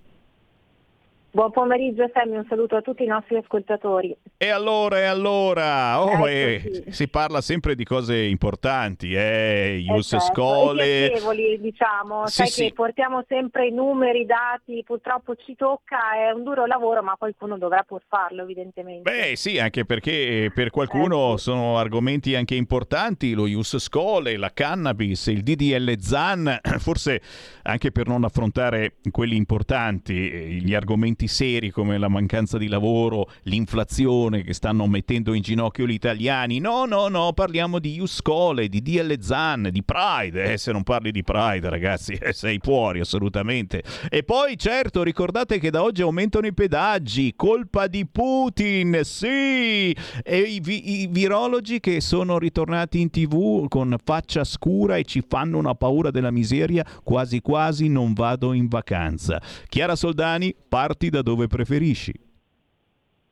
Buon 1.33 1.53
pomeriggio 1.53 2.11
Sammy, 2.13 2.35
un 2.37 2.45
saluto 2.49 2.75
a 2.75 2.81
tutti 2.83 3.05
i 3.05 3.07
nostri 3.07 3.37
ascoltatori. 3.37 4.17
E 4.37 4.49
allora, 4.49 4.99
e 4.99 5.05
allora, 5.05 6.03
oh, 6.03 6.27
Eccoci. 6.27 6.83
eh, 6.87 6.93
si 6.93 7.07
parla 7.07 7.41
sempre 7.41 7.77
di 7.77 7.85
cose 7.85 8.17
importanti, 8.17 9.15
eh, 9.15 9.81
Ius 9.87 10.13
Esatto, 10.15 10.33
Scole. 10.35 11.07
piacevoli, 11.11 11.61
diciamo, 11.61 12.27
Sì, 12.27 12.33
sai 12.35 12.47
sì. 12.49 12.63
che 12.65 12.73
portiamo 12.73 13.25
sempre 13.29 13.69
i 13.69 13.71
numeri, 13.71 14.23
i 14.23 14.27
dati, 14.27 14.83
purtroppo 14.85 15.37
ci 15.37 15.55
tocca, 15.55 16.15
è 16.17 16.33
un 16.33 16.43
duro 16.43 16.67
lavoro, 16.67 17.01
ma 17.01 17.15
qualcuno 17.17 17.57
dovrà 17.59 17.85
pur 17.87 18.03
farlo 18.09 18.43
evidentemente. 18.43 19.09
Beh 19.09 19.37
sì, 19.37 19.61
anche 19.61 19.85
perché 19.85 20.47
eh, 20.47 20.51
per 20.53 20.71
qualcuno 20.71 21.37
sono 21.37 21.79
argomenti 21.79 22.35
anche 22.35 22.57
importanti, 22.57 23.35
lo 23.35 23.47
Ius 23.47 23.79
Scole, 23.79 24.37
la 24.37 24.51
cannabis, 24.53 25.29
il 25.29 25.45
DDL 25.45 25.97
ZAN, 26.01 26.59
forse 26.79 27.21
anche 27.63 27.93
per 27.93 28.09
non 28.09 28.25
affrontare 28.25 28.95
quelli 29.13 29.37
importanti, 29.37 30.29
eh, 30.29 30.47
gli 30.61 30.75
argomenti 30.75 31.19
seri 31.27 31.71
come 31.71 31.99
la 31.99 32.09
mancanza 32.09 32.59
di 32.59 32.69
lavoro, 32.69 33.31
l'inflazione 33.43 34.43
che 34.43 34.55
stanno 34.55 34.87
mettendo 34.87 35.33
in 35.33 35.43
ginocchio 35.43 35.87
gli 35.87 35.93
italiani. 35.93 36.59
No, 36.59 36.85
no, 36.85 37.09
no, 37.09 37.33
parliamo 37.33 37.79
di 37.79 37.95
Ius 37.95 38.17
Scole, 38.17 38.69
di 38.69 38.83
DL 38.83 39.21
ZAN, 39.21 39.69
di 39.71 39.83
Pride. 39.83 40.53
Eh, 40.53 40.59
se 40.59 40.73
non 40.73 40.83
parli 40.83 41.11
di 41.11 41.23
Pride, 41.23 41.69
ragazzi, 41.69 42.13
eh, 42.15 42.33
sei 42.33 42.59
fuori 42.63 43.01
assolutamente. 43.01 43.83
E 44.09 44.23
poi, 44.23 44.57
certo, 44.57 45.03
ricordate 45.03 45.59
che 45.59 45.71
da 45.71 45.83
oggi 45.83 46.03
aumentano 46.03 46.47
i 46.47 46.55
pedaggi, 46.55 47.35
colpa 47.37 47.87
di 47.87 48.07
Putin, 48.07 49.01
sì! 49.03 49.95
E 50.23 50.39
i, 50.39 50.61
vi- 50.61 51.03
i 51.03 51.07
virologi 51.09 51.81
che 51.81 52.01
sono 52.01 52.39
ritornati 52.39 53.01
in 53.01 53.11
tv 53.11 53.69
con 53.69 53.97
faccia 54.03 54.45
scura 54.45 54.97
e 54.97 55.05
ci 55.05 55.23
fanno 55.27 55.59
una 55.59 55.75
paura 55.75 56.11
della 56.11 56.31
miseria, 56.31 56.85
quasi 57.03 57.41
quasi 57.41 57.89
non 57.89 58.13
vado 58.13 58.53
in 58.53 58.69
vacanza. 58.69 59.41
Chiara 59.69 59.97
Soldani, 59.97 60.55
parti 60.69 61.10
da 61.11 61.23
dove 61.23 61.47
preferisci. 61.47 62.29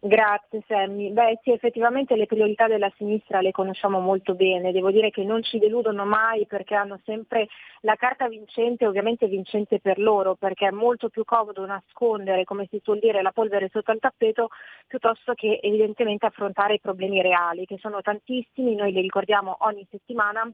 Grazie 0.00 0.62
Sammy. 0.68 1.10
Beh 1.10 1.40
sì, 1.42 1.50
effettivamente 1.50 2.14
le 2.14 2.26
priorità 2.26 2.68
della 2.68 2.90
sinistra 2.96 3.40
le 3.40 3.50
conosciamo 3.50 3.98
molto 3.98 4.36
bene, 4.36 4.70
devo 4.70 4.92
dire 4.92 5.10
che 5.10 5.24
non 5.24 5.42
ci 5.42 5.58
deludono 5.58 6.04
mai 6.04 6.46
perché 6.46 6.76
hanno 6.76 7.00
sempre 7.04 7.48
la 7.80 7.96
carta 7.96 8.28
vincente, 8.28 8.86
ovviamente 8.86 9.26
vincente 9.26 9.80
per 9.80 9.98
loro, 9.98 10.36
perché 10.36 10.68
è 10.68 10.70
molto 10.70 11.08
più 11.08 11.24
comodo 11.24 11.66
nascondere, 11.66 12.44
come 12.44 12.68
si 12.70 12.80
suol 12.80 13.00
dire, 13.00 13.22
la 13.22 13.32
polvere 13.32 13.70
sotto 13.72 13.90
il 13.90 13.98
tappeto, 13.98 14.50
piuttosto 14.86 15.34
che 15.34 15.58
evidentemente 15.60 16.26
affrontare 16.26 16.74
i 16.74 16.80
problemi 16.80 17.20
reali, 17.20 17.66
che 17.66 17.78
sono 17.78 18.00
tantissimi, 18.00 18.76
noi 18.76 18.92
li 18.92 19.00
ricordiamo 19.00 19.56
ogni 19.62 19.84
settimana 19.90 20.48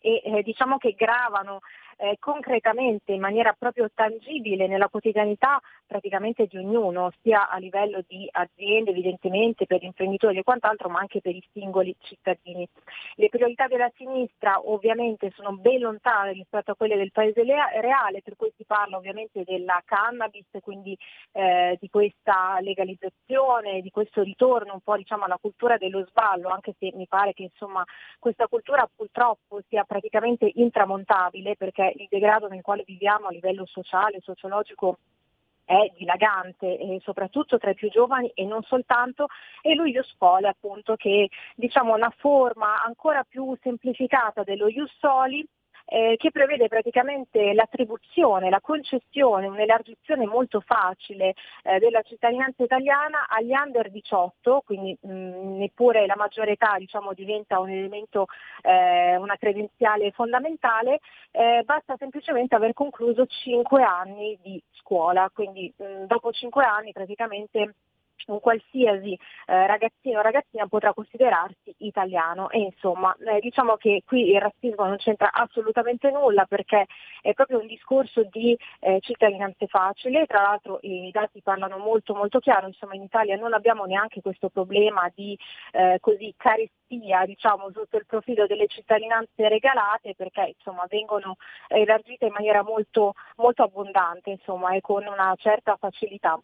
e 0.00 0.22
eh, 0.24 0.42
diciamo 0.42 0.78
che 0.78 0.94
gravano 0.96 1.58
eh, 1.96 2.16
concretamente 2.18 3.12
in 3.12 3.20
maniera 3.20 3.54
proprio 3.58 3.90
tangibile 3.94 4.66
nella 4.66 4.88
quotidianità 4.88 5.60
praticamente 5.86 6.46
di 6.46 6.58
ognuno, 6.58 7.12
sia 7.22 7.48
a 7.48 7.58
livello 7.58 8.02
di 8.06 8.28
aziende 8.30 8.90
evidentemente 8.90 9.66
per 9.66 9.82
imprenditori 9.82 10.38
e 10.38 10.42
quant'altro, 10.42 10.88
ma 10.88 10.98
anche 10.98 11.20
per 11.20 11.34
i 11.34 11.48
singoli 11.52 11.94
cittadini. 12.00 12.68
Le 13.14 13.28
priorità 13.28 13.68
della 13.68 13.90
sinistra 13.94 14.60
ovviamente 14.64 15.30
sono 15.34 15.52
ben 15.56 15.80
lontane 15.80 16.32
rispetto 16.32 16.72
a 16.72 16.74
quelle 16.74 16.96
del 16.96 17.12
paese 17.12 17.42
reale, 17.44 18.22
per 18.22 18.36
cui 18.36 18.52
si 18.56 18.64
parla 18.64 18.96
ovviamente 18.96 19.44
della 19.44 19.80
cannabis, 19.84 20.46
quindi 20.60 20.96
eh, 21.32 21.76
di 21.80 21.88
questa 21.88 22.58
legalizzazione, 22.60 23.80
di 23.80 23.90
questo 23.90 24.22
ritorno 24.22 24.74
un 24.74 24.80
po' 24.80 24.96
diciamo 24.96 25.24
alla 25.24 25.38
cultura 25.40 25.76
dello 25.76 26.04
sballo, 26.06 26.48
anche 26.48 26.74
se 26.78 26.90
mi 26.94 27.06
pare 27.06 27.32
che 27.32 27.44
insomma 27.44 27.84
questa 28.18 28.48
cultura 28.48 28.88
purtroppo 28.94 29.60
sia 29.68 29.84
praticamente 29.84 30.50
intramontabile 30.52 31.54
perché 31.56 31.85
il 31.94 32.06
degrado 32.10 32.48
nel 32.48 32.62
quale 32.62 32.84
viviamo 32.86 33.26
a 33.26 33.30
livello 33.30 33.66
sociale, 33.66 34.20
sociologico 34.20 34.98
è 35.64 35.92
dilagante 35.96 36.78
e 36.78 37.00
soprattutto 37.02 37.58
tra 37.58 37.70
i 37.70 37.74
più 37.74 37.90
giovani 37.90 38.30
e 38.34 38.44
non 38.44 38.62
soltanto 38.62 39.26
e 39.60 39.74
lo 39.74 39.84
Ius 39.84 40.14
Sole 40.16 40.48
appunto 40.48 40.94
che 40.94 41.28
diciamo 41.56 41.92
una 41.92 42.12
forma 42.16 42.82
ancora 42.84 43.24
più 43.24 43.56
semplificata 43.60 44.44
dello 44.44 44.68
Ius 44.68 44.94
Soli 44.98 45.44
eh, 45.86 46.16
che 46.18 46.30
prevede 46.30 46.68
praticamente 46.68 47.52
l'attribuzione, 47.54 48.50
la 48.50 48.60
concessione, 48.60 49.46
un'elargizione 49.46 50.26
molto 50.26 50.60
facile 50.60 51.34
eh, 51.62 51.78
della 51.78 52.02
cittadinanza 52.02 52.64
italiana 52.64 53.26
agli 53.28 53.52
under 53.52 53.90
18, 53.90 54.62
quindi 54.64 54.96
mh, 55.00 55.56
neppure 55.58 56.06
la 56.06 56.16
maggiore 56.16 56.52
età 56.52 56.76
diciamo, 56.78 57.12
diventa 57.12 57.60
un 57.60 57.70
elemento, 57.70 58.26
eh, 58.62 59.16
una 59.16 59.36
credenziale 59.36 60.10
fondamentale, 60.10 61.00
eh, 61.30 61.62
basta 61.64 61.94
semplicemente 61.98 62.54
aver 62.56 62.72
concluso 62.72 63.24
5 63.26 63.82
anni 63.82 64.36
di 64.42 64.60
scuola, 64.72 65.30
quindi 65.32 65.72
mh, 65.76 66.04
dopo 66.06 66.32
5 66.32 66.64
anni 66.64 66.92
praticamente 66.92 67.74
un 68.26 68.40
qualsiasi 68.40 69.12
eh, 69.46 69.66
ragazzino 69.66 70.18
o 70.18 70.22
ragazzina 70.22 70.66
potrà 70.66 70.92
considerarsi 70.92 71.74
italiano. 71.78 72.50
E 72.50 72.58
insomma 72.58 73.14
eh, 73.26 73.40
diciamo 73.40 73.76
che 73.76 74.02
qui 74.04 74.30
il 74.30 74.40
razzismo 74.40 74.84
non 74.84 74.96
c'entra 74.96 75.32
assolutamente 75.32 76.10
nulla 76.10 76.44
perché 76.46 76.86
è 77.20 77.32
proprio 77.34 77.60
un 77.60 77.66
discorso 77.66 78.24
di 78.30 78.56
eh, 78.80 78.98
cittadinanze 79.00 79.66
facili, 79.66 80.24
tra 80.26 80.42
l'altro 80.42 80.78
i 80.82 81.10
dati 81.12 81.40
parlano 81.42 81.78
molto 81.78 82.14
molto 82.14 82.38
chiaro, 82.40 82.66
insomma 82.66 82.94
in 82.94 83.02
Italia 83.02 83.36
non 83.36 83.52
abbiamo 83.52 83.84
neanche 83.84 84.20
questo 84.20 84.48
problema 84.48 85.10
di 85.14 85.38
eh, 85.72 85.98
così 86.00 86.32
carestia 86.36 87.24
diciamo 87.24 87.70
sotto 87.72 87.96
il 87.96 88.06
profilo 88.06 88.46
delle 88.46 88.66
cittadinanze 88.68 89.48
regalate 89.48 90.14
perché 90.14 90.54
insomma 90.56 90.84
vengono 90.88 91.36
elargite 91.68 92.26
in 92.26 92.32
maniera 92.32 92.62
molto, 92.62 93.14
molto 93.36 93.62
abbondante 93.62 94.30
insomma 94.30 94.74
e 94.74 94.80
con 94.80 95.04
una 95.06 95.34
certa 95.36 95.76
facilità. 95.76 96.40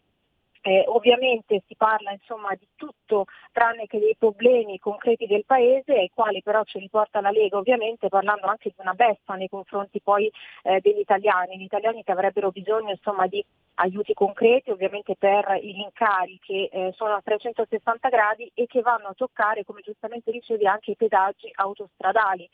Eh, 0.65 0.85
ovviamente 0.87 1.61
si 1.67 1.75
parla 1.75 2.11
insomma 2.11 2.55
di 2.55 2.65
tutto 2.77 3.25
tranne 3.51 3.85
che 3.85 3.99
dei 3.99 4.15
problemi 4.17 4.79
concreti 4.79 5.27
del 5.27 5.43
paese 5.45 5.91
ai 5.91 6.09
quali 6.09 6.41
però 6.41 6.63
ci 6.63 6.79
riporta 6.79 7.19
la 7.19 7.31
Lega 7.31 7.57
ovviamente 7.57 8.07
parlando 8.07 8.47
anche 8.47 8.69
di 8.69 8.75
una 8.77 8.93
beffa 8.93 9.35
nei 9.35 9.49
confronti 9.49 9.99
poi 9.99 10.31
eh, 10.63 10.79
degli 10.79 10.99
italiani, 10.99 11.57
gli 11.57 11.63
italiani 11.63 12.01
che 12.01 12.13
avrebbero 12.13 12.49
bisogno 12.51 12.91
insomma 12.91 13.27
di 13.27 13.43
aiuti 13.73 14.13
concreti 14.13 14.71
ovviamente 14.71 15.17
per 15.17 15.59
i 15.61 15.73
rincari 15.73 16.39
che 16.41 16.69
eh, 16.71 16.93
sono 16.95 17.15
a 17.15 17.21
360 17.21 18.07
gradi 18.07 18.49
e 18.53 18.65
che 18.65 18.79
vanno 18.79 19.09
a 19.09 19.13
toccare 19.13 19.65
come 19.65 19.81
giustamente 19.81 20.31
dicevi 20.31 20.65
anche 20.65 20.91
i 20.91 20.95
pedaggi 20.95 21.51
autostradali. 21.55 22.49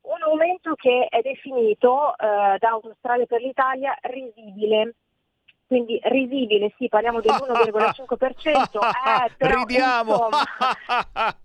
Un 0.00 0.22
aumento 0.22 0.74
che 0.74 1.06
è 1.08 1.20
definito 1.20 2.10
eh, 2.16 2.56
da 2.58 2.68
Autostrade 2.70 3.26
per 3.26 3.40
l'Italia 3.40 3.96
risibile 4.02 4.94
quindi 5.66 5.98
risibile, 6.04 6.72
sì, 6.76 6.88
parliamo 6.88 7.20
dell'1,5%, 7.20 8.78
eh, 9.26 9.32
però, 9.36 9.58
Ridiamo! 9.60 10.12
insomma, 10.12 10.44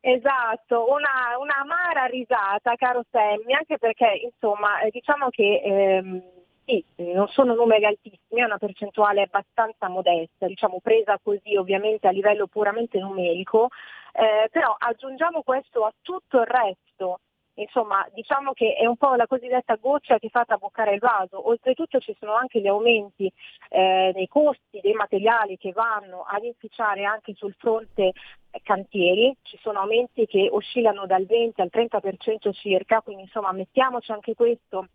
Esatto, 0.00 0.86
una, 0.90 1.36
una 1.38 1.56
amara 1.58 2.04
risata, 2.04 2.76
caro 2.76 3.04
Sammy, 3.10 3.52
anche 3.52 3.78
perché 3.78 4.20
insomma 4.22 4.80
eh, 4.80 4.90
diciamo 4.90 5.28
che 5.28 5.60
ehm, 5.62 6.22
sì, 6.64 6.84
non 6.96 7.26
sono 7.28 7.54
numeri 7.54 7.84
altissimi, 7.84 8.40
è 8.40 8.44
una 8.44 8.58
percentuale 8.58 9.22
abbastanza 9.22 9.88
modesta, 9.88 10.46
diciamo 10.46 10.78
presa 10.80 11.18
così 11.20 11.56
ovviamente 11.56 12.06
a 12.06 12.12
livello 12.12 12.46
puramente 12.46 12.98
numerico, 12.98 13.68
eh, 14.12 14.48
però 14.50 14.74
aggiungiamo 14.78 15.42
questo 15.42 15.84
a 15.84 15.92
tutto 16.00 16.40
il 16.40 16.46
resto 16.46 17.20
insomma 17.62 18.06
diciamo 18.12 18.52
che 18.52 18.74
è 18.74 18.86
un 18.86 18.96
po' 18.96 19.14
la 19.14 19.26
cosiddetta 19.26 19.76
goccia 19.76 20.18
che 20.18 20.28
fa 20.28 20.44
traboccare 20.44 20.94
il 20.94 21.00
vaso, 21.00 21.48
oltretutto 21.48 21.98
ci 21.98 22.14
sono 22.18 22.34
anche 22.34 22.60
gli 22.60 22.66
aumenti 22.66 23.30
eh, 23.68 24.12
nei 24.14 24.28
costi 24.28 24.80
dei 24.80 24.94
materiali 24.94 25.56
che 25.56 25.72
vanno 25.72 26.24
ad 26.26 26.44
inficiare 26.44 27.04
anche 27.04 27.34
sul 27.34 27.54
fronte 27.58 28.12
eh, 28.50 28.60
cantieri, 28.62 29.36
ci 29.42 29.58
sono 29.60 29.80
aumenti 29.80 30.26
che 30.26 30.48
oscillano 30.50 31.06
dal 31.06 31.26
20 31.26 31.60
al 31.60 31.70
30% 31.72 32.52
circa, 32.52 33.00
quindi 33.00 33.22
insomma 33.22 33.52
mettiamoci 33.52 34.12
anche 34.12 34.34
questo 34.34 34.86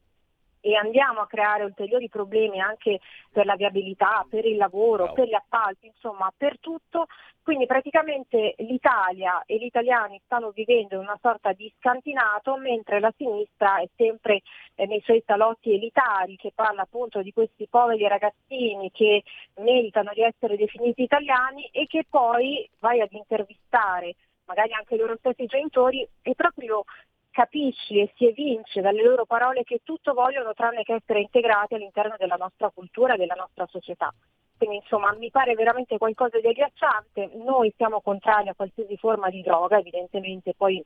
e 0.65 0.75
andiamo 0.75 1.19
a 1.19 1.27
creare 1.27 1.65
ulteriori 1.65 2.07
problemi 2.07 2.61
anche 2.61 3.01
per 3.29 3.45
la 3.45 3.57
viabilità, 3.57 4.25
per 4.29 4.45
il 4.45 4.55
lavoro, 4.55 5.11
per 5.11 5.27
gli 5.27 5.33
appalti, 5.33 5.87
insomma 5.87 6.31
per 6.35 6.57
tutto. 6.59 7.07
Quindi 7.41 7.65
praticamente 7.65 8.55
l'Italia 8.59 9.43
e 9.45 9.57
gli 9.57 9.65
italiani 9.65 10.21
stanno 10.23 10.51
vivendo 10.51 10.97
una 10.97 11.19
sorta 11.21 11.51
di 11.51 11.69
scantinato 11.77 12.55
mentre 12.55 13.01
la 13.01 13.13
sinistra 13.17 13.81
è 13.81 13.89
sempre 13.97 14.41
eh, 14.75 14.85
nei 14.85 15.01
suoi 15.01 15.21
salotti 15.25 15.73
elitari 15.73 16.37
che 16.37 16.53
parla 16.55 16.83
appunto 16.83 17.21
di 17.21 17.33
questi 17.33 17.67
poveri 17.69 18.07
ragazzini 18.07 18.89
che 18.91 19.23
meritano 19.55 20.11
di 20.13 20.21
essere 20.21 20.55
definiti 20.55 21.03
italiani 21.03 21.67
e 21.73 21.87
che 21.87 22.05
poi 22.09 22.65
vai 22.79 23.01
ad 23.01 23.11
intervistare 23.11 24.15
magari 24.45 24.73
anche 24.73 24.95
i 24.95 24.97
loro 24.97 25.17
stessi 25.17 25.45
genitori 25.45 26.07
e 26.21 26.35
proprio 26.35 26.85
capisci 27.33 27.99
e 27.99 28.13
si 28.15 28.27
evince 28.27 28.79
dalle 28.79 29.03
loro 29.03 29.25
parole 29.25 29.63
che 29.63 29.81
tutto 29.83 30.13
vogliono 30.13 30.53
tranne 30.53 30.83
che 30.83 30.93
essere 30.93 31.19
integrati 31.19 31.73
all'interno 31.73 32.15
della 32.17 32.35
nostra 32.35 32.69
cultura 32.69 33.15
e 33.15 33.17
della 33.17 33.33
nostra 33.33 33.65
società. 33.65 34.13
Quindi 34.55 34.77
insomma 34.77 35.11
mi 35.13 35.31
pare 35.31 35.55
veramente 35.55 35.97
qualcosa 35.97 36.39
di 36.39 36.47
agghiacciante, 36.47 37.31
noi 37.43 37.73
siamo 37.75 38.01
contrari 38.01 38.49
a 38.49 38.53
qualsiasi 38.53 38.95
forma 38.97 39.29
di 39.29 39.41
droga, 39.41 39.79
evidentemente 39.79 40.53
poi 40.55 40.81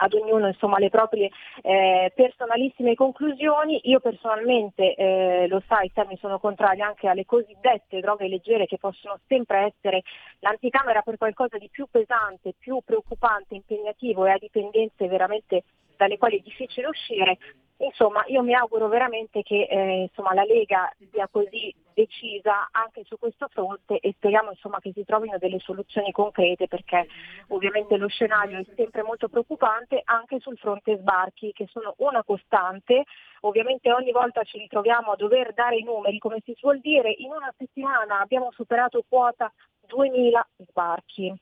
ad 0.00 0.14
ognuno 0.14 0.46
insomma, 0.46 0.78
le 0.78 0.88
proprie 0.88 1.30
eh, 1.62 2.12
personalissime 2.14 2.94
conclusioni. 2.94 3.80
Io 3.84 4.00
personalmente, 4.00 4.94
eh, 4.94 5.46
lo 5.48 5.62
sai, 5.66 5.90
Sammy, 5.94 6.16
sono 6.18 6.38
contraria 6.38 6.86
anche 6.86 7.08
alle 7.08 7.26
cosiddette 7.26 8.00
droghe 8.00 8.28
leggere 8.28 8.66
che 8.66 8.78
possono 8.78 9.18
sempre 9.26 9.72
essere 9.72 10.02
l'anticamera 10.40 11.02
per 11.02 11.16
qualcosa 11.16 11.58
di 11.58 11.68
più 11.70 11.86
pesante, 11.90 12.54
più 12.58 12.80
preoccupante, 12.84 13.54
impegnativo 13.54 14.24
e 14.26 14.30
a 14.30 14.38
dipendenze 14.38 15.06
veramente 15.06 15.64
dalle 15.96 16.18
quali 16.18 16.38
è 16.38 16.42
difficile 16.42 16.88
uscire. 16.88 17.38
Insomma, 17.82 18.22
io 18.26 18.42
mi 18.42 18.52
auguro 18.52 18.88
veramente 18.88 19.42
che 19.42 19.62
eh, 19.62 20.02
insomma, 20.02 20.34
la 20.34 20.44
Lega 20.44 20.92
sia 21.10 21.26
così 21.28 21.74
decisa 21.94 22.68
anche 22.72 23.04
su 23.04 23.18
questo 23.18 23.48
fronte 23.48 23.98
e 24.00 24.12
speriamo 24.12 24.50
insomma, 24.50 24.80
che 24.80 24.92
si 24.92 25.02
trovino 25.04 25.38
delle 25.38 25.58
soluzioni 25.60 26.12
concrete 26.12 26.68
perché 26.68 27.06
ovviamente 27.48 27.96
lo 27.96 28.08
scenario 28.08 28.58
è 28.58 28.66
sempre 28.76 29.02
molto 29.02 29.30
preoccupante 29.30 30.02
anche 30.04 30.40
sul 30.40 30.58
fronte 30.58 30.98
sbarchi 30.98 31.52
che 31.52 31.66
sono 31.70 31.94
una 31.98 32.22
costante. 32.22 33.04
Ovviamente 33.40 33.90
ogni 33.90 34.12
volta 34.12 34.42
ci 34.42 34.58
ritroviamo 34.58 35.12
a 35.12 35.16
dover 35.16 35.54
dare 35.54 35.76
i 35.76 35.82
numeri, 35.82 36.18
come 36.18 36.42
si 36.44 36.52
suol 36.58 36.80
dire, 36.80 37.10
in 37.10 37.30
una 37.30 37.52
settimana 37.56 38.20
abbiamo 38.20 38.50
superato 38.52 39.02
quota 39.08 39.50
2000 39.86 40.48
sbarchi 40.68 41.34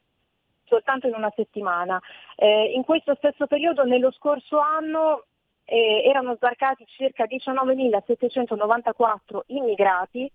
soltanto 0.68 1.08
in 1.08 1.14
una 1.14 1.32
settimana. 1.34 2.00
Eh, 2.36 2.72
in 2.74 2.84
questo 2.84 3.14
stesso 3.16 3.46
periodo, 3.46 3.84
nello 3.84 4.12
scorso 4.12 4.58
anno, 4.58 5.24
eh, 5.68 6.02
erano 6.04 6.36
sbarcati 6.36 6.84
circa 6.86 7.24
19.794 7.24 9.40
immigrati, 9.46 10.30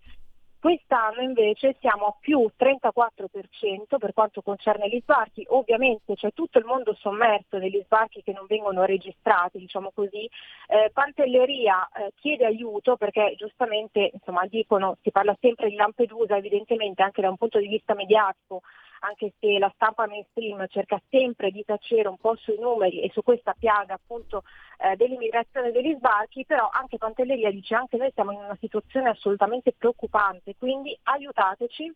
Quest'anno 0.64 1.19
invece 1.19 1.76
siamo 1.81 2.05
a 2.05 2.15
più 2.18 2.49
34% 2.57 3.97
per 3.99 4.14
quanto 4.14 4.41
concerne 4.41 4.88
gli 4.88 5.01
sbarchi, 5.01 5.45
ovviamente 5.49 6.15
c'è 6.15 6.31
tutto 6.31 6.57
il 6.57 6.64
mondo 6.64 6.95
sommerso 7.01 7.60
degli 7.60 7.81
sbarchi 7.84 8.23
che 8.23 8.31
non 8.31 8.45
vengono 8.47 8.85
registrati, 8.85 9.57
diciamo 9.57 9.91
così. 9.93 10.23
Eh, 10.68 10.89
Pantelleria 10.93 11.89
eh, 11.89 12.14
chiede 12.15 12.45
aiuto 12.45 12.95
perché 12.95 13.34
giustamente 13.35 14.11
insomma, 14.14 14.45
dicono, 14.45 14.95
si 15.01 15.11
parla 15.11 15.35
sempre 15.41 15.68
di 15.68 15.76
Lampedusa, 15.76 16.38
evidentemente 16.38 17.03
anche 17.03 17.22
da 17.22 17.30
un 17.30 17.35
punto 17.35 17.60
di 17.60 17.68
vista 17.68 17.93
mediatico 17.93 18.61
anche 19.03 19.34
se 19.39 19.59
la 19.59 19.71
stampa 19.75 20.07
mainstream 20.07 20.65
cerca 20.67 21.01
sempre 21.09 21.51
di 21.51 21.63
tacere 21.65 22.07
un 22.07 22.17
po' 22.17 22.35
sui 22.35 22.57
numeri 22.57 23.01
e 23.01 23.09
su 23.11 23.21
questa 23.21 23.53
piaga 23.57 23.95
appunto 23.95 24.43
eh, 24.80 24.95
dell'immigrazione 24.95 25.69
e 25.69 25.71
degli 25.71 25.95
sbarchi, 25.95 26.45
però 26.45 26.69
anche 26.71 26.97
Pantelleria 26.97 27.51
dice 27.51 27.75
anche 27.75 27.97
noi 27.97 28.11
siamo 28.13 28.31
in 28.31 28.39
una 28.39 28.57
situazione 28.59 29.09
assolutamente 29.09 29.73
preoccupante, 29.77 30.55
quindi 30.57 30.97
aiutateci, 31.03 31.93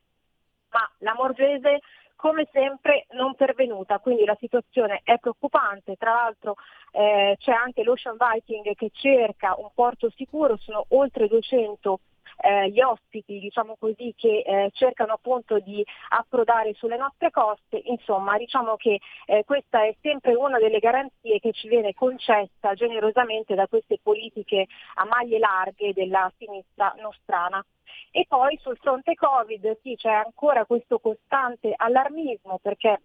ma 0.72 0.90
la 1.00 1.14
Morgese 1.16 1.80
come 2.16 2.48
sempre 2.52 3.06
non 3.12 3.36
pervenuta, 3.36 4.00
quindi 4.00 4.26
la 4.26 4.36
situazione 4.40 5.02
è 5.04 5.18
preoccupante, 5.20 5.96
tra 5.98 6.14
l'altro 6.14 6.56
eh, 6.92 7.36
c'è 7.38 7.52
anche 7.52 7.84
l'Ocean 7.84 8.18
Viking 8.18 8.74
che 8.76 8.90
cerca 8.92 9.56
un 9.58 9.70
porto 9.74 10.10
sicuro, 10.16 10.58
sono 10.58 10.86
oltre 10.90 11.28
200 11.28 12.00
eh, 12.38 12.70
gli 12.70 12.82
ospiti 12.82 13.40
diciamo 13.40 13.76
così, 13.80 14.14
che 14.16 14.44
eh, 14.46 14.70
cercano 14.74 15.14
appunto 15.14 15.60
di 15.60 15.84
approdare 16.10 16.74
sulle 16.74 16.98
nostre 16.98 17.32
coste, 17.32 17.82
insomma 17.86 18.38
diciamo 18.38 18.76
che 18.76 19.00
eh, 19.26 19.44
questa 19.46 19.84
è 19.84 19.96
sempre 20.02 20.36
una 20.36 20.58
delle 20.60 20.80
garanzie 20.80 21.40
che 21.40 21.52
ci 21.52 21.68
viene 21.68 21.94
concessa 21.94 22.74
generosamente 22.74 23.56
da 23.56 23.68
queste 23.68 24.00
politiche 24.02 24.66
a 24.96 25.06
maglie 25.06 25.40
larghe 25.40 25.94
della 25.94 26.32
sinistra 26.38 26.94
nostrana. 27.00 27.64
E 28.12 28.26
poi 28.28 28.58
sul 28.62 28.78
fronte 28.78 29.16
Covid 29.16 29.80
sì, 29.82 29.96
c'è 29.96 30.12
ancora 30.12 30.66
questo 30.66 31.00
costante 31.00 31.74
allarmismo 31.76 32.60
perché 32.62 33.00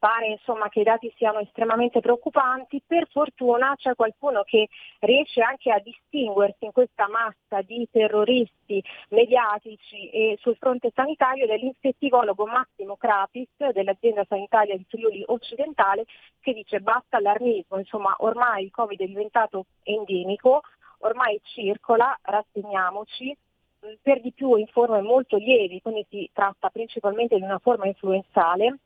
pare 0.00 0.28
insomma, 0.28 0.68
che 0.70 0.80
i 0.80 0.84
dati 0.84 1.12
siano 1.16 1.38
estremamente 1.40 2.00
preoccupanti, 2.00 2.82
per 2.84 3.06
fortuna 3.10 3.74
c'è 3.76 3.94
qualcuno 3.94 4.42
che 4.42 4.68
riesce 5.00 5.42
anche 5.42 5.70
a 5.70 5.78
distinguersi 5.78 6.64
in 6.64 6.72
questa 6.72 7.06
massa 7.06 7.62
di 7.62 7.86
terroristi 7.92 8.82
mediatici 9.10 10.08
e 10.08 10.38
sul 10.40 10.56
fronte 10.56 10.90
sanitario 10.94 11.44
ed 11.44 11.50
Massimo 12.46 12.96
Crapis 12.96 13.48
dell'azienda 13.72 14.24
sanitaria 14.26 14.76
di 14.76 14.86
Friuli 14.88 15.22
occidentale 15.26 16.06
che 16.40 16.54
dice 16.54 16.80
basta 16.80 17.18
allarmismo, 17.18 17.78
insomma 17.78 18.14
ormai 18.18 18.64
il 18.64 18.70
Covid 18.70 18.98
è 18.98 19.06
diventato 19.06 19.66
endemico, 19.82 20.62
ormai 21.00 21.38
circola, 21.44 22.18
rassegniamoci, 22.22 23.36
per 24.00 24.20
di 24.20 24.32
più 24.32 24.56
in 24.56 24.66
forme 24.66 25.02
molto 25.02 25.36
lievi, 25.36 25.80
quindi 25.80 26.06
si 26.08 26.28
tratta 26.32 26.70
principalmente 26.70 27.36
di 27.36 27.42
una 27.42 27.58
forma 27.58 27.86
influenzale 27.86 28.78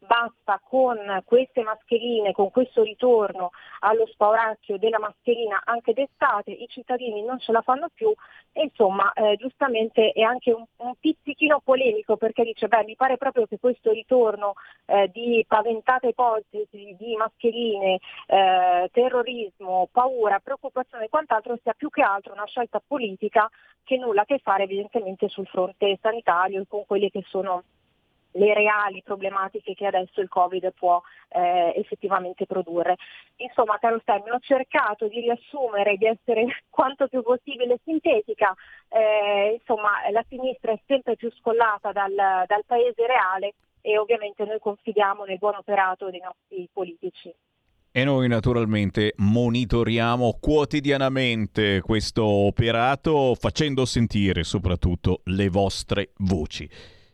basta 0.00 0.60
con 0.66 1.22
queste 1.24 1.62
mascherine, 1.62 2.32
con 2.32 2.50
questo 2.50 2.82
ritorno 2.82 3.50
allo 3.80 4.06
spauracchio 4.06 4.78
della 4.78 4.98
mascherina 4.98 5.62
anche 5.64 5.92
d'estate, 5.92 6.50
i 6.50 6.66
cittadini 6.68 7.22
non 7.22 7.38
ce 7.38 7.52
la 7.52 7.60
fanno 7.60 7.88
più. 7.92 8.12
Insomma 8.52 9.12
eh, 9.12 9.36
giustamente 9.36 10.10
è 10.12 10.22
anche 10.22 10.52
un, 10.52 10.64
un, 10.78 10.94
pizzichino 10.98 11.60
polemico 11.60 12.16
perché 12.16 12.42
dice 12.42 12.66
beh 12.66 12.84
mi 12.84 12.96
pare 12.96 13.16
proprio 13.16 13.46
che 13.46 13.60
questo 13.60 13.92
ritorno 13.92 14.54
eh, 14.86 15.08
di 15.12 15.44
paventate 15.46 16.08
ipotesi 16.08 16.96
di 16.98 17.14
mascherine, 17.16 18.00
eh, 18.26 18.88
terrorismo, 18.92 19.88
paura, 19.92 20.40
preoccupazione 20.40 21.04
e 21.04 21.08
quant'altro 21.08 21.58
sia 21.62 21.74
più 21.74 21.90
che 21.90 22.02
altro 22.02 22.32
una 22.32 22.46
scelta 22.46 22.82
politica 22.84 23.48
che 23.84 23.96
nulla 23.96 24.22
a 24.22 24.24
che 24.24 24.40
fare 24.42 24.64
evidentemente 24.64 25.28
sul 25.28 25.46
fronte 25.46 25.98
sanitario 26.00 26.62
e 26.62 26.66
con 26.68 26.84
quelle 26.86 27.10
che 27.10 27.22
sono 27.26 27.62
le 28.32 28.54
reali 28.54 29.02
problematiche 29.02 29.74
che 29.74 29.86
adesso 29.86 30.20
il 30.20 30.28
Covid 30.28 30.72
può 30.72 31.00
eh, 31.28 31.72
effettivamente 31.76 32.46
produrre. 32.46 32.96
Insomma, 33.36 33.78
caro 33.78 33.98
Stemmi, 34.00 34.30
ho 34.30 34.38
cercato 34.40 35.08
di 35.08 35.20
riassumere, 35.20 35.96
di 35.96 36.06
essere 36.06 36.62
quanto 36.70 37.08
più 37.08 37.22
possibile 37.22 37.78
sintetica, 37.84 38.54
eh, 38.88 39.58
insomma 39.58 40.08
la 40.10 40.24
sinistra 40.28 40.72
è 40.72 40.80
sempre 40.86 41.16
più 41.16 41.30
scollata 41.38 41.92
dal, 41.92 42.14
dal 42.14 42.64
paese 42.66 43.06
reale 43.06 43.54
e 43.80 43.98
ovviamente 43.98 44.44
noi 44.44 44.58
confidiamo 44.58 45.24
nel 45.24 45.38
buon 45.38 45.56
operato 45.56 46.10
dei 46.10 46.20
nostri 46.20 46.68
politici. 46.72 47.34
E 47.92 48.04
noi 48.04 48.28
naturalmente 48.28 49.14
monitoriamo 49.16 50.38
quotidianamente 50.40 51.80
questo 51.80 52.24
operato 52.24 53.34
facendo 53.34 53.84
sentire 53.84 54.44
soprattutto 54.44 55.22
le 55.24 55.48
vostre 55.48 56.12
voci. 56.18 56.70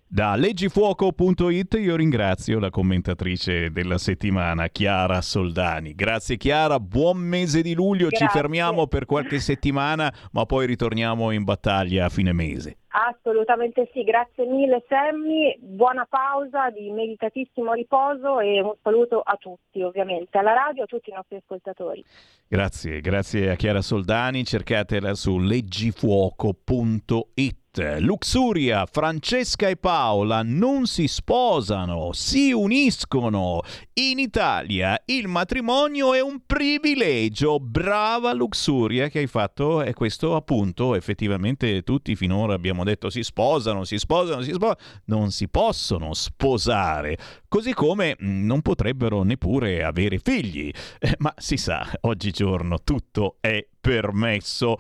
Da 0.09 0.37
leggifuoco.it 0.37 1.75
io 1.81 1.97
ringrazio 1.97 2.61
la 2.61 2.71
commentatrice 2.71 3.73
della 3.73 3.99
settimana, 3.99 4.69
Chiara 4.69 5.21
Soldani. 5.21 5.97
Grazie 5.97 6.37
Chiara, 6.37 6.79
buon 6.79 7.19
mese 7.19 7.61
di 7.61 7.75
luglio, 7.75 8.07
Grazie. 8.07 8.29
ci 8.29 8.33
fermiamo 8.33 8.87
per 8.87 9.05
qualche 9.05 9.41
settimana, 9.41 10.13
ma 10.31 10.47
poi 10.47 10.67
ritorniamo 10.67 11.33
in 11.33 11.43
battaglia 11.43 12.05
a 12.05 12.09
fine 12.09 12.33
mese. 12.33 12.77
Assolutamente 12.89 13.91
sì, 13.93 14.05
grazie 14.05 14.47
mille 14.47 14.85
Sammy, 14.89 15.57
buona 15.59 16.07
pausa 16.09 16.71
di 16.71 16.91
meditatissimo 16.91 17.75
riposo 17.75 18.41
e 18.41 18.63
un 18.63 18.75
saluto 18.83 19.21
a 19.21 19.37
tutti 19.37 19.83
ovviamente, 19.83 20.39
alla 20.39 20.55
radio 20.55 20.83
e 20.83 20.85
a 20.85 20.87
tutti 20.87 21.11
i 21.11 21.15
nostri 21.15 21.37
ascoltatori. 21.37 22.03
Grazie, 22.49 23.01
grazie 23.01 23.51
a 23.51 23.57
Chiara 23.57 23.83
Soldani, 23.83 24.45
cercatela 24.45 25.15
su 25.15 25.39
leggifuoco.it. 25.39 27.65
Luxuria, 27.99 28.87
Francesca 28.87 29.69
e 29.69 29.77
Paola 29.77 30.41
non 30.43 30.87
si 30.87 31.07
sposano, 31.09 32.13
si 32.13 32.51
uniscono. 32.51 33.61
In 33.95 34.19
Italia 34.19 34.99
il 35.05 35.29
matrimonio 35.29 36.15
è 36.15 36.23
un 36.23 36.41
privilegio. 36.47 37.61
Brava 37.61 38.33
Luxuria 38.33 39.09
che 39.09 39.19
hai 39.19 39.27
fatto 39.27 39.83
e 39.83 39.93
questo 39.93 40.37
appunto 40.37 40.95
effettivamente 40.95 41.83
tutti 41.83 42.17
finora 42.17 42.55
abbiamo 42.55 42.83
detto 42.87 43.11
si 43.11 43.23
sposano, 43.23 43.85
si 43.85 43.99
sposano, 43.99 44.43
si 44.43 44.53
sposano, 44.53 44.79
non 45.07 45.31
si 45.31 45.49
possono 45.49 46.15
sposare, 46.15 47.19
così 47.49 47.75
come 47.75 48.17
mm, 48.21 48.47
non 48.47 48.63
potrebbero 48.63 49.23
neppure 49.23 49.85
avere 49.85 50.19
figli. 50.19 50.71
Eh, 50.99 51.15
ma 51.19 51.33
si 51.37 51.57
sa, 51.57 51.87
oggigiorno 52.03 52.83
tutto 52.83 53.37
è 53.41 53.67
permesso. 53.81 54.77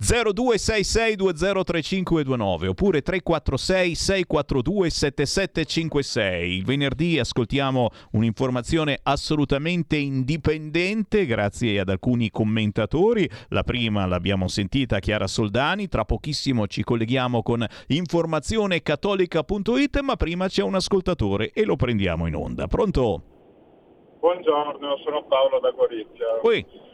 0266203529 0.00 2.68
oppure 2.68 3.02
346 3.02 3.94
642 3.94 4.88
7756. 4.88 6.56
Il 6.56 6.64
venerdì 6.64 7.18
ascoltiamo 7.18 7.90
un'informazione 8.12 8.98
assolutamente 9.02 9.96
indipendente 9.96 11.26
grazie 11.26 11.80
ad 11.80 11.90
alcuni 11.90 12.30
commentatori. 12.30 13.28
La 13.48 13.62
prima 13.62 14.06
l'abbiamo 14.06 14.48
sentita 14.48 15.00
Chiara 15.00 15.26
Soldani, 15.26 15.88
tra 15.88 16.06
pochissimo 16.06 16.66
ci 16.66 16.82
colleghiamo 16.82 17.42
con 17.42 17.62
informazionecattolica.it, 17.88 20.00
ma 20.00 20.16
prima 20.16 20.48
c'è 20.48 20.62
un 20.62 20.76
ascoltatore 20.76 21.50
e 21.52 21.66
lo 21.66 21.76
prendiamo 21.76 22.26
in 22.26 22.36
onda. 22.36 22.66
Pronto? 22.68 23.22
Buongiorno, 24.18 24.96
sono 25.04 25.24
Paolo 25.24 25.60
da 25.60 25.72
Gorizia. 25.72 26.40
Oui. 26.42 26.88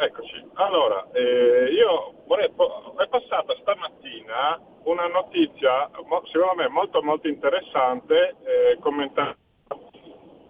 Eccoci, 0.00 0.48
allora, 0.54 1.08
eh, 1.12 1.72
io 1.72 2.22
vorrei, 2.26 2.46
è 2.46 3.08
passata 3.08 3.52
stamattina 3.60 4.60
una 4.84 5.08
notizia, 5.08 5.90
secondo 6.30 6.54
me 6.54 6.68
molto 6.68 7.02
molto 7.02 7.26
interessante, 7.26 8.36
eh, 8.44 8.78
commentata 8.78 9.36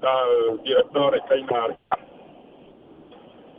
dal 0.01 0.61
direttore 0.61 1.25
Cainari, 1.27 1.79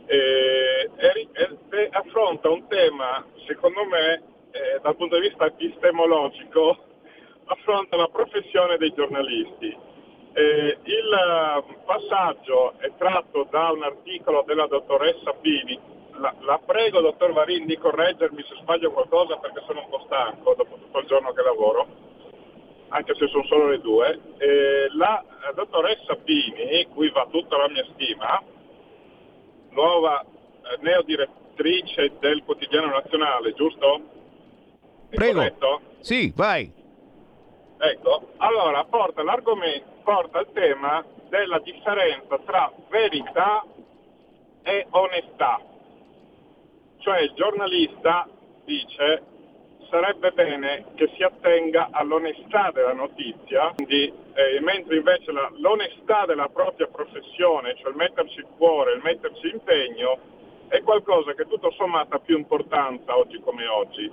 e, 0.06 0.90
e, 0.96 1.28
e 1.32 1.88
affronta 1.90 2.50
un 2.50 2.68
tema, 2.68 3.26
secondo 3.48 3.84
me, 3.86 4.22
eh, 4.52 4.78
dal 4.82 4.94
punto 4.94 5.18
di 5.18 5.28
vista 5.28 5.46
epistemologico, 5.46 6.84
affronta 7.46 7.96
la 7.96 8.06
professione 8.06 8.76
dei 8.76 8.92
giornalisti. 8.94 9.76
Eh, 10.32 10.78
il 10.84 11.12
eh, 11.12 11.74
passaggio 11.84 12.74
è 12.78 12.92
tratto 12.96 13.46
da 13.50 13.70
un 13.72 13.82
articolo 13.82 14.44
della 14.46 14.66
dottoressa 14.66 15.32
Pini. 15.40 15.78
La, 16.12 16.34
la, 16.40 16.60
prego, 16.64 17.00
dottor 17.00 17.32
Varin, 17.32 17.66
di 17.66 17.76
correggermi 17.76 18.42
se 18.42 18.56
sbaglio 18.60 18.92
qualcosa 18.92 19.36
perché 19.36 19.62
sono 19.66 19.80
un 19.80 19.88
po' 19.88 20.02
stanco 20.06 20.54
dopo 20.54 20.76
tutto 20.76 20.98
il 20.98 21.06
giorno 21.06 21.32
che 21.32 21.42
lavoro, 21.42 21.86
anche 22.88 23.14
se 23.14 23.26
sono 23.28 23.44
solo 23.44 23.68
le 23.68 23.80
due. 23.80 24.20
Eh, 24.38 24.88
la, 24.96 25.24
la 25.42 25.52
dottoressa 25.52 26.14
Pini, 26.16 26.86
cui 26.92 27.10
va 27.10 27.26
tutta 27.30 27.56
la 27.56 27.68
mia 27.68 27.86
stima, 27.92 28.40
nuova 29.70 30.20
eh, 30.22 30.78
neodirettrice 30.80 32.12
del 32.20 32.42
quotidiano 32.44 32.88
nazionale, 32.88 33.52
giusto? 33.54 34.00
È 35.08 35.16
Prego. 35.16 35.38
Corretto? 35.38 35.80
Sì, 36.00 36.32
vai. 36.36 36.79
Ecco, 37.82 38.32
allora 38.36 38.84
porta 38.84 39.22
l'argomento, 39.22 39.86
porta 40.04 40.40
il 40.40 40.48
tema 40.52 41.02
della 41.30 41.58
differenza 41.60 42.38
tra 42.44 42.70
verità 42.90 43.64
e 44.62 44.86
onestà. 44.90 45.60
Cioè 46.98 47.20
il 47.20 47.32
giornalista 47.32 48.28
dice 48.66 49.22
sarebbe 49.88 50.30
bene 50.32 50.84
che 50.94 51.10
si 51.16 51.22
attenga 51.22 51.88
all'onestà 51.90 52.70
della 52.70 52.92
notizia, 52.92 53.72
quindi, 53.74 54.12
eh, 54.34 54.60
mentre 54.60 54.96
invece 54.96 55.32
la, 55.32 55.50
l'onestà 55.56 56.26
della 56.26 56.48
propria 56.48 56.86
professione, 56.86 57.76
cioè 57.76 57.90
il 57.90 57.96
metterci 57.96 58.40
il 58.40 58.46
cuore, 58.58 58.92
il 58.92 59.00
metterci 59.02 59.48
impegno, 59.48 60.18
è 60.68 60.82
qualcosa 60.82 61.32
che 61.32 61.46
tutto 61.46 61.70
sommato 61.72 62.14
ha 62.14 62.20
più 62.20 62.36
importanza 62.36 63.16
oggi 63.16 63.40
come 63.40 63.66
oggi. 63.66 64.12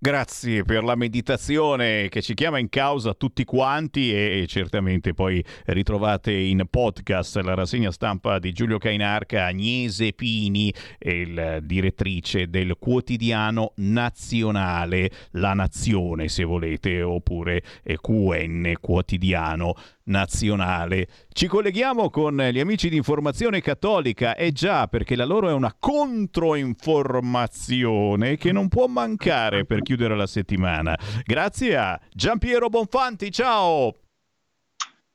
Grazie 0.00 0.62
per 0.62 0.84
la 0.84 0.94
meditazione 0.94 2.08
che 2.08 2.22
ci 2.22 2.34
chiama 2.34 2.60
in 2.60 2.68
causa 2.68 3.14
tutti 3.14 3.44
quanti 3.44 4.14
e, 4.14 4.44
certamente 4.46 5.12
poi 5.12 5.44
ritrovate 5.64 6.30
in 6.32 6.64
podcast 6.70 7.38
la 7.38 7.54
rassegna 7.54 7.90
stampa 7.90 8.38
di 8.38 8.52
Giulio 8.52 8.78
Cainarca, 8.78 9.46
Agnese 9.46 10.12
Pini, 10.12 10.72
il 11.00 11.58
direttrice 11.64 12.48
del 12.48 12.76
quotidiano 12.78 13.72
nazionale 13.78 15.10
La 15.32 15.54
Nazione 15.54 16.28
se 16.28 16.44
volete 16.44 17.02
oppure 17.02 17.60
QN 17.82 18.74
quotidiano 18.80 19.74
nazionale. 20.08 21.08
Ci 21.32 21.46
colleghiamo 21.46 22.10
con 22.10 22.36
gli 22.36 22.60
amici 22.60 22.88
di 22.88 22.96
Informazione 22.96 23.60
Cattolica, 23.60 24.34
e 24.34 24.52
già 24.52 24.88
perché 24.88 25.16
la 25.16 25.24
loro 25.24 25.48
è 25.48 25.52
una 25.52 25.74
controinformazione 25.78 28.36
che 28.36 28.52
non 28.52 28.68
può 28.68 28.86
mancare 28.86 29.64
per 29.64 29.82
chiudere 29.82 30.16
la 30.16 30.26
settimana. 30.26 30.98
Grazie 31.24 31.76
a 31.76 32.00
Giampiero 32.12 32.68
Bonfanti, 32.68 33.30
ciao! 33.30 33.94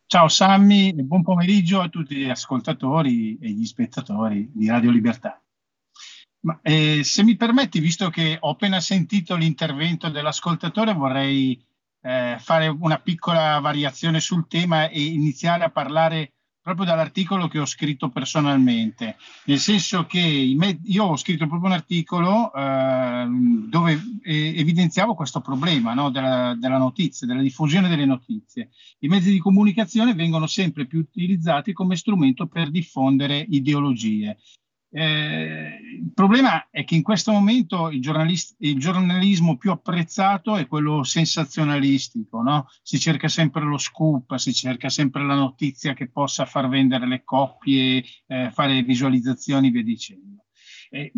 Ciao 0.06 0.28
Sammy 0.28 0.94
buon 0.94 1.24
pomeriggio 1.24 1.82
a 1.82 1.90
tutti 1.90 2.15
gli 2.15 2.30
ascoltatori 2.30 3.40
e 3.41 3.49
gli 3.49 3.65
spettatori 3.65 4.52
di 4.53 4.68
Radio 4.68 4.91
Libertà. 4.91 5.41
Ma, 6.41 6.60
eh, 6.61 7.03
se 7.03 7.24
mi 7.24 7.36
permetti, 7.36 7.80
visto 7.80 8.10
che 8.10 8.38
ho 8.40 8.52
appena 8.52 8.80
sentito 8.80 9.36
l'intervento 9.36 10.10
dell'ascoltatore, 10.10 10.94
vorrei 10.94 11.60
eh, 12.03 12.38
fare 12.39 12.67
una 12.67 12.99
piccola 12.99 13.59
variazione 13.59 14.19
sul 14.19 14.47
tema 14.47 14.89
e 14.89 15.01
iniziare 15.01 15.63
a 15.63 15.69
parlare 15.69 16.34
proprio 16.63 16.85
dall'articolo 16.85 17.49
che 17.49 17.59
ho 17.59 17.65
scritto 17.65 18.09
personalmente, 18.09 19.17
nel 19.45 19.59
senso 19.59 20.05
che 20.05 20.19
io 20.19 21.03
ho 21.03 21.17
scritto 21.17 21.45
proprio 21.45 21.69
un 21.69 21.75
articolo 21.75 22.53
eh, 22.53 23.25
dove 23.67 24.01
evidenziavo 24.23 25.13
questo 25.13 25.41
problema 25.41 25.93
no? 25.93 26.09
della, 26.09 26.55
della, 26.57 26.77
notizia, 26.77 27.27
della 27.27 27.41
diffusione 27.41 27.89
delle 27.89 28.05
notizie. 28.05 28.69
I 28.99 29.09
mezzi 29.09 29.30
di 29.30 29.39
comunicazione 29.39 30.13
vengono 30.13 30.47
sempre 30.47 30.85
più 30.85 30.99
utilizzati 30.99 31.73
come 31.73 31.97
strumento 31.97 32.47
per 32.47 32.71
diffondere 32.71 33.45
ideologie 33.49 34.38
eh, 34.95 35.80
il 36.03 36.11
problema 36.14 36.70
è 36.70 36.84
che 36.84 36.94
in 36.94 37.02
questo 37.02 37.32
momento 37.32 37.90
il, 37.90 37.99
il, 38.60 38.80
giornalismo 38.80 39.57
più 39.57 39.72
apprezzato 39.72 40.56
è 40.56 40.68
quello 40.68 41.03
sensazionalistico, 41.03 42.44
no? 42.44 42.68
si 42.84 42.99
cerca 42.99 43.28
sempre 43.28 43.64
lo 43.64 43.80
scoop, 43.80 44.36
si 44.36 44.53
cerca 44.53 44.90
sempre 44.90 45.26
la 45.26 45.34
notizia 45.34 45.94
che 45.94 46.11
possa 46.11 46.45
far 46.45 46.70
vendere 46.70 47.07
le 47.07 47.24
coppie, 47.24 48.03
eh, 48.28 48.52
fare 48.52 48.84
visualizzazioni 48.84 49.72
via 49.72 49.82
dicendo. 49.82 50.45
Eh, 50.91 51.11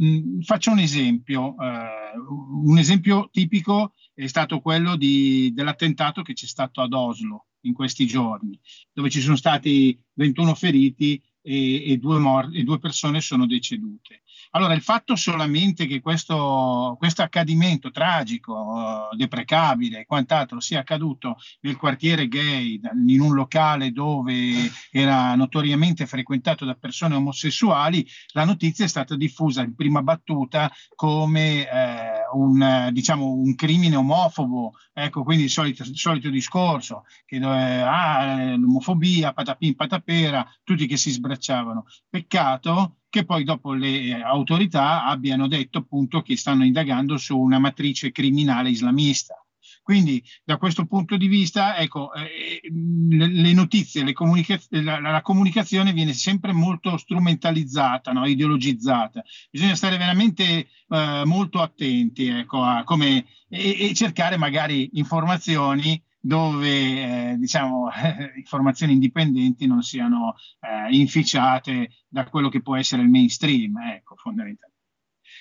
faccio 0.45 0.72
un 0.72 0.80
esempio, 0.80 1.56
eh, 1.60 2.18
un 2.64 2.77
esempio 2.77 3.27
tipico 3.30 3.93
è 4.14 4.26
stato 4.27 4.61
quello 4.61 4.95
di, 4.95 5.52
dell'attentato 5.53 6.22
che 6.22 6.31
c'è 6.31 6.45
stato 6.45 6.80
ad 6.80 6.93
Oslo 6.93 7.47
in 7.65 7.73
questi 7.73 8.06
giorni, 8.07 8.57
dove 8.93 9.10
ci 9.10 9.19
sono 9.19 9.35
stati 9.35 10.02
21 10.14 10.56
feriti 10.56 11.22
e, 11.45 11.91
e, 11.91 11.97
due 11.97 12.17
mor- 12.17 12.49
e, 12.51 12.63
due 12.63 12.80
persone 12.80 13.22
sono 13.22 13.45
decedute. 13.45 14.23
Allora, 14.51 14.73
il 14.73 14.81
fatto 14.81 15.15
solamente 15.15 15.85
che 15.85 15.99
questo, 15.99 16.95
questo 16.97 17.22
accadimento 17.22 17.91
tragico, 17.91 18.53
uh, 18.53 19.15
deprecabile 19.15 19.99
e 19.99 20.05
quant'altro 20.05 20.61
sia 20.61 20.80
accaduto 20.80 21.38
nel 21.61 21.76
quartiere 21.76 22.27
gay, 22.27 22.80
in 23.07 23.19
un 23.19 23.34
locale 23.34 23.91
dove 23.91 24.72
era 24.91 25.35
notoriamente 25.35 26.05
frequentato 26.05 26.63
da 26.63 26.73
persone 26.76 27.15
omosessuali, 27.15 28.07
la 28.34 28.45
notizia 28.45 28.85
è 28.85 28.88
stata 28.88 29.15
diffusa 29.15 29.61
in 29.61 29.76
prima 29.76 30.01
battuta 30.01 30.72
come 30.95 31.69
eh, 31.69 32.24
un, 32.37 32.89
diciamo, 32.91 33.31
un 33.31 33.55
crimine 33.55 33.95
omofobo, 33.95 34.73
ecco, 34.93 35.23
quindi 35.23 35.43
il 35.43 35.49
solito, 35.49 35.83
il 35.83 35.97
solito 35.97 36.29
discorso, 36.29 37.05
che 37.25 37.39
dove, 37.39 37.81
ah, 37.81 38.55
l'omofobia, 38.55 39.33
patapin, 39.33 39.75
patapera, 39.75 40.45
tutti 40.63 40.87
che 40.87 40.97
si 40.97 41.11
sbracciano 41.11 41.33
abbracciavano. 41.35 41.85
Peccato 42.09 42.97
che 43.09 43.25
poi 43.25 43.43
dopo 43.43 43.73
le 43.73 44.21
autorità 44.21 45.05
abbiano 45.05 45.47
detto 45.47 45.79
appunto 45.79 46.21
che 46.21 46.35
stanno 46.35 46.65
indagando 46.65 47.17
su 47.17 47.37
una 47.37 47.59
matrice 47.59 48.11
criminale 48.11 48.69
islamista. 48.69 49.44
Quindi 49.85 50.23
da 50.43 50.57
questo 50.57 50.87
punto 50.87 51.15
di 51.15 51.27
vista, 51.27 51.77
ecco, 51.77 52.11
eh, 52.15 52.59
le, 53.07 53.27
le, 53.27 53.53
notizie, 53.53 54.03
le 54.03 54.13
comunicaz- 54.13 54.71
la, 54.81 54.99
la, 54.99 55.21
comunicazione 55.21 55.93
viene 55.93 56.13
sempre 56.13 56.53
molto 56.53 56.97
strumentalizzata, 56.97 58.11
no? 58.11 58.25
ideologizzata. 58.25 59.23
Bisogna 59.51 59.75
stare 59.75 59.97
veramente 59.97 60.69
eh, 60.89 61.21
molto 61.25 61.61
attenti 61.61 62.25
ecco, 62.29 62.63
a 62.63 62.83
come, 62.83 63.27
e, 63.47 63.89
e 63.89 63.93
cercare 63.93 64.37
magari 64.37 64.89
informazioni 64.93 66.01
dove 66.19 67.33
eh, 67.33 67.35
diciamo, 67.37 67.89
informazioni 68.37 68.93
indipendenti 68.93 69.67
non 69.67 69.83
siano 69.83 70.33
eh, 70.61 70.95
inficiate 70.95 71.89
da 72.07 72.27
quello 72.27 72.49
che 72.49 72.63
può 72.63 72.75
essere 72.75 73.03
il 73.03 73.09
mainstream, 73.09 73.77
ecco, 73.77 74.15
fondamentalmente. 74.15 74.74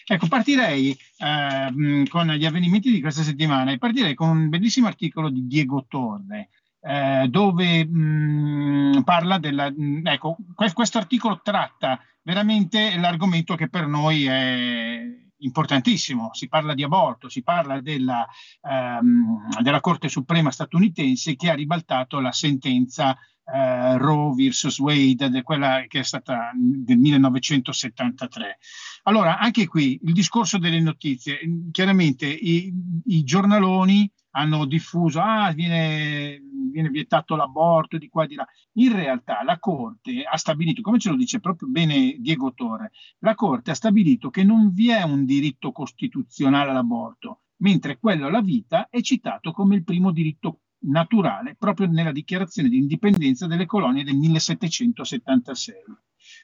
Ecco, 0.07 0.27
partirei 0.29 0.91
eh, 0.91 2.07
con 2.09 2.27
gli 2.29 2.45
avvenimenti 2.45 2.91
di 2.91 3.01
questa 3.01 3.23
settimana 3.23 3.73
e 3.73 3.79
partirei 3.79 4.15
con 4.15 4.29
un 4.29 4.49
bellissimo 4.51 4.87
articolo 4.87 5.31
di 5.31 5.47
Diego 5.47 5.87
Torre, 5.89 6.51
eh, 6.81 7.27
dove 7.29 7.87
mh, 7.87 9.03
parla 9.05 9.39
della... 9.39 9.71
Mh, 9.71 10.07
ecco, 10.07 10.37
questo 10.75 10.99
articolo 10.99 11.41
tratta 11.43 11.99
veramente 12.23 12.97
l'argomento 12.99 13.55
che 13.55 13.69
per 13.69 13.87
noi 13.87 14.27
è 14.27 15.01
importantissimo, 15.39 16.31
si 16.33 16.49
parla 16.49 16.75
di 16.75 16.83
aborto, 16.83 17.29
si 17.29 17.43
parla 17.43 17.81
della, 17.81 18.27
ehm, 18.63 19.61
della 19.61 19.81
Corte 19.81 20.09
Suprema 20.09 20.51
statunitense 20.51 21.37
che 21.37 21.51
ha 21.51 21.55
ribaltato 21.55 22.21
la 22.21 22.33
sentenza 22.33 23.17
eh, 23.45 23.99
Roe 23.99 24.35
versus 24.35 24.79
Wade, 24.79 25.43
quella 25.43 25.85
che 25.87 26.01
è 26.01 26.03
stata 26.03 26.51
del 26.55 26.99
1973. 26.99 28.59
Allora, 29.05 29.39
anche 29.39 29.67
qui 29.67 30.01
il 30.03 30.13
discorso 30.13 30.59
delle 30.59 30.81
notizie, 30.81 31.39
chiaramente 31.71 32.27
i, 32.27 32.73
i 33.07 33.23
giornaloni 33.23 34.11
hanno 34.37 34.65
diffuso, 34.65 35.21
ah, 35.21 35.53
viene, 35.53 36.41
viene, 36.73 36.89
vietato 36.89 37.37
l'aborto 37.37 37.99
di 37.99 38.09
qua 38.09 38.25
e 38.25 38.27
di 38.29 38.35
là. 38.35 38.47
In 38.75 38.95
realtà 38.95 39.43
la 39.45 39.59
Corte 39.59 40.25
ha 40.25 40.37
stabilito, 40.37 40.83
come 40.83 40.99
ce 40.99 41.11
lo 41.11 41.17
dice 41.17 41.39
proprio 41.39 41.69
bene 41.69 42.17
Diego 42.19 42.53
Torre, 42.55 42.91
la 43.19 43.35
Corte 43.35 43.71
ha 43.71 43.75
stabilito 43.75 44.31
che 44.31 44.43
non 44.43 44.73
vi 44.73 44.91
è 44.91 45.03
un 45.03 45.25
diritto 45.25 45.71
costituzionale 45.71 46.71
all'aborto, 46.71 47.43
mentre 47.59 47.99
quello 47.99 48.27
alla 48.27 48.41
vita 48.41 48.89
è 48.91 49.01
citato 49.03 49.53
come 49.53 49.77
il 49.77 49.85
primo 49.85 50.11
diritto 50.11 50.61
naturale 50.85 51.57
proprio 51.59 51.87
nella 51.87 52.13
dichiarazione 52.13 52.69
di 52.69 52.79
indipendenza 52.79 53.47
delle 53.47 53.67
colonie 53.67 54.05
del 54.05 54.17
1776. 54.17 55.75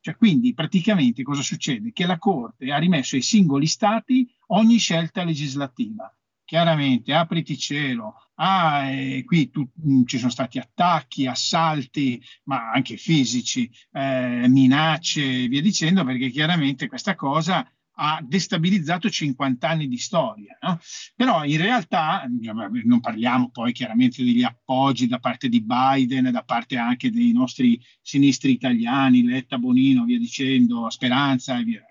Cioè, 0.03 0.17
quindi 0.17 0.55
praticamente 0.55 1.23
cosa 1.23 1.43
succede? 1.43 1.93
Che 1.93 2.07
la 2.07 2.19
Corte 2.19 2.73
ha 2.73 2.79
rimesso 2.79 3.17
ai 3.17 3.23
singoli 3.23 3.67
stati 3.67 4.29
ogni 4.49 4.79
scelta 4.79 5.25
legislativa 5.25 6.13
chiaramente 6.51 7.15
apriti 7.15 7.57
cielo, 7.57 8.17
ah, 8.35 8.91
eh, 8.91 9.23
qui 9.25 9.51
tu, 9.51 9.71
mh, 9.73 10.03
ci 10.03 10.19
sono 10.19 10.33
stati 10.33 10.59
attacchi, 10.59 11.29
assalti, 11.29 12.21
ma 12.47 12.73
anche 12.73 12.97
fisici, 12.97 13.71
eh, 13.93 14.47
minacce 14.49 15.45
e 15.45 15.47
via 15.47 15.63
dicendo, 15.63 16.03
perché 16.05 16.29
chiaramente 16.29 16.89
questa 16.89 17.15
cosa 17.15 17.65
ha 18.03 18.21
destabilizzato 18.23 19.11
50 19.11 19.69
anni 19.69 19.87
di 19.87 19.99
storia. 19.99 20.57
No? 20.63 20.81
Però 21.15 21.45
in 21.45 21.59
realtà 21.59 22.27
non 22.85 23.01
parliamo 23.01 23.51
poi 23.51 23.73
chiaramente 23.73 24.25
degli 24.25 24.43
appoggi 24.43 25.07
da 25.07 25.19
parte 25.19 25.49
di 25.49 25.63
Biden, 25.63 26.31
da 26.31 26.43
parte 26.43 26.79
anche 26.79 27.11
dei 27.11 27.33
nostri 27.33 27.79
sinistri 28.01 28.53
italiani, 28.53 29.25
Letta, 29.25 29.59
Bonino, 29.59 30.05
via 30.05 30.19
dicendo, 30.19 30.89
Speranza 30.89 31.59
e 31.59 31.63
via. 31.63 31.85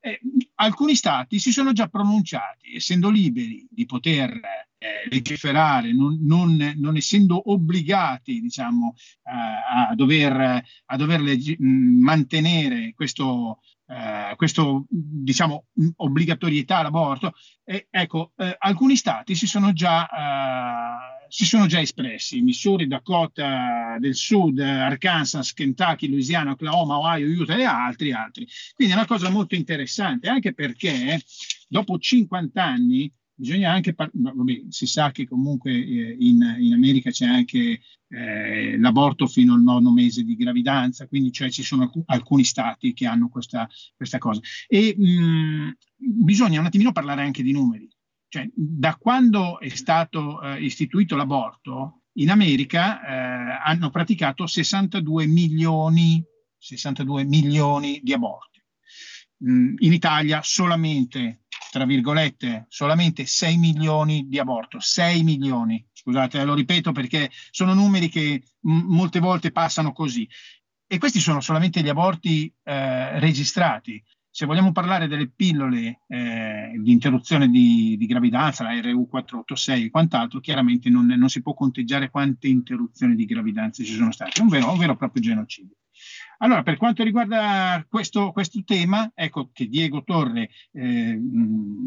Eh, 0.00 0.20
alcuni 0.56 0.94
stati 0.94 1.38
si 1.38 1.52
sono 1.52 1.72
già 1.72 1.88
pronunciati, 1.88 2.74
essendo 2.74 3.08
liberi 3.08 3.66
di 3.70 3.86
poter 3.86 4.40
eh, 4.78 5.08
legiferare, 5.08 5.92
non, 5.92 6.18
non, 6.22 6.74
non, 6.76 6.96
essendo 6.96 7.50
obbligati 7.50 8.40
diciamo, 8.40 8.94
eh, 9.24 9.90
a 9.90 9.94
dover, 9.94 10.62
a 10.84 10.96
dover 10.96 11.20
legge, 11.20 11.56
mantenere 11.58 12.92
questo, 12.94 13.60
eh, 13.88 14.34
questo, 14.36 14.84
diciamo, 14.88 15.66
obbligatorietà 15.96 16.78
all'aborto, 16.78 17.34
eh, 17.64 17.86
ecco, 17.90 18.32
eh, 18.36 18.54
alcuni 18.58 18.96
stati 18.96 19.34
si 19.34 19.46
sono, 19.46 19.72
già, 19.72 20.08
eh, 20.08 21.26
si 21.28 21.44
sono 21.44 21.66
già 21.66 21.80
espressi, 21.80 22.40
Missouri, 22.40 22.88
Dakota 22.88 23.96
del 23.98 24.14
Sud, 24.14 24.58
Arkansas, 24.58 25.52
Kentucky, 25.52 26.08
Louisiana, 26.08 26.52
Oklahoma, 26.52 26.98
Ohio, 26.98 27.28
Utah 27.28 27.56
e 27.56 27.64
altri, 27.64 28.12
altri. 28.12 28.46
Quindi 28.74 28.94
è 28.94 28.96
una 28.96 29.06
cosa 29.06 29.30
molto 29.30 29.54
interessante, 29.54 30.28
anche 30.28 30.52
perché 30.52 31.20
dopo 31.68 31.98
50 31.98 32.62
anni 32.62 33.12
bisogna 33.36 33.70
anche, 33.70 33.94
par- 33.94 34.10
vabbè, 34.12 34.64
si 34.68 34.86
sa 34.86 35.10
che 35.10 35.28
comunque 35.28 35.70
eh, 35.72 36.16
in, 36.18 36.56
in, 36.58 36.72
America 36.72 37.10
c'è 37.10 37.26
anche 37.26 37.80
eh, 38.08 38.78
l'aborto 38.78 39.26
fino 39.26 39.54
al 39.54 39.62
nono 39.62 39.92
mese 39.92 40.24
di 40.24 40.34
gravidanza, 40.34 41.06
quindi 41.06 41.30
cioè 41.30 41.50
ci 41.50 41.62
sono 41.62 41.82
alc- 41.82 42.02
alcuni 42.06 42.44
stati 42.44 42.92
che 42.94 43.06
hanno 43.06 43.28
questa, 43.28 43.68
questa 43.94 44.18
cosa. 44.18 44.40
E 44.66 44.94
mh, 44.96 45.76
bisogna 45.96 46.60
un 46.60 46.66
attimino 46.66 46.92
parlare 46.92 47.22
anche 47.22 47.42
di 47.42 47.52
numeri. 47.52 47.88
Cioè, 48.28 48.48
da 48.52 48.96
quando 48.96 49.60
è 49.60 49.68
stato 49.68 50.42
eh, 50.42 50.62
istituito 50.64 51.14
l'aborto, 51.14 52.02
in 52.14 52.30
America 52.30 53.00
eh, 53.02 53.60
hanno 53.62 53.90
praticato 53.90 54.46
62 54.46 55.26
milioni, 55.26 56.24
62 56.58 57.24
milioni 57.24 58.00
di 58.02 58.12
aborti. 58.12 58.55
Mm, 59.44 59.74
in 59.78 59.92
Italia 59.92 60.40
solamente 60.42 61.40
tra 61.76 61.84
virgolette, 61.84 62.64
solamente 62.68 63.26
6 63.26 63.58
milioni 63.58 64.28
di 64.28 64.38
aborto, 64.38 64.80
6 64.80 65.22
milioni, 65.22 65.84
scusate, 65.92 66.42
lo 66.42 66.54
ripeto 66.54 66.90
perché 66.92 67.30
sono 67.50 67.74
numeri 67.74 68.08
che 68.08 68.42
m- 68.60 68.94
molte 68.94 69.20
volte 69.20 69.52
passano 69.52 69.92
così. 69.92 70.26
E 70.86 70.98
questi 70.98 71.20
sono 71.20 71.40
solamente 71.40 71.82
gli 71.82 71.90
aborti 71.90 72.50
eh, 72.62 73.18
registrati. 73.18 74.02
Se 74.30 74.46
vogliamo 74.46 74.72
parlare 74.72 75.06
delle 75.06 75.28
pillole 75.28 76.00
eh, 76.08 76.72
di 76.78 76.92
interruzione 76.92 77.48
di, 77.50 77.96
di, 77.98 78.06
gravidanza, 78.06 78.64
la 78.64 78.72
RU486 78.72 79.84
e 79.84 79.90
quant'altro, 79.90 80.40
chiaramente 80.40 80.88
non, 80.88 81.06
non, 81.06 81.28
si 81.28 81.42
può 81.42 81.52
conteggiare 81.52 82.10
quante 82.10 82.46
interruzioni 82.48 83.14
di 83.14 83.26
gravidanza 83.26 83.82
ci 83.82 83.94
sono 83.94 84.12
state, 84.12 84.38
è 84.38 84.42
un 84.42 84.48
vero, 84.48 84.70
un 84.70 84.78
vero 84.78 84.92
e 84.92 84.96
proprio 84.96 85.22
genocidio. 85.22 85.74
Allora, 86.38 86.62
per 86.62 86.76
quanto 86.76 87.02
riguarda 87.02 87.84
questo, 87.88 88.32
questo 88.32 88.62
tema, 88.64 89.10
ecco 89.14 89.50
che 89.52 89.66
Diego 89.66 90.02
Torre 90.04 90.50
eh, 90.72 91.18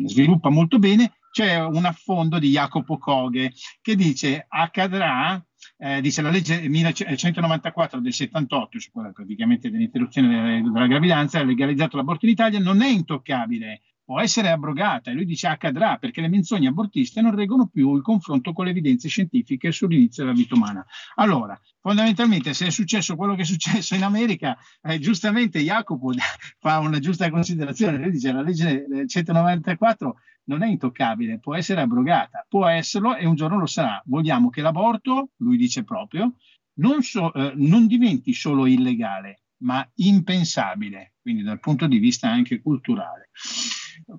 sviluppa 0.05 0.49
molto 0.49 0.79
bene, 0.79 1.13
c'è 1.31 1.63
un 1.63 1.85
affondo 1.85 2.39
di 2.39 2.49
Jacopo 2.49 2.97
Coghe 2.97 3.51
che 3.81 3.95
dice 3.95 4.45
accadrà, 4.47 5.43
eh, 5.77 6.01
dice 6.01 6.21
la 6.21 6.31
legge 6.31 6.67
1194 6.67 7.99
del 7.99 8.13
78, 8.13 8.79
su 8.79 8.91
quella 8.91 9.11
praticamente 9.11 9.69
dell'interruzione 9.69 10.27
della, 10.27 10.71
della 10.71 10.87
gravidanza, 10.87 11.39
ha 11.39 11.43
legalizzato 11.43 11.97
l'aborto 11.97 12.25
in 12.25 12.31
Italia, 12.31 12.59
non 12.59 12.81
è 12.81 12.87
intoccabile, 12.87 13.81
può 14.09 14.19
essere 14.19 14.49
abrogata 14.49 15.11
e 15.11 15.13
lui 15.13 15.23
dice 15.23 15.45
accadrà 15.45 15.97
perché 15.97 16.19
le 16.19 16.29
menzogne 16.29 16.67
abortiste 16.67 17.21
non 17.21 17.35
reggono 17.35 17.67
più 17.67 17.95
il 17.95 18.01
confronto 18.01 18.53
con 18.53 18.65
le 18.65 18.71
evidenze 18.71 19.07
scientifiche 19.07 19.71
sull'inizio 19.71 20.23
della 20.23 20.35
vita 20.35 20.55
umana. 20.55 20.83
Allora, 21.17 21.55
fondamentalmente 21.79 22.55
se 22.55 22.65
è 22.65 22.69
successo 22.71 23.15
quello 23.15 23.35
che 23.35 23.43
è 23.43 23.45
successo 23.45 23.93
in 23.93 24.01
America, 24.01 24.57
eh, 24.81 24.97
giustamente 24.97 25.59
Jacopo 25.59 26.11
fa 26.57 26.79
una 26.79 26.97
giusta 26.97 27.29
considerazione, 27.29 27.99
lui 27.99 28.09
dice 28.09 28.31
la 28.31 28.41
legge 28.41 29.05
194 29.05 30.15
non 30.45 30.63
è 30.63 30.67
intoccabile, 30.67 31.37
può 31.37 31.53
essere 31.53 31.81
abrogata, 31.81 32.43
può 32.49 32.65
esserlo 32.65 33.15
e 33.15 33.27
un 33.27 33.35
giorno 33.35 33.59
lo 33.59 33.67
sarà. 33.67 34.01
Vogliamo 34.05 34.49
che 34.49 34.61
l'aborto, 34.61 35.29
lui 35.37 35.55
dice 35.55 35.83
proprio, 35.83 36.33
non, 36.79 37.03
so, 37.03 37.31
eh, 37.31 37.53
non 37.57 37.85
diventi 37.85 38.33
solo 38.33 38.65
illegale, 38.65 39.41
ma 39.57 39.87
impensabile, 39.97 41.13
quindi 41.21 41.43
dal 41.43 41.59
punto 41.59 41.85
di 41.85 41.99
vista 41.99 42.27
anche 42.27 42.59
culturale. 42.59 43.29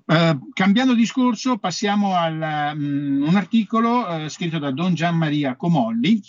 Eh, 0.05 0.39
cambiando 0.53 0.93
discorso, 0.93 1.57
passiamo 1.57 2.15
a 2.15 2.27
um, 2.73 3.23
un 3.27 3.35
articolo 3.35 4.07
uh, 4.07 4.27
scritto 4.27 4.59
da 4.59 4.71
Don 4.71 4.93
Gian 4.93 5.15
Maria 5.15 5.55
Comolli. 5.55 6.21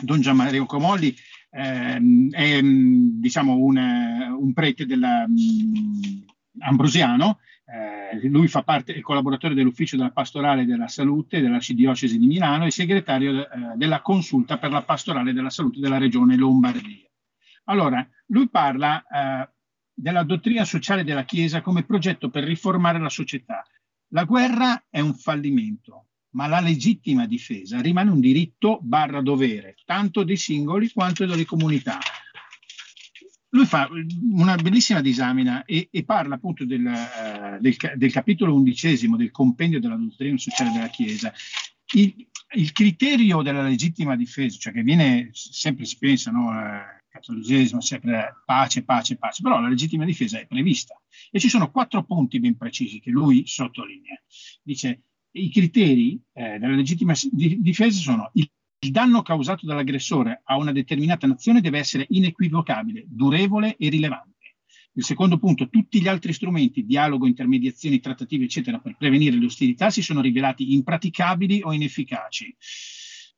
Don 0.00 0.20
Gian 0.20 0.36
Maria 0.36 0.64
Comolli 0.64 1.14
uh, 1.50 2.30
è 2.30 2.58
um, 2.58 3.20
diciamo 3.20 3.56
un, 3.56 3.76
un, 3.76 4.52
prete 4.52 4.86
della, 4.86 5.24
um, 5.26 6.24
ambrosiano, 6.60 7.38
eh, 7.66 8.28
lui 8.28 8.48
fa 8.48 8.62
parte, 8.62 8.94
è 8.94 9.00
collaboratore 9.00 9.54
dell'ufficio 9.54 9.96
della 9.96 10.10
pastorale 10.10 10.66
della 10.66 10.88
salute 10.88 11.40
dell'arcidiocesi 11.40 12.18
di 12.18 12.26
Milano 12.26 12.66
e 12.66 12.70
segretario 12.70 13.40
eh, 13.40 13.48
della 13.76 14.00
consulta 14.00 14.58
per 14.58 14.70
la 14.70 14.82
pastorale 14.82 15.32
della 15.32 15.50
salute 15.50 15.80
della 15.80 15.98
regione 15.98 16.36
Lombardia. 16.36 17.08
Allora, 17.64 18.06
lui 18.26 18.48
parla 18.48 19.02
eh, 19.02 19.48
della 19.94 20.24
dottrina 20.24 20.64
sociale 20.64 21.04
della 21.04 21.24
Chiesa 21.24 21.62
come 21.62 21.84
progetto 21.84 22.28
per 22.28 22.44
riformare 22.44 22.98
la 22.98 23.08
società. 23.08 23.64
La 24.08 24.24
guerra 24.24 24.84
è 24.90 25.00
un 25.00 25.14
fallimento, 25.14 26.08
ma 26.30 26.46
la 26.46 26.60
legittima 26.60 27.26
difesa 27.26 27.80
rimane 27.80 28.10
un 28.10 28.20
diritto 28.20 28.80
barra 28.82 29.22
dovere, 29.22 29.76
tanto 29.84 30.24
dei 30.24 30.36
singoli 30.36 30.90
quanto 30.92 31.24
delle 31.24 31.44
comunità. 31.44 31.98
Lui 33.50 33.66
fa 33.66 33.88
una 34.32 34.56
bellissima 34.56 35.00
disamina 35.00 35.64
e, 35.64 35.88
e 35.90 36.04
parla 36.04 36.34
appunto 36.34 36.64
del, 36.64 36.84
uh, 36.84 37.60
del, 37.60 37.76
del, 37.94 38.12
capitolo 38.12 38.52
undicesimo 38.52 39.16
del 39.16 39.30
compendio 39.30 39.78
della 39.78 39.94
dottrina 39.94 40.36
sociale 40.38 40.72
della 40.72 40.88
Chiesa. 40.88 41.32
Il, 41.92 42.26
il 42.56 42.72
criterio 42.72 43.42
della 43.42 43.62
legittima 43.62 44.16
difesa, 44.16 44.58
cioè 44.58 44.72
che 44.72 44.82
viene 44.82 45.30
sempre 45.32 45.84
si 45.84 45.96
pensa, 45.98 46.32
no, 46.32 46.48
uh, 46.48 46.93
cattolicesimo, 47.24 47.80
sempre 47.80 48.42
pace, 48.44 48.84
pace, 48.84 49.16
pace, 49.16 49.42
però 49.42 49.58
la 49.58 49.68
legittima 49.68 50.04
difesa 50.04 50.38
è 50.38 50.46
prevista 50.46 51.00
e 51.30 51.40
ci 51.40 51.48
sono 51.48 51.70
quattro 51.70 52.04
punti 52.04 52.38
ben 52.38 52.56
precisi 52.56 53.00
che 53.00 53.10
lui 53.10 53.46
sottolinea. 53.46 54.20
Dice 54.62 55.02
i 55.32 55.50
criteri 55.50 56.20
eh, 56.32 56.58
della 56.58 56.74
legittima 56.74 57.14
difesa 57.32 57.98
sono 57.98 58.30
il, 58.34 58.48
il 58.80 58.90
danno 58.90 59.22
causato 59.22 59.66
dall'aggressore 59.66 60.42
a 60.44 60.56
una 60.56 60.72
determinata 60.72 61.26
nazione 61.26 61.60
deve 61.60 61.78
essere 61.78 62.06
inequivocabile, 62.10 63.04
durevole 63.06 63.76
e 63.76 63.88
rilevante. 63.88 64.32
Il 64.96 65.02
secondo 65.02 65.38
punto, 65.38 65.68
tutti 65.68 66.00
gli 66.00 66.06
altri 66.06 66.32
strumenti, 66.32 66.84
dialogo, 66.84 67.26
intermediazioni, 67.26 67.98
trattative, 67.98 68.44
eccetera, 68.44 68.78
per 68.78 68.96
prevenire 68.96 69.36
le 69.36 69.46
ostilità 69.46 69.90
si 69.90 70.02
sono 70.02 70.20
rivelati 70.20 70.72
impraticabili 70.72 71.62
o 71.64 71.72
inefficaci. 71.72 72.56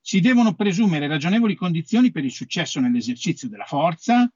Si 0.09 0.20
devono 0.20 0.55
presumere 0.55 1.09
ragionevoli 1.09 1.57
condizioni 1.57 2.12
per 2.12 2.24
il 2.24 2.31
successo 2.31 2.78
nell'esercizio 2.78 3.49
della 3.49 3.65
forza. 3.65 4.33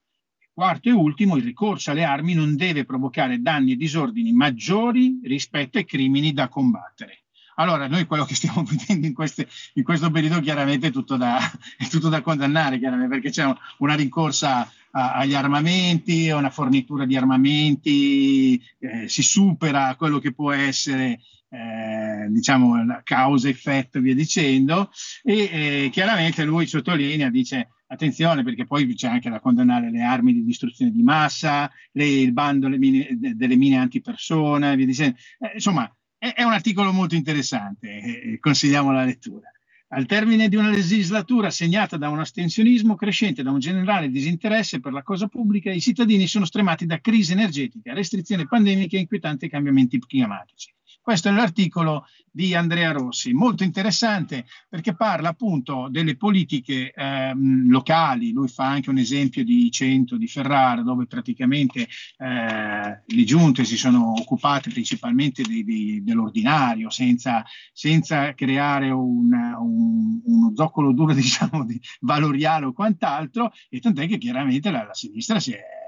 Quarto 0.51 0.89
e 0.89 0.91
ultimo, 0.91 1.37
il 1.37 1.45
ricorso 1.45 1.91
alle 1.91 2.03
armi 2.03 2.33
non 2.33 2.57
deve 2.57 2.83
provocare 2.83 3.41
danni 3.41 3.71
e 3.71 3.75
disordini 3.77 4.33
maggiori 4.33 5.21
rispetto 5.23 5.77
ai 5.77 5.85
crimini 5.85 6.33
da 6.33 6.49
combattere. 6.49 7.23
Allora, 7.55 7.87
noi 7.87 8.03
quello 8.03 8.25
che 8.25 8.35
stiamo 8.35 8.63
vedendo 8.69 9.07
in, 9.07 9.13
queste, 9.13 9.47
in 9.75 9.83
questo 9.85 10.11
periodo 10.11 10.41
chiaramente 10.41 10.87
è 10.87 10.91
tutto 10.91 11.15
da, 11.15 11.39
è 11.77 11.87
tutto 11.87 12.09
da 12.09 12.19
condannare, 12.19 12.77
perché 13.07 13.29
c'è 13.29 13.49
una 13.77 13.95
rincorsa 13.95 14.69
a, 14.91 15.13
agli 15.13 15.35
armamenti, 15.35 16.27
una 16.31 16.49
fornitura 16.49 17.05
di 17.05 17.15
armamenti, 17.15 18.61
eh, 18.77 19.07
si 19.07 19.23
supera 19.23 19.95
quello 19.95 20.19
che 20.19 20.33
può 20.33 20.51
essere 20.51 21.21
eh, 21.53 22.27
diciamo 22.29 23.01
causa, 23.03 23.49
effetto 23.49 23.99
via 23.99 24.15
dicendo 24.15 24.89
e 25.21 25.49
eh, 25.85 25.89
chiaramente 25.91 26.45
lui 26.45 26.65
sottolinea, 26.65 27.29
dice 27.29 27.67
attenzione 27.87 28.43
perché 28.43 28.65
poi 28.65 28.93
c'è 28.95 29.09
anche 29.09 29.29
da 29.29 29.41
condannare 29.41 29.91
le 29.91 30.01
armi 30.01 30.31
di 30.33 30.45
distruzione 30.45 30.91
di 30.91 31.03
massa, 31.03 31.69
le, 31.91 32.05
il 32.05 32.31
bando 32.31 32.69
mine, 32.69 33.07
delle 33.11 33.57
mine 33.57 33.77
antipersona 33.77 34.75
via 34.75 34.85
dicendo. 34.85 35.17
Eh, 35.39 35.51
insomma, 35.55 35.93
è, 36.17 36.33
è, 36.33 36.43
un 36.43 36.53
articolo 36.53 36.93
molto 36.93 37.15
interessante, 37.15 37.97
eh, 37.97 38.39
consigliamo 38.39 38.91
la 38.93 39.03
lettura. 39.03 39.51
Al 39.93 40.05
termine 40.05 40.47
di 40.47 40.55
una 40.55 40.69
legislatura 40.69 41.49
segnata 41.49 41.97
da 41.97 42.07
un 42.07 42.19
astensionismo 42.19 42.95
crescente, 42.95 43.43
da 43.43 43.51
un 43.51 43.59
generale 43.59 44.09
disinteresse 44.09 44.79
per 44.79 44.93
la 44.93 45.03
cosa 45.03 45.27
pubblica, 45.27 45.69
i 45.69 45.81
cittadini 45.81 46.27
sono 46.27 46.45
stremati 46.45 46.85
da 46.85 47.01
crisi 47.01 47.33
energetica, 47.33 47.93
restrizioni 47.93 48.47
pandemiche 48.47 48.95
e 48.95 49.01
inquietanti 49.01 49.49
cambiamenti 49.49 49.99
climatici. 49.99 50.73
Questo 51.03 51.29
è 51.29 51.31
l'articolo 51.31 52.05
di 52.29 52.53
Andrea 52.53 52.91
Rossi, 52.91 53.33
molto 53.33 53.63
interessante 53.63 54.45
perché 54.69 54.95
parla 54.95 55.29
appunto 55.29 55.87
delle 55.89 56.15
politiche 56.15 56.93
ehm, 56.93 57.67
locali, 57.69 58.31
lui 58.31 58.47
fa 58.47 58.67
anche 58.67 58.91
un 58.91 58.99
esempio 58.99 59.43
di 59.43 59.71
Cento, 59.71 60.15
di 60.15 60.27
Ferrara, 60.27 60.83
dove 60.83 61.07
praticamente 61.07 61.87
eh, 62.17 63.01
le 63.03 63.23
giunte 63.23 63.65
si 63.65 63.77
sono 63.77 64.13
occupate 64.13 64.69
principalmente 64.69 65.41
dei, 65.41 65.63
dei, 65.63 66.03
dell'ordinario, 66.03 66.91
senza, 66.91 67.43
senza 67.73 68.35
creare 68.35 68.91
un, 68.91 69.33
un, 69.33 70.21
uno 70.23 70.53
zoccolo 70.55 70.93
duro 70.93 71.13
diciamo 71.15 71.65
di 71.65 71.81
valoriale 72.01 72.65
o 72.65 72.73
quant'altro, 72.73 73.51
e 73.69 73.79
tant'è 73.79 74.07
che 74.07 74.19
chiaramente 74.19 74.69
la, 74.69 74.85
la 74.85 74.93
sinistra 74.93 75.39
si 75.39 75.53
è 75.53 75.80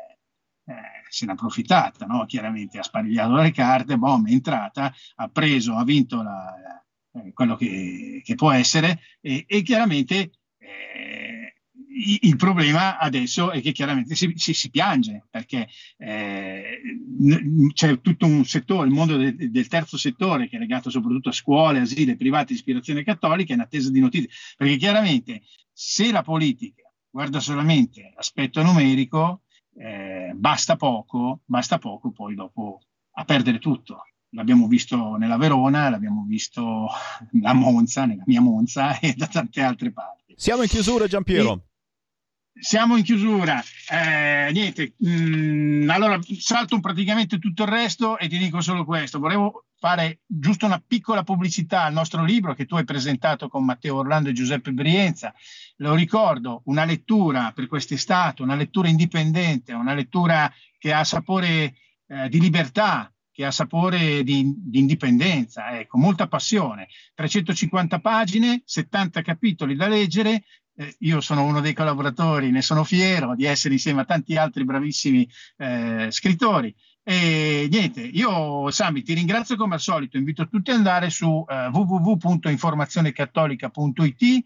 eh, 0.66 0.74
se 1.10 1.26
n'è 1.26 1.32
approfittata, 1.32 2.06
no? 2.06 2.26
chiaramente 2.26 2.80
ha 2.80 2.84
sparigliato 2.84 3.36
le 3.36 3.52
carte, 3.52 3.98
bom, 3.98 4.28
è 4.28 4.32
entrata, 4.32 4.94
ha 5.16 5.28
preso, 5.28 5.76
ha 5.76 5.84
vinto 5.84 6.22
la, 6.22 6.84
eh, 7.14 7.34
quello 7.34 7.56
che, 7.56 8.22
che, 8.24 8.36
può 8.36 8.52
essere 8.52 9.00
e, 9.22 9.44
e 9.48 9.62
chiaramente 9.62 10.32
eh, 10.58 11.54
il 12.22 12.36
problema 12.36 12.98
adesso 12.98 13.52
è 13.52 13.62
che 13.62 13.72
chiaramente 13.72 14.16
si, 14.16 14.34
si, 14.36 14.54
si 14.54 14.70
piange 14.72 15.28
perché 15.30 15.68
eh, 15.98 16.80
c'è 17.74 18.02
tutto 18.02 18.26
un 18.26 18.44
settore, 18.46 18.88
il 18.88 18.94
mondo 18.94 19.16
de, 19.16 19.36
del 19.36 19.68
terzo 19.68 19.98
settore 19.98 20.50
che 20.50 20.56
è 20.56 20.60
legato 20.60 20.90
soprattutto 20.90 21.30
a 21.30 21.34
scuole, 21.34 21.82
asili 21.82 22.16
privati 22.16 22.54
di 22.54 22.60
ispirazione 22.60 23.04
cattolica 23.04 23.54
in 23.54 23.60
attesa 23.60 23.92
di 23.92 24.00
notizie, 24.00 24.30
perché 24.58 24.78
chiaramente 24.78 25.44
se 25.72 26.12
la 26.12 26.24
politica 26.24 26.92
guarda 27.10 27.40
solamente 27.40 28.12
l'aspetto 28.16 28.64
numerico, 28.64 29.43
eh, 29.76 30.32
basta 30.36 30.76
poco, 30.76 31.42
basta 31.46 31.78
poco 31.78 32.12
poi 32.12 32.36
dopo 32.36 32.80
a 33.14 33.26
perdere 33.26 33.60
tutto. 33.60 34.04
L'abbiamo 34.30 34.68
visto 34.68 35.16
nella 35.16 35.38
Verona, 35.38 35.90
l'abbiamo 35.90 36.26
visto 36.28 36.88
a 37.44 37.54
Monza, 37.54 38.06
nella 38.06 38.24
mia 38.26 38.42
Monza 38.42 38.98
e 39.02 39.14
da 39.14 39.28
tante 39.28 39.62
altre 39.62 39.92
parti. 39.92 40.34
Siamo 40.36 40.64
in 40.64 40.70
chiusura, 40.70 41.08
Giampiero. 41.08 41.54
E 41.54 41.62
siamo 42.54 42.98
in 42.98 43.04
chiusura. 43.04 43.62
Eh, 43.90 44.52
niente, 44.52 44.94
mh, 44.98 45.84
mm, 45.84 45.90
allora 45.90 46.20
salto 46.40 46.80
praticamente 46.80 47.40
tutto 47.40 47.64
il 47.64 47.70
resto 47.70 48.18
e 48.18 48.28
ti 48.28 48.38
dico 48.38 48.62
solo 48.62 48.86
questo. 48.86 49.20
Volevo 49.20 49.66
fare 49.78 50.22
giusto 50.26 50.66
una 50.66 50.82
piccola 50.86 51.24
pubblicità 51.24 51.84
al 51.84 51.94
nostro 51.94 52.24
libro 52.24 52.54
che 52.54 52.66
tu 52.66 52.76
hai 52.76 52.86
presentato 52.86 53.50
con 53.50 53.66
Matteo 53.66 53.98
Orlando 53.98 54.30
e 54.30 54.34
Giuseppe 54.34 54.72
Brienza. 54.72 55.34
Lo 55.78 55.94
ricordo, 55.96 56.62
una 56.66 56.86
lettura 56.86 57.52
per 57.54 57.68
quest'estate, 57.68 58.44
una 58.44 58.56
lettura 58.56 58.88
indipendente, 58.88 59.74
una 59.74 59.94
lettura 59.94 60.52
che 60.78 60.94
ha 60.94 61.04
sapore 61.04 61.76
eh, 62.08 62.30
di 62.30 62.40
libertà, 62.40 63.14
che 63.34 63.46
ha 63.46 63.52
sapore 63.52 64.24
di, 64.24 64.54
di, 64.56 64.80
indipendenza, 64.80 65.78
ecco, 65.80 65.98
molta 65.98 66.28
passione. 66.28 66.88
350 67.16 68.00
pagine, 68.00 68.62
70 68.64 69.22
capitoli 69.24 69.76
da 69.76 69.88
leggere, 69.88 70.44
eh, 70.76 70.96
io 71.00 71.22
sono 71.22 71.44
uno 71.44 71.62
dei 71.62 71.74
collaboratori, 71.74 72.52
ne 72.52 72.62
sono 72.62 72.84
fiero 72.84 73.36
di 73.36 73.46
essere 73.46 73.76
insieme 73.76 74.02
a 74.02 74.06
tanti 74.06 74.36
altri 74.36 74.66
bravissimi 74.66 75.28
eh, 75.58 76.08
scrittori. 76.10 76.76
E 77.06 77.68
niente, 77.70 78.02
io 78.02 78.72
Sami 78.72 79.04
ti 79.04 79.14
ringrazio 79.14 79.58
come 79.58 79.74
al 79.74 79.82
solito, 79.82 80.16
invito 80.18 80.48
tutti 80.48 80.72
ad 80.72 80.78
andare 80.78 81.10
su 81.10 81.46
eh, 81.48 81.68
www.informazionecattolica.it 81.68 84.46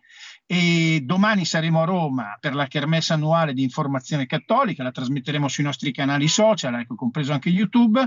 e 0.49 1.01
domani 1.03 1.43
saremo 1.45 1.81
a 1.81 1.85
Roma 1.85 2.37
per 2.39 2.55
la 2.55 2.67
kermesse 2.67 3.13
annuale 3.13 3.53
di 3.53 3.61
informazione 3.61 4.25
cattolica, 4.25 4.81
la 4.81 4.91
trasmetteremo 4.91 5.47
sui 5.47 5.63
nostri 5.63 5.91
canali 5.91 6.27
social, 6.27 6.73
ecco, 6.75 6.95
compreso 6.95 7.33
anche 7.33 7.49
YouTube. 7.49 8.03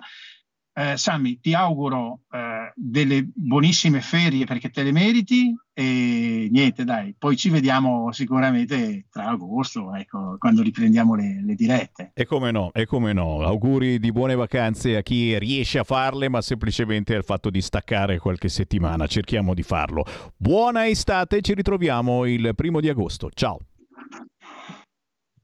Eh, 0.72 0.96
Sammy, 0.96 1.40
ti 1.40 1.52
auguro 1.52 2.20
eh, 2.30 2.72
delle 2.76 3.28
buonissime 3.34 4.00
ferie 4.00 4.44
perché 4.44 4.70
te 4.70 4.84
le 4.84 4.92
meriti 4.92 5.52
e 5.72 6.48
niente, 6.50 6.84
dai, 6.84 7.14
poi 7.18 7.36
ci 7.36 7.50
vediamo 7.50 8.12
sicuramente 8.12 9.06
tra 9.10 9.26
agosto, 9.26 9.92
ecco, 9.94 10.36
quando 10.38 10.62
riprendiamo 10.62 11.16
le, 11.16 11.42
le, 11.44 11.54
dirette. 11.54 12.12
E 12.14 12.24
come 12.24 12.52
no, 12.52 12.70
e 12.72 12.86
come 12.86 13.12
no, 13.12 13.42
auguri 13.42 13.98
di 13.98 14.12
buone 14.12 14.36
vacanze 14.36 14.96
a 14.96 15.02
chi 15.02 15.36
riesce 15.38 15.80
a 15.80 15.84
farle, 15.84 16.28
ma 16.28 16.40
semplicemente 16.40 17.16
al 17.16 17.24
fatto 17.24 17.50
di 17.50 17.60
staccare 17.60 18.18
qualche 18.18 18.48
settimana, 18.48 19.06
cerchiamo 19.06 19.54
di 19.54 19.62
farlo. 19.62 20.04
Buona 20.36 20.86
estate, 20.86 21.40
ci 21.40 21.54
ritroviamo 21.54 22.26
il 22.26 22.52
primo 22.54 22.80
di 22.80 22.88
agosto, 22.88 23.28
ciao. 23.32 23.58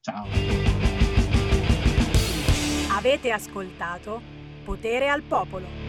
Ciao. 0.00 0.26
Avete 2.96 3.32
ascoltato? 3.32 4.35
Potere 4.66 5.08
al 5.08 5.22
popolo. 5.22 5.85